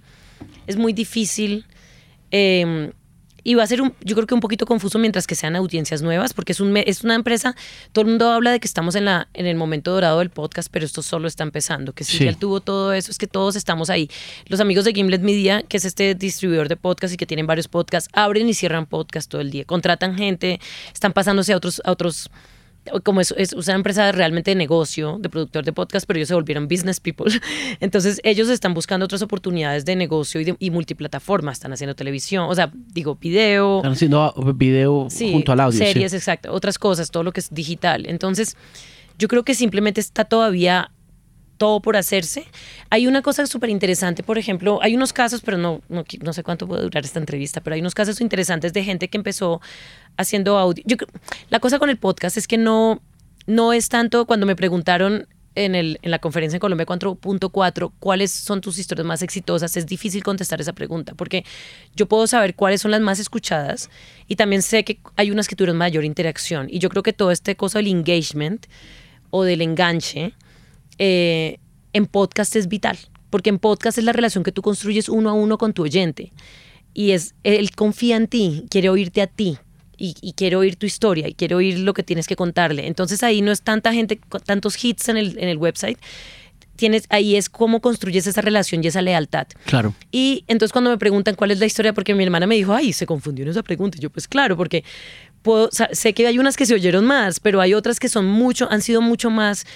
es 0.66 0.78
muy 0.78 0.92
difícil 0.92 1.66
eh, 2.32 2.92
y 3.44 3.56
va 3.56 3.64
a 3.64 3.68
ser, 3.68 3.82
un, 3.82 3.94
yo 4.02 4.16
creo 4.16 4.28
que 4.28 4.34
un 4.34 4.40
poquito 4.40 4.66
confuso 4.66 5.00
mientras 5.00 5.28
que 5.28 5.36
sean 5.36 5.56
audiencias 5.56 6.02
nuevas, 6.02 6.34
porque 6.34 6.52
es, 6.52 6.60
un, 6.60 6.76
es 6.78 7.04
una 7.04 7.16
empresa, 7.16 7.56
todo 7.92 8.04
el 8.04 8.10
mundo 8.10 8.30
habla 8.32 8.52
de 8.52 8.60
que 8.60 8.68
estamos 8.68 8.96
en, 8.96 9.06
la, 9.06 9.28
en 9.34 9.46
el 9.46 9.56
momento 9.56 9.92
dorado 9.92 10.20
del 10.20 10.30
podcast, 10.30 10.70
pero 10.72 10.86
esto 10.86 11.02
solo 11.02 11.28
está 11.28 11.44
empezando, 11.44 11.94
que 11.94 12.04
si 12.04 12.24
ya 12.24 12.34
tuvo 12.34 12.62
todo 12.62 12.94
eso, 12.94 13.12
es 13.12 13.18
que 13.18 13.28
todos 13.28 13.56
estamos 13.56 13.90
ahí. 13.90 14.10
Los 14.48 14.60
amigos 14.60 14.86
de 14.86 14.94
Gimlet 14.94 15.22
Media, 15.22 15.64
que 15.64 15.78
es 15.78 15.86
este 15.86 16.16
distribuidor 16.16 16.70
de 16.70 16.78
podcast 16.78 17.14
y 17.14 17.18
que 17.18 17.26
tienen 17.26 17.48
varios 17.48 17.68
podcasts, 17.68 18.10
abren 18.14 18.48
y 18.48 18.54
cierran 18.54 18.86
podcast 18.86 19.30
todo 19.30 19.42
el 19.42 19.52
día, 19.52 19.66
contratan 19.66 20.16
gente, 20.16 20.60
están 20.94 21.14
pasándose 21.14 21.54
a 21.54 21.58
otros, 21.58 21.82
a 21.86 21.92
otros 21.92 22.30
como 23.04 23.22
es, 23.22 23.34
es, 23.38 23.54
una 23.54 23.74
empresa 23.74 24.12
realmente 24.12 24.52
de 24.52 24.56
negocio, 24.56 25.18
de 25.20 25.30
productor 25.30 25.64
de 25.64 25.74
podcast, 25.74 26.06
pero 26.08 26.18
ellos 26.18 26.28
se 26.28 26.34
volvieron 26.34 26.68
business 26.68 27.00
people. 27.00 27.32
Entonces 27.80 28.20
ellos 28.24 28.50
están 28.50 28.74
buscando 28.74 29.06
otras 29.06 29.22
oportunidades 29.22 29.86
de 29.86 29.96
negocio 29.96 30.42
y, 30.42 30.46
de, 30.46 30.56
y 30.60 30.72
multiplataforma. 30.72 31.52
Están 31.52 31.74
haciendo 31.74 31.96
televisión, 31.96 32.46
o 32.50 32.56
sea, 32.56 32.72
digo, 32.74 33.16
video. 33.16 33.78
Están 33.78 33.94
haciendo 33.94 34.34
video 34.56 35.08
junto 35.10 35.52
al 35.52 35.60
audio. 35.60 35.78
Series, 35.78 36.14
exacto. 36.14 36.52
Otras 36.52 36.80
cosas, 36.80 37.12
todo 37.12 37.24
lo 37.24 37.32
que 37.32 37.40
es 37.40 37.54
digital. 37.54 38.06
Entonces 38.08 38.58
yo 39.18 39.28
creo 39.28 39.44
que 39.44 39.54
simplemente 39.54 40.02
está 40.02 40.26
todavía 40.26 40.92
todo 41.62 41.80
por 41.80 41.96
hacerse. 41.96 42.48
Hay 42.90 43.06
una 43.06 43.22
cosa 43.22 43.46
súper 43.46 43.70
interesante, 43.70 44.24
por 44.24 44.40
ejemplo, 44.40 44.80
hay 44.82 44.96
unos 44.96 45.14
casos, 45.14 45.42
pero 45.42 45.60
no, 45.60 45.84
no, 45.90 46.04
no, 46.20 46.34
sé 46.34 46.42
cuánto 46.42 46.68
puede 46.68 46.82
durar 46.82 47.06
esta 47.06 47.20
entrevista, 47.20 47.62
pero 47.62 47.76
hay 47.76 47.82
unos 47.82 47.94
casos 47.94 48.20
interesantes 48.20 48.74
de 48.74 48.84
gente 48.84 49.10
que 49.10 49.18
empezó 49.20 49.62
haciendo 50.18 50.58
audio. 50.58 50.84
Yo, 50.88 50.98
la 51.52 51.60
cosa 51.60 51.78
con 51.78 51.92
el 51.92 51.98
podcast 51.98 52.36
es 52.36 52.48
que 52.48 52.58
no, 52.58 53.00
no 53.46 53.74
es 53.74 53.90
tanto 53.90 54.26
cuando 54.26 54.48
me 54.48 54.56
preguntaron 54.56 55.28
en, 55.54 55.76
el, 55.76 56.00
en 56.02 56.10
la 56.10 56.18
conferencia 56.18 56.56
en 56.56 56.62
Colombia 56.62 56.88
4.4 56.88 57.92
cuáles 58.00 58.32
son 58.32 58.60
tus 58.60 58.80
historias 58.80 59.06
más 59.06 59.22
exitosas, 59.22 59.78
es 59.78 59.86
difícil 59.86 60.24
contestar 60.24 60.62
esa 60.62 60.74
pregunta, 60.74 61.14
porque 61.14 61.46
yo 61.96 62.08
puedo 62.08 62.26
saber 62.26 62.56
cuáles 62.56 62.82
son 62.82 62.90
las 62.90 63.02
más 63.02 63.20
escuchadas 63.20 63.92
y 64.28 64.36
también 64.36 64.64
sé 64.64 64.84
que 64.84 64.98
hay 65.16 65.30
unas 65.30 65.48
que 65.48 65.56
tuvieron 65.56 65.78
mayor 65.78 66.06
interacción. 66.06 66.66
Y 66.72 66.80
yo 66.80 66.90
creo 66.90 67.04
que 67.04 67.14
todo 67.14 67.30
este 67.30 67.56
cosa 67.56 67.78
del 67.78 67.90
engagement 67.90 68.66
o 69.30 69.44
del 69.44 69.62
enganche, 69.62 70.34
eh, 71.04 71.58
en 71.94 72.06
podcast 72.06 72.56
es 72.56 72.68
vital, 72.68 72.96
porque 73.32 73.50
en 73.50 73.58
podcast 73.58 73.98
es 73.98 74.04
la 74.04 74.14
relación 74.14 74.44
que 74.44 74.52
tú 74.52 74.62
construyes 74.62 75.10
uno 75.10 75.32
a 75.32 75.34
uno 75.34 75.58
con 75.58 75.74
tu 75.74 75.82
oyente. 75.82 76.32
Y 76.94 77.12
es, 77.12 77.34
él 77.44 77.72
confía 77.72 78.18
en 78.18 78.28
ti, 78.28 78.68
quiere 78.70 78.88
oírte 78.90 79.24
a 79.24 79.28
ti. 79.28 79.58
Y, 80.04 80.34
quiere 80.34 80.56
oír 80.56 80.78
tu 80.78 80.88
historia 80.88 81.28
y 81.28 81.36
quiere 81.36 81.54
oír 81.54 81.78
lo 81.78 81.94
que 81.94 82.02
tienes 82.02 82.26
que 82.26 82.36
contarle. 82.36 82.88
Entonces 82.88 83.22
ahí 83.22 83.44
no 83.44 83.52
es 83.52 83.62
tanta 83.62 83.94
gente, 83.94 84.20
tantos 84.46 84.84
hits 84.84 85.10
en 85.10 85.18
el, 85.18 85.38
en 85.38 85.48
el 85.48 85.58
website, 85.58 86.00
tienes, 86.76 87.06
ahí 87.10 87.36
es 87.36 87.50
cómo 87.50 87.82
construyes 87.82 88.26
esa 88.26 88.42
relación 88.42 88.84
y 88.84 88.88
esa 88.88 89.04
lealtad. 89.04 89.46
Claro. 89.66 89.94
Y 90.12 90.44
entonces 90.48 90.74
cuando 90.74 90.90
me 90.90 90.98
preguntan 90.98 91.36
cuál 91.36 91.52
es 91.52 91.60
la 91.60 91.68
historia, 91.68 91.94
porque 91.94 92.16
mi 92.16 92.24
hermana 92.24 92.48
me 92.48 92.56
dijo, 92.56 92.74
ay, 92.74 92.94
se 92.94 93.06
confundió 93.06 93.46
en 93.46 93.52
esa 93.52 93.62
pregunta. 93.62 94.00
Y 94.00 94.02
yo, 94.02 94.10
pues 94.10 94.28
claro, 94.28 94.58
porque 94.58 94.84
puedo, 95.44 95.70
sé 95.72 96.14
que 96.14 96.26
hay 96.26 96.40
unas 96.40 96.58
que 96.58 96.66
se 96.66 96.74
oyeron 96.74 97.06
más, 97.06 97.40
pero 97.40 97.62
hay 97.62 97.76
otras 97.76 98.00
que 98.00 98.10
son 98.10 98.26
mucho, 98.26 98.68
han 98.72 98.82
sido 98.82 99.02
mucho 99.02 99.30
más 99.30 99.68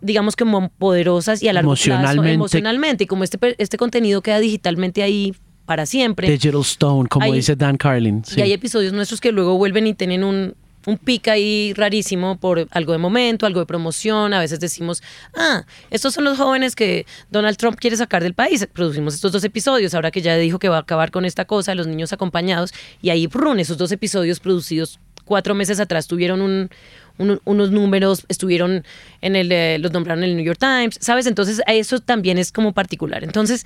digamos 0.00 0.36
como 0.36 0.68
poderosas 0.70 1.42
y 1.42 1.48
a 1.48 1.52
largo 1.52 1.70
emocionalmente. 1.70 2.22
plazo 2.22 2.34
emocionalmente 2.34 3.04
y 3.04 3.06
como 3.06 3.24
este, 3.24 3.38
este 3.58 3.76
contenido 3.76 4.22
queda 4.22 4.38
digitalmente 4.38 5.02
ahí 5.02 5.34
para 5.66 5.84
siempre. 5.84 6.30
Digital 6.30 6.60
Stone, 6.60 7.08
como 7.08 7.32
dice 7.32 7.56
Dan 7.56 7.76
Carlin. 7.76 8.22
Y 8.36 8.40
hay 8.40 8.52
episodios 8.52 8.92
nuestros 8.92 9.20
que 9.20 9.32
luego 9.32 9.58
vuelven 9.58 9.86
y 9.88 9.94
tienen 9.94 10.22
un, 10.22 10.54
un 10.86 10.96
pic 10.96 11.28
ahí 11.28 11.74
rarísimo 11.74 12.38
por 12.38 12.68
algo 12.70 12.92
de 12.92 12.98
momento, 12.98 13.44
algo 13.44 13.60
de 13.60 13.66
promoción. 13.66 14.32
A 14.32 14.40
veces 14.40 14.60
decimos, 14.60 15.02
ah, 15.36 15.64
estos 15.90 16.14
son 16.14 16.24
los 16.24 16.38
jóvenes 16.38 16.76
que 16.76 17.04
Donald 17.30 17.56
Trump 17.56 17.76
quiere 17.78 17.96
sacar 17.96 18.22
del 18.22 18.34
país. 18.34 18.66
Producimos 18.72 19.14
estos 19.14 19.32
dos 19.32 19.44
episodios, 19.44 19.94
ahora 19.94 20.10
que 20.10 20.22
ya 20.22 20.36
dijo 20.36 20.58
que 20.58 20.68
va 20.68 20.76
a 20.76 20.80
acabar 20.80 21.10
con 21.10 21.24
esta 21.24 21.44
cosa, 21.44 21.74
los 21.74 21.88
niños 21.88 22.12
acompañados. 22.12 22.72
Y 23.02 23.10
ahí, 23.10 23.28
prun, 23.28 23.58
esos 23.58 23.76
dos 23.76 23.90
episodios 23.92 24.40
producidos 24.40 25.00
cuatro 25.26 25.54
meses 25.54 25.80
atrás 25.80 26.06
tuvieron 26.06 26.40
un, 26.40 26.70
unos 27.18 27.70
números, 27.70 28.24
estuvieron 28.28 28.84
en 29.20 29.36
el, 29.36 29.50
eh, 29.52 29.78
los 29.78 29.92
nombraron 29.92 30.24
en 30.24 30.30
el 30.30 30.36
New 30.36 30.44
York 30.44 30.58
Times, 30.58 30.98
¿sabes? 31.00 31.26
Entonces 31.26 31.60
eso 31.66 32.00
también 32.00 32.38
es 32.38 32.52
como 32.52 32.72
particular. 32.72 33.24
Entonces, 33.24 33.64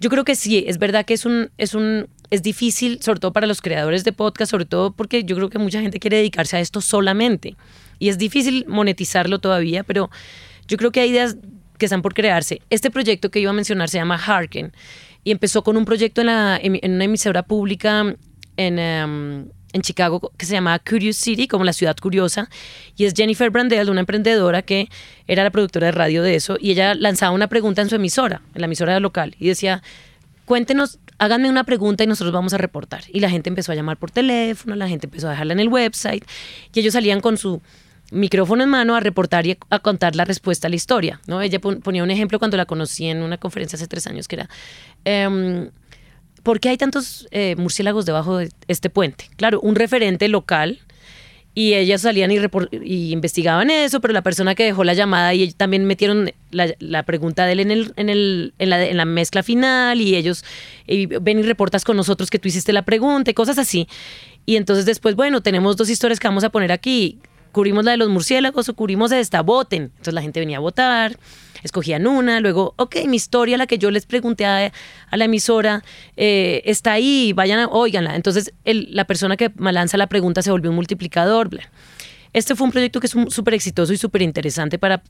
yo 0.00 0.10
creo 0.10 0.24
que 0.24 0.36
sí, 0.36 0.64
es 0.66 0.78
verdad 0.78 1.04
que 1.04 1.14
es 1.14 1.24
un, 1.24 1.50
es 1.58 1.74
un, 1.74 2.08
es 2.30 2.42
difícil, 2.42 3.00
sobre 3.02 3.20
todo 3.20 3.32
para 3.32 3.46
los 3.46 3.60
creadores 3.60 4.04
de 4.04 4.12
podcast, 4.12 4.50
sobre 4.50 4.64
todo 4.64 4.92
porque 4.92 5.24
yo 5.24 5.34
creo 5.36 5.50
que 5.50 5.58
mucha 5.58 5.80
gente 5.80 5.98
quiere 5.98 6.18
dedicarse 6.18 6.56
a 6.56 6.60
esto 6.60 6.80
solamente. 6.80 7.56
Y 7.98 8.08
es 8.08 8.18
difícil 8.18 8.64
monetizarlo 8.68 9.40
todavía, 9.40 9.82
pero 9.82 10.10
yo 10.68 10.76
creo 10.76 10.92
que 10.92 11.00
hay 11.00 11.10
ideas 11.10 11.36
que 11.78 11.86
están 11.86 12.02
por 12.02 12.14
crearse. 12.14 12.62
Este 12.70 12.90
proyecto 12.90 13.30
que 13.30 13.40
iba 13.40 13.50
a 13.50 13.54
mencionar 13.54 13.88
se 13.88 13.98
llama 13.98 14.16
Harken 14.16 14.72
y 15.24 15.30
empezó 15.32 15.62
con 15.64 15.76
un 15.76 15.84
proyecto 15.84 16.20
en, 16.20 16.28
la, 16.28 16.58
en 16.62 16.92
una 16.92 17.04
emisora 17.04 17.42
pública 17.42 18.14
en, 18.56 18.78
em, 18.78 19.48
en 19.78 19.82
Chicago 19.82 20.32
que 20.36 20.46
se 20.46 20.52
llamaba 20.52 20.78
Curious 20.78 21.16
City, 21.16 21.48
como 21.48 21.64
la 21.64 21.72
ciudad 21.72 21.96
curiosa, 21.96 22.50
y 22.96 23.06
es 23.06 23.14
Jennifer 23.14 23.50
Brandel, 23.50 23.90
una 23.90 24.00
emprendedora 24.00 24.62
que 24.62 24.88
era 25.26 25.42
la 25.42 25.50
productora 25.50 25.86
de 25.86 25.92
radio 25.92 26.22
de 26.22 26.34
eso, 26.34 26.56
y 26.60 26.72
ella 26.72 26.94
lanzaba 26.94 27.32
una 27.32 27.48
pregunta 27.48 27.82
en 27.82 27.88
su 27.88 27.94
emisora, 27.94 28.42
en 28.54 28.60
la 28.60 28.66
emisora 28.66 28.98
local, 29.00 29.34
y 29.38 29.48
decía, 29.48 29.82
cuéntenos, 30.44 30.98
háganme 31.18 31.48
una 31.48 31.64
pregunta 31.64 32.04
y 32.04 32.06
nosotros 32.06 32.32
vamos 32.32 32.52
a 32.54 32.58
reportar. 32.58 33.04
Y 33.12 33.20
la 33.20 33.30
gente 33.30 33.48
empezó 33.48 33.72
a 33.72 33.74
llamar 33.74 33.96
por 33.96 34.10
teléfono, 34.10 34.76
la 34.76 34.88
gente 34.88 35.06
empezó 35.06 35.28
a 35.28 35.30
dejarla 35.30 35.54
en 35.54 35.60
el 35.60 35.68
website, 35.68 36.24
y 36.74 36.80
ellos 36.80 36.92
salían 36.92 37.20
con 37.20 37.36
su 37.38 37.60
micrófono 38.10 38.62
en 38.62 38.70
mano 38.70 38.94
a 38.96 39.00
reportar 39.00 39.46
y 39.46 39.58
a 39.68 39.78
contar 39.80 40.16
la 40.16 40.24
respuesta 40.24 40.66
a 40.66 40.70
la 40.70 40.76
historia. 40.76 41.20
¿no? 41.26 41.42
Ella 41.42 41.60
ponía 41.60 42.02
un 42.02 42.10
ejemplo 42.10 42.38
cuando 42.38 42.56
la 42.56 42.64
conocí 42.64 43.06
en 43.06 43.22
una 43.22 43.38
conferencia 43.38 43.76
hace 43.76 43.86
tres 43.86 44.06
años, 44.06 44.28
que 44.28 44.36
era... 44.36 44.48
Em, 45.04 45.70
¿por 46.42 46.60
qué 46.60 46.70
hay 46.70 46.76
tantos 46.76 47.28
eh, 47.30 47.54
murciélagos 47.56 48.06
debajo 48.06 48.38
de 48.38 48.50
este 48.68 48.90
puente? 48.90 49.30
Claro, 49.36 49.60
un 49.60 49.74
referente 49.74 50.28
local 50.28 50.80
y 51.54 51.74
ellas 51.74 52.02
salían 52.02 52.30
y, 52.30 53.12
investigaban 53.12 53.70
eso, 53.70 54.00
pero 54.00 54.14
la 54.14 54.22
persona 54.22 54.54
que 54.54 54.64
dejó 54.64 54.84
la 54.84 54.94
llamada 54.94 55.34
y 55.34 55.50
también 55.52 55.86
metieron 55.86 56.32
la, 56.50 57.02
pregunta 57.02 57.46
de 57.46 57.52
él 57.52 57.60
en, 57.60 57.70
el, 58.08 58.54
en 58.58 58.96
la 58.96 59.04
mezcla 59.04 59.42
final 59.42 60.00
y 60.00 60.14
ellos 60.14 60.44
ven 60.86 61.38
y 61.40 61.42
reportas 61.42 61.84
con 61.84 61.96
nosotros 61.96 62.30
que 62.30 62.38
tú 62.38 62.46
hiciste 62.46 62.72
la 62.72 62.82
pregunta 62.82 63.32
y 63.32 63.34
cosas 63.34 63.58
así. 63.58 63.88
Y 64.46 64.56
entonces 64.56 64.86
después, 64.86 65.14
bueno, 65.14 65.42
tenemos 65.42 65.76
dos 65.76 65.90
historias 65.90 66.20
que 66.20 66.28
vamos 66.28 66.44
a 66.44 66.50
poner 66.50 66.72
aquí. 66.72 67.18
Cubrimos 67.52 67.84
la 67.84 67.92
de 67.92 67.96
los 67.96 68.08
murciélagos 68.08 68.68
o 68.68 68.74
cubrimos 68.74 69.12
esta, 69.12 69.42
voten. 69.42 69.84
Entonces 69.84 70.14
la 70.14 70.22
gente 70.22 70.40
venía 70.40 70.58
a 70.58 70.60
votar 70.60 71.18
escogían 71.62 72.06
una, 72.06 72.40
luego, 72.40 72.74
ok, 72.76 72.96
mi 73.06 73.16
historia, 73.16 73.56
la 73.56 73.66
que 73.66 73.78
yo 73.78 73.90
les 73.90 74.06
pregunté 74.06 74.46
a, 74.46 74.72
la 75.12 75.24
emisora, 75.24 75.82
eh, 76.16 76.62
está 76.64 76.92
ahí, 76.92 77.32
vayan, 77.32 77.58
a, 77.58 77.66
oiganla. 77.68 78.16
Entonces, 78.16 78.52
la 78.64 79.06
persona 79.06 79.36
que 79.36 79.50
lanza 79.58 79.96
la 79.96 80.06
pregunta 80.06 80.42
se 80.42 80.50
volvió 80.50 80.70
un 80.70 80.76
multiplicador. 80.76 81.50
Este 82.32 82.54
fue 82.54 82.66
un 82.66 82.72
proyecto 82.72 83.00
que 83.00 83.06
es 83.06 83.14
súper 83.28 83.54
exitoso 83.54 83.92
y 83.92 83.96
súper 83.96 84.22
interesante 84.22 84.78
para 84.78 85.02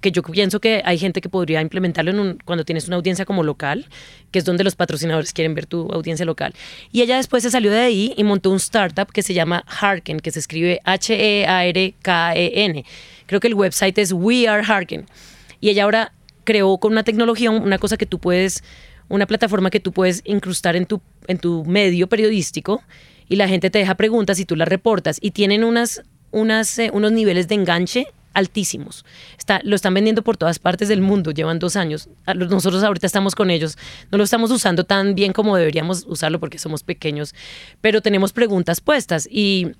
que 0.00 0.12
yo 0.12 0.22
pienso 0.22 0.60
que 0.60 0.82
hay 0.84 0.98
gente 0.98 1.20
que 1.20 1.28
podría 1.28 1.60
implementarlo 1.60 2.10
en 2.10 2.20
un, 2.20 2.38
cuando 2.44 2.64
tienes 2.64 2.88
una 2.88 2.96
audiencia 2.96 3.24
como 3.24 3.42
local, 3.42 3.86
que 4.30 4.38
es 4.38 4.44
donde 4.44 4.64
los 4.64 4.76
patrocinadores 4.76 5.32
quieren 5.32 5.54
ver 5.54 5.66
tu 5.66 5.90
audiencia 5.92 6.24
local. 6.24 6.54
Y 6.90 7.02
ella 7.02 7.16
después 7.16 7.42
se 7.42 7.50
salió 7.50 7.70
de 7.70 7.80
ahí 7.80 8.14
y 8.16 8.24
montó 8.24 8.50
un 8.50 8.56
startup 8.56 9.12
que 9.12 9.22
se 9.22 9.34
llama 9.34 9.64
Harken, 9.66 10.20
que 10.20 10.30
se 10.30 10.38
escribe 10.38 10.80
H-E-A-R-K-E-N. 10.84 12.84
Creo 13.26 13.40
que 13.40 13.48
el 13.48 13.54
website 13.54 13.98
es 13.98 14.12
We 14.12 14.48
Are 14.48 14.64
Harken. 14.66 15.06
Y 15.60 15.68
ella 15.68 15.84
ahora 15.84 16.12
creó 16.44 16.78
con 16.78 16.92
una 16.92 17.04
tecnología 17.04 17.50
una 17.50 17.78
cosa 17.78 17.96
que 17.96 18.06
tú 18.06 18.18
puedes, 18.18 18.64
una 19.08 19.26
plataforma 19.26 19.70
que 19.70 19.80
tú 19.80 19.92
puedes 19.92 20.22
incrustar 20.24 20.76
en 20.76 20.86
tu, 20.86 21.00
en 21.26 21.38
tu 21.38 21.64
medio 21.64 22.08
periodístico 22.08 22.82
y 23.28 23.36
la 23.36 23.48
gente 23.48 23.70
te 23.70 23.78
deja 23.78 23.94
preguntas 23.94 24.40
y 24.40 24.44
tú 24.44 24.56
las 24.56 24.68
reportas. 24.68 25.18
Y 25.20 25.32
tienen 25.32 25.62
unas, 25.62 26.02
unas, 26.30 26.78
eh, 26.78 26.90
unos 26.92 27.12
niveles 27.12 27.48
de 27.48 27.54
enganche 27.54 28.06
altísimos. 28.34 29.04
Está, 29.38 29.60
lo 29.64 29.76
están 29.76 29.94
vendiendo 29.94 30.22
por 30.22 30.36
todas 30.36 30.58
partes 30.58 30.88
del 30.88 31.00
mundo, 31.00 31.30
llevan 31.30 31.58
dos 31.58 31.76
años. 31.76 32.08
Nosotros 32.26 32.82
ahorita 32.82 33.06
estamos 33.06 33.34
con 33.34 33.50
ellos, 33.50 33.76
no 34.10 34.18
lo 34.18 34.24
estamos 34.24 34.50
usando 34.50 34.84
tan 34.84 35.14
bien 35.14 35.32
como 35.32 35.56
deberíamos 35.56 36.04
usarlo 36.06 36.40
porque 36.40 36.58
somos 36.58 36.82
pequeños, 36.82 37.34
pero 37.80 38.00
tenemos 38.00 38.32
preguntas 38.32 38.80
puestas 38.80 39.28
y 39.30 39.72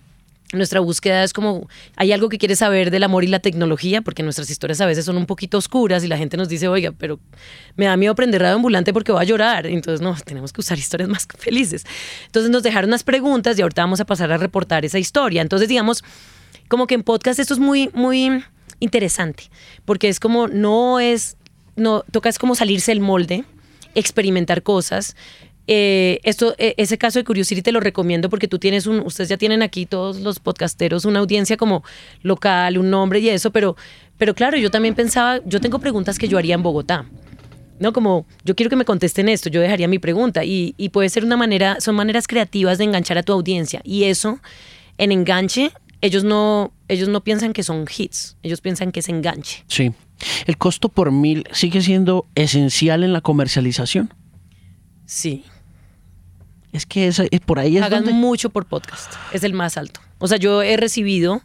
nuestra 0.53 0.81
búsqueda 0.81 1.23
es 1.23 1.33
como, 1.33 1.69
hay 1.97 2.13
algo 2.13 2.29
que 2.29 2.39
quieres 2.39 2.59
saber 2.59 2.91
del 2.91 3.05
amor 3.05 3.23
y 3.25 3.29
la 3.29 3.39
tecnología, 3.39 4.03
porque 4.03 4.23
nuestras 4.23 4.51
historias 4.51 4.81
a 4.81 4.87
veces 4.87 5.05
son 5.05 5.17
un 5.17 5.27
poquito 5.27 5.59
oscuras 5.59 6.03
y 6.03 6.09
la 6.09 6.19
gente 6.19 6.37
nos 6.37 6.49
dice, 6.49 6.67
oiga, 6.67 6.93
pero 6.93 7.21
me 7.77 7.85
da 7.85 7.97
miedo 7.97 8.13
aprender 8.13 8.43
radio 8.43 8.57
ambulante 8.57 8.93
porque 8.93 9.13
voy 9.13 9.23
a 9.23 9.25
llorar. 9.25 9.67
Entonces, 9.67 10.01
no, 10.01 10.17
tenemos 10.25 10.53
que 10.53 10.61
usar 10.61 10.79
historias 10.79 11.09
más 11.09 11.29
felices. 11.39 11.85
Entonces 12.27 12.51
nos 12.51 12.63
dejaron 12.63 12.91
unas 12.91 13.05
preguntas 13.05 13.59
y 13.59 13.63
ahorita 13.63 13.83
vamos 13.83 14.01
a 14.01 14.05
pasar 14.05 14.33
a 14.33 14.39
reportar 14.39 14.85
esa 14.85 14.99
historia. 14.99 15.43
Entonces, 15.43 15.69
digamos, 15.69 16.03
como 16.71 16.87
que 16.87 16.95
en 16.95 17.03
podcast 17.03 17.41
esto 17.41 17.53
es 17.53 17.61
muy, 17.61 17.91
muy 17.95 18.45
interesante, 18.79 19.51
porque 19.85 20.09
es 20.09 20.21
como, 20.21 20.47
no 20.47 21.01
es, 21.01 21.37
no, 21.75 22.05
toca 22.13 22.29
es 22.29 22.39
como 22.39 22.55
salirse 22.55 22.93
del 22.93 23.01
molde, 23.01 23.45
experimentar 23.97 24.63
cosas. 24.63 25.17
Eh, 25.67 26.21
esto, 26.23 26.55
e, 26.59 26.75
ese 26.79 26.97
caso 26.97 27.19
de 27.19 27.25
Curiosity 27.25 27.61
te 27.61 27.73
lo 27.73 27.81
recomiendo 27.81 28.31
porque 28.31 28.47
tú 28.47 28.61
tienes 28.61 28.87
un, 28.87 29.01
ustedes 29.01 29.29
ya 29.29 29.37
tienen 29.37 29.63
aquí 29.63 29.85
todos 29.85 30.21
los 30.21 30.39
podcasteros 30.39 31.05
una 31.05 31.19
audiencia 31.19 31.57
como 31.57 31.83
local, 32.23 32.79
un 32.79 32.89
nombre 32.89 33.19
y 33.19 33.29
eso, 33.31 33.51
pero, 33.51 33.77
pero 34.17 34.37
claro, 34.37 34.57
yo 34.57 34.71
también 34.71 34.95
pensaba, 34.95 35.41
yo 35.45 35.61
tengo 35.61 35.81
preguntas 35.81 36.21
que 36.21 36.29
yo 36.29 36.39
haría 36.39 36.55
en 36.55 36.63
Bogotá. 36.63 37.05
¿no? 37.81 37.93
Como 37.93 38.27
yo 38.45 38.55
quiero 38.55 38.71
que 38.71 38.77
me 38.77 38.85
contesten 38.85 39.29
esto, 39.29 39.49
yo 39.49 39.61
dejaría 39.61 39.89
mi 39.89 39.99
pregunta 39.99 40.45
y, 40.45 40.75
y 40.77 40.91
puede 40.91 41.09
ser 41.09 41.25
una 41.25 41.37
manera, 41.37 41.81
son 41.81 41.97
maneras 41.97 42.29
creativas 42.29 42.79
de 42.79 42.85
enganchar 42.85 43.19
a 43.19 43.25
tu 43.25 43.33
audiencia 43.33 43.81
y 43.83 44.05
eso 44.05 44.39
en 44.99 45.11
enganche 45.11 45.73
ellos 46.01 46.25
no, 46.25 46.73
ellos 46.89 47.09
no 47.09 47.23
piensan 47.23 47.53
que 47.53 47.63
son 47.63 47.87
hits, 47.95 48.37
ellos 48.43 48.61
piensan 48.61 48.93
que 48.93 49.01
es 49.01 49.09
enganche. 49.09 49.65
Sí. 49.67 49.93
¿El 50.47 50.59
costo 50.59 50.89
por 50.89 51.13
mil 51.13 51.45
sigue 51.53 51.81
siendo 51.83 52.27
esencial 52.35 53.05
en 53.05 53.13
la 53.13 53.21
comercialización? 53.21 54.13
Sí. 55.07 55.45
Es 56.73 56.87
que 56.87 57.09
es, 57.09 57.21
por 57.45 57.59
ahí 57.59 57.77
es 57.77 57.83
Hagan 57.83 58.05
mucho 58.15 58.51
por 58.51 58.67
podcast, 58.67 59.13
es 59.33 59.43
el 59.45 59.55
más 59.55 59.77
alto. 59.77 60.01
O 60.19 60.29
sea, 60.29 60.37
yo 60.37 60.63
he 60.63 60.77
recibido, 60.77 61.43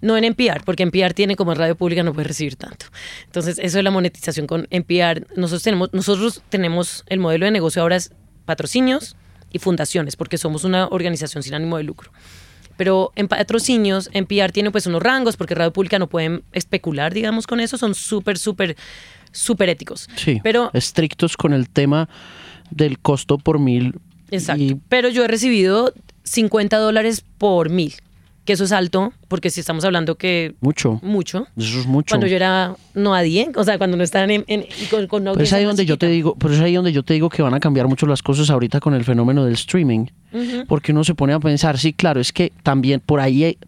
no 0.00 0.16
en 0.16 0.24
NPR, 0.24 0.64
porque 0.64 0.82
NPR 0.82 1.14
tiene 1.14 1.36
como 1.36 1.54
radio 1.54 1.76
pública 1.76 2.02
no 2.02 2.12
puede 2.12 2.28
recibir 2.28 2.56
tanto. 2.56 2.86
Entonces, 3.26 3.58
eso 3.62 3.78
es 3.78 3.84
la 3.84 3.90
monetización 3.90 4.46
con 4.46 4.66
NPR. 4.70 5.26
Nosotros 5.36 5.62
tenemos, 5.62 5.90
nosotros 5.92 6.42
tenemos 6.48 7.04
el 7.06 7.20
modelo 7.20 7.44
de 7.44 7.52
negocio 7.52 7.82
ahora 7.82 7.96
es 7.96 8.12
patrocinios 8.44 9.16
y 9.52 9.58
fundaciones, 9.58 10.16
porque 10.16 10.38
somos 10.38 10.64
una 10.64 10.88
organización 10.88 11.42
sin 11.42 11.54
ánimo 11.54 11.76
de 11.76 11.84
lucro. 11.84 12.10
Pero 12.76 13.12
en 13.16 13.28
patrocinios, 13.28 14.10
en 14.12 14.26
PR 14.26 14.52
tiene 14.52 14.70
pues 14.70 14.86
unos 14.86 15.02
rangos, 15.02 15.36
porque 15.36 15.54
Radio 15.54 15.72
Pública 15.72 15.98
no 15.98 16.08
pueden 16.08 16.42
especular, 16.52 17.14
digamos, 17.14 17.46
con 17.46 17.60
eso, 17.60 17.78
son 17.78 17.94
súper, 17.94 18.38
súper, 18.38 18.76
súper 19.32 19.68
éticos. 19.68 20.08
Sí, 20.16 20.40
pero 20.42 20.70
estrictos 20.74 21.36
con 21.36 21.52
el 21.52 21.68
tema 21.68 22.08
del 22.70 22.98
costo 22.98 23.38
por 23.38 23.58
mil. 23.58 23.94
Exacto. 24.30 24.78
Pero 24.88 25.08
yo 25.08 25.24
he 25.24 25.28
recibido 25.28 25.92
50 26.24 26.76
dólares 26.78 27.24
por 27.38 27.70
mil 27.70 27.94
que 28.46 28.54
eso 28.54 28.64
es 28.64 28.72
alto, 28.72 29.12
porque 29.28 29.50
si 29.50 29.60
estamos 29.60 29.84
hablando 29.84 30.14
que... 30.14 30.54
Mucho. 30.60 31.00
Mucho. 31.02 31.46
Eso 31.56 31.80
es 31.80 31.86
mucho. 31.86 32.14
Cuando 32.14 32.26
yo 32.26 32.36
era 32.36 32.74
no 32.94 33.14
a 33.14 33.20
10, 33.20 33.56
o 33.56 33.64
sea, 33.64 33.76
cuando 33.76 33.98
no 33.98 34.02
están 34.02 34.30
en... 34.30 34.44
con, 34.90 35.06
con 35.06 35.24
pero 35.24 35.42
es 35.42 35.52
ahí 35.52 35.64
donde 35.64 35.84
yo 35.84 35.98
te 35.98 36.06
digo, 36.06 36.34
pero 36.38 36.54
es 36.54 36.60
ahí 36.60 36.74
donde 36.74 36.92
yo 36.92 37.02
te 37.02 37.12
digo 37.12 37.28
que 37.28 37.42
van 37.42 37.52
a 37.52 37.60
cambiar 37.60 37.88
mucho 37.88 38.06
las 38.06 38.22
cosas 38.22 38.48
ahorita 38.48 38.80
con 38.80 38.94
el 38.94 39.04
fenómeno 39.04 39.44
del 39.44 39.54
streaming, 39.54 40.06
porque 40.68 40.92
uno 40.92 41.04
se 41.04 41.14
pone 41.14 41.34
a 41.34 41.40
pensar, 41.40 41.76
sí, 41.76 41.92
claro, 41.92 42.20
es 42.20 42.32
que 42.32 42.52
también 42.62 43.00
por 43.00 43.20
ahí 43.20 43.58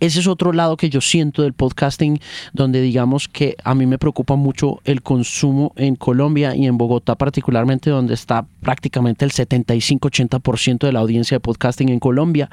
ese 0.00 0.20
es 0.20 0.26
otro 0.26 0.52
lado 0.52 0.76
que 0.76 0.90
yo 0.90 1.00
siento 1.00 1.42
del 1.42 1.52
podcasting, 1.52 2.20
donde 2.52 2.80
digamos 2.80 3.28
que 3.28 3.56
a 3.64 3.74
mí 3.74 3.86
me 3.86 3.98
preocupa 3.98 4.36
mucho 4.36 4.80
el 4.84 5.02
consumo 5.02 5.72
en 5.76 5.96
Colombia 5.96 6.54
y 6.54 6.66
en 6.66 6.78
Bogotá 6.78 7.16
particularmente, 7.16 7.90
donde 7.90 8.14
está 8.14 8.46
prácticamente 8.60 9.24
el 9.24 9.32
75-80% 9.32 10.86
de 10.86 10.92
la 10.92 11.00
audiencia 11.00 11.36
de 11.36 11.40
podcasting 11.40 11.88
en 11.88 11.98
Colombia. 11.98 12.48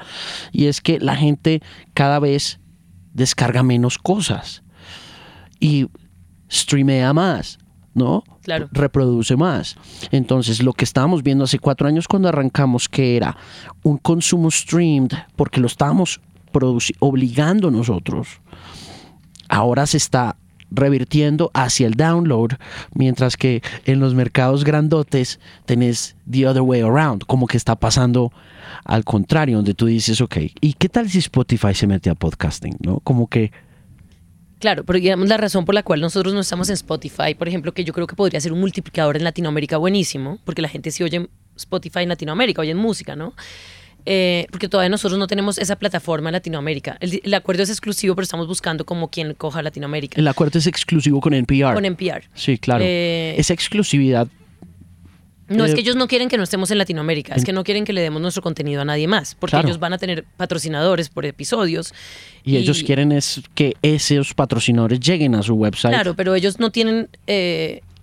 Y 0.50 0.66
es 0.66 0.80
que 0.80 0.98
la 0.98 1.16
gente 1.16 1.62
cada 1.94 2.18
vez 2.18 2.58
descarga 3.12 3.62
menos 3.62 3.98
cosas 3.98 4.62
y 5.60 5.86
streamea 6.50 7.12
más. 7.12 7.58
¿no? 7.94 8.24
Claro. 8.42 8.68
Reproduce 8.72 9.36
más. 9.36 9.76
Entonces, 10.10 10.62
lo 10.62 10.74
que 10.74 10.84
estábamos 10.84 11.22
viendo 11.22 11.44
hace 11.44 11.58
cuatro 11.58 11.88
años 11.88 12.06
cuando 12.06 12.28
arrancamos, 12.28 12.90
que 12.90 13.16
era 13.16 13.38
un 13.82 13.96
consumo 13.96 14.50
streamed, 14.50 15.12
porque 15.34 15.60
lo 15.60 15.66
estábamos 15.66 16.20
obligando 16.64 17.70
nosotros, 17.70 18.40
ahora 19.48 19.86
se 19.86 19.96
está 19.96 20.36
revirtiendo 20.70 21.50
hacia 21.54 21.86
el 21.86 21.94
download, 21.94 22.52
mientras 22.94 23.36
que 23.36 23.62
en 23.84 24.00
los 24.00 24.14
mercados 24.14 24.64
grandotes 24.64 25.38
tenés 25.64 26.16
the 26.30 26.46
other 26.46 26.62
way 26.62 26.80
around, 26.80 27.24
como 27.26 27.46
que 27.46 27.56
está 27.56 27.76
pasando 27.76 28.32
al 28.84 29.04
contrario, 29.04 29.56
donde 29.56 29.74
tú 29.74 29.86
dices, 29.86 30.20
ok, 30.20 30.36
¿y 30.60 30.72
qué 30.74 30.88
tal 30.88 31.08
si 31.08 31.18
Spotify 31.18 31.74
se 31.74 31.86
mete 31.86 32.10
a 32.10 32.14
podcasting? 32.14 32.76
¿no? 32.80 33.00
Como 33.00 33.28
que... 33.28 33.52
Claro, 34.58 34.84
pero 34.84 34.98
digamos 34.98 35.28
la 35.28 35.36
razón 35.36 35.64
por 35.64 35.74
la 35.74 35.82
cual 35.82 36.00
nosotros 36.00 36.32
no 36.32 36.40
estamos 36.40 36.68
en 36.70 36.74
Spotify, 36.74 37.34
por 37.36 37.46
ejemplo, 37.46 37.72
que 37.72 37.84
yo 37.84 37.92
creo 37.92 38.06
que 38.06 38.16
podría 38.16 38.40
ser 38.40 38.52
un 38.52 38.60
multiplicador 38.60 39.16
en 39.16 39.24
Latinoamérica 39.24 39.76
buenísimo, 39.76 40.38
porque 40.44 40.62
la 40.62 40.68
gente 40.68 40.90
sí 40.90 41.04
oye 41.04 41.28
Spotify 41.56 42.00
en 42.00 42.08
Latinoamérica, 42.08 42.62
oye 42.62 42.74
música, 42.74 43.14
¿no? 43.16 43.34
Eh, 44.08 44.46
porque 44.52 44.68
todavía 44.68 44.88
nosotros 44.88 45.18
no 45.18 45.26
tenemos 45.26 45.58
esa 45.58 45.76
plataforma 45.76 46.28
en 46.28 46.34
Latinoamérica. 46.34 46.96
El, 47.00 47.34
acuerdo 47.34 47.64
es 47.64 47.70
exclusivo, 47.70 48.14
pero 48.14 48.22
estamos 48.22 48.46
buscando 48.46 48.86
como 48.86 49.10
quien 49.10 49.34
coja 49.34 49.62
Latinoamérica. 49.62 50.18
El 50.20 50.28
acuerdo 50.28 50.60
es 50.60 50.68
exclusivo 50.68 51.20
con 51.20 51.34
NPR. 51.34 51.74
Con 51.74 51.84
NPR. 51.84 52.22
Sí, 52.34 52.56
claro. 52.56 52.84
Eh, 52.86 53.34
esa 53.36 53.52
exclusividad. 53.52 54.28
No, 55.48 55.64
es 55.64 55.72
eh, 55.72 55.74
que 55.74 55.80
ellos 55.80 55.96
no 55.96 56.06
quieren 56.06 56.28
que 56.28 56.36
no 56.36 56.44
estemos 56.44 56.70
en 56.70 56.78
Latinoamérica, 56.78 57.34
es 57.34 57.44
que 57.44 57.52
no 57.52 57.62
quieren 57.62 57.84
que 57.84 57.92
le 57.92 58.00
demos 58.00 58.20
nuestro 58.20 58.42
contenido 58.42 58.82
a 58.82 58.84
nadie 58.84 59.06
más, 59.06 59.36
porque 59.36 59.56
ellos 59.56 59.78
van 59.78 59.92
a 59.92 59.98
tener 59.98 60.24
patrocinadores 60.36 61.08
por 61.08 61.24
episodios. 61.24 61.94
Y, 62.42 62.56
ellos 62.56 62.82
quieren 62.82 63.12
es 63.12 63.42
que 63.54 63.76
esos 63.82 64.34
patrocinadores 64.34 64.98
lleguen 64.98 65.36
a 65.36 65.42
su 65.42 65.54
website. 65.54 65.94
Claro, 65.94 66.14
pero 66.14 66.34
ellos 66.34 66.58
no 66.58 66.70
tienen 66.70 67.08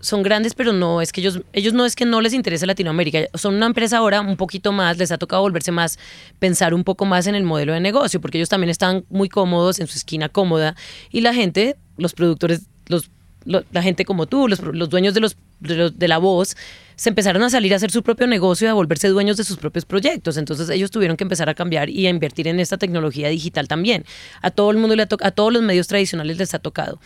son 0.03 0.21
grandes, 0.21 0.53
pero 0.53 0.73
no 0.73 1.01
es 1.01 1.13
que 1.13 1.21
ellos, 1.21 1.39
ellos 1.53 1.73
no 1.73 1.85
es 1.85 1.95
que 1.95 2.05
no 2.05 2.19
les 2.19 2.33
interese 2.33 2.67
Latinoamérica. 2.67 3.19
Son 3.35 3.55
una 3.55 3.65
empresa 3.65 3.97
ahora 3.97 4.19
un 4.19 4.35
poquito 4.35 4.73
más, 4.73 4.97
les 4.97 5.11
ha 5.13 5.17
tocado 5.17 5.41
volverse 5.41 5.71
más, 5.71 5.97
pensar 6.39 6.73
un 6.73 6.83
poco 6.83 7.05
más 7.05 7.25
en 7.25 7.35
el 7.35 7.43
modelo 7.43 7.71
de 7.73 7.79
negocio, 7.79 8.19
porque 8.19 8.37
ellos 8.37 8.49
también 8.49 8.69
están 8.69 9.05
muy 9.09 9.29
cómodos 9.29 9.79
en 9.79 9.87
su 9.87 9.97
esquina 9.97 10.27
cómoda 10.27 10.75
y 11.09 11.21
la 11.21 11.33
gente, 11.33 11.77
los 11.97 12.13
productores, 12.13 12.63
los, 12.87 13.09
la 13.45 13.81
gente 13.81 14.03
como 14.03 14.25
tú, 14.25 14.49
los, 14.49 14.59
los 14.59 14.89
dueños 14.89 15.13
de, 15.13 15.21
los, 15.21 15.37
de, 15.61 16.07
la 16.09 16.17
voz, 16.17 16.57
se 16.97 17.07
empezaron 17.07 17.41
a 17.41 17.49
salir 17.49 17.71
a 17.71 17.77
hacer 17.77 17.89
su 17.89 18.03
propio 18.03 18.27
negocio 18.27 18.67
y 18.67 18.69
a 18.69 18.73
volverse 18.73 19.07
dueños 19.07 19.37
de 19.37 19.45
sus 19.45 19.55
propios 19.55 19.85
proyectos. 19.85 20.35
Entonces 20.35 20.69
ellos 20.69 20.91
tuvieron 20.91 21.15
que 21.15 21.23
empezar 21.23 21.47
a 21.47 21.53
cambiar 21.53 21.89
y 21.89 22.07
a 22.07 22.09
invertir 22.09 22.49
en 22.49 22.59
esta 22.59 22.77
tecnología 22.77 23.29
digital 23.29 23.69
también. 23.69 24.03
A 24.41 24.51
todo 24.51 24.69
el 24.69 24.77
mundo 24.77 24.97
le 24.97 25.03
a 25.03 25.31
todos 25.31 25.53
los 25.53 25.61
medios 25.61 25.87
tradicionales 25.87 26.37
les 26.37 26.53
ha 26.53 26.59
tocado. 26.59 26.99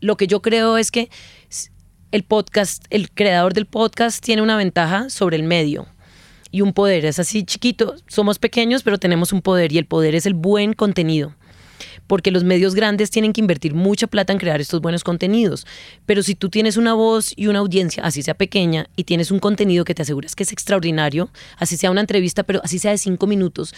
Lo 0.00 0.16
que 0.16 0.26
yo 0.26 0.42
creo 0.42 0.76
es 0.76 0.90
que 0.90 1.08
el 2.12 2.22
podcast, 2.22 2.84
el 2.90 3.10
creador 3.10 3.54
del 3.54 3.66
podcast 3.66 4.24
tiene 4.24 4.42
una 4.42 4.56
ventaja 4.56 5.10
sobre 5.10 5.36
el 5.36 5.42
medio 5.42 5.86
y 6.50 6.60
un 6.60 6.72
poder. 6.72 7.04
Es 7.04 7.18
así 7.18 7.44
chiquito, 7.44 7.96
somos 8.06 8.38
pequeños, 8.38 8.82
pero 8.82 8.98
tenemos 8.98 9.32
un 9.32 9.42
poder 9.42 9.72
y 9.72 9.78
el 9.78 9.86
poder 9.86 10.14
es 10.14 10.26
el 10.26 10.34
buen 10.34 10.72
contenido. 10.72 11.34
Porque 12.06 12.30
los 12.30 12.44
medios 12.44 12.74
grandes 12.74 13.10
tienen 13.10 13.32
que 13.32 13.40
invertir 13.40 13.74
mucha 13.74 14.06
plata 14.06 14.32
en 14.32 14.38
crear 14.38 14.60
estos 14.60 14.80
buenos 14.80 15.02
contenidos. 15.02 15.66
Pero 16.06 16.22
si 16.22 16.36
tú 16.36 16.48
tienes 16.48 16.76
una 16.76 16.94
voz 16.94 17.32
y 17.34 17.48
una 17.48 17.58
audiencia, 17.58 18.04
así 18.04 18.22
sea 18.22 18.34
pequeña, 18.34 18.88
y 18.96 19.04
tienes 19.04 19.32
un 19.32 19.40
contenido 19.40 19.84
que 19.84 19.94
te 19.94 20.02
aseguras 20.02 20.36
que 20.36 20.44
es 20.44 20.52
extraordinario, 20.52 21.30
así 21.58 21.76
sea 21.76 21.90
una 21.90 22.00
entrevista, 22.00 22.44
pero 22.44 22.60
así 22.62 22.78
sea 22.78 22.92
de 22.92 22.98
cinco 22.98 23.26
minutos, 23.26 23.74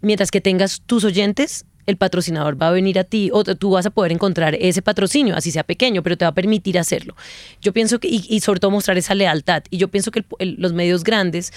mientras 0.00 0.30
que 0.30 0.40
tengas 0.40 0.82
tus 0.86 1.04
oyentes, 1.04 1.66
el 1.88 1.96
patrocinador 1.96 2.60
va 2.60 2.68
a 2.68 2.70
venir 2.70 2.98
a 2.98 3.04
ti 3.04 3.30
o 3.32 3.42
tú 3.42 3.70
vas 3.70 3.86
a 3.86 3.90
poder 3.90 4.12
encontrar 4.12 4.54
ese 4.60 4.82
patrocinio, 4.82 5.34
así 5.34 5.50
sea 5.50 5.64
pequeño, 5.64 6.02
pero 6.02 6.18
te 6.18 6.26
va 6.26 6.28
a 6.28 6.34
permitir 6.34 6.78
hacerlo. 6.78 7.16
Yo 7.62 7.72
pienso 7.72 7.98
que, 7.98 8.08
y, 8.08 8.40
sobre 8.40 8.60
todo 8.60 8.70
mostrar 8.70 8.98
esa 8.98 9.14
lealtad. 9.14 9.62
Y 9.70 9.78
yo 9.78 9.88
pienso 9.88 10.10
que 10.10 10.22
los 10.38 10.74
medios 10.74 11.02
grandes, 11.02 11.50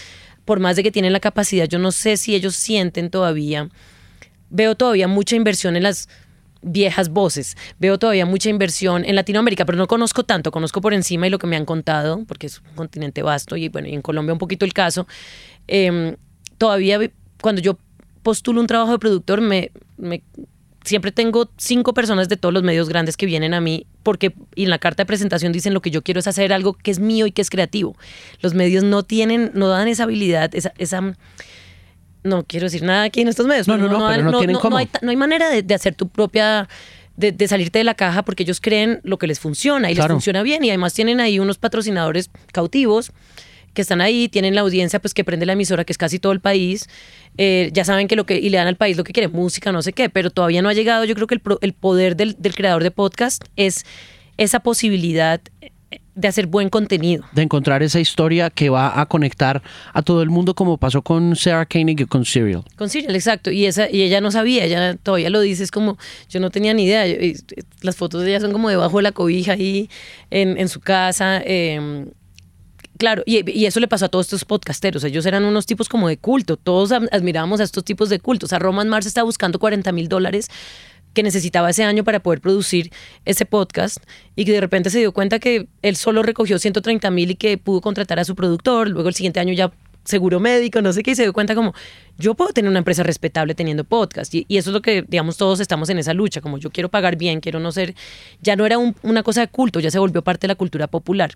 por 0.46 0.62
más 0.62 0.78
de 0.78 0.84
que 0.84 0.92
tienen 0.92 1.12
la 1.12 1.20
capacidad, 1.20 1.66
yo 1.68 1.80
no 1.80 1.92
sé 1.92 2.16
si 2.16 2.34
ellos 2.34 2.56
sienten 2.56 3.10
todavía, 3.10 3.70
veo 4.50 4.76
todavía 4.76 5.10
mucha 5.10 5.36
inversión 5.36 5.76
en 5.76 5.84
las 5.84 6.08
viejas 6.62 7.10
voces. 7.10 7.58
Veo 7.78 8.00
todavía 8.00 8.26
mucha 8.26 8.50
inversión 8.50 9.04
en 9.04 9.16
Latinoamérica, 9.16 9.66
pero 9.66 9.78
no 9.78 9.88
conozco 9.88 10.24
tanto, 10.24 10.52
conozco 10.52 10.80
por 10.80 10.94
encima 10.94 11.28
y 11.28 11.30
lo 11.30 11.40
que 11.40 11.48
me 11.48 11.58
han 11.58 11.66
contado, 11.66 12.24
porque 12.26 12.48
es 12.48 12.60
un 12.60 12.76
continente 12.76 13.22
vasto 13.22 13.58
y 13.58 13.68
bueno, 13.68 13.90
y 13.90 13.96
en 13.96 14.02
Colombia 14.02 14.32
un 14.32 14.40
poquito 14.40 14.64
el 14.64 14.72
caso. 14.72 15.08
Em, 15.68 16.16
todavía 16.58 17.00
cuando 17.42 17.62
yo 17.62 17.78
postulo 18.24 18.62
un 18.62 18.68
trabajo 18.68 18.92
de 18.92 19.00
productor, 19.00 19.42
me, 19.42 19.72
me 19.98 20.24
siempre 20.84 21.12
tengo 21.12 21.50
cinco 21.58 21.94
personas 21.94 22.30
de 22.30 22.38
todos 22.38 22.54
los 22.54 22.64
medios 22.64 22.90
grandes 22.90 23.18
que 23.18 23.26
vienen 23.26 23.54
a 23.54 23.62
mí 23.62 23.86
porque 24.04 24.34
y 24.56 24.64
en 24.64 24.70
la 24.70 24.80
carta 24.80 25.04
de 25.04 25.08
presentación 25.08 25.52
dicen 25.52 25.74
lo 25.74 25.82
que 25.82 25.92
yo 25.92 26.02
quiero 26.02 26.20
es 26.20 26.28
hacer 26.28 26.54
algo 26.54 26.74
que 26.74 26.92
es 26.92 27.00
mío 27.00 27.28
y 27.28 27.32
que 27.32 27.42
es 27.42 27.50
creativo. 27.50 27.96
Los 28.42 28.54
medios 28.54 28.84
no 28.84 29.04
tienen, 29.04 29.52
no 29.54 29.68
dan 29.68 29.88
esa 29.88 30.04
habilidad, 30.04 30.54
esa, 30.56 30.74
esa 30.78 31.16
no 32.24 32.44
quiero 32.44 32.66
decir 32.66 32.84
nada 32.84 33.04
aquí 33.04 33.22
en 33.22 33.28
estos 33.28 33.48
medios. 33.48 33.68
No, 33.68 33.78
no, 33.78 33.88
no, 33.88 34.08
pero 34.08 34.24
no, 34.24 34.38
tienen 34.40 34.58
cómo. 34.58 34.78
Hay, 34.78 34.90
no 35.02 35.10
hay 35.10 35.18
manera 35.18 35.50
de, 35.50 35.74
hacer 35.74 35.96
tu 35.96 36.10
propia 36.10 36.68
de, 37.16 37.48
salirte 37.48 37.80
de 37.80 37.84
la 37.84 37.94
caja 37.94 38.24
porque 38.24 38.44
ellos 38.44 38.62
creen 38.62 39.00
lo 39.04 39.18
que 39.18 39.28
les 39.28 39.40
funciona 39.40 39.92
y 39.92 39.96
les 39.96 40.08
funciona 40.08 40.42
bien 40.44 40.64
y 40.64 40.70
además 40.70 40.94
tienen 40.94 41.20
ahí 41.20 41.40
unos 41.40 41.58
patrocinadores 41.58 42.32
cautivos 42.52 43.12
que 43.74 43.82
están 43.82 44.02
ahí, 44.02 44.28
tienen 44.28 44.56
la 44.56 44.62
audiencia 44.62 45.00
pues 45.00 45.14
que 45.14 45.24
prende 45.24 45.46
la 45.46 45.54
emisora 45.54 45.86
que 45.86 45.94
es 45.94 45.98
casi 45.98 46.20
todo 46.20 46.34
el 46.34 46.42
país, 46.42 46.90
eh, 47.38 47.70
ya 47.74 47.86
saben 47.86 48.08
que 48.08 48.16
lo 48.16 48.26
que 48.26 48.38
y 48.38 48.50
le 48.50 48.58
dan 48.58 48.68
al 48.68 48.76
país 48.76 48.98
lo 48.98 49.04
que 49.04 49.14
quiere, 49.14 49.28
música, 49.28 49.72
no 49.72 49.82
sé 49.82 49.94
qué, 49.94 50.10
pero 50.10 50.30
todavía 50.30 50.62
no 50.62 50.70
ha 50.70 50.74
llegado, 50.74 51.06
yo 51.06 51.16
creo 51.16 51.28
que 51.28 51.36
el, 51.36 51.42
el 51.62 51.74
poder 51.74 52.16
del, 52.16 52.36
del 52.38 52.56
creador 52.56 52.84
de 52.84 52.92
podcast 52.92 53.44
es 53.56 53.86
esa 54.38 54.60
posibilidad 54.60 55.42
de 56.16 56.28
hacer 56.28 56.48
buen 56.48 56.70
contenido. 56.70 57.24
De 57.32 57.42
encontrar 57.42 57.84
esa 57.84 58.00
historia 58.00 58.50
que 58.50 58.70
va 58.70 59.00
a 59.00 59.06
conectar 59.06 59.62
a 59.94 60.02
todo 60.02 60.22
el 60.22 60.30
mundo 60.30 60.54
como 60.54 60.78
pasó 60.78 61.02
con 61.02 61.36
Sarah 61.36 61.66
Koenig 61.66 62.02
y 62.02 62.06
con 62.06 62.26
Serial. 62.26 62.64
Con 62.76 62.90
Serial, 62.90 63.16
exacto. 63.16 63.52
Y, 63.52 63.66
esa, 63.66 63.90
y 63.90 64.02
ella 64.02 64.22
no 64.22 64.32
sabía, 64.32 64.66
ella 64.66 64.96
todavía 64.96 65.30
lo 65.30 65.40
dice, 65.42 65.64
es 65.64 65.72
como, 65.72 65.98
yo 66.30 66.40
no 66.40 66.50
tenía 66.50 66.74
ni 66.74 66.86
idea. 66.86 67.06
las 67.82 67.96
fotos 67.96 68.24
de 68.24 68.30
ella 68.30 68.40
son 68.42 68.52
como 68.52 68.70
debajo 68.70 68.98
de 68.98 69.04
la 69.04 69.12
cobija 69.12 69.54
ahí 69.54 69.90
en, 70.30 70.58
en 70.58 70.68
su 70.68 70.80
casa. 70.82 71.42
Em, 71.44 72.08
claro, 73.02 73.24
y, 73.26 73.66
eso 73.66 73.80
le 73.80 73.88
pasó 73.88 74.06
a 74.06 74.10
todos 74.10 74.28
estos 74.28 74.46
podcasteros. 74.46 75.04
Ellos 75.04 75.26
eran 75.26 75.44
unos 75.44 75.66
tipos 75.66 75.90
como 75.90 76.08
de 76.08 76.18
culto. 76.18 76.56
Todos 76.56 76.92
admirábamos 76.92 77.60
a 77.60 77.64
estos 77.64 77.84
tipos 77.84 78.10
de 78.10 78.20
culto. 78.20 78.46
O 78.46 78.50
sea, 78.50 78.60
Roman 78.60 78.88
Mars 78.90 79.08
está 79.08 79.24
buscando 79.24 79.58
40 79.58 79.92
mil 79.92 80.08
dólares 80.08 80.50
que 81.16 81.24
necesitaba 81.24 81.72
ese 81.72 81.84
año 81.84 82.04
para 82.04 82.20
poder 82.20 82.42
producir 82.42 82.92
ese 83.26 83.48
podcast 83.48 83.98
y 84.36 84.46
que 84.46 84.52
de 84.52 84.62
repente 84.62 84.92
se 84.92 85.00
dio 85.00 85.14
cuenta 85.14 85.40
que 85.40 85.68
él 85.82 85.96
solo 85.96 86.22
recogió 86.22 86.60
130 86.60 87.10
mil 87.10 87.32
y 87.32 87.36
que 87.36 87.58
pudo 87.58 87.82
contratar 87.82 88.20
a 88.20 88.24
su 88.24 88.36
productor, 88.36 88.88
luego 88.88 89.10
el 89.10 89.16
siguiente 89.16 89.40
año 89.40 89.54
ya 89.54 89.72
seguro 90.04 90.40
médico, 90.40 90.82
no 90.82 90.94
sé 90.94 91.02
qué, 91.02 91.12
y 91.12 91.16
se 91.16 91.24
dio 91.24 91.34
cuenta 91.34 91.56
como 91.56 91.74
yo 92.18 92.36
puedo 92.36 92.54
tener 92.54 92.70
una 92.70 92.80
empresa 92.80 93.04
respetable 93.04 93.56
teniendo 93.56 93.84
podcast 93.84 94.34
y, 94.36 94.46
eso 94.48 94.70
es 94.70 94.74
lo 94.74 94.82
que, 94.82 95.02
digamos, 95.02 95.38
todos 95.38 95.60
estamos 95.60 95.90
en 95.90 95.98
esa 95.98 96.14
lucha, 96.14 96.40
como 96.40 96.60
yo 96.60 96.70
quiero 96.70 96.90
pagar 96.90 97.18
bien, 97.18 97.40
quiero 97.42 97.60
no 97.60 97.72
ser, 97.72 97.96
ya 98.42 98.56
no 98.56 98.66
era 98.66 98.78
una 98.78 99.24
cosa 99.24 99.42
de 99.42 99.48
culto, 99.48 99.80
ya 99.80 99.90
se 99.90 100.00
volvió 100.00 100.22
parte 100.22 100.46
de 100.46 100.50
la 100.50 100.56
cultura 100.56 100.88
popular. 100.88 101.32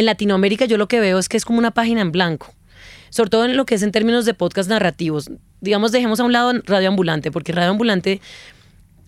En 0.00 0.06
Latinoamérica 0.06 0.64
yo 0.64 0.78
lo 0.78 0.88
que 0.88 0.98
veo 0.98 1.18
es 1.18 1.28
que 1.28 1.36
es 1.36 1.44
como 1.44 1.58
una 1.58 1.72
página 1.72 2.00
en 2.00 2.10
blanco 2.10 2.54
sobre 3.10 3.28
todo 3.28 3.44
en 3.44 3.54
lo 3.54 3.66
que 3.66 3.74
es 3.74 3.82
en 3.82 3.92
términos 3.92 4.24
de 4.24 4.32
podcast 4.32 4.70
narrativos. 4.70 5.30
Digamos, 5.60 5.92
dejemos 5.92 6.20
a 6.20 6.24
un 6.24 6.32
lado 6.32 6.52
Radio 6.64 6.88
Ambulante, 6.88 7.30
porque 7.30 7.52
Radio 7.52 7.70
Ambulante 7.70 8.22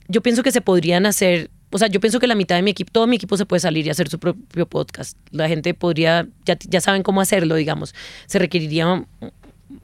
yo 0.09 0.21
pienso 0.21 0.43
que 0.43 0.53
se 0.53 0.61
podrían 0.61 1.07
hacer, 1.07 1.51
o 1.71 1.79
sea, 1.79 1.89
yo 1.89 1.99
pienso 1.99 2.21
que 2.21 2.27
la 2.27 2.35
mitad 2.35 2.57
de 2.57 2.63
mi 2.63 2.73
equipo, 2.73 2.91
todo 2.93 3.07
mi 3.07 3.17
equipo 3.17 3.39
se 3.39 3.47
puede 3.47 3.61
salir 3.61 3.87
y 3.87 3.91
hacer 3.91 4.09
su 4.09 4.19
propio 4.19 4.67
podcast. 4.67 5.17
La 5.31 5.49
gente 5.49 5.73
podría, 5.73 6.27
ya, 6.45 6.59
ya 6.69 6.83
saben 6.83 7.03
cómo 7.03 7.23
hacerlo, 7.23 7.55
digamos. 7.55 7.95
Se 8.27 8.39
requeriría 8.39 9.07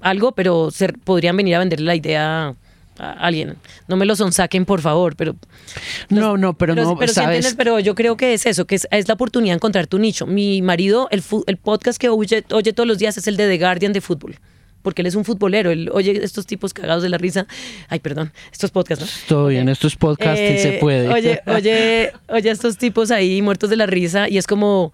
algo, 0.03 0.33
pero 0.33 0.71
se, 0.71 0.93
podrían 0.93 1.39
venir 1.39 1.55
a 1.55 1.61
venderle 1.61 1.87
la 1.87 1.95
idea 1.95 2.55
a 2.99 3.13
alguien. 3.13 3.57
No 3.87 3.97
me 3.97 4.07
lo 4.07 4.17
saquen, 4.17 4.65
por 4.65 4.81
favor, 4.81 5.17
pero... 5.17 5.37
No, 6.09 6.37
no, 6.37 6.57
pero, 6.57 6.75
no, 6.75 6.97
pero, 6.99 7.13
sabes... 7.13 7.55
pero 7.57 7.79
yo 7.81 7.95
creo 7.95 8.17
que 8.17 8.35
es 8.35 8.47
eso, 8.47 8.67
que 8.67 8.75
es, 8.75 9.09
la 9.09 9.15
oportunidad 9.15 9.53
de 9.53 9.57
encontrar 9.57 9.87
tu 9.87 9.99
nicho. 9.99 10.27
Mi 10.27 10.63
marido, 10.63 11.09
el, 11.11 11.23
el 11.47 11.57
podcast 11.57 12.01
que 12.01 12.09
oye, 12.09 12.45
oye 12.51 12.73
todos 12.73 12.87
los 12.87 12.99
días 12.99 13.17
es 13.17 13.27
el 13.27 13.37
de 13.37 13.49
The 13.49 13.59
Guardian 13.59 13.93
de 13.93 14.01
fútbol 14.01 14.39
porque 14.83 15.03
él 15.03 15.07
es 15.07 15.15
un 15.15 15.25
futbolero. 15.25 15.71
Él 15.71 15.91
oye 15.93 16.19
estos 16.23 16.47
tipos 16.47 16.73
cagados 16.73 17.03
de 17.03 17.09
la 17.09 17.19
risa. 17.19 17.47
Ay, 17.89 18.01
perdón, 18.01 18.33
estos 18.51 18.71
podcasts, 18.71 19.05
¿no? 19.05 19.11
Todo 19.29 19.49
bien, 19.49 19.69
estos 19.69 19.97
podcasts 19.97 20.39
se 20.39 20.77
eh, 20.77 20.79
puede. 20.79 21.09
Oye, 21.09 21.43
oye, 21.47 22.13
oye 22.29 22.51
estos 22.51 22.79
tipos 22.79 23.11
ahí 23.11 23.43
muertos 23.43 23.71
de 23.71 23.77
la 23.77 23.87
risa 23.87 24.29
y 24.29 24.39
es 24.39 24.47
como. 24.47 24.93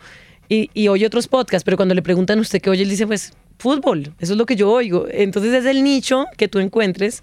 Y, 0.49 0.69
y 0.75 0.89
oye 0.89 1.07
otros 1.07 1.29
podcasts, 1.29 1.65
pero 1.65 1.77
cuando 1.77 1.95
le 1.95 2.03
preguntan 2.03 2.39
a 2.39 2.43
usted 2.43 2.61
qué 2.61 2.71
oye, 2.71 2.83
él 2.83 2.91
dice, 2.91 3.07
pues, 3.07 3.33
fútbol. 3.59 4.13
Eso 4.19 4.33
es 4.33 4.39
lo 4.39 4.47
que 4.47 4.57
yo 4.57 4.71
oigo. 4.71 5.07
Entonces 5.11 5.53
es 5.55 5.65
el 5.65 5.83
nicho 5.83 6.27
que 6.37 6.49
tú 6.49 6.59
encuentres 6.59 7.23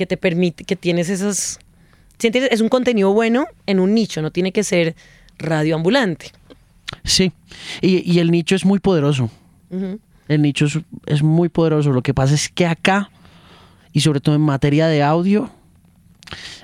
que 0.00 0.06
te 0.06 0.16
permite, 0.16 0.64
que 0.64 0.76
tienes 0.76 1.10
esas. 1.10 1.58
Es 2.22 2.62
un 2.62 2.70
contenido 2.70 3.12
bueno 3.12 3.48
en 3.66 3.80
un 3.80 3.92
nicho, 3.92 4.22
no 4.22 4.30
tiene 4.30 4.50
que 4.50 4.64
ser 4.64 4.96
radioambulante. 5.36 6.32
Sí, 7.04 7.32
y, 7.82 8.10
y 8.10 8.18
el 8.18 8.30
nicho 8.30 8.54
es 8.54 8.64
muy 8.64 8.78
poderoso. 8.78 9.30
El 10.26 10.40
nicho 10.40 10.66
es, 11.04 11.22
muy 11.22 11.50
poderoso. 11.50 11.92
Lo 11.92 12.02
que 12.02 12.14
pasa 12.14 12.32
es 12.32 12.48
que 12.48 12.66
acá, 12.66 13.10
y 13.92 14.00
sobre 14.00 14.20
todo 14.20 14.34
en 14.34 14.40
materia 14.40 14.86
de 14.86 15.02
audio, 15.02 15.50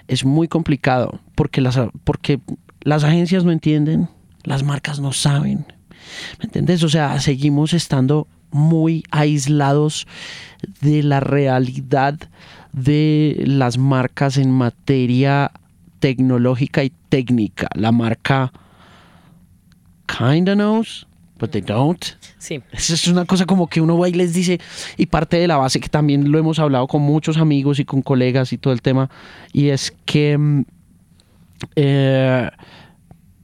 es 0.08 0.24
muy 0.24 0.48
complicado 0.48 1.20
porque 1.34 1.60
las, 1.60 1.78
porque 2.04 2.40
las 2.80 3.04
agencias 3.04 3.44
no 3.44 3.52
entienden, 3.52 4.08
las 4.44 4.62
marcas 4.62 4.98
no 4.98 5.12
saben. 5.12 5.66
¿Me 6.38 6.46
entiendes? 6.46 6.82
O 6.82 6.88
sea, 6.88 7.20
seguimos 7.20 7.74
estando 7.74 8.28
muy 8.50 9.04
aislados 9.10 10.06
de 10.80 11.02
la 11.02 11.20
realidad 11.20 12.18
de 12.76 13.42
las 13.46 13.78
marcas 13.78 14.36
en 14.36 14.50
materia 14.50 15.50
tecnológica 15.98 16.84
y 16.84 16.92
técnica. 17.08 17.68
La 17.74 17.90
marca 17.90 18.52
kinda 20.06 20.54
knows, 20.54 21.06
but 21.38 21.50
they 21.50 21.62
don't. 21.62 22.04
Sí. 22.38 22.62
Es 22.72 23.08
una 23.08 23.24
cosa 23.24 23.46
como 23.46 23.66
que 23.66 23.80
uno 23.80 23.98
va 23.98 24.10
y 24.10 24.12
les 24.12 24.34
dice, 24.34 24.60
y 24.98 25.06
parte 25.06 25.38
de 25.38 25.48
la 25.48 25.56
base 25.56 25.80
que 25.80 25.88
también 25.88 26.30
lo 26.30 26.38
hemos 26.38 26.58
hablado 26.58 26.86
con 26.86 27.00
muchos 27.00 27.38
amigos 27.38 27.80
y 27.80 27.86
con 27.86 28.02
colegas 28.02 28.52
y 28.52 28.58
todo 28.58 28.74
el 28.74 28.82
tema, 28.82 29.10
y 29.52 29.70
es 29.70 29.94
que 30.04 30.36
mm, 30.36 30.64
eh, 31.76 32.50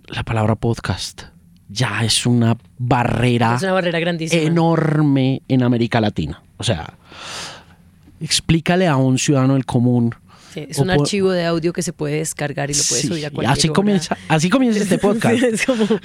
la 0.08 0.22
palabra 0.24 0.56
podcast 0.56 1.22
ya 1.70 2.04
es 2.04 2.26
una 2.26 2.58
barrera, 2.76 3.54
es 3.56 3.62
una 3.62 3.72
barrera 3.72 3.98
grandísima. 3.98 4.42
enorme 4.42 5.40
en 5.48 5.62
América 5.62 6.02
Latina. 6.02 6.42
O 6.58 6.64
sea, 6.64 6.98
explícale 8.22 8.86
a 8.86 8.96
un 8.96 9.18
ciudadano 9.18 9.54
del 9.54 9.66
común 9.66 10.14
es 10.54 10.78
un 10.78 10.90
archivo 10.90 11.30
de 11.30 11.44
audio 11.44 11.72
que 11.72 11.82
se 11.82 11.92
puede 11.92 12.16
descargar 12.16 12.70
y 12.70 12.74
lo 12.74 12.82
puedes 12.88 13.06
subir 13.06 13.26
a 13.26 13.30
cualquier 13.30 13.58
así 13.58 13.68
Comienza, 13.68 14.16
así 14.28 14.50
comienza 14.50 14.82
este 14.82 14.98
podcast. 14.98 15.42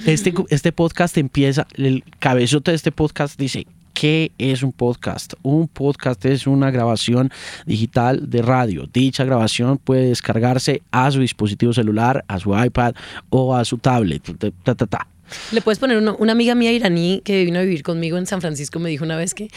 este, 0.06 0.34
este 0.48 0.72
podcast 0.72 1.18
empieza, 1.18 1.66
el 1.74 2.04
cabezote 2.18 2.70
de 2.70 2.76
este 2.76 2.92
podcast 2.92 3.38
dice, 3.38 3.66
¿Qué 3.94 4.30
es 4.38 4.62
un 4.62 4.70
podcast? 4.70 5.34
Un 5.42 5.66
podcast 5.66 6.24
es 6.24 6.46
una 6.46 6.70
grabación 6.70 7.32
digital 7.66 8.30
de 8.30 8.42
radio. 8.42 8.88
Dicha 8.92 9.24
grabación 9.24 9.76
puede 9.76 10.10
descargarse 10.10 10.82
a 10.92 11.10
su 11.10 11.18
dispositivo 11.18 11.72
celular, 11.72 12.24
a 12.28 12.38
su 12.38 12.56
iPad 12.56 12.94
o 13.28 13.56
a 13.56 13.64
su 13.64 13.78
tablet. 13.78 14.22
Le 15.52 15.60
puedes 15.60 15.78
poner 15.78 15.98
una 15.98 16.32
amiga 16.32 16.54
mía 16.54 16.72
iraní 16.72 17.22
que 17.24 17.44
vino 17.44 17.58
a 17.58 17.62
vivir 17.62 17.82
conmigo 17.82 18.18
en 18.18 18.26
San 18.26 18.40
Francisco 18.40 18.78
me 18.78 18.88
dijo 18.88 19.04
una 19.04 19.16
vez 19.16 19.34
que, 19.34 19.48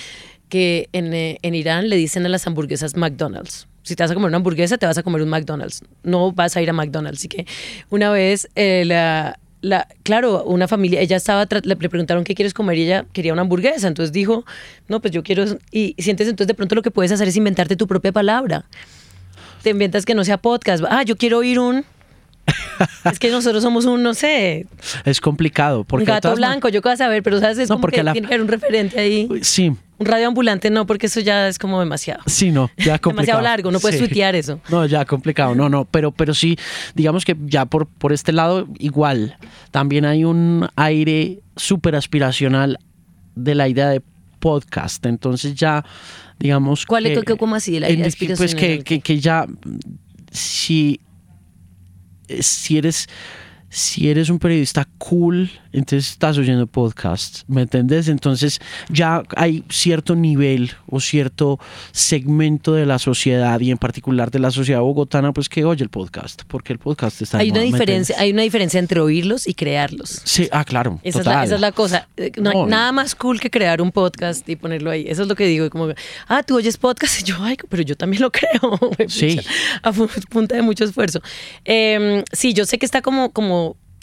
que 0.51 0.89
en, 0.91 1.13
eh, 1.13 1.39
en 1.41 1.55
Irán 1.55 1.89
le 1.89 1.95
dicen 1.95 2.25
a 2.25 2.29
las 2.29 2.45
hamburguesas 2.45 2.95
McDonald's 2.95 3.67
si 3.83 3.95
te 3.95 4.03
vas 4.03 4.11
a 4.11 4.13
comer 4.13 4.27
una 4.27 4.37
hamburguesa, 4.37 4.77
te 4.77 4.85
vas 4.85 4.97
a 4.97 5.03
comer 5.03 5.21
un 5.21 5.29
McDonald's. 5.29 5.81
No 6.03 6.31
vas 6.31 6.55
a 6.55 6.61
ir 6.61 6.69
a 6.69 6.73
McDonald's. 6.73 7.19
Así 7.19 7.27
que 7.27 7.47
una 7.89 8.11
vez, 8.11 8.47
eh, 8.55 8.83
la, 8.85 9.39
la, 9.61 9.87
claro, 10.03 10.43
una 10.43 10.67
familia, 10.67 11.01
ella 11.01 11.17
estaba, 11.17 11.47
le, 11.63 11.75
preguntaron 11.75 12.23
qué 12.23 12.35
quieres 12.35 12.53
comer 12.53 12.77
y 12.77 12.83
ella 12.83 13.05
quería 13.11 13.33
una 13.33 13.41
hamburguesa. 13.41 13.87
Entonces 13.87 14.11
dijo, 14.11 14.45
no, 14.87 15.01
pues 15.01 15.11
yo 15.13 15.23
quiero. 15.23 15.45
Y, 15.71 15.95
sientes 15.97 16.27
entonces 16.27 16.47
de 16.47 16.53
pronto 16.53 16.75
lo 16.75 16.81
que 16.81 16.91
puedes 16.91 17.11
hacer 17.11 17.27
es 17.27 17.35
inventarte 17.35 17.75
tu 17.75 17.87
propia 17.87 18.11
palabra. 18.11 18.65
Te 19.63 19.71
inventas 19.71 20.05
que 20.05 20.15
no 20.15 20.23
sea 20.23 20.37
podcast. 20.37 20.83
Ah, 20.87 21.03
yo 21.03 21.17
quiero 21.17 21.39
oír 21.39 21.59
un. 21.59 21.83
es 23.11 23.19
que 23.19 23.29
nosotros 23.29 23.63
somos 23.63 23.85
un, 23.85 24.03
no 24.03 24.13
sé. 24.13 24.67
Es 25.05 25.21
complicado. 25.21 25.83
Porque 25.83 26.03
un 26.03 26.07
gato 26.07 26.35
blanco, 26.35 26.69
yo 26.69 26.81
qué 26.81 26.89
vas 26.89 27.01
a 27.01 27.07
ver, 27.07 27.23
pero 27.23 27.39
sabes, 27.39 27.57
es 27.57 27.67
como 27.67 27.87
que 27.87 28.03
tiene 28.03 28.21
que 28.21 28.33
haber 28.33 28.41
un 28.41 28.47
referente 28.47 28.99
ahí. 28.99 29.29
Sí, 29.41 29.73
un 30.01 30.07
radio 30.07 30.27
ambulante 30.27 30.71
no, 30.71 30.87
porque 30.87 31.05
eso 31.05 31.19
ya 31.19 31.47
es 31.47 31.59
como 31.59 31.79
demasiado. 31.79 32.21
Sí, 32.25 32.51
no, 32.51 32.71
ya 32.77 32.97
complicado. 32.99 33.11
demasiado 33.11 33.41
largo, 33.41 33.71
no 33.71 33.79
puedes 33.79 33.99
tuitear 33.99 34.35
eso. 34.35 34.59
No, 34.69 34.85
ya 34.85 35.05
complicado, 35.05 35.53
no, 35.53 35.69
no, 35.69 35.85
pero, 35.85 36.11
pero 36.11 36.33
sí, 36.33 36.57
digamos 36.95 37.23
que 37.23 37.37
ya 37.45 37.65
por, 37.65 37.87
por 37.87 38.11
este 38.11 38.31
lado 38.31 38.67
igual, 38.79 39.37
también 39.69 40.05
hay 40.05 40.23
un 40.23 40.67
aire 40.75 41.39
súper 41.55 41.95
aspiracional 41.95 42.79
de 43.35 43.55
la 43.55 43.67
idea 43.67 43.89
de 43.89 44.01
podcast, 44.39 45.05
entonces 45.05 45.53
ya, 45.53 45.85
digamos... 46.39 46.87
¿Cuál 46.87 47.05
es, 47.05 47.19
cómo 47.37 47.55
así, 47.55 47.79
la 47.79 47.91
idea 47.91 48.07
aspiracional? 48.07 48.37
Pues 48.37 48.55
que, 48.55 48.83
que, 48.83 49.01
que 49.01 49.19
ya, 49.19 49.45
si, 50.31 50.99
si 52.39 52.79
eres 52.79 53.07
si 53.73 54.09
eres 54.09 54.29
un 54.29 54.37
periodista 54.37 54.85
cool, 54.97 55.49
entonces 55.71 56.11
estás 56.11 56.37
oyendo 56.37 56.67
podcasts, 56.67 57.45
¿me 57.47 57.61
entendés? 57.61 58.09
Entonces 58.09 58.59
ya 58.89 59.23
hay 59.37 59.63
cierto 59.69 60.13
nivel 60.13 60.71
o 60.87 60.99
cierto 60.99 61.57
segmento 61.93 62.73
de 62.73 62.85
la 62.85 62.99
sociedad 62.99 63.57
y 63.61 63.71
en 63.71 63.77
particular 63.77 64.29
de 64.29 64.39
la 64.39 64.51
sociedad 64.51 64.81
bogotana, 64.81 65.31
pues 65.31 65.47
que 65.47 65.63
oye 65.63 65.83
el 65.83 65.89
podcast, 65.89 66.41
porque 66.49 66.73
el 66.73 66.79
podcast 66.79 67.21
está... 67.21 67.37
Hay 67.37 67.51
una 67.51 67.61
diferencia, 67.61 68.17
hay 68.19 68.33
una 68.33 68.41
diferencia 68.41 68.77
entre 68.77 68.99
oírlos 68.99 69.47
y 69.47 69.53
crearlos. 69.53 70.21
Sí, 70.25 70.49
ah, 70.51 70.65
claro. 70.65 70.99
Esa, 71.01 71.19
Es, 71.19 71.25
la, 71.25 71.43
esa 71.45 71.55
es 71.55 71.61
la 71.61 71.71
cosa. 71.71 72.09
Eh, 72.17 72.33
No 72.41 72.67
nada 72.67 72.91
más 72.91 73.15
cool 73.15 73.39
que 73.39 73.49
crear 73.49 73.81
un 73.81 73.93
podcast 73.93 74.47
y 74.49 74.57
ponerlo 74.57 74.91
ahí. 74.91 75.05
Eso 75.07 75.21
es 75.21 75.29
lo 75.29 75.35
que 75.35 75.45
digo. 75.45 75.69
Como, 75.69 75.93
ah, 76.27 76.43
tú 76.43 76.57
oyes 76.57 76.75
podcast 76.75 77.21
y 77.21 77.23
yo, 77.23 77.37
ay, 77.39 77.55
pero 77.69 77.83
yo 77.83 77.95
también 77.95 78.21
lo 78.21 78.31
creo. 78.31 78.79
Sí. 79.07 79.39
A 79.83 79.91
punta 79.91 80.55
de 80.55 80.61
mucho 80.61 80.83
esfuerzo. 80.83 81.21
Eh, 81.65 82.23
sí, 82.31 82.53
yo 82.53 82.65
sé 82.65 82.77
que 82.77 82.85
está 82.85 83.01
como, 83.01 83.31
como 83.31 83.60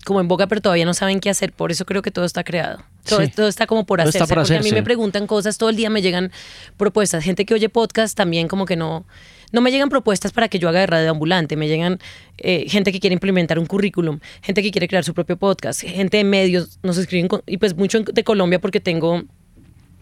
como 0.09 0.21
en 0.21 0.27
boca, 0.27 0.49
pero 0.49 0.61
todavía 0.61 0.85
no 0.85 0.95
saben 0.95 1.21
qué 1.21 1.31
hacer. 1.31 1.53
Por 1.53 1.71
eso 1.71 1.85
creo 1.85 2.03
que 2.03 2.11
todo 2.11 2.25
está 2.25 2.43
creado. 2.43 2.83
Todo, 3.09 3.21
Sí. 3.23 3.29
todo 3.29 3.47
está 3.47 3.67
como 3.69 3.87
por 3.87 4.01
hacerse. 4.01 4.19
por 4.21 4.29
porque 4.29 4.41
a 4.41 4.55
mí 4.55 4.59
hacerse. 4.59 4.75
me 4.75 4.83
preguntan 4.83 5.27
cosas, 5.29 5.57
todo 5.59 5.69
el 5.71 5.77
día 5.77 5.89
me 5.91 6.03
llegan 6.03 6.33
propuestas. 6.77 7.23
Gente 7.23 7.45
que 7.47 7.55
oye 7.55 7.69
podcast 7.69 8.17
también 8.17 8.49
como 8.49 8.65
que 8.67 8.75
no... 8.77 9.05
No 9.51 9.63
me 9.63 9.71
llegan 9.71 9.89
propuestas 9.89 10.33
para 10.33 10.49
que 10.49 10.59
yo 10.59 10.69
haga 10.69 10.81
de 10.81 10.87
radio 10.87 11.11
ambulante, 11.11 11.57
me 11.57 11.69
llegan 11.69 11.99
eh, 12.37 12.67
gente 12.69 12.93
que 12.93 13.01
quiere 13.01 13.15
implementar 13.15 13.59
un 13.59 13.65
currículum, 13.65 14.19
gente 14.43 14.63
que 14.63 14.71
quiere 14.71 14.89
crear 14.89 15.05
su 15.05 15.15
propio 15.15 15.39
podcast, 15.39 15.81
gente 15.81 16.19
de 16.19 16.25
medios, 16.25 16.79
nos 16.83 16.99
escriben, 16.99 17.29
con- 17.29 17.43
y 17.47 17.57
pues 17.57 17.75
mucho 17.75 18.01
de 18.01 18.25
Colombia 18.25 18.59
porque 18.61 18.81
tengo 18.81 19.23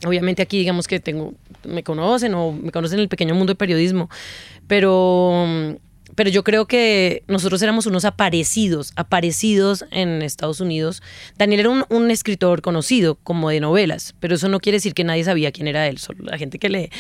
obviamente 0.05 0.43
aquí 0.43 0.59
digamos 0.59 0.87
que 0.89 0.99
tengo 1.01 1.33
me 1.65 1.83
conocen 1.83 2.35
o 2.35 2.53
me 2.53 2.71
conocen 2.73 2.99
en 2.99 3.03
el 3.05 3.09
pequeño 3.09 3.35
mundo 3.35 3.53
del 3.53 3.57
periodismo 3.57 4.11
pero 4.67 5.77
pero 6.17 6.29
yo 6.31 6.43
creo 6.43 6.67
que 6.67 7.23
nosotros 7.29 7.63
éramos 7.63 7.87
unos 7.87 8.05
aparecidos 8.05 8.93
aparecidos 8.97 9.85
en 9.93 10.23
Estados 10.23 10.61
Unidos. 10.61 11.03
Daniel 11.39 11.61
era 11.61 11.87
un, 11.89 12.11
escritor 12.11 12.63
conocido 12.63 13.17
como 13.17 13.51
de 13.51 13.61
novelas 13.61 14.15
pero 14.21 14.35
eso 14.35 14.49
no 14.49 14.59
quiere 14.59 14.77
decir 14.77 14.95
que 14.95 15.05
nadie 15.05 15.23
sabía 15.23 15.53
quién 15.53 15.69
era 15.69 15.87
él 15.87 15.99
solo 15.99 16.25
la 16.25 16.39
gente 16.39 16.59
que 16.59 16.69
lee. 16.69 16.91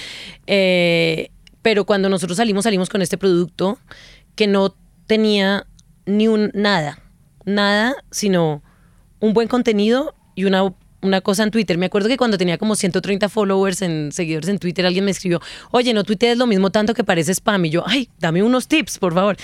Eh, 0.47 1.30
pero 1.62 1.84
cuando 1.84 2.09
nosotros 2.09 2.36
salimos 2.36 2.64
salimos 2.64 2.88
con 2.88 3.02
este 3.02 3.18
producto 3.18 3.78
que 4.36 4.47
no 4.47 4.76
tenía 5.06 5.66
ni 6.05 6.28
un 6.28 6.51
nada 6.55 7.02
nada 7.44 7.97
sino 8.10 8.62
un 9.20 9.32
buen 9.32 9.48
contenido 9.48 10.14
y 10.34 10.44
una, 10.44 10.74
una 11.07 11.20
cosa 11.20 11.43
en 11.45 11.51
Twitter. 11.51 11.78
Me 11.78 11.87
acuerdo 11.87 12.09
que 12.09 12.16
cuando 12.16 12.37
tenía 12.39 12.59
como 12.59 12.74
130 12.77 13.28
followers 13.28 13.83
en 13.83 14.11
seguidores 14.12 14.49
en 14.49 14.59
Twitter, 14.59 14.85
alguien 14.87 15.05
me 15.05 15.11
escribió, 15.11 15.41
oye, 15.70 15.95
no 15.95 16.05
tuitees 16.05 16.37
lo 16.39 16.47
mismo 16.47 16.70
tanto 16.70 16.93
que 16.95 17.05
parece 17.05 17.33
spam. 17.35 17.65
Y 17.66 17.70
yo, 17.70 17.85
ay, 17.87 18.09
dame 18.19 18.43
unos 18.43 18.69
tips, 18.69 18.99
por 18.99 19.15
favor. 19.15 19.37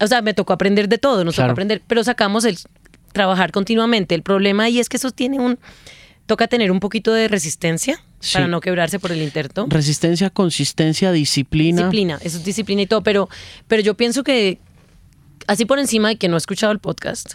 O 0.00 0.06
sea, 0.06 0.22
me 0.22 0.34
tocó 0.34 0.52
aprender 0.52 0.88
de 0.88 0.98
todo, 0.98 1.24
nos 1.24 1.34
Claro. 1.34 1.48
tocó 1.48 1.52
aprender, 1.54 1.82
pero 1.86 2.02
sacamos 2.02 2.44
el 2.44 2.58
trabajar 3.12 3.52
continuamente. 3.52 4.14
El 4.14 4.22
problema 4.22 4.64
ahí 4.64 4.80
es 4.80 4.88
que 4.88 4.96
eso 4.96 5.10
tiene 5.10 5.38
un... 5.38 5.58
Toca 6.26 6.48
tener 6.48 6.72
un 6.72 6.80
poquito 6.80 7.12
de 7.12 7.28
resistencia 7.28 8.00
Sí. 8.18 8.32
para 8.32 8.48
no 8.48 8.60
quebrarse 8.62 8.98
por 8.98 9.12
el 9.12 9.20
intento. 9.20 9.66
Resistencia, 9.68 10.30
consistencia, 10.30 11.12
disciplina. 11.12 11.82
Disciplina, 11.82 12.18
eso 12.22 12.38
es 12.38 12.44
disciplina 12.44 12.80
y 12.82 12.86
todo, 12.86 13.02
pero, 13.02 13.28
pero 13.68 13.82
yo 13.82 13.94
pienso 13.94 14.24
que 14.24 14.58
así 15.46 15.66
por 15.66 15.78
encima 15.78 16.08
de 16.08 16.16
que 16.16 16.28
no 16.28 16.36
he 16.36 16.38
escuchado 16.38 16.72
el 16.72 16.78
podcast, 16.78 17.34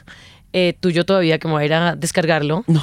eh, 0.54 0.76
tuyo 0.80 1.06
todavía 1.06 1.38
que 1.40 1.48
me 1.48 1.54
voy 1.54 1.64
a 1.64 1.66
ir 1.66 1.74
a 1.74 1.96
descargarlo. 1.96 2.64
No, 2.68 2.82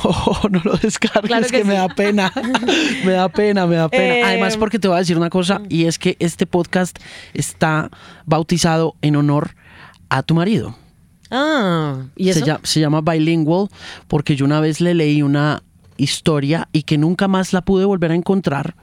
no 0.50 0.60
lo 0.64 0.76
descargues, 0.76 1.28
Claro 1.28 1.46
que, 1.46 1.58
que 1.58 1.64
me 1.64 1.74
da 1.74 1.88
pena. 1.88 2.32
me 3.04 3.12
da 3.12 3.28
pena, 3.28 3.66
me 3.66 3.76
da 3.76 3.88
pena. 3.88 4.14
Eh, 4.16 4.22
Además, 4.22 4.56
porque 4.56 4.78
te 4.78 4.88
voy 4.88 4.96
a 4.96 5.00
decir 5.00 5.16
una 5.16 5.30
cosa, 5.30 5.60
y 5.68 5.84
es 5.86 5.98
que 5.98 6.16
este 6.20 6.46
podcast 6.46 6.98
está 7.34 7.90
bautizado 8.24 8.94
en 9.02 9.16
honor 9.16 9.54
a 10.08 10.22
tu 10.22 10.34
marido. 10.34 10.76
Ah, 11.30 12.04
¿y 12.14 12.24
Se, 12.32 12.38
eso? 12.38 12.46
llama, 12.46 12.60
se 12.62 12.78
llama 12.80 13.00
Bilingual 13.00 13.68
porque 14.06 14.36
yo 14.36 14.44
una 14.44 14.60
vez 14.60 14.80
le 14.80 14.94
leí 14.94 15.22
una 15.22 15.62
historia 15.96 16.68
y 16.72 16.82
que 16.84 16.98
nunca 16.98 17.26
más 17.26 17.52
la 17.52 17.62
pude 17.62 17.84
volver 17.84 18.12
a 18.12 18.14
encontrar 18.14 18.76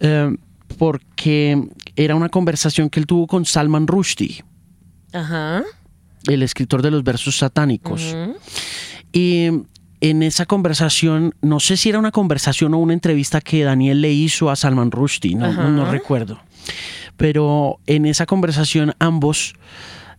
eh, 0.00 0.34
porque 0.78 1.68
era 1.96 2.14
una 2.14 2.30
conversación 2.30 2.88
que 2.88 2.98
él 3.00 3.06
tuvo 3.06 3.26
con 3.26 3.44
Salman 3.44 3.86
Rushdie, 3.86 4.42
Ajá. 5.12 5.64
El 6.26 6.42
escritor 6.42 6.82
de 6.82 6.90
los 6.90 7.04
versos 7.04 7.36
satánicos. 7.38 8.16
Y 9.12 9.48
en 10.00 10.22
esa 10.22 10.46
conversación, 10.46 11.34
no 11.40 11.60
sé 11.60 11.76
si 11.76 11.88
era 11.88 11.98
una 11.98 12.10
conversación 12.12 12.74
o 12.74 12.78
una 12.78 12.92
entrevista 12.92 13.40
que 13.40 13.64
Daniel 13.64 14.00
le 14.02 14.12
hizo 14.12 14.50
a 14.50 14.56
Salman 14.56 14.90
Rushdie, 14.90 15.34
no, 15.34 15.52
no- 15.70 15.90
recuerdo. 15.90 16.40
Pero 17.16 17.78
en 17.86 18.04
esa 18.04 18.26
conversación 18.26 18.92
ambos 18.98 19.54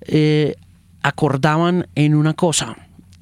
eh, 0.01 0.55
acordaban 1.03 1.87
en 1.95 2.15
una 2.15 2.33
cosa. 2.33 2.75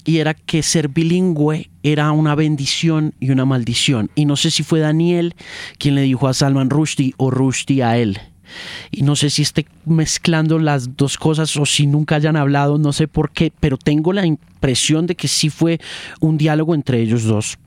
Y 0.07 0.19
era 0.19 0.35
que 0.35 0.61
ser 0.61 0.87
bilingüe 0.87 1.71
era 1.81 2.11
una 2.11 2.35
bendición 2.35 3.15
y 3.19 3.31
una 3.31 3.43
maldición. 3.45 4.11
Y 4.15 4.25
no 4.25 4.35
sé 4.35 4.51
si 4.51 4.61
fue 4.61 4.79
Daniel 4.79 5.33
quien 5.79 5.95
le 5.95 6.01
dijo 6.03 6.27
a 6.27 6.33
Salman 6.35 6.69
Rushdie 6.69 7.13
o 7.17 7.31
Rushdie 7.31 7.83
a 7.83 7.97
él. 7.97 8.19
Y 8.91 9.03
no 9.03 9.15
sé 9.15 9.29
si 9.29 9.41
esté 9.41 9.65
mezclando 9.85 10.59
las 10.59 10.95
dos 10.97 11.17
cosas 11.17 11.55
o 11.57 11.65
si 11.65 11.87
nunca 11.87 12.15
hayan 12.15 12.35
hablado, 12.35 12.77
no 12.77 12.93
sé 12.93 13.07
por 13.07 13.31
qué, 13.31 13.51
pero 13.59 13.77
tengo 13.77 14.13
la 14.13 14.25
impresión 14.25 15.07
de 15.07 15.15
que 15.15 15.27
sí 15.27 15.49
fue 15.49 15.79
un 16.19 16.37
diálogo 16.37 16.75
entre 16.75 17.01
ellos 17.01 17.23
dos. 17.23 17.57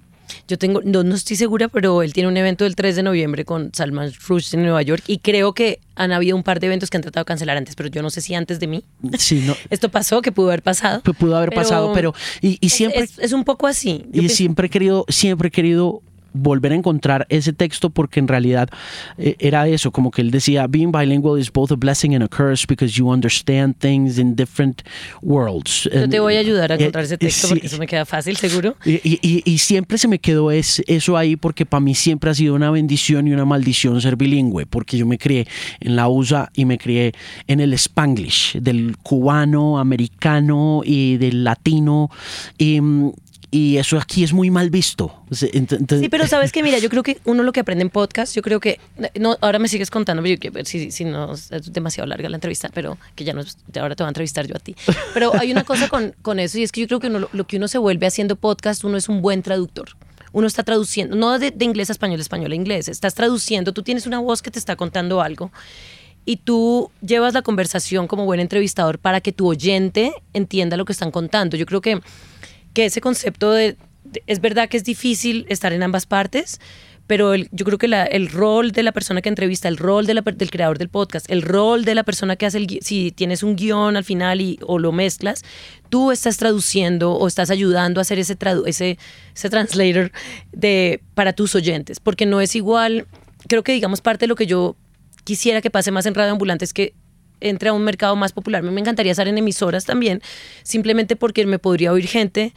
Yo 0.46 0.58
tengo, 0.58 0.82
no, 0.84 1.04
no 1.04 1.14
estoy 1.14 1.36
segura, 1.36 1.68
pero 1.68 2.02
él 2.02 2.12
tiene 2.12 2.28
un 2.28 2.36
evento 2.36 2.66
el 2.66 2.76
3 2.76 2.96
de 2.96 3.02
noviembre 3.02 3.46
con 3.46 3.70
Salman 3.72 4.12
Rushdie 4.26 4.58
en 4.58 4.62
Nueva 4.64 4.82
York 4.82 5.02
y 5.06 5.18
creo 5.20 5.54
que 5.54 5.80
han 5.96 6.12
habido 6.12 6.36
un 6.36 6.42
par 6.42 6.60
de 6.60 6.66
eventos 6.66 6.90
que 6.90 6.98
han 6.98 7.02
tratado 7.02 7.24
de 7.24 7.28
cancelar 7.28 7.56
antes, 7.56 7.74
pero 7.74 7.88
yo 7.88 8.02
no 8.02 8.10
sé 8.10 8.20
si 8.20 8.34
antes 8.34 8.60
de 8.60 8.66
mí. 8.66 8.84
Sí, 9.18 9.42
no, 9.46 9.56
Esto 9.70 9.88
pasó, 9.88 10.20
que 10.20 10.30
pudo 10.30 10.48
haber 10.48 10.62
pasado. 10.62 11.00
Pudo 11.00 11.34
haber 11.34 11.50
pasado, 11.54 11.92
pero 11.94 12.14
y, 12.42 12.58
y 12.60 12.68
siempre 12.68 13.04
Es, 13.04 13.18
es 13.18 13.32
un 13.32 13.44
poco 13.44 13.66
así. 13.66 14.02
Yo 14.04 14.08
y 14.08 14.18
pienso- 14.26 14.36
siempre 14.36 14.66
he 14.66 14.70
querido, 14.70 15.06
siempre 15.08 15.48
he 15.48 15.50
querido 15.50 16.02
volver 16.32 16.72
a 16.72 16.74
encontrar 16.74 17.26
ese 17.30 17.52
texto 17.52 17.90
porque 17.90 18.20
en 18.20 18.28
realidad 18.28 18.68
eh, 19.16 19.36
era 19.38 19.66
eso, 19.68 19.90
como 19.90 20.10
que 20.10 20.22
él 20.22 20.30
decía, 20.30 20.66
being 20.66 20.92
bilingual 20.92 21.40
is 21.40 21.52
both 21.52 21.72
a 21.72 21.76
blessing 21.76 22.14
and 22.14 22.22
a 22.24 22.28
curse 22.28 22.64
because 22.68 22.94
you 22.96 23.08
understand 23.10 23.74
things 23.78 24.18
in 24.18 24.34
different 24.36 24.82
worlds. 25.22 25.88
yo 25.92 26.08
te 26.08 26.20
voy 26.20 26.36
a 26.36 26.40
ayudar 26.40 26.72
a 26.72 26.74
Eh, 26.76 26.78
encontrar 26.78 27.04
ese 27.04 27.14
eh, 27.14 27.18
texto 27.18 27.48
sí. 27.48 27.54
porque 27.54 27.66
eso 27.66 27.78
me 27.78 27.86
queda 27.86 28.04
fácil, 28.04 28.36
seguro. 28.36 28.76
Y, 28.84 28.94
y- 29.08 29.18
y- 29.22 29.42
y 29.44 29.58
siempre 29.58 29.98
se 29.98 30.08
me 30.08 30.18
quedó 30.18 30.50
es, 30.50 30.82
eso 30.86 31.16
ahí 31.16 31.36
porque 31.36 31.66
para 31.66 31.80
mí 31.80 31.94
siempre 31.94 32.30
ha 32.30 32.34
sido 32.34 32.54
una 32.54 32.70
bendición 32.70 33.26
y 33.28 33.32
una 33.32 33.44
maldición 33.44 34.00
ser 34.00 34.16
bilingüe, 34.16 34.66
porque 34.66 34.96
yo 34.98 35.06
me 35.06 35.18
crié 35.18 35.46
en 35.80 35.96
la 35.96 36.08
USA 36.08 36.50
y 36.54 36.64
me 36.64 36.78
crié 36.78 37.12
en 37.46 37.60
el 37.60 37.72
spanglish, 37.74 38.58
del 38.58 38.96
cubano, 38.98 39.78
americano 39.78 40.82
y 40.84 41.16
del 41.16 41.44
latino. 41.44 42.10
Y, 42.58 42.80
mm, 42.80 43.12
y 43.50 43.78
eso 43.78 43.96
aquí 43.96 44.24
es 44.24 44.32
muy 44.32 44.50
mal 44.50 44.68
visto. 44.68 45.22
Sí, 45.30 45.50
pero 46.10 46.26
sabes 46.26 46.52
que, 46.52 46.62
mira, 46.62 46.78
yo 46.78 46.90
creo 46.90 47.02
que 47.02 47.18
uno 47.24 47.42
lo 47.42 47.52
que 47.52 47.60
aprende 47.60 47.82
en 47.82 47.90
podcast, 47.90 48.34
yo 48.34 48.42
creo 48.42 48.60
que, 48.60 48.78
no, 49.18 49.38
ahora 49.40 49.58
me 49.58 49.68
sigues 49.68 49.90
contando, 49.90 50.22
pero 50.22 50.34
yo 50.34 50.40
quiero 50.40 50.54
ver 50.54 50.66
si, 50.66 50.90
si 50.90 51.04
no 51.04 51.32
es 51.32 51.72
demasiado 51.72 52.06
larga 52.06 52.28
la 52.28 52.36
entrevista, 52.36 52.68
pero 52.72 52.98
que 53.14 53.24
ya 53.24 53.32
no 53.32 53.40
es, 53.40 53.56
ahora 53.80 53.96
te 53.96 54.02
voy 54.02 54.08
a 54.08 54.10
entrevistar 54.10 54.46
yo 54.46 54.56
a 54.56 54.58
ti. 54.58 54.76
Pero 55.14 55.34
hay 55.34 55.50
una 55.50 55.64
cosa 55.64 55.88
con, 55.88 56.14
con 56.20 56.38
eso 56.38 56.58
y 56.58 56.62
es 56.62 56.72
que 56.72 56.82
yo 56.82 56.88
creo 56.88 57.00
que 57.00 57.06
uno, 57.06 57.28
lo 57.32 57.46
que 57.46 57.56
uno 57.56 57.68
se 57.68 57.78
vuelve 57.78 58.06
haciendo 58.06 58.36
podcast, 58.36 58.84
uno 58.84 58.98
es 58.98 59.08
un 59.08 59.22
buen 59.22 59.42
traductor. 59.42 59.90
Uno 60.32 60.46
está 60.46 60.62
traduciendo, 60.62 61.16
no 61.16 61.38
de, 61.38 61.50
de 61.50 61.64
inglés 61.64 61.88
a 61.88 61.92
español, 61.92 62.20
español 62.20 62.52
a 62.52 62.54
inglés, 62.54 62.88
estás 62.88 63.14
traduciendo, 63.14 63.72
tú 63.72 63.82
tienes 63.82 64.06
una 64.06 64.18
voz 64.18 64.42
que 64.42 64.50
te 64.50 64.58
está 64.58 64.76
contando 64.76 65.22
algo 65.22 65.50
y 66.28 66.36
tú 66.36 66.90
llevas 67.00 67.32
la 67.32 67.40
conversación 67.40 68.06
como 68.06 68.26
buen 68.26 68.38
entrevistador 68.38 68.98
para 68.98 69.22
que 69.22 69.32
tu 69.32 69.48
oyente 69.48 70.12
entienda 70.34 70.76
lo 70.76 70.84
que 70.84 70.92
están 70.92 71.10
contando. 71.10 71.56
Yo 71.56 71.64
creo 71.64 71.80
que, 71.80 72.02
que 72.78 72.84
ese 72.84 73.00
concepto 73.00 73.50
de, 73.50 73.76
es 74.28 74.40
verdad 74.40 74.68
que 74.68 74.76
es 74.76 74.84
difícil 74.84 75.46
estar 75.48 75.72
en 75.72 75.82
ambas 75.82 76.06
partes, 76.06 76.60
pero 77.08 77.34
yo 77.34 77.64
creo 77.64 77.76
que 77.76 77.86
el 77.86 78.28
rol 78.28 78.70
de 78.70 78.84
la 78.84 78.92
persona 78.92 79.20
que 79.20 79.28
entrevista, 79.28 79.66
el 79.66 79.78
rol 79.78 80.06
del 80.06 80.22
creador 80.52 80.78
del 80.78 80.88
podcast, 80.88 81.28
el 81.28 81.42
rol 81.42 81.84
de 81.84 81.96
la 81.96 82.04
persona 82.04 82.36
que 82.36 82.46
hace 82.46 82.58
el 82.58 82.78
si 82.80 83.10
tienes 83.10 83.42
un 83.42 83.56
guion 83.56 83.96
al 83.96 84.04
final 84.04 84.40
y, 84.40 84.60
o 84.62 84.78
lo 84.78 84.92
mezclas, 84.92 85.42
tú 85.88 86.12
estás 86.12 86.36
traduciendo 86.36 87.14
o 87.14 87.26
estás 87.26 87.50
ayudando 87.50 88.00
a 88.00 88.02
hacer 88.02 88.20
ese, 88.20 88.36
tradu 88.36 88.64
ese, 88.66 88.96
ese 89.34 89.50
translator 89.50 90.12
de, 90.52 91.00
para 91.14 91.32
tus 91.32 91.56
oyentes, 91.56 91.98
porque 91.98 92.26
no 92.26 92.40
es 92.40 92.54
igual, 92.54 93.08
creo 93.48 93.64
que 93.64 93.72
digamos 93.72 94.02
parte 94.02 94.26
de 94.26 94.28
lo 94.28 94.36
que 94.36 94.46
yo 94.46 94.76
quisiera 95.24 95.60
que 95.60 95.70
pase 95.70 95.90
más 95.90 96.06
en 96.06 96.14
Radio 96.14 96.30
Ambulante 96.30 96.64
es 96.64 96.72
que 96.72 96.94
entre 97.40 97.68
a 97.68 97.72
un 97.72 97.82
mercado 97.82 98.16
más 98.16 98.32
popular. 98.32 98.62
Me 98.62 98.80
encantaría 98.80 99.12
estar 99.12 99.28
en 99.28 99.38
emisoras 99.38 99.84
también, 99.84 100.22
simplemente 100.62 101.16
porque 101.16 101.46
me 101.46 101.58
podría 101.58 101.92
oír 101.92 102.06
gente 102.06 102.52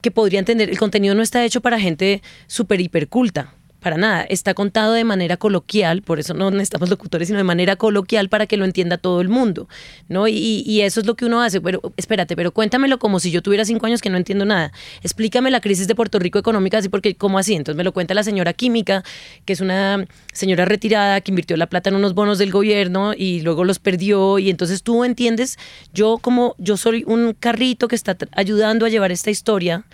que 0.00 0.10
podría 0.10 0.38
entender, 0.38 0.70
el 0.70 0.78
contenido 0.78 1.14
no 1.14 1.22
está 1.22 1.44
hecho 1.44 1.60
para 1.60 1.80
gente 1.80 2.22
súper 2.46 2.80
hiperculta, 2.80 3.54
para 3.86 3.98
nada. 3.98 4.26
Está 4.28 4.52
contado 4.52 4.94
de 4.94 5.04
manera 5.04 5.36
coloquial, 5.36 6.02
por 6.02 6.18
eso 6.18 6.34
no 6.34 6.50
necesitamos 6.50 6.90
locutores, 6.90 7.28
sino 7.28 7.38
de 7.38 7.44
manera 7.44 7.76
coloquial 7.76 8.28
para 8.28 8.48
que 8.48 8.56
lo 8.56 8.64
entienda 8.64 8.98
todo 8.98 9.20
el 9.20 9.28
mundo, 9.28 9.68
¿no? 10.08 10.26
Y, 10.26 10.64
y 10.66 10.80
eso 10.80 10.98
es 10.98 11.06
lo 11.06 11.14
que 11.14 11.24
uno 11.24 11.40
hace. 11.40 11.60
Pero 11.60 11.80
espérate, 11.96 12.34
pero 12.34 12.50
cuéntamelo 12.50 12.98
como 12.98 13.20
si 13.20 13.30
yo 13.30 13.42
tuviera 13.42 13.64
cinco 13.64 13.86
años 13.86 14.02
que 14.02 14.10
no 14.10 14.16
entiendo 14.16 14.44
nada. 14.44 14.72
Explícame 15.04 15.52
la 15.52 15.60
crisis 15.60 15.86
de 15.86 15.94
Puerto 15.94 16.18
Rico 16.18 16.36
económica, 16.36 16.78
así 16.78 16.88
porque, 16.88 17.14
¿cómo 17.14 17.38
así? 17.38 17.54
Entonces 17.54 17.76
me 17.76 17.84
lo 17.84 17.92
cuenta 17.92 18.12
la 18.12 18.24
señora 18.24 18.54
química, 18.54 19.04
que 19.44 19.52
es 19.52 19.60
una 19.60 20.04
señora 20.32 20.64
retirada 20.64 21.20
que 21.20 21.30
invirtió 21.30 21.56
la 21.56 21.68
plata 21.68 21.88
en 21.88 21.94
unos 21.94 22.12
bonos 22.12 22.38
del 22.38 22.50
gobierno 22.50 23.12
y 23.16 23.42
luego 23.42 23.62
los 23.62 23.78
perdió. 23.78 24.40
Y 24.40 24.50
entonces 24.50 24.82
tú 24.82 25.04
entiendes, 25.04 25.60
yo 25.94 26.18
como 26.18 26.56
yo 26.58 26.76
soy 26.76 27.04
un 27.06 27.36
carrito 27.38 27.86
que 27.86 27.94
está 27.94 28.16
ayudando 28.32 28.84
a 28.84 28.88
llevar 28.88 29.12
esta 29.12 29.30
historia 29.30 29.84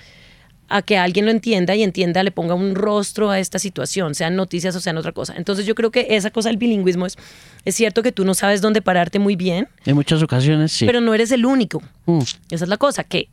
a 0.72 0.80
que 0.80 0.96
alguien 0.96 1.26
lo 1.26 1.30
entienda 1.30 1.74
y 1.74 1.82
entienda, 1.82 2.22
le 2.22 2.30
ponga 2.30 2.54
un 2.54 2.74
rostro 2.74 3.30
a 3.30 3.38
esta 3.38 3.58
situación, 3.58 4.14
sean 4.14 4.36
noticias 4.36 4.74
o 4.74 4.80
sean 4.80 4.96
otra 4.96 5.12
cosa. 5.12 5.34
Entonces 5.36 5.66
yo 5.66 5.74
creo 5.74 5.90
que 5.90 6.06
esa 6.10 6.30
cosa 6.30 6.48
del 6.48 6.56
bilingüismo 6.56 7.04
es, 7.04 7.18
es 7.66 7.74
cierto 7.74 8.02
que 8.02 8.10
tú 8.10 8.24
no 8.24 8.32
sabes 8.32 8.62
dónde 8.62 8.80
pararte 8.80 9.18
muy 9.18 9.36
bien. 9.36 9.68
En 9.84 9.96
muchas 9.96 10.22
ocasiones 10.22 10.72
sí. 10.72 10.86
Pero 10.86 11.02
no 11.02 11.12
eres 11.12 11.30
el 11.30 11.44
único. 11.44 11.82
Mm. 12.06 12.20
Esa 12.50 12.64
es 12.64 12.68
la 12.68 12.78
cosa, 12.78 13.04
que 13.04 13.28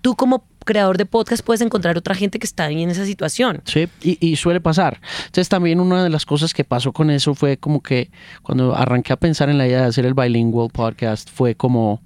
tú 0.00 0.14
como 0.14 0.44
creador 0.64 0.96
de 0.96 1.06
podcast 1.06 1.44
puedes 1.44 1.60
encontrar 1.60 1.98
otra 1.98 2.14
gente 2.14 2.38
que 2.38 2.46
está 2.46 2.70
en 2.70 2.88
esa 2.88 3.04
situación. 3.04 3.62
Sí, 3.64 3.88
y, 4.00 4.18
y, 4.24 4.36
suele 4.36 4.60
pasar. 4.60 5.00
Entonces 5.26 5.48
también 5.48 5.80
una 5.80 6.04
de 6.04 6.10
las 6.10 6.24
cosas 6.24 6.54
que 6.54 6.62
pasó 6.62 6.92
con 6.92 7.10
eso 7.10 7.34
fue 7.34 7.56
como 7.56 7.82
que 7.82 8.10
cuando 8.42 8.76
arranqué 8.76 9.12
a 9.12 9.16
pensar 9.16 9.50
en 9.50 9.58
la 9.58 9.66
idea 9.66 9.80
de 9.80 9.86
hacer 9.86 10.06
el 10.06 10.14
bilingual 10.14 10.70
podcast 10.70 11.28
fue 11.30 11.56
como, 11.56 12.00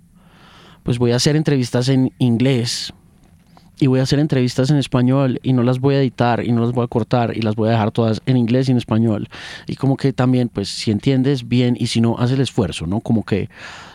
pues 0.85 0.99
voy 0.99 1.13
a 1.13 1.17
hacer 1.17 1.37
entrevistas 1.37 1.91
en 1.91 2.15
inglés 2.19 2.95
y 3.81 3.87
voy 3.87 4.01
a 4.01 4.03
hacer 4.03 4.19
entrevistas 4.19 4.71
en 4.71 4.77
español 4.77 5.41
y 5.43 5.53
no 5.55 5.63
las 5.63 5.81
voy 5.81 5.95
a 5.95 6.01
editar 6.01 6.45
y 6.45 6.53
no 6.53 6.61
las 6.61 6.73
voy 6.73 6.85
a 6.85 6.89
cortar 6.89 7.37
y 7.37 7.41
las 7.41 7.57
voy 7.57 7.69
a 7.69 7.73
dejar 7.73 7.91
todas 7.91 8.21
en 8.27 8.37
inglés 8.37 8.69
y 8.69 8.73
en 8.73 8.79
español. 8.79 9.29
Y 9.67 9.77
como 9.77 9.97
que 9.97 10.13
también, 10.13 10.49
pues 10.49 10.69
si 10.69 10.91
entiendes 10.91 11.49
bien 11.49 11.77
y 11.81 11.87
si 11.87 12.01
no, 12.01 12.17
haz 12.19 12.31
el 12.31 12.41
esfuerzo, 12.41 12.87
¿no? 12.87 13.01
Como 13.01 13.25
que, 13.25 13.49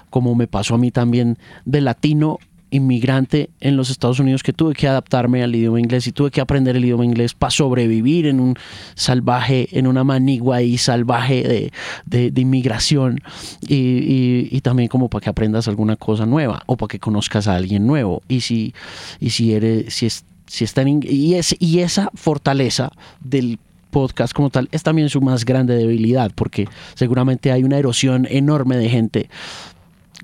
como 0.10 0.34
me 0.34 0.48
pasó 0.48 0.76
a 0.76 0.78
mí 0.78 0.92
también 0.92 1.38
de 1.66 1.82
latino 1.82 2.40
inmigrante 2.76 3.50
en 3.60 3.78
los 3.78 3.90
Estados 3.90 4.20
Unidos 4.20 4.44
que 4.44 4.54
tuve 4.54 4.74
que 4.74 4.88
adaptarme 4.88 5.44
al 5.44 5.56
idioma 5.56 5.80
inglés 5.80 6.08
y 6.08 6.12
tuve 6.12 6.32
que 6.32 6.42
aprender 6.42 6.76
el 6.76 6.86
idioma 6.86 7.06
inglés 7.06 7.34
para 7.34 7.52
sobrevivir 7.52 8.28
en 8.28 8.40
un 8.40 8.56
salvaje, 8.96 9.68
en 9.72 9.88
una 9.88 10.04
manigua 10.04 10.62
y 10.62 10.78
salvaje 10.78 11.72
de, 12.06 12.32
de, 12.32 12.42
inmigración. 12.42 13.22
Y, 13.68 14.50
y, 14.52 14.62
también 14.62 14.90
como 14.90 15.10
para 15.10 15.24
que 15.24 15.30
aprendas 15.30 15.68
alguna 15.68 15.96
cosa 15.96 16.26
nueva 16.26 16.64
o 16.66 16.78
para 16.78 16.90
que 16.90 17.00
conozcas 17.00 17.48
a 17.48 17.56
alguien 17.56 17.88
nuevo. 17.88 18.22
Y 18.28 18.42
si, 18.42 18.74
y 19.20 19.30
si 19.32 19.54
eres, 19.54 19.94
si 19.94 20.06
es, 20.06 20.26
si 20.48 20.66
en, 20.76 21.02
y, 21.04 21.36
es, 21.36 21.56
y 21.60 21.80
esa 21.80 22.10
fortaleza 22.14 22.92
del 23.22 23.60
podcast 23.92 24.34
como 24.34 24.50
tal 24.50 24.68
es 24.74 24.84
también 24.84 25.10
su 25.10 25.22
más 25.22 25.46
grande 25.46 25.74
debilidad 25.74 26.30
porque 26.36 26.68
seguramente 26.96 27.54
hay 27.54 27.64
una 27.64 27.78
erosión 27.78 28.28
enorme 28.30 28.76
de 28.76 28.90
gente 28.90 29.30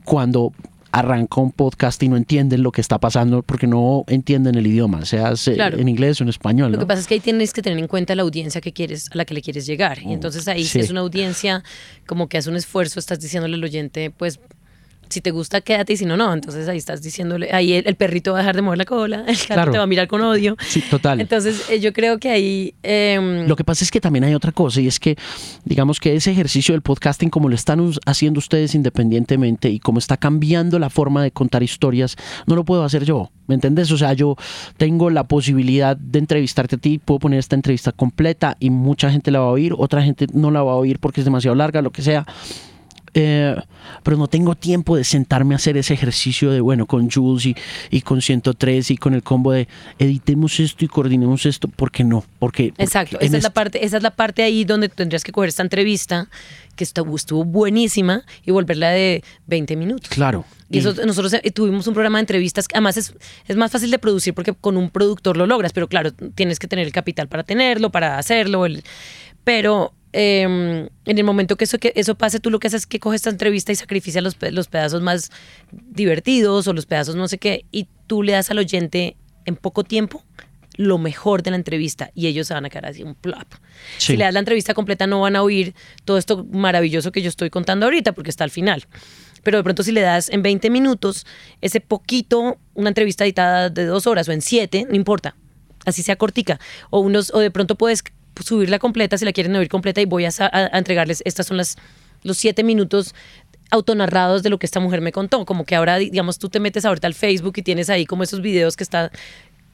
cuando 0.03 0.51
arranca 0.91 1.41
un 1.41 1.51
podcast 1.51 2.01
y 2.03 2.09
no 2.09 2.17
entienden 2.17 2.63
lo 2.63 2.71
que 2.71 2.81
está 2.81 2.99
pasando 2.99 3.43
porque 3.43 3.67
no 3.67 4.03
entienden 4.07 4.55
el 4.55 4.67
idioma, 4.67 5.05
sea 5.05 5.33
en 5.45 5.87
inglés 5.87 6.19
o 6.19 6.23
en 6.23 6.29
español. 6.29 6.71
Lo 6.71 6.79
que 6.79 6.85
pasa 6.85 7.01
es 7.01 7.07
que 7.07 7.15
ahí 7.15 7.19
tienes 7.19 7.53
que 7.53 7.61
tener 7.61 7.79
en 7.79 7.87
cuenta 7.87 8.13
la 8.15 8.23
audiencia 8.23 8.61
que 8.61 8.73
quieres, 8.73 9.09
a 9.11 9.15
la 9.15 9.25
que 9.25 9.33
le 9.33 9.41
quieres 9.41 9.65
llegar. 9.65 9.99
Y 10.01 10.07
mm, 10.07 10.11
entonces 10.11 10.47
ahí 10.47 10.65
si 10.65 10.79
es 10.79 10.89
una 10.89 11.01
audiencia 11.01 11.63
como 12.05 12.27
que 12.27 12.37
hace 12.37 12.49
un 12.49 12.55
esfuerzo, 12.55 12.99
estás 12.99 13.19
diciéndole 13.19 13.55
al 13.55 13.63
oyente, 13.63 14.11
pues 14.11 14.39
si 15.11 15.21
te 15.21 15.31
gusta, 15.31 15.61
quédate 15.61 15.93
y 15.93 15.97
si 15.97 16.05
no, 16.05 16.17
no. 16.17 16.33
Entonces 16.33 16.67
ahí 16.67 16.77
estás 16.77 17.01
diciéndole, 17.01 17.49
ahí 17.51 17.73
el, 17.73 17.95
perrito 17.95 18.33
va 18.33 18.39
a 18.39 18.41
dejar 18.41 18.55
de 18.55 18.61
mover 18.61 18.77
la 18.77 18.85
cola, 18.85 19.25
el 19.27 19.37
gato 19.47 19.71
te 19.71 19.77
va 19.77 19.83
a 19.83 19.87
mirar 19.87 20.07
con 20.07 20.21
odio. 20.21 20.55
Sí, 20.67 20.81
total. 20.89 21.21
Entonces 21.21 21.69
eh, 21.69 21.79
yo 21.79 21.93
creo 21.93 22.19
que 22.19 22.29
ahí... 22.29 22.73
Em, 22.83 23.47
lo 23.47 23.55
que 23.55 23.63
pasa 23.63 23.83
es 23.83 23.91
que 23.91 24.01
también 24.01 24.23
hay 24.23 24.33
otra 24.33 24.51
cosa 24.51 24.81
y 24.81 24.87
es 24.87 24.99
que, 24.99 25.17
digamos 25.65 25.99
que 25.99 26.15
ese 26.15 26.31
ejercicio 26.31 26.73
del 26.73 26.81
podcasting, 26.81 27.29
como 27.29 27.49
lo 27.49 27.55
están 27.55 27.91
haciendo 28.05 28.39
ustedes 28.39 28.75
independientemente 28.75 29.69
y 29.69 29.79
como 29.79 29.99
está 29.99 30.17
cambiando 30.17 30.79
la 30.79 30.89
forma 30.89 31.23
de 31.23 31.31
contar 31.31 31.63
historias, 31.63 32.15
no 32.47 32.55
lo 32.55 32.63
puedo 32.63 32.83
hacer 32.83 33.05
yo. 33.05 33.29
¿Me 33.47 33.55
entiendes? 33.55 33.91
O 33.91 33.97
sea, 33.97 34.13
yo 34.13 34.37
tengo 34.77 35.09
la 35.09 35.25
posibilidad 35.25 35.97
de 35.97 36.19
entrevistarte 36.19 36.75
a 36.75 36.79
ti, 36.79 36.99
puedo 36.99 37.19
poner 37.19 37.39
esta 37.39 37.55
entrevista 37.55 37.91
completa 37.91 38.55
y 38.59 38.69
mucha 38.69 39.11
gente 39.11 39.29
la 39.29 39.39
va 39.39 39.47
a 39.47 39.49
oír, 39.49 39.73
otra 39.77 40.01
gente 40.01 40.27
no 40.31 40.51
la 40.51 40.63
va 40.63 40.71
a 40.71 40.75
oír 40.75 40.99
porque 40.99 41.19
es 41.19 41.25
demasiado 41.25 41.55
larga, 41.55 41.81
lo 41.81 41.91
que 41.91 42.01
sea 42.01 42.25
eh, 43.13 43.55
pero 44.03 44.17
no 44.17 44.27
tengo 44.27 44.55
tiempo 44.55 44.95
de 44.95 45.03
sentarme 45.03 45.53
a 45.53 45.57
hacer 45.57 45.75
ese 45.77 45.93
ejercicio 45.93 46.51
de, 46.51 46.61
bueno, 46.61 46.85
con 46.85 47.09
Jules 47.09 47.45
y, 47.45 47.55
y, 47.89 48.01
con 48.01 48.21
103 48.21 48.91
y 48.91 48.97
con 48.97 49.13
el 49.13 49.23
combo 49.23 49.51
de 49.51 49.67
editemos 49.99 50.59
esto 50.59 50.85
y 50.85 50.87
coordinemos 50.87 51.45
esto, 51.45 51.67
¿por 51.67 51.91
qué 51.91 52.03
no? 52.03 52.23
Porque, 52.39 52.73
Exacto, 52.77 53.19
esa 53.19 53.37
es, 53.37 53.43
la 53.43 53.49
parte, 53.49 53.85
esa 53.85 53.97
es 53.97 54.03
la 54.03 54.11
parte 54.11 54.43
ahí 54.43 54.63
donde 54.63 54.87
tendrías 54.89 55.23
que 55.23 55.31
coger 55.31 55.49
esta 55.49 55.63
entrevista, 55.63 56.29
que 56.75 56.83
estuvo, 56.83 57.15
estuvo 57.15 57.43
buenísima, 57.43 58.23
y 58.45 58.51
volverla 58.51 58.89
de 58.91 59.23
20 59.47 59.75
minutos. 59.75 60.09
Claro. 60.09 60.45
Y, 60.69 60.77
eso, 60.77 60.93
nosotros 61.05 61.33
eh, 61.33 61.51
tuvimos 61.51 61.85
un 61.87 61.93
programa 61.93 62.17
de 62.17 62.21
entrevistas, 62.21 62.67
que 62.67 62.75
además 62.75 62.95
es, 62.95 63.13
es 63.45 63.57
más 63.57 63.71
fácil 63.71 63.91
de 63.91 63.99
producir 63.99 64.33
porque 64.33 64.53
con 64.53 64.77
un 64.77 64.89
productor 64.89 65.35
lo 65.35 65.45
logras, 65.45 65.73
pero 65.73 65.89
claro, 65.89 66.13
tienes 66.13 66.59
que 66.59 66.67
tener 66.67 66.85
el 66.85 66.93
capital 66.93 67.27
para 67.27 67.43
tenerlo, 67.43 67.91
para 67.91 68.17
hacerlo, 68.17 68.65
el, 68.65 68.83
pero 69.43 69.93
Em, 70.13 70.89
en 71.05 71.17
el 71.17 71.23
momento 71.23 71.55
que 71.55 71.63
eso, 71.63 71.77
que 71.77 71.93
eso 71.95 72.15
pase, 72.15 72.39
tú 72.39 72.49
lo 72.49 72.59
que 72.59 72.67
haces 72.67 72.81
es 72.81 72.87
que 72.87 72.99
coges 72.99 73.19
esta 73.19 73.29
entrevista 73.29 73.71
y 73.71 73.75
sacrificas 73.75 74.21
los, 74.21 74.35
los 74.51 74.67
pedazos 74.67 75.01
más 75.01 75.31
divertidos 75.71 76.67
o 76.67 76.73
los 76.73 76.85
pedazos 76.85 77.15
no 77.15 77.27
sé 77.27 77.37
qué, 77.37 77.65
y 77.71 77.87
tú 78.07 78.23
le 78.23 78.33
das 78.33 78.51
al 78.51 78.59
oyente 78.59 79.15
en 79.45 79.55
poco 79.55 79.83
tiempo 79.83 80.23
lo 80.77 80.97
mejor 80.97 81.43
de 81.43 81.51
la 81.51 81.57
entrevista 81.57 82.11
y 82.15 82.27
ellos 82.27 82.47
se 82.47 82.53
van 82.53 82.65
a 82.65 82.69
quedar 82.69 82.87
así 82.87 83.03
un 83.03 83.15
plop. 83.15 83.53
Si 83.97 84.17
le 84.17 84.23
das 84.23 84.33
la 84.33 84.39
entrevista 84.39 84.73
completa 84.73 85.07
no 85.07 85.21
van 85.21 85.35
a 85.35 85.43
oír 85.43 85.75
todo 86.05 86.17
esto 86.17 86.45
maravilloso 86.51 87.11
que 87.11 87.21
yo 87.21 87.29
estoy 87.29 87.49
contando 87.49 87.85
ahorita 87.85 88.13
porque 88.13 88.29
está 88.29 88.43
al 88.43 88.51
final. 88.51 88.87
Pero 89.43 89.57
de 89.57 89.63
pronto 89.63 89.83
si 89.83 89.91
le 89.91 90.01
das 90.01 90.29
en 90.29 90.41
20 90.41 90.69
minutos 90.69 91.25
ese 91.61 91.81
poquito, 91.81 92.57
una 92.73 92.89
entrevista 92.89 93.23
editada 93.25 93.69
de 93.69 93.85
dos 93.85 94.07
horas 94.07 94.27
o 94.27 94.31
en 94.31 94.41
siete, 94.41 94.85
no 94.89 94.95
importa, 94.95 95.35
así 95.85 96.03
sea 96.03 96.15
cortica. 96.15 96.59
O, 96.89 96.99
unos, 96.99 97.33
o 97.33 97.39
de 97.39 97.51
pronto 97.51 97.75
puedes 97.75 98.03
subirla 98.43 98.79
completa 98.79 99.17
si 99.17 99.25
la 99.25 99.33
quieren 99.33 99.55
oír 99.55 99.69
completa 99.69 100.01
y 100.01 100.05
voy 100.05 100.25
a, 100.25 100.31
entregarles, 100.73 101.21
estas 101.25 101.47
son 101.47 101.57
las, 101.57 101.77
los 102.23 102.37
siete 102.37 102.63
minutos 102.63 103.13
autonarrados 103.69 104.43
de 104.43 104.49
lo 104.49 104.59
que 104.59 104.65
esta 104.65 104.79
mujer 104.79 105.01
me 105.01 105.11
contó. 105.11 105.45
Como 105.45 105.65
que 105.65 105.75
ahora, 105.75 105.97
digamos, 105.97 106.37
tú 106.37 106.49
te 106.49 106.59
metes 106.59 106.85
ahorita 106.85 107.07
al 107.07 107.13
Facebook 107.13 107.53
y 107.57 107.61
tienes 107.61 107.89
ahí 107.89 108.05
como 108.05 108.23
esos 108.23 108.41
videos 108.41 108.75
que 108.75 108.83
están 108.83 109.11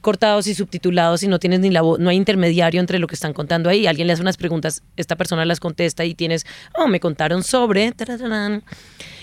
cortados 0.01 0.47
y 0.47 0.53
subtitulados 0.53 1.23
y 1.23 1.27
no 1.27 1.39
tienes 1.39 1.59
ni 1.59 1.69
la 1.69 1.81
voz, 1.81 1.99
no 1.99 2.09
hay 2.09 2.15
intermediario 2.15 2.79
entre 2.79 2.99
lo 2.99 3.07
que 3.07 3.15
están 3.15 3.33
contando 3.33 3.69
ahí. 3.69 3.87
Alguien 3.87 4.07
le 4.07 4.13
hace 4.13 4.21
unas 4.21 4.37
preguntas, 4.37 4.83
esta 4.95 5.15
persona 5.15 5.43
las 5.45 5.59
contesta 5.59 6.05
y 6.05 6.13
tienes, 6.13 6.45
oh, 6.75 6.87
me 6.87 6.99
contaron 6.99 7.43
sobre. 7.43 7.93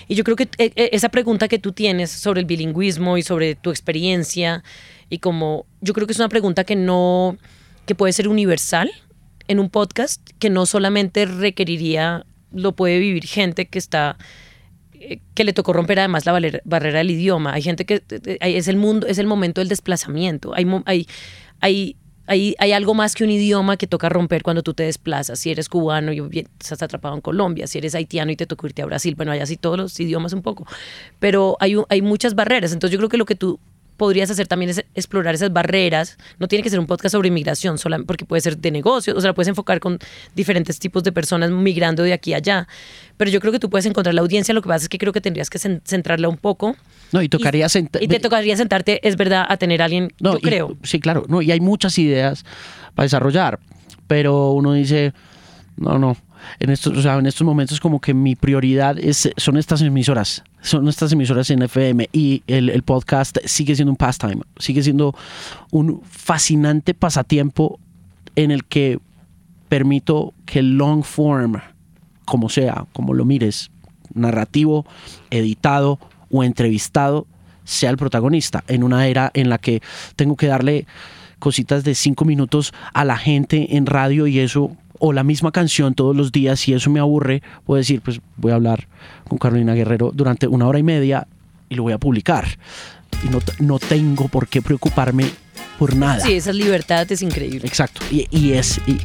Y 0.07 0.15
yo 0.15 0.23
creo 0.23 0.35
que 0.35 0.43
eh, 0.43 0.71
eh, 0.75 0.89
esa 0.91 1.09
pregunta 1.09 1.47
que 1.47 1.57
tú 1.57 1.71
tienes 1.71 2.11
sobre 2.11 2.41
el 2.41 2.45
bilingüismo 2.45 3.17
y 3.17 3.23
sobre 3.23 3.55
tu 3.55 3.71
experiencia 3.71 4.63
y 5.09 5.19
como, 5.19 5.65
yo 5.81 5.93
creo 5.93 6.05
que 6.05 6.13
es 6.13 6.19
una 6.19 6.29
pregunta 6.29 6.63
que 6.63 6.75
no, 6.75 7.37
que 7.85 7.95
puede 7.95 8.13
ser 8.13 8.27
universal 8.27 8.91
en 9.47 9.59
un 9.59 9.69
podcast 9.69 10.21
que 10.39 10.49
no 10.49 10.65
solamente 10.65 11.25
requeriría, 11.25 12.25
lo 12.51 12.73
puede 12.73 12.99
vivir 12.99 13.25
gente 13.25 13.67
que 13.67 13.79
está 13.79 14.17
eh, 15.07 15.19
que 15.33 15.43
le 15.43 15.53
tocó 15.53 15.73
romper 15.73 15.99
además 15.99 16.25
la 16.25 16.31
barrera 16.63 16.99
del 16.99 17.11
idioma. 17.11 17.53
Hay 17.53 17.61
gente 17.61 17.85
que 17.85 17.95
eh, 17.95 18.01
eh, 18.09 18.37
es 18.39 18.67
el 18.67 18.77
mundo, 18.77 19.07
es 19.07 19.17
el 19.19 19.27
momento 19.27 19.61
del 19.61 19.67
desplazamiento. 19.67 20.53
Hay, 20.55 20.65
hay, 20.85 21.07
hay, 21.59 21.95
hay, 22.27 22.55
hay 22.57 22.71
algo 22.71 22.93
más 22.93 23.13
que 23.13 23.23
un 23.23 23.29
idioma 23.29 23.77
que 23.77 23.87
toca 23.87 24.09
romper 24.09 24.41
cuando 24.41 24.63
tú 24.63 24.73
te 24.73 24.83
desplazas. 24.83 25.39
Si 25.39 25.51
eres 25.51 25.69
cubano 25.69 26.11
y 26.11 26.47
estás 26.59 26.81
atrapado 26.81 27.13
en 27.13 27.21
Colombia, 27.21 27.67
si 27.67 27.77
eres 27.77 27.93
haitiano 27.93 28.31
y 28.31 28.35
te 28.35 28.47
toca 28.47 28.67
irte 28.67 28.81
a 28.81 28.85
Brasil, 28.85 29.15
bueno, 29.15 29.31
hay 29.31 29.39
así 29.39 29.57
todos 29.57 29.77
los 29.77 29.99
idiomas 29.99 30.33
un 30.33 30.41
poco. 30.41 30.65
Pero 31.19 31.57
hay, 31.59 31.75
hay 31.89 32.01
muchas 32.01 32.33
barreras. 32.33 32.73
Entonces 32.73 32.93
yo 32.93 32.97
creo 32.99 33.09
que 33.09 33.17
lo 33.17 33.25
que 33.25 33.35
tú 33.35 33.59
podrías 33.97 34.29
hacer 34.29 34.47
también 34.47 34.69
es 34.71 34.83
explorar 34.93 35.35
esas 35.35 35.51
barreras. 35.51 36.17
No 36.39 36.47
tiene 36.47 36.63
que 36.63 36.69
ser 36.69 36.79
un 36.79 36.85
podcast 36.85 37.13
sobre 37.13 37.27
inmigración, 37.27 37.77
solamente 37.77 38.07
porque 38.07 38.25
puede 38.25 38.41
ser 38.41 38.57
de 38.57 38.71
negocios, 38.71 39.17
o 39.17 39.21
sea, 39.21 39.33
puedes 39.33 39.47
enfocar 39.47 39.79
con 39.79 39.99
diferentes 40.35 40.79
tipos 40.79 41.03
de 41.03 41.11
personas 41.11 41.51
migrando 41.51 42.03
de 42.03 42.13
aquí 42.13 42.33
a 42.33 42.37
allá. 42.37 42.67
Pero 43.17 43.31
yo 43.31 43.39
creo 43.39 43.51
que 43.51 43.59
tú 43.59 43.69
puedes 43.69 43.85
encontrar 43.85 44.13
la 44.13 44.21
audiencia, 44.21 44.53
lo 44.53 44.61
que 44.61 44.67
pasa 44.67 44.83
es 44.83 44.89
que 44.89 44.97
creo 44.97 45.13
que 45.13 45.21
tendrías 45.21 45.49
que 45.49 45.59
centrarla 45.59 46.27
un 46.27 46.37
poco. 46.37 46.75
No, 47.11 47.21
y 47.21 47.29
tocaría 47.29 47.67
Y 47.99 48.07
te 48.07 48.19
tocaría 48.19 48.57
sentarte, 48.57 49.07
es 49.07 49.15
verdad, 49.15 49.45
a 49.47 49.57
tener 49.57 49.81
a 49.81 49.85
alguien, 49.85 50.11
no, 50.19 50.33
yo 50.33 50.39
creo. 50.39 50.77
Sí, 50.83 50.99
claro, 50.99 51.25
no, 51.27 51.41
y 51.41 51.51
hay 51.51 51.59
muchas 51.59 51.97
ideas 51.97 52.43
para 52.93 53.05
desarrollar, 53.05 53.59
pero 54.07 54.51
uno 54.51 54.73
dice, 54.73 55.13
no, 55.77 55.97
no, 55.97 56.17
en 56.59 56.69
estos, 56.69 56.97
o 56.97 57.01
sea, 57.01 57.15
en 57.15 57.25
estos 57.25 57.45
momentos 57.45 57.79
como 57.79 58.01
que 58.01 58.13
mi 58.13 58.35
prioridad 58.35 58.97
es, 58.99 59.29
son 59.37 59.57
estas 59.57 59.81
emisoras, 59.81 60.43
son 60.65 60.87
estas 60.87 61.11
emisoras 61.11 61.49
en 61.51 61.61
FM 61.61 62.09
y 62.11 62.43
el, 62.47 62.69
el 62.69 62.81
podcast 62.81 63.37
sigue 63.45 63.75
siendo 63.75 63.91
un 63.91 63.97
pastime, 63.97 64.41
sigue 64.57 64.81
siendo 64.81 65.15
un 65.71 66.01
fascinante 66.03 66.93
pasatiempo 66.93 67.79
en 68.35 68.51
el 68.51 68.65
que 68.65 68.99
permito 69.69 70.33
que 70.45 70.59
el 70.59 70.77
long 70.77 71.03
form, 71.03 71.61
como 72.25 72.49
sea, 72.49 72.85
como 72.93 73.13
lo 73.13 73.25
mires, 73.25 73.71
narrativo, 74.13 74.85
editado 75.29 75.99
o 76.31 76.43
entrevistado, 76.43 77.27
sea 77.63 77.91
el 77.91 77.97
protagonista. 77.97 78.63
En 78.67 78.83
una 78.83 79.07
era 79.07 79.31
en 79.33 79.49
la 79.49 79.57
que 79.57 79.81
tengo 80.15 80.35
que 80.35 80.47
darle 80.47 80.87
cositas 81.39 81.83
de 81.83 81.93
cinco 81.93 82.25
minutos 82.25 82.73
a 82.93 83.05
la 83.05 83.17
gente 83.17 83.75
en 83.77 83.85
radio 83.85 84.25
y 84.27 84.39
eso 84.39 84.75
o 84.99 85.13
la 85.13 85.23
misma 85.23 85.51
canción 85.51 85.93
todos 85.93 86.15
los 86.15 86.31
días 86.31 86.67
y 86.67 86.73
eso 86.73 86.89
me 86.89 86.99
aburre, 86.99 87.43
puedo 87.65 87.77
decir, 87.77 88.01
pues 88.01 88.21
voy 88.37 88.51
a 88.51 88.55
hablar 88.55 88.87
con 89.27 89.37
Carolina 89.37 89.73
Guerrero 89.73 90.11
durante 90.13 90.47
una 90.47 90.67
hora 90.67 90.79
y 90.79 90.83
media 90.83 91.27
y 91.69 91.75
lo 91.75 91.83
voy 91.83 91.93
a 91.93 91.97
publicar. 91.97 92.45
Y 93.23 93.29
no, 93.29 93.39
no 93.59 93.79
tengo 93.79 94.27
por 94.27 94.47
qué 94.47 94.61
preocuparme 94.61 95.25
por 95.77 95.95
nada. 95.95 96.23
Sí, 96.23 96.33
esa 96.33 96.53
libertad 96.53 97.09
es 97.11 97.21
increíble. 97.21 97.67
Exacto. 97.67 98.01
Y, 98.11 98.27
y 98.31 98.53
es, 98.53 98.79
y, 98.87 98.91
y, 98.91 98.99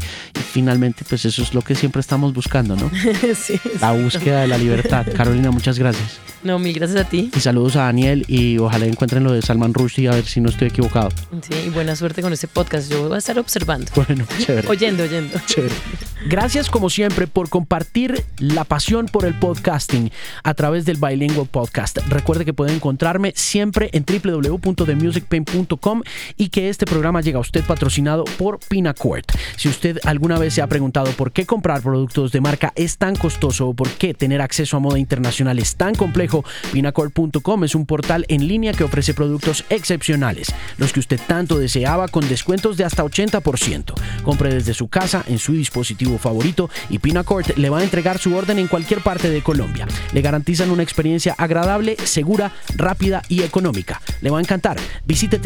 finalmente, 0.52 1.04
pues 1.08 1.24
eso 1.24 1.42
es 1.42 1.54
lo 1.54 1.62
que 1.62 1.74
siempre 1.74 2.00
estamos 2.00 2.32
buscando, 2.32 2.76
¿no? 2.76 2.90
sí, 3.34 3.60
La 3.80 3.92
búsqueda 3.92 4.42
de 4.42 4.48
la 4.48 4.58
libertad. 4.58 5.06
Carolina, 5.16 5.50
muchas 5.50 5.78
gracias. 5.78 6.18
No, 6.42 6.58
mil 6.58 6.72
gracias 6.72 6.98
a 7.04 7.08
ti. 7.08 7.30
Y 7.36 7.40
saludos 7.40 7.76
a 7.76 7.82
Daniel 7.82 8.24
y 8.26 8.56
ojalá 8.58 8.86
encuentren 8.86 9.22
lo 9.24 9.32
de 9.32 9.42
Salman 9.42 9.74
Rushdie 9.74 10.08
a 10.08 10.12
ver 10.12 10.24
si 10.24 10.40
no 10.40 10.48
estoy 10.48 10.68
equivocado. 10.68 11.10
Sí, 11.42 11.54
y 11.66 11.68
buena 11.68 11.94
suerte 11.96 12.22
con 12.22 12.32
este 12.32 12.48
podcast. 12.48 12.90
Yo 12.90 13.08
voy 13.08 13.16
a 13.16 13.18
estar 13.18 13.38
observando. 13.38 13.90
Bueno, 13.94 14.24
chévere. 14.38 14.66
oyendo, 14.68 15.02
oyendo. 15.02 15.38
Chévere. 15.46 15.74
Gracias 16.28 16.70
como 16.70 16.88
siempre 16.90 17.26
por 17.26 17.48
compartir 17.48 18.24
la 18.38 18.64
pasión 18.64 19.06
por 19.06 19.24
el 19.24 19.34
podcasting 19.34 20.10
a 20.42 20.54
través 20.54 20.84
del 20.84 20.96
Bilingual 20.98 21.46
Podcast. 21.46 21.98
Recuerde 22.08 22.44
que 22.44 22.52
puede 22.52 22.74
encontrarme 22.74 23.32
siempre 23.36 23.90
en 23.92 24.04
www.themusicpain.com 24.04 26.02
y 26.36 26.48
que 26.48 26.59
este 26.68 26.86
programa 26.86 27.20
llega 27.20 27.38
a 27.38 27.40
usted 27.40 27.64
patrocinado 27.64 28.24
por 28.38 28.58
Pinacord. 28.58 29.24
Si 29.56 29.68
usted 29.68 29.98
alguna 30.04 30.38
vez 30.38 30.54
se 30.54 30.62
ha 30.62 30.66
preguntado 30.66 31.10
por 31.12 31.32
qué 31.32 31.46
comprar 31.46 31.82
productos 31.82 32.32
de 32.32 32.40
marca 32.40 32.72
es 32.74 32.98
tan 32.98 33.16
costoso 33.16 33.68
o 33.68 33.74
por 33.74 33.88
qué 33.90 34.14
tener 34.14 34.40
acceso 34.40 34.76
a 34.76 34.80
moda 34.80 34.98
internacional 34.98 35.58
es 35.58 35.76
tan 35.76 35.94
complejo, 35.94 36.44
Pinacord.com 36.72 37.64
es 37.64 37.74
un 37.74 37.86
portal 37.86 38.24
en 38.28 38.46
línea 38.46 38.72
que 38.72 38.84
ofrece 38.84 39.14
productos 39.14 39.64
excepcionales, 39.70 40.54
los 40.78 40.92
que 40.92 41.00
usted 41.00 41.20
tanto 41.26 41.58
deseaba 41.58 42.08
con 42.08 42.28
descuentos 42.28 42.76
de 42.76 42.84
hasta 42.84 43.04
80%. 43.04 43.94
Compre 44.22 44.54
desde 44.54 44.74
su 44.74 44.88
casa, 44.88 45.24
en 45.28 45.38
su 45.38 45.52
dispositivo 45.52 46.18
favorito 46.18 46.70
y 46.88 46.98
Pinacord 46.98 47.56
le 47.56 47.70
va 47.70 47.78
a 47.78 47.84
entregar 47.84 48.18
su 48.18 48.36
orden 48.36 48.58
en 48.58 48.66
cualquier 48.66 49.00
parte 49.00 49.30
de 49.30 49.42
Colombia. 49.42 49.86
Le 50.12 50.20
garantizan 50.20 50.70
una 50.70 50.82
experiencia 50.82 51.34
agradable, 51.38 51.96
segura, 52.04 52.52
rápida 52.76 53.22
y 53.28 53.42
económica. 53.42 54.00
Le 54.20 54.30
va 54.30 54.38
a 54.38 54.42
encantar. 54.42 54.76
Visite 55.06 55.38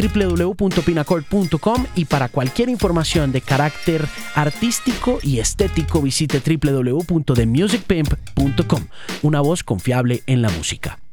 y 1.94 2.06
para 2.06 2.28
cualquier 2.28 2.68
información 2.68 3.30
de 3.32 3.40
carácter 3.40 4.04
artístico 4.34 5.20
y 5.22 5.38
estético 5.38 6.02
visite 6.02 6.40
www.themusicpimp.com. 6.40 8.86
Una 9.22 9.40
voz 9.40 9.62
confiable 9.62 10.24
en 10.26 10.42
la 10.42 10.50
música. 10.50 11.03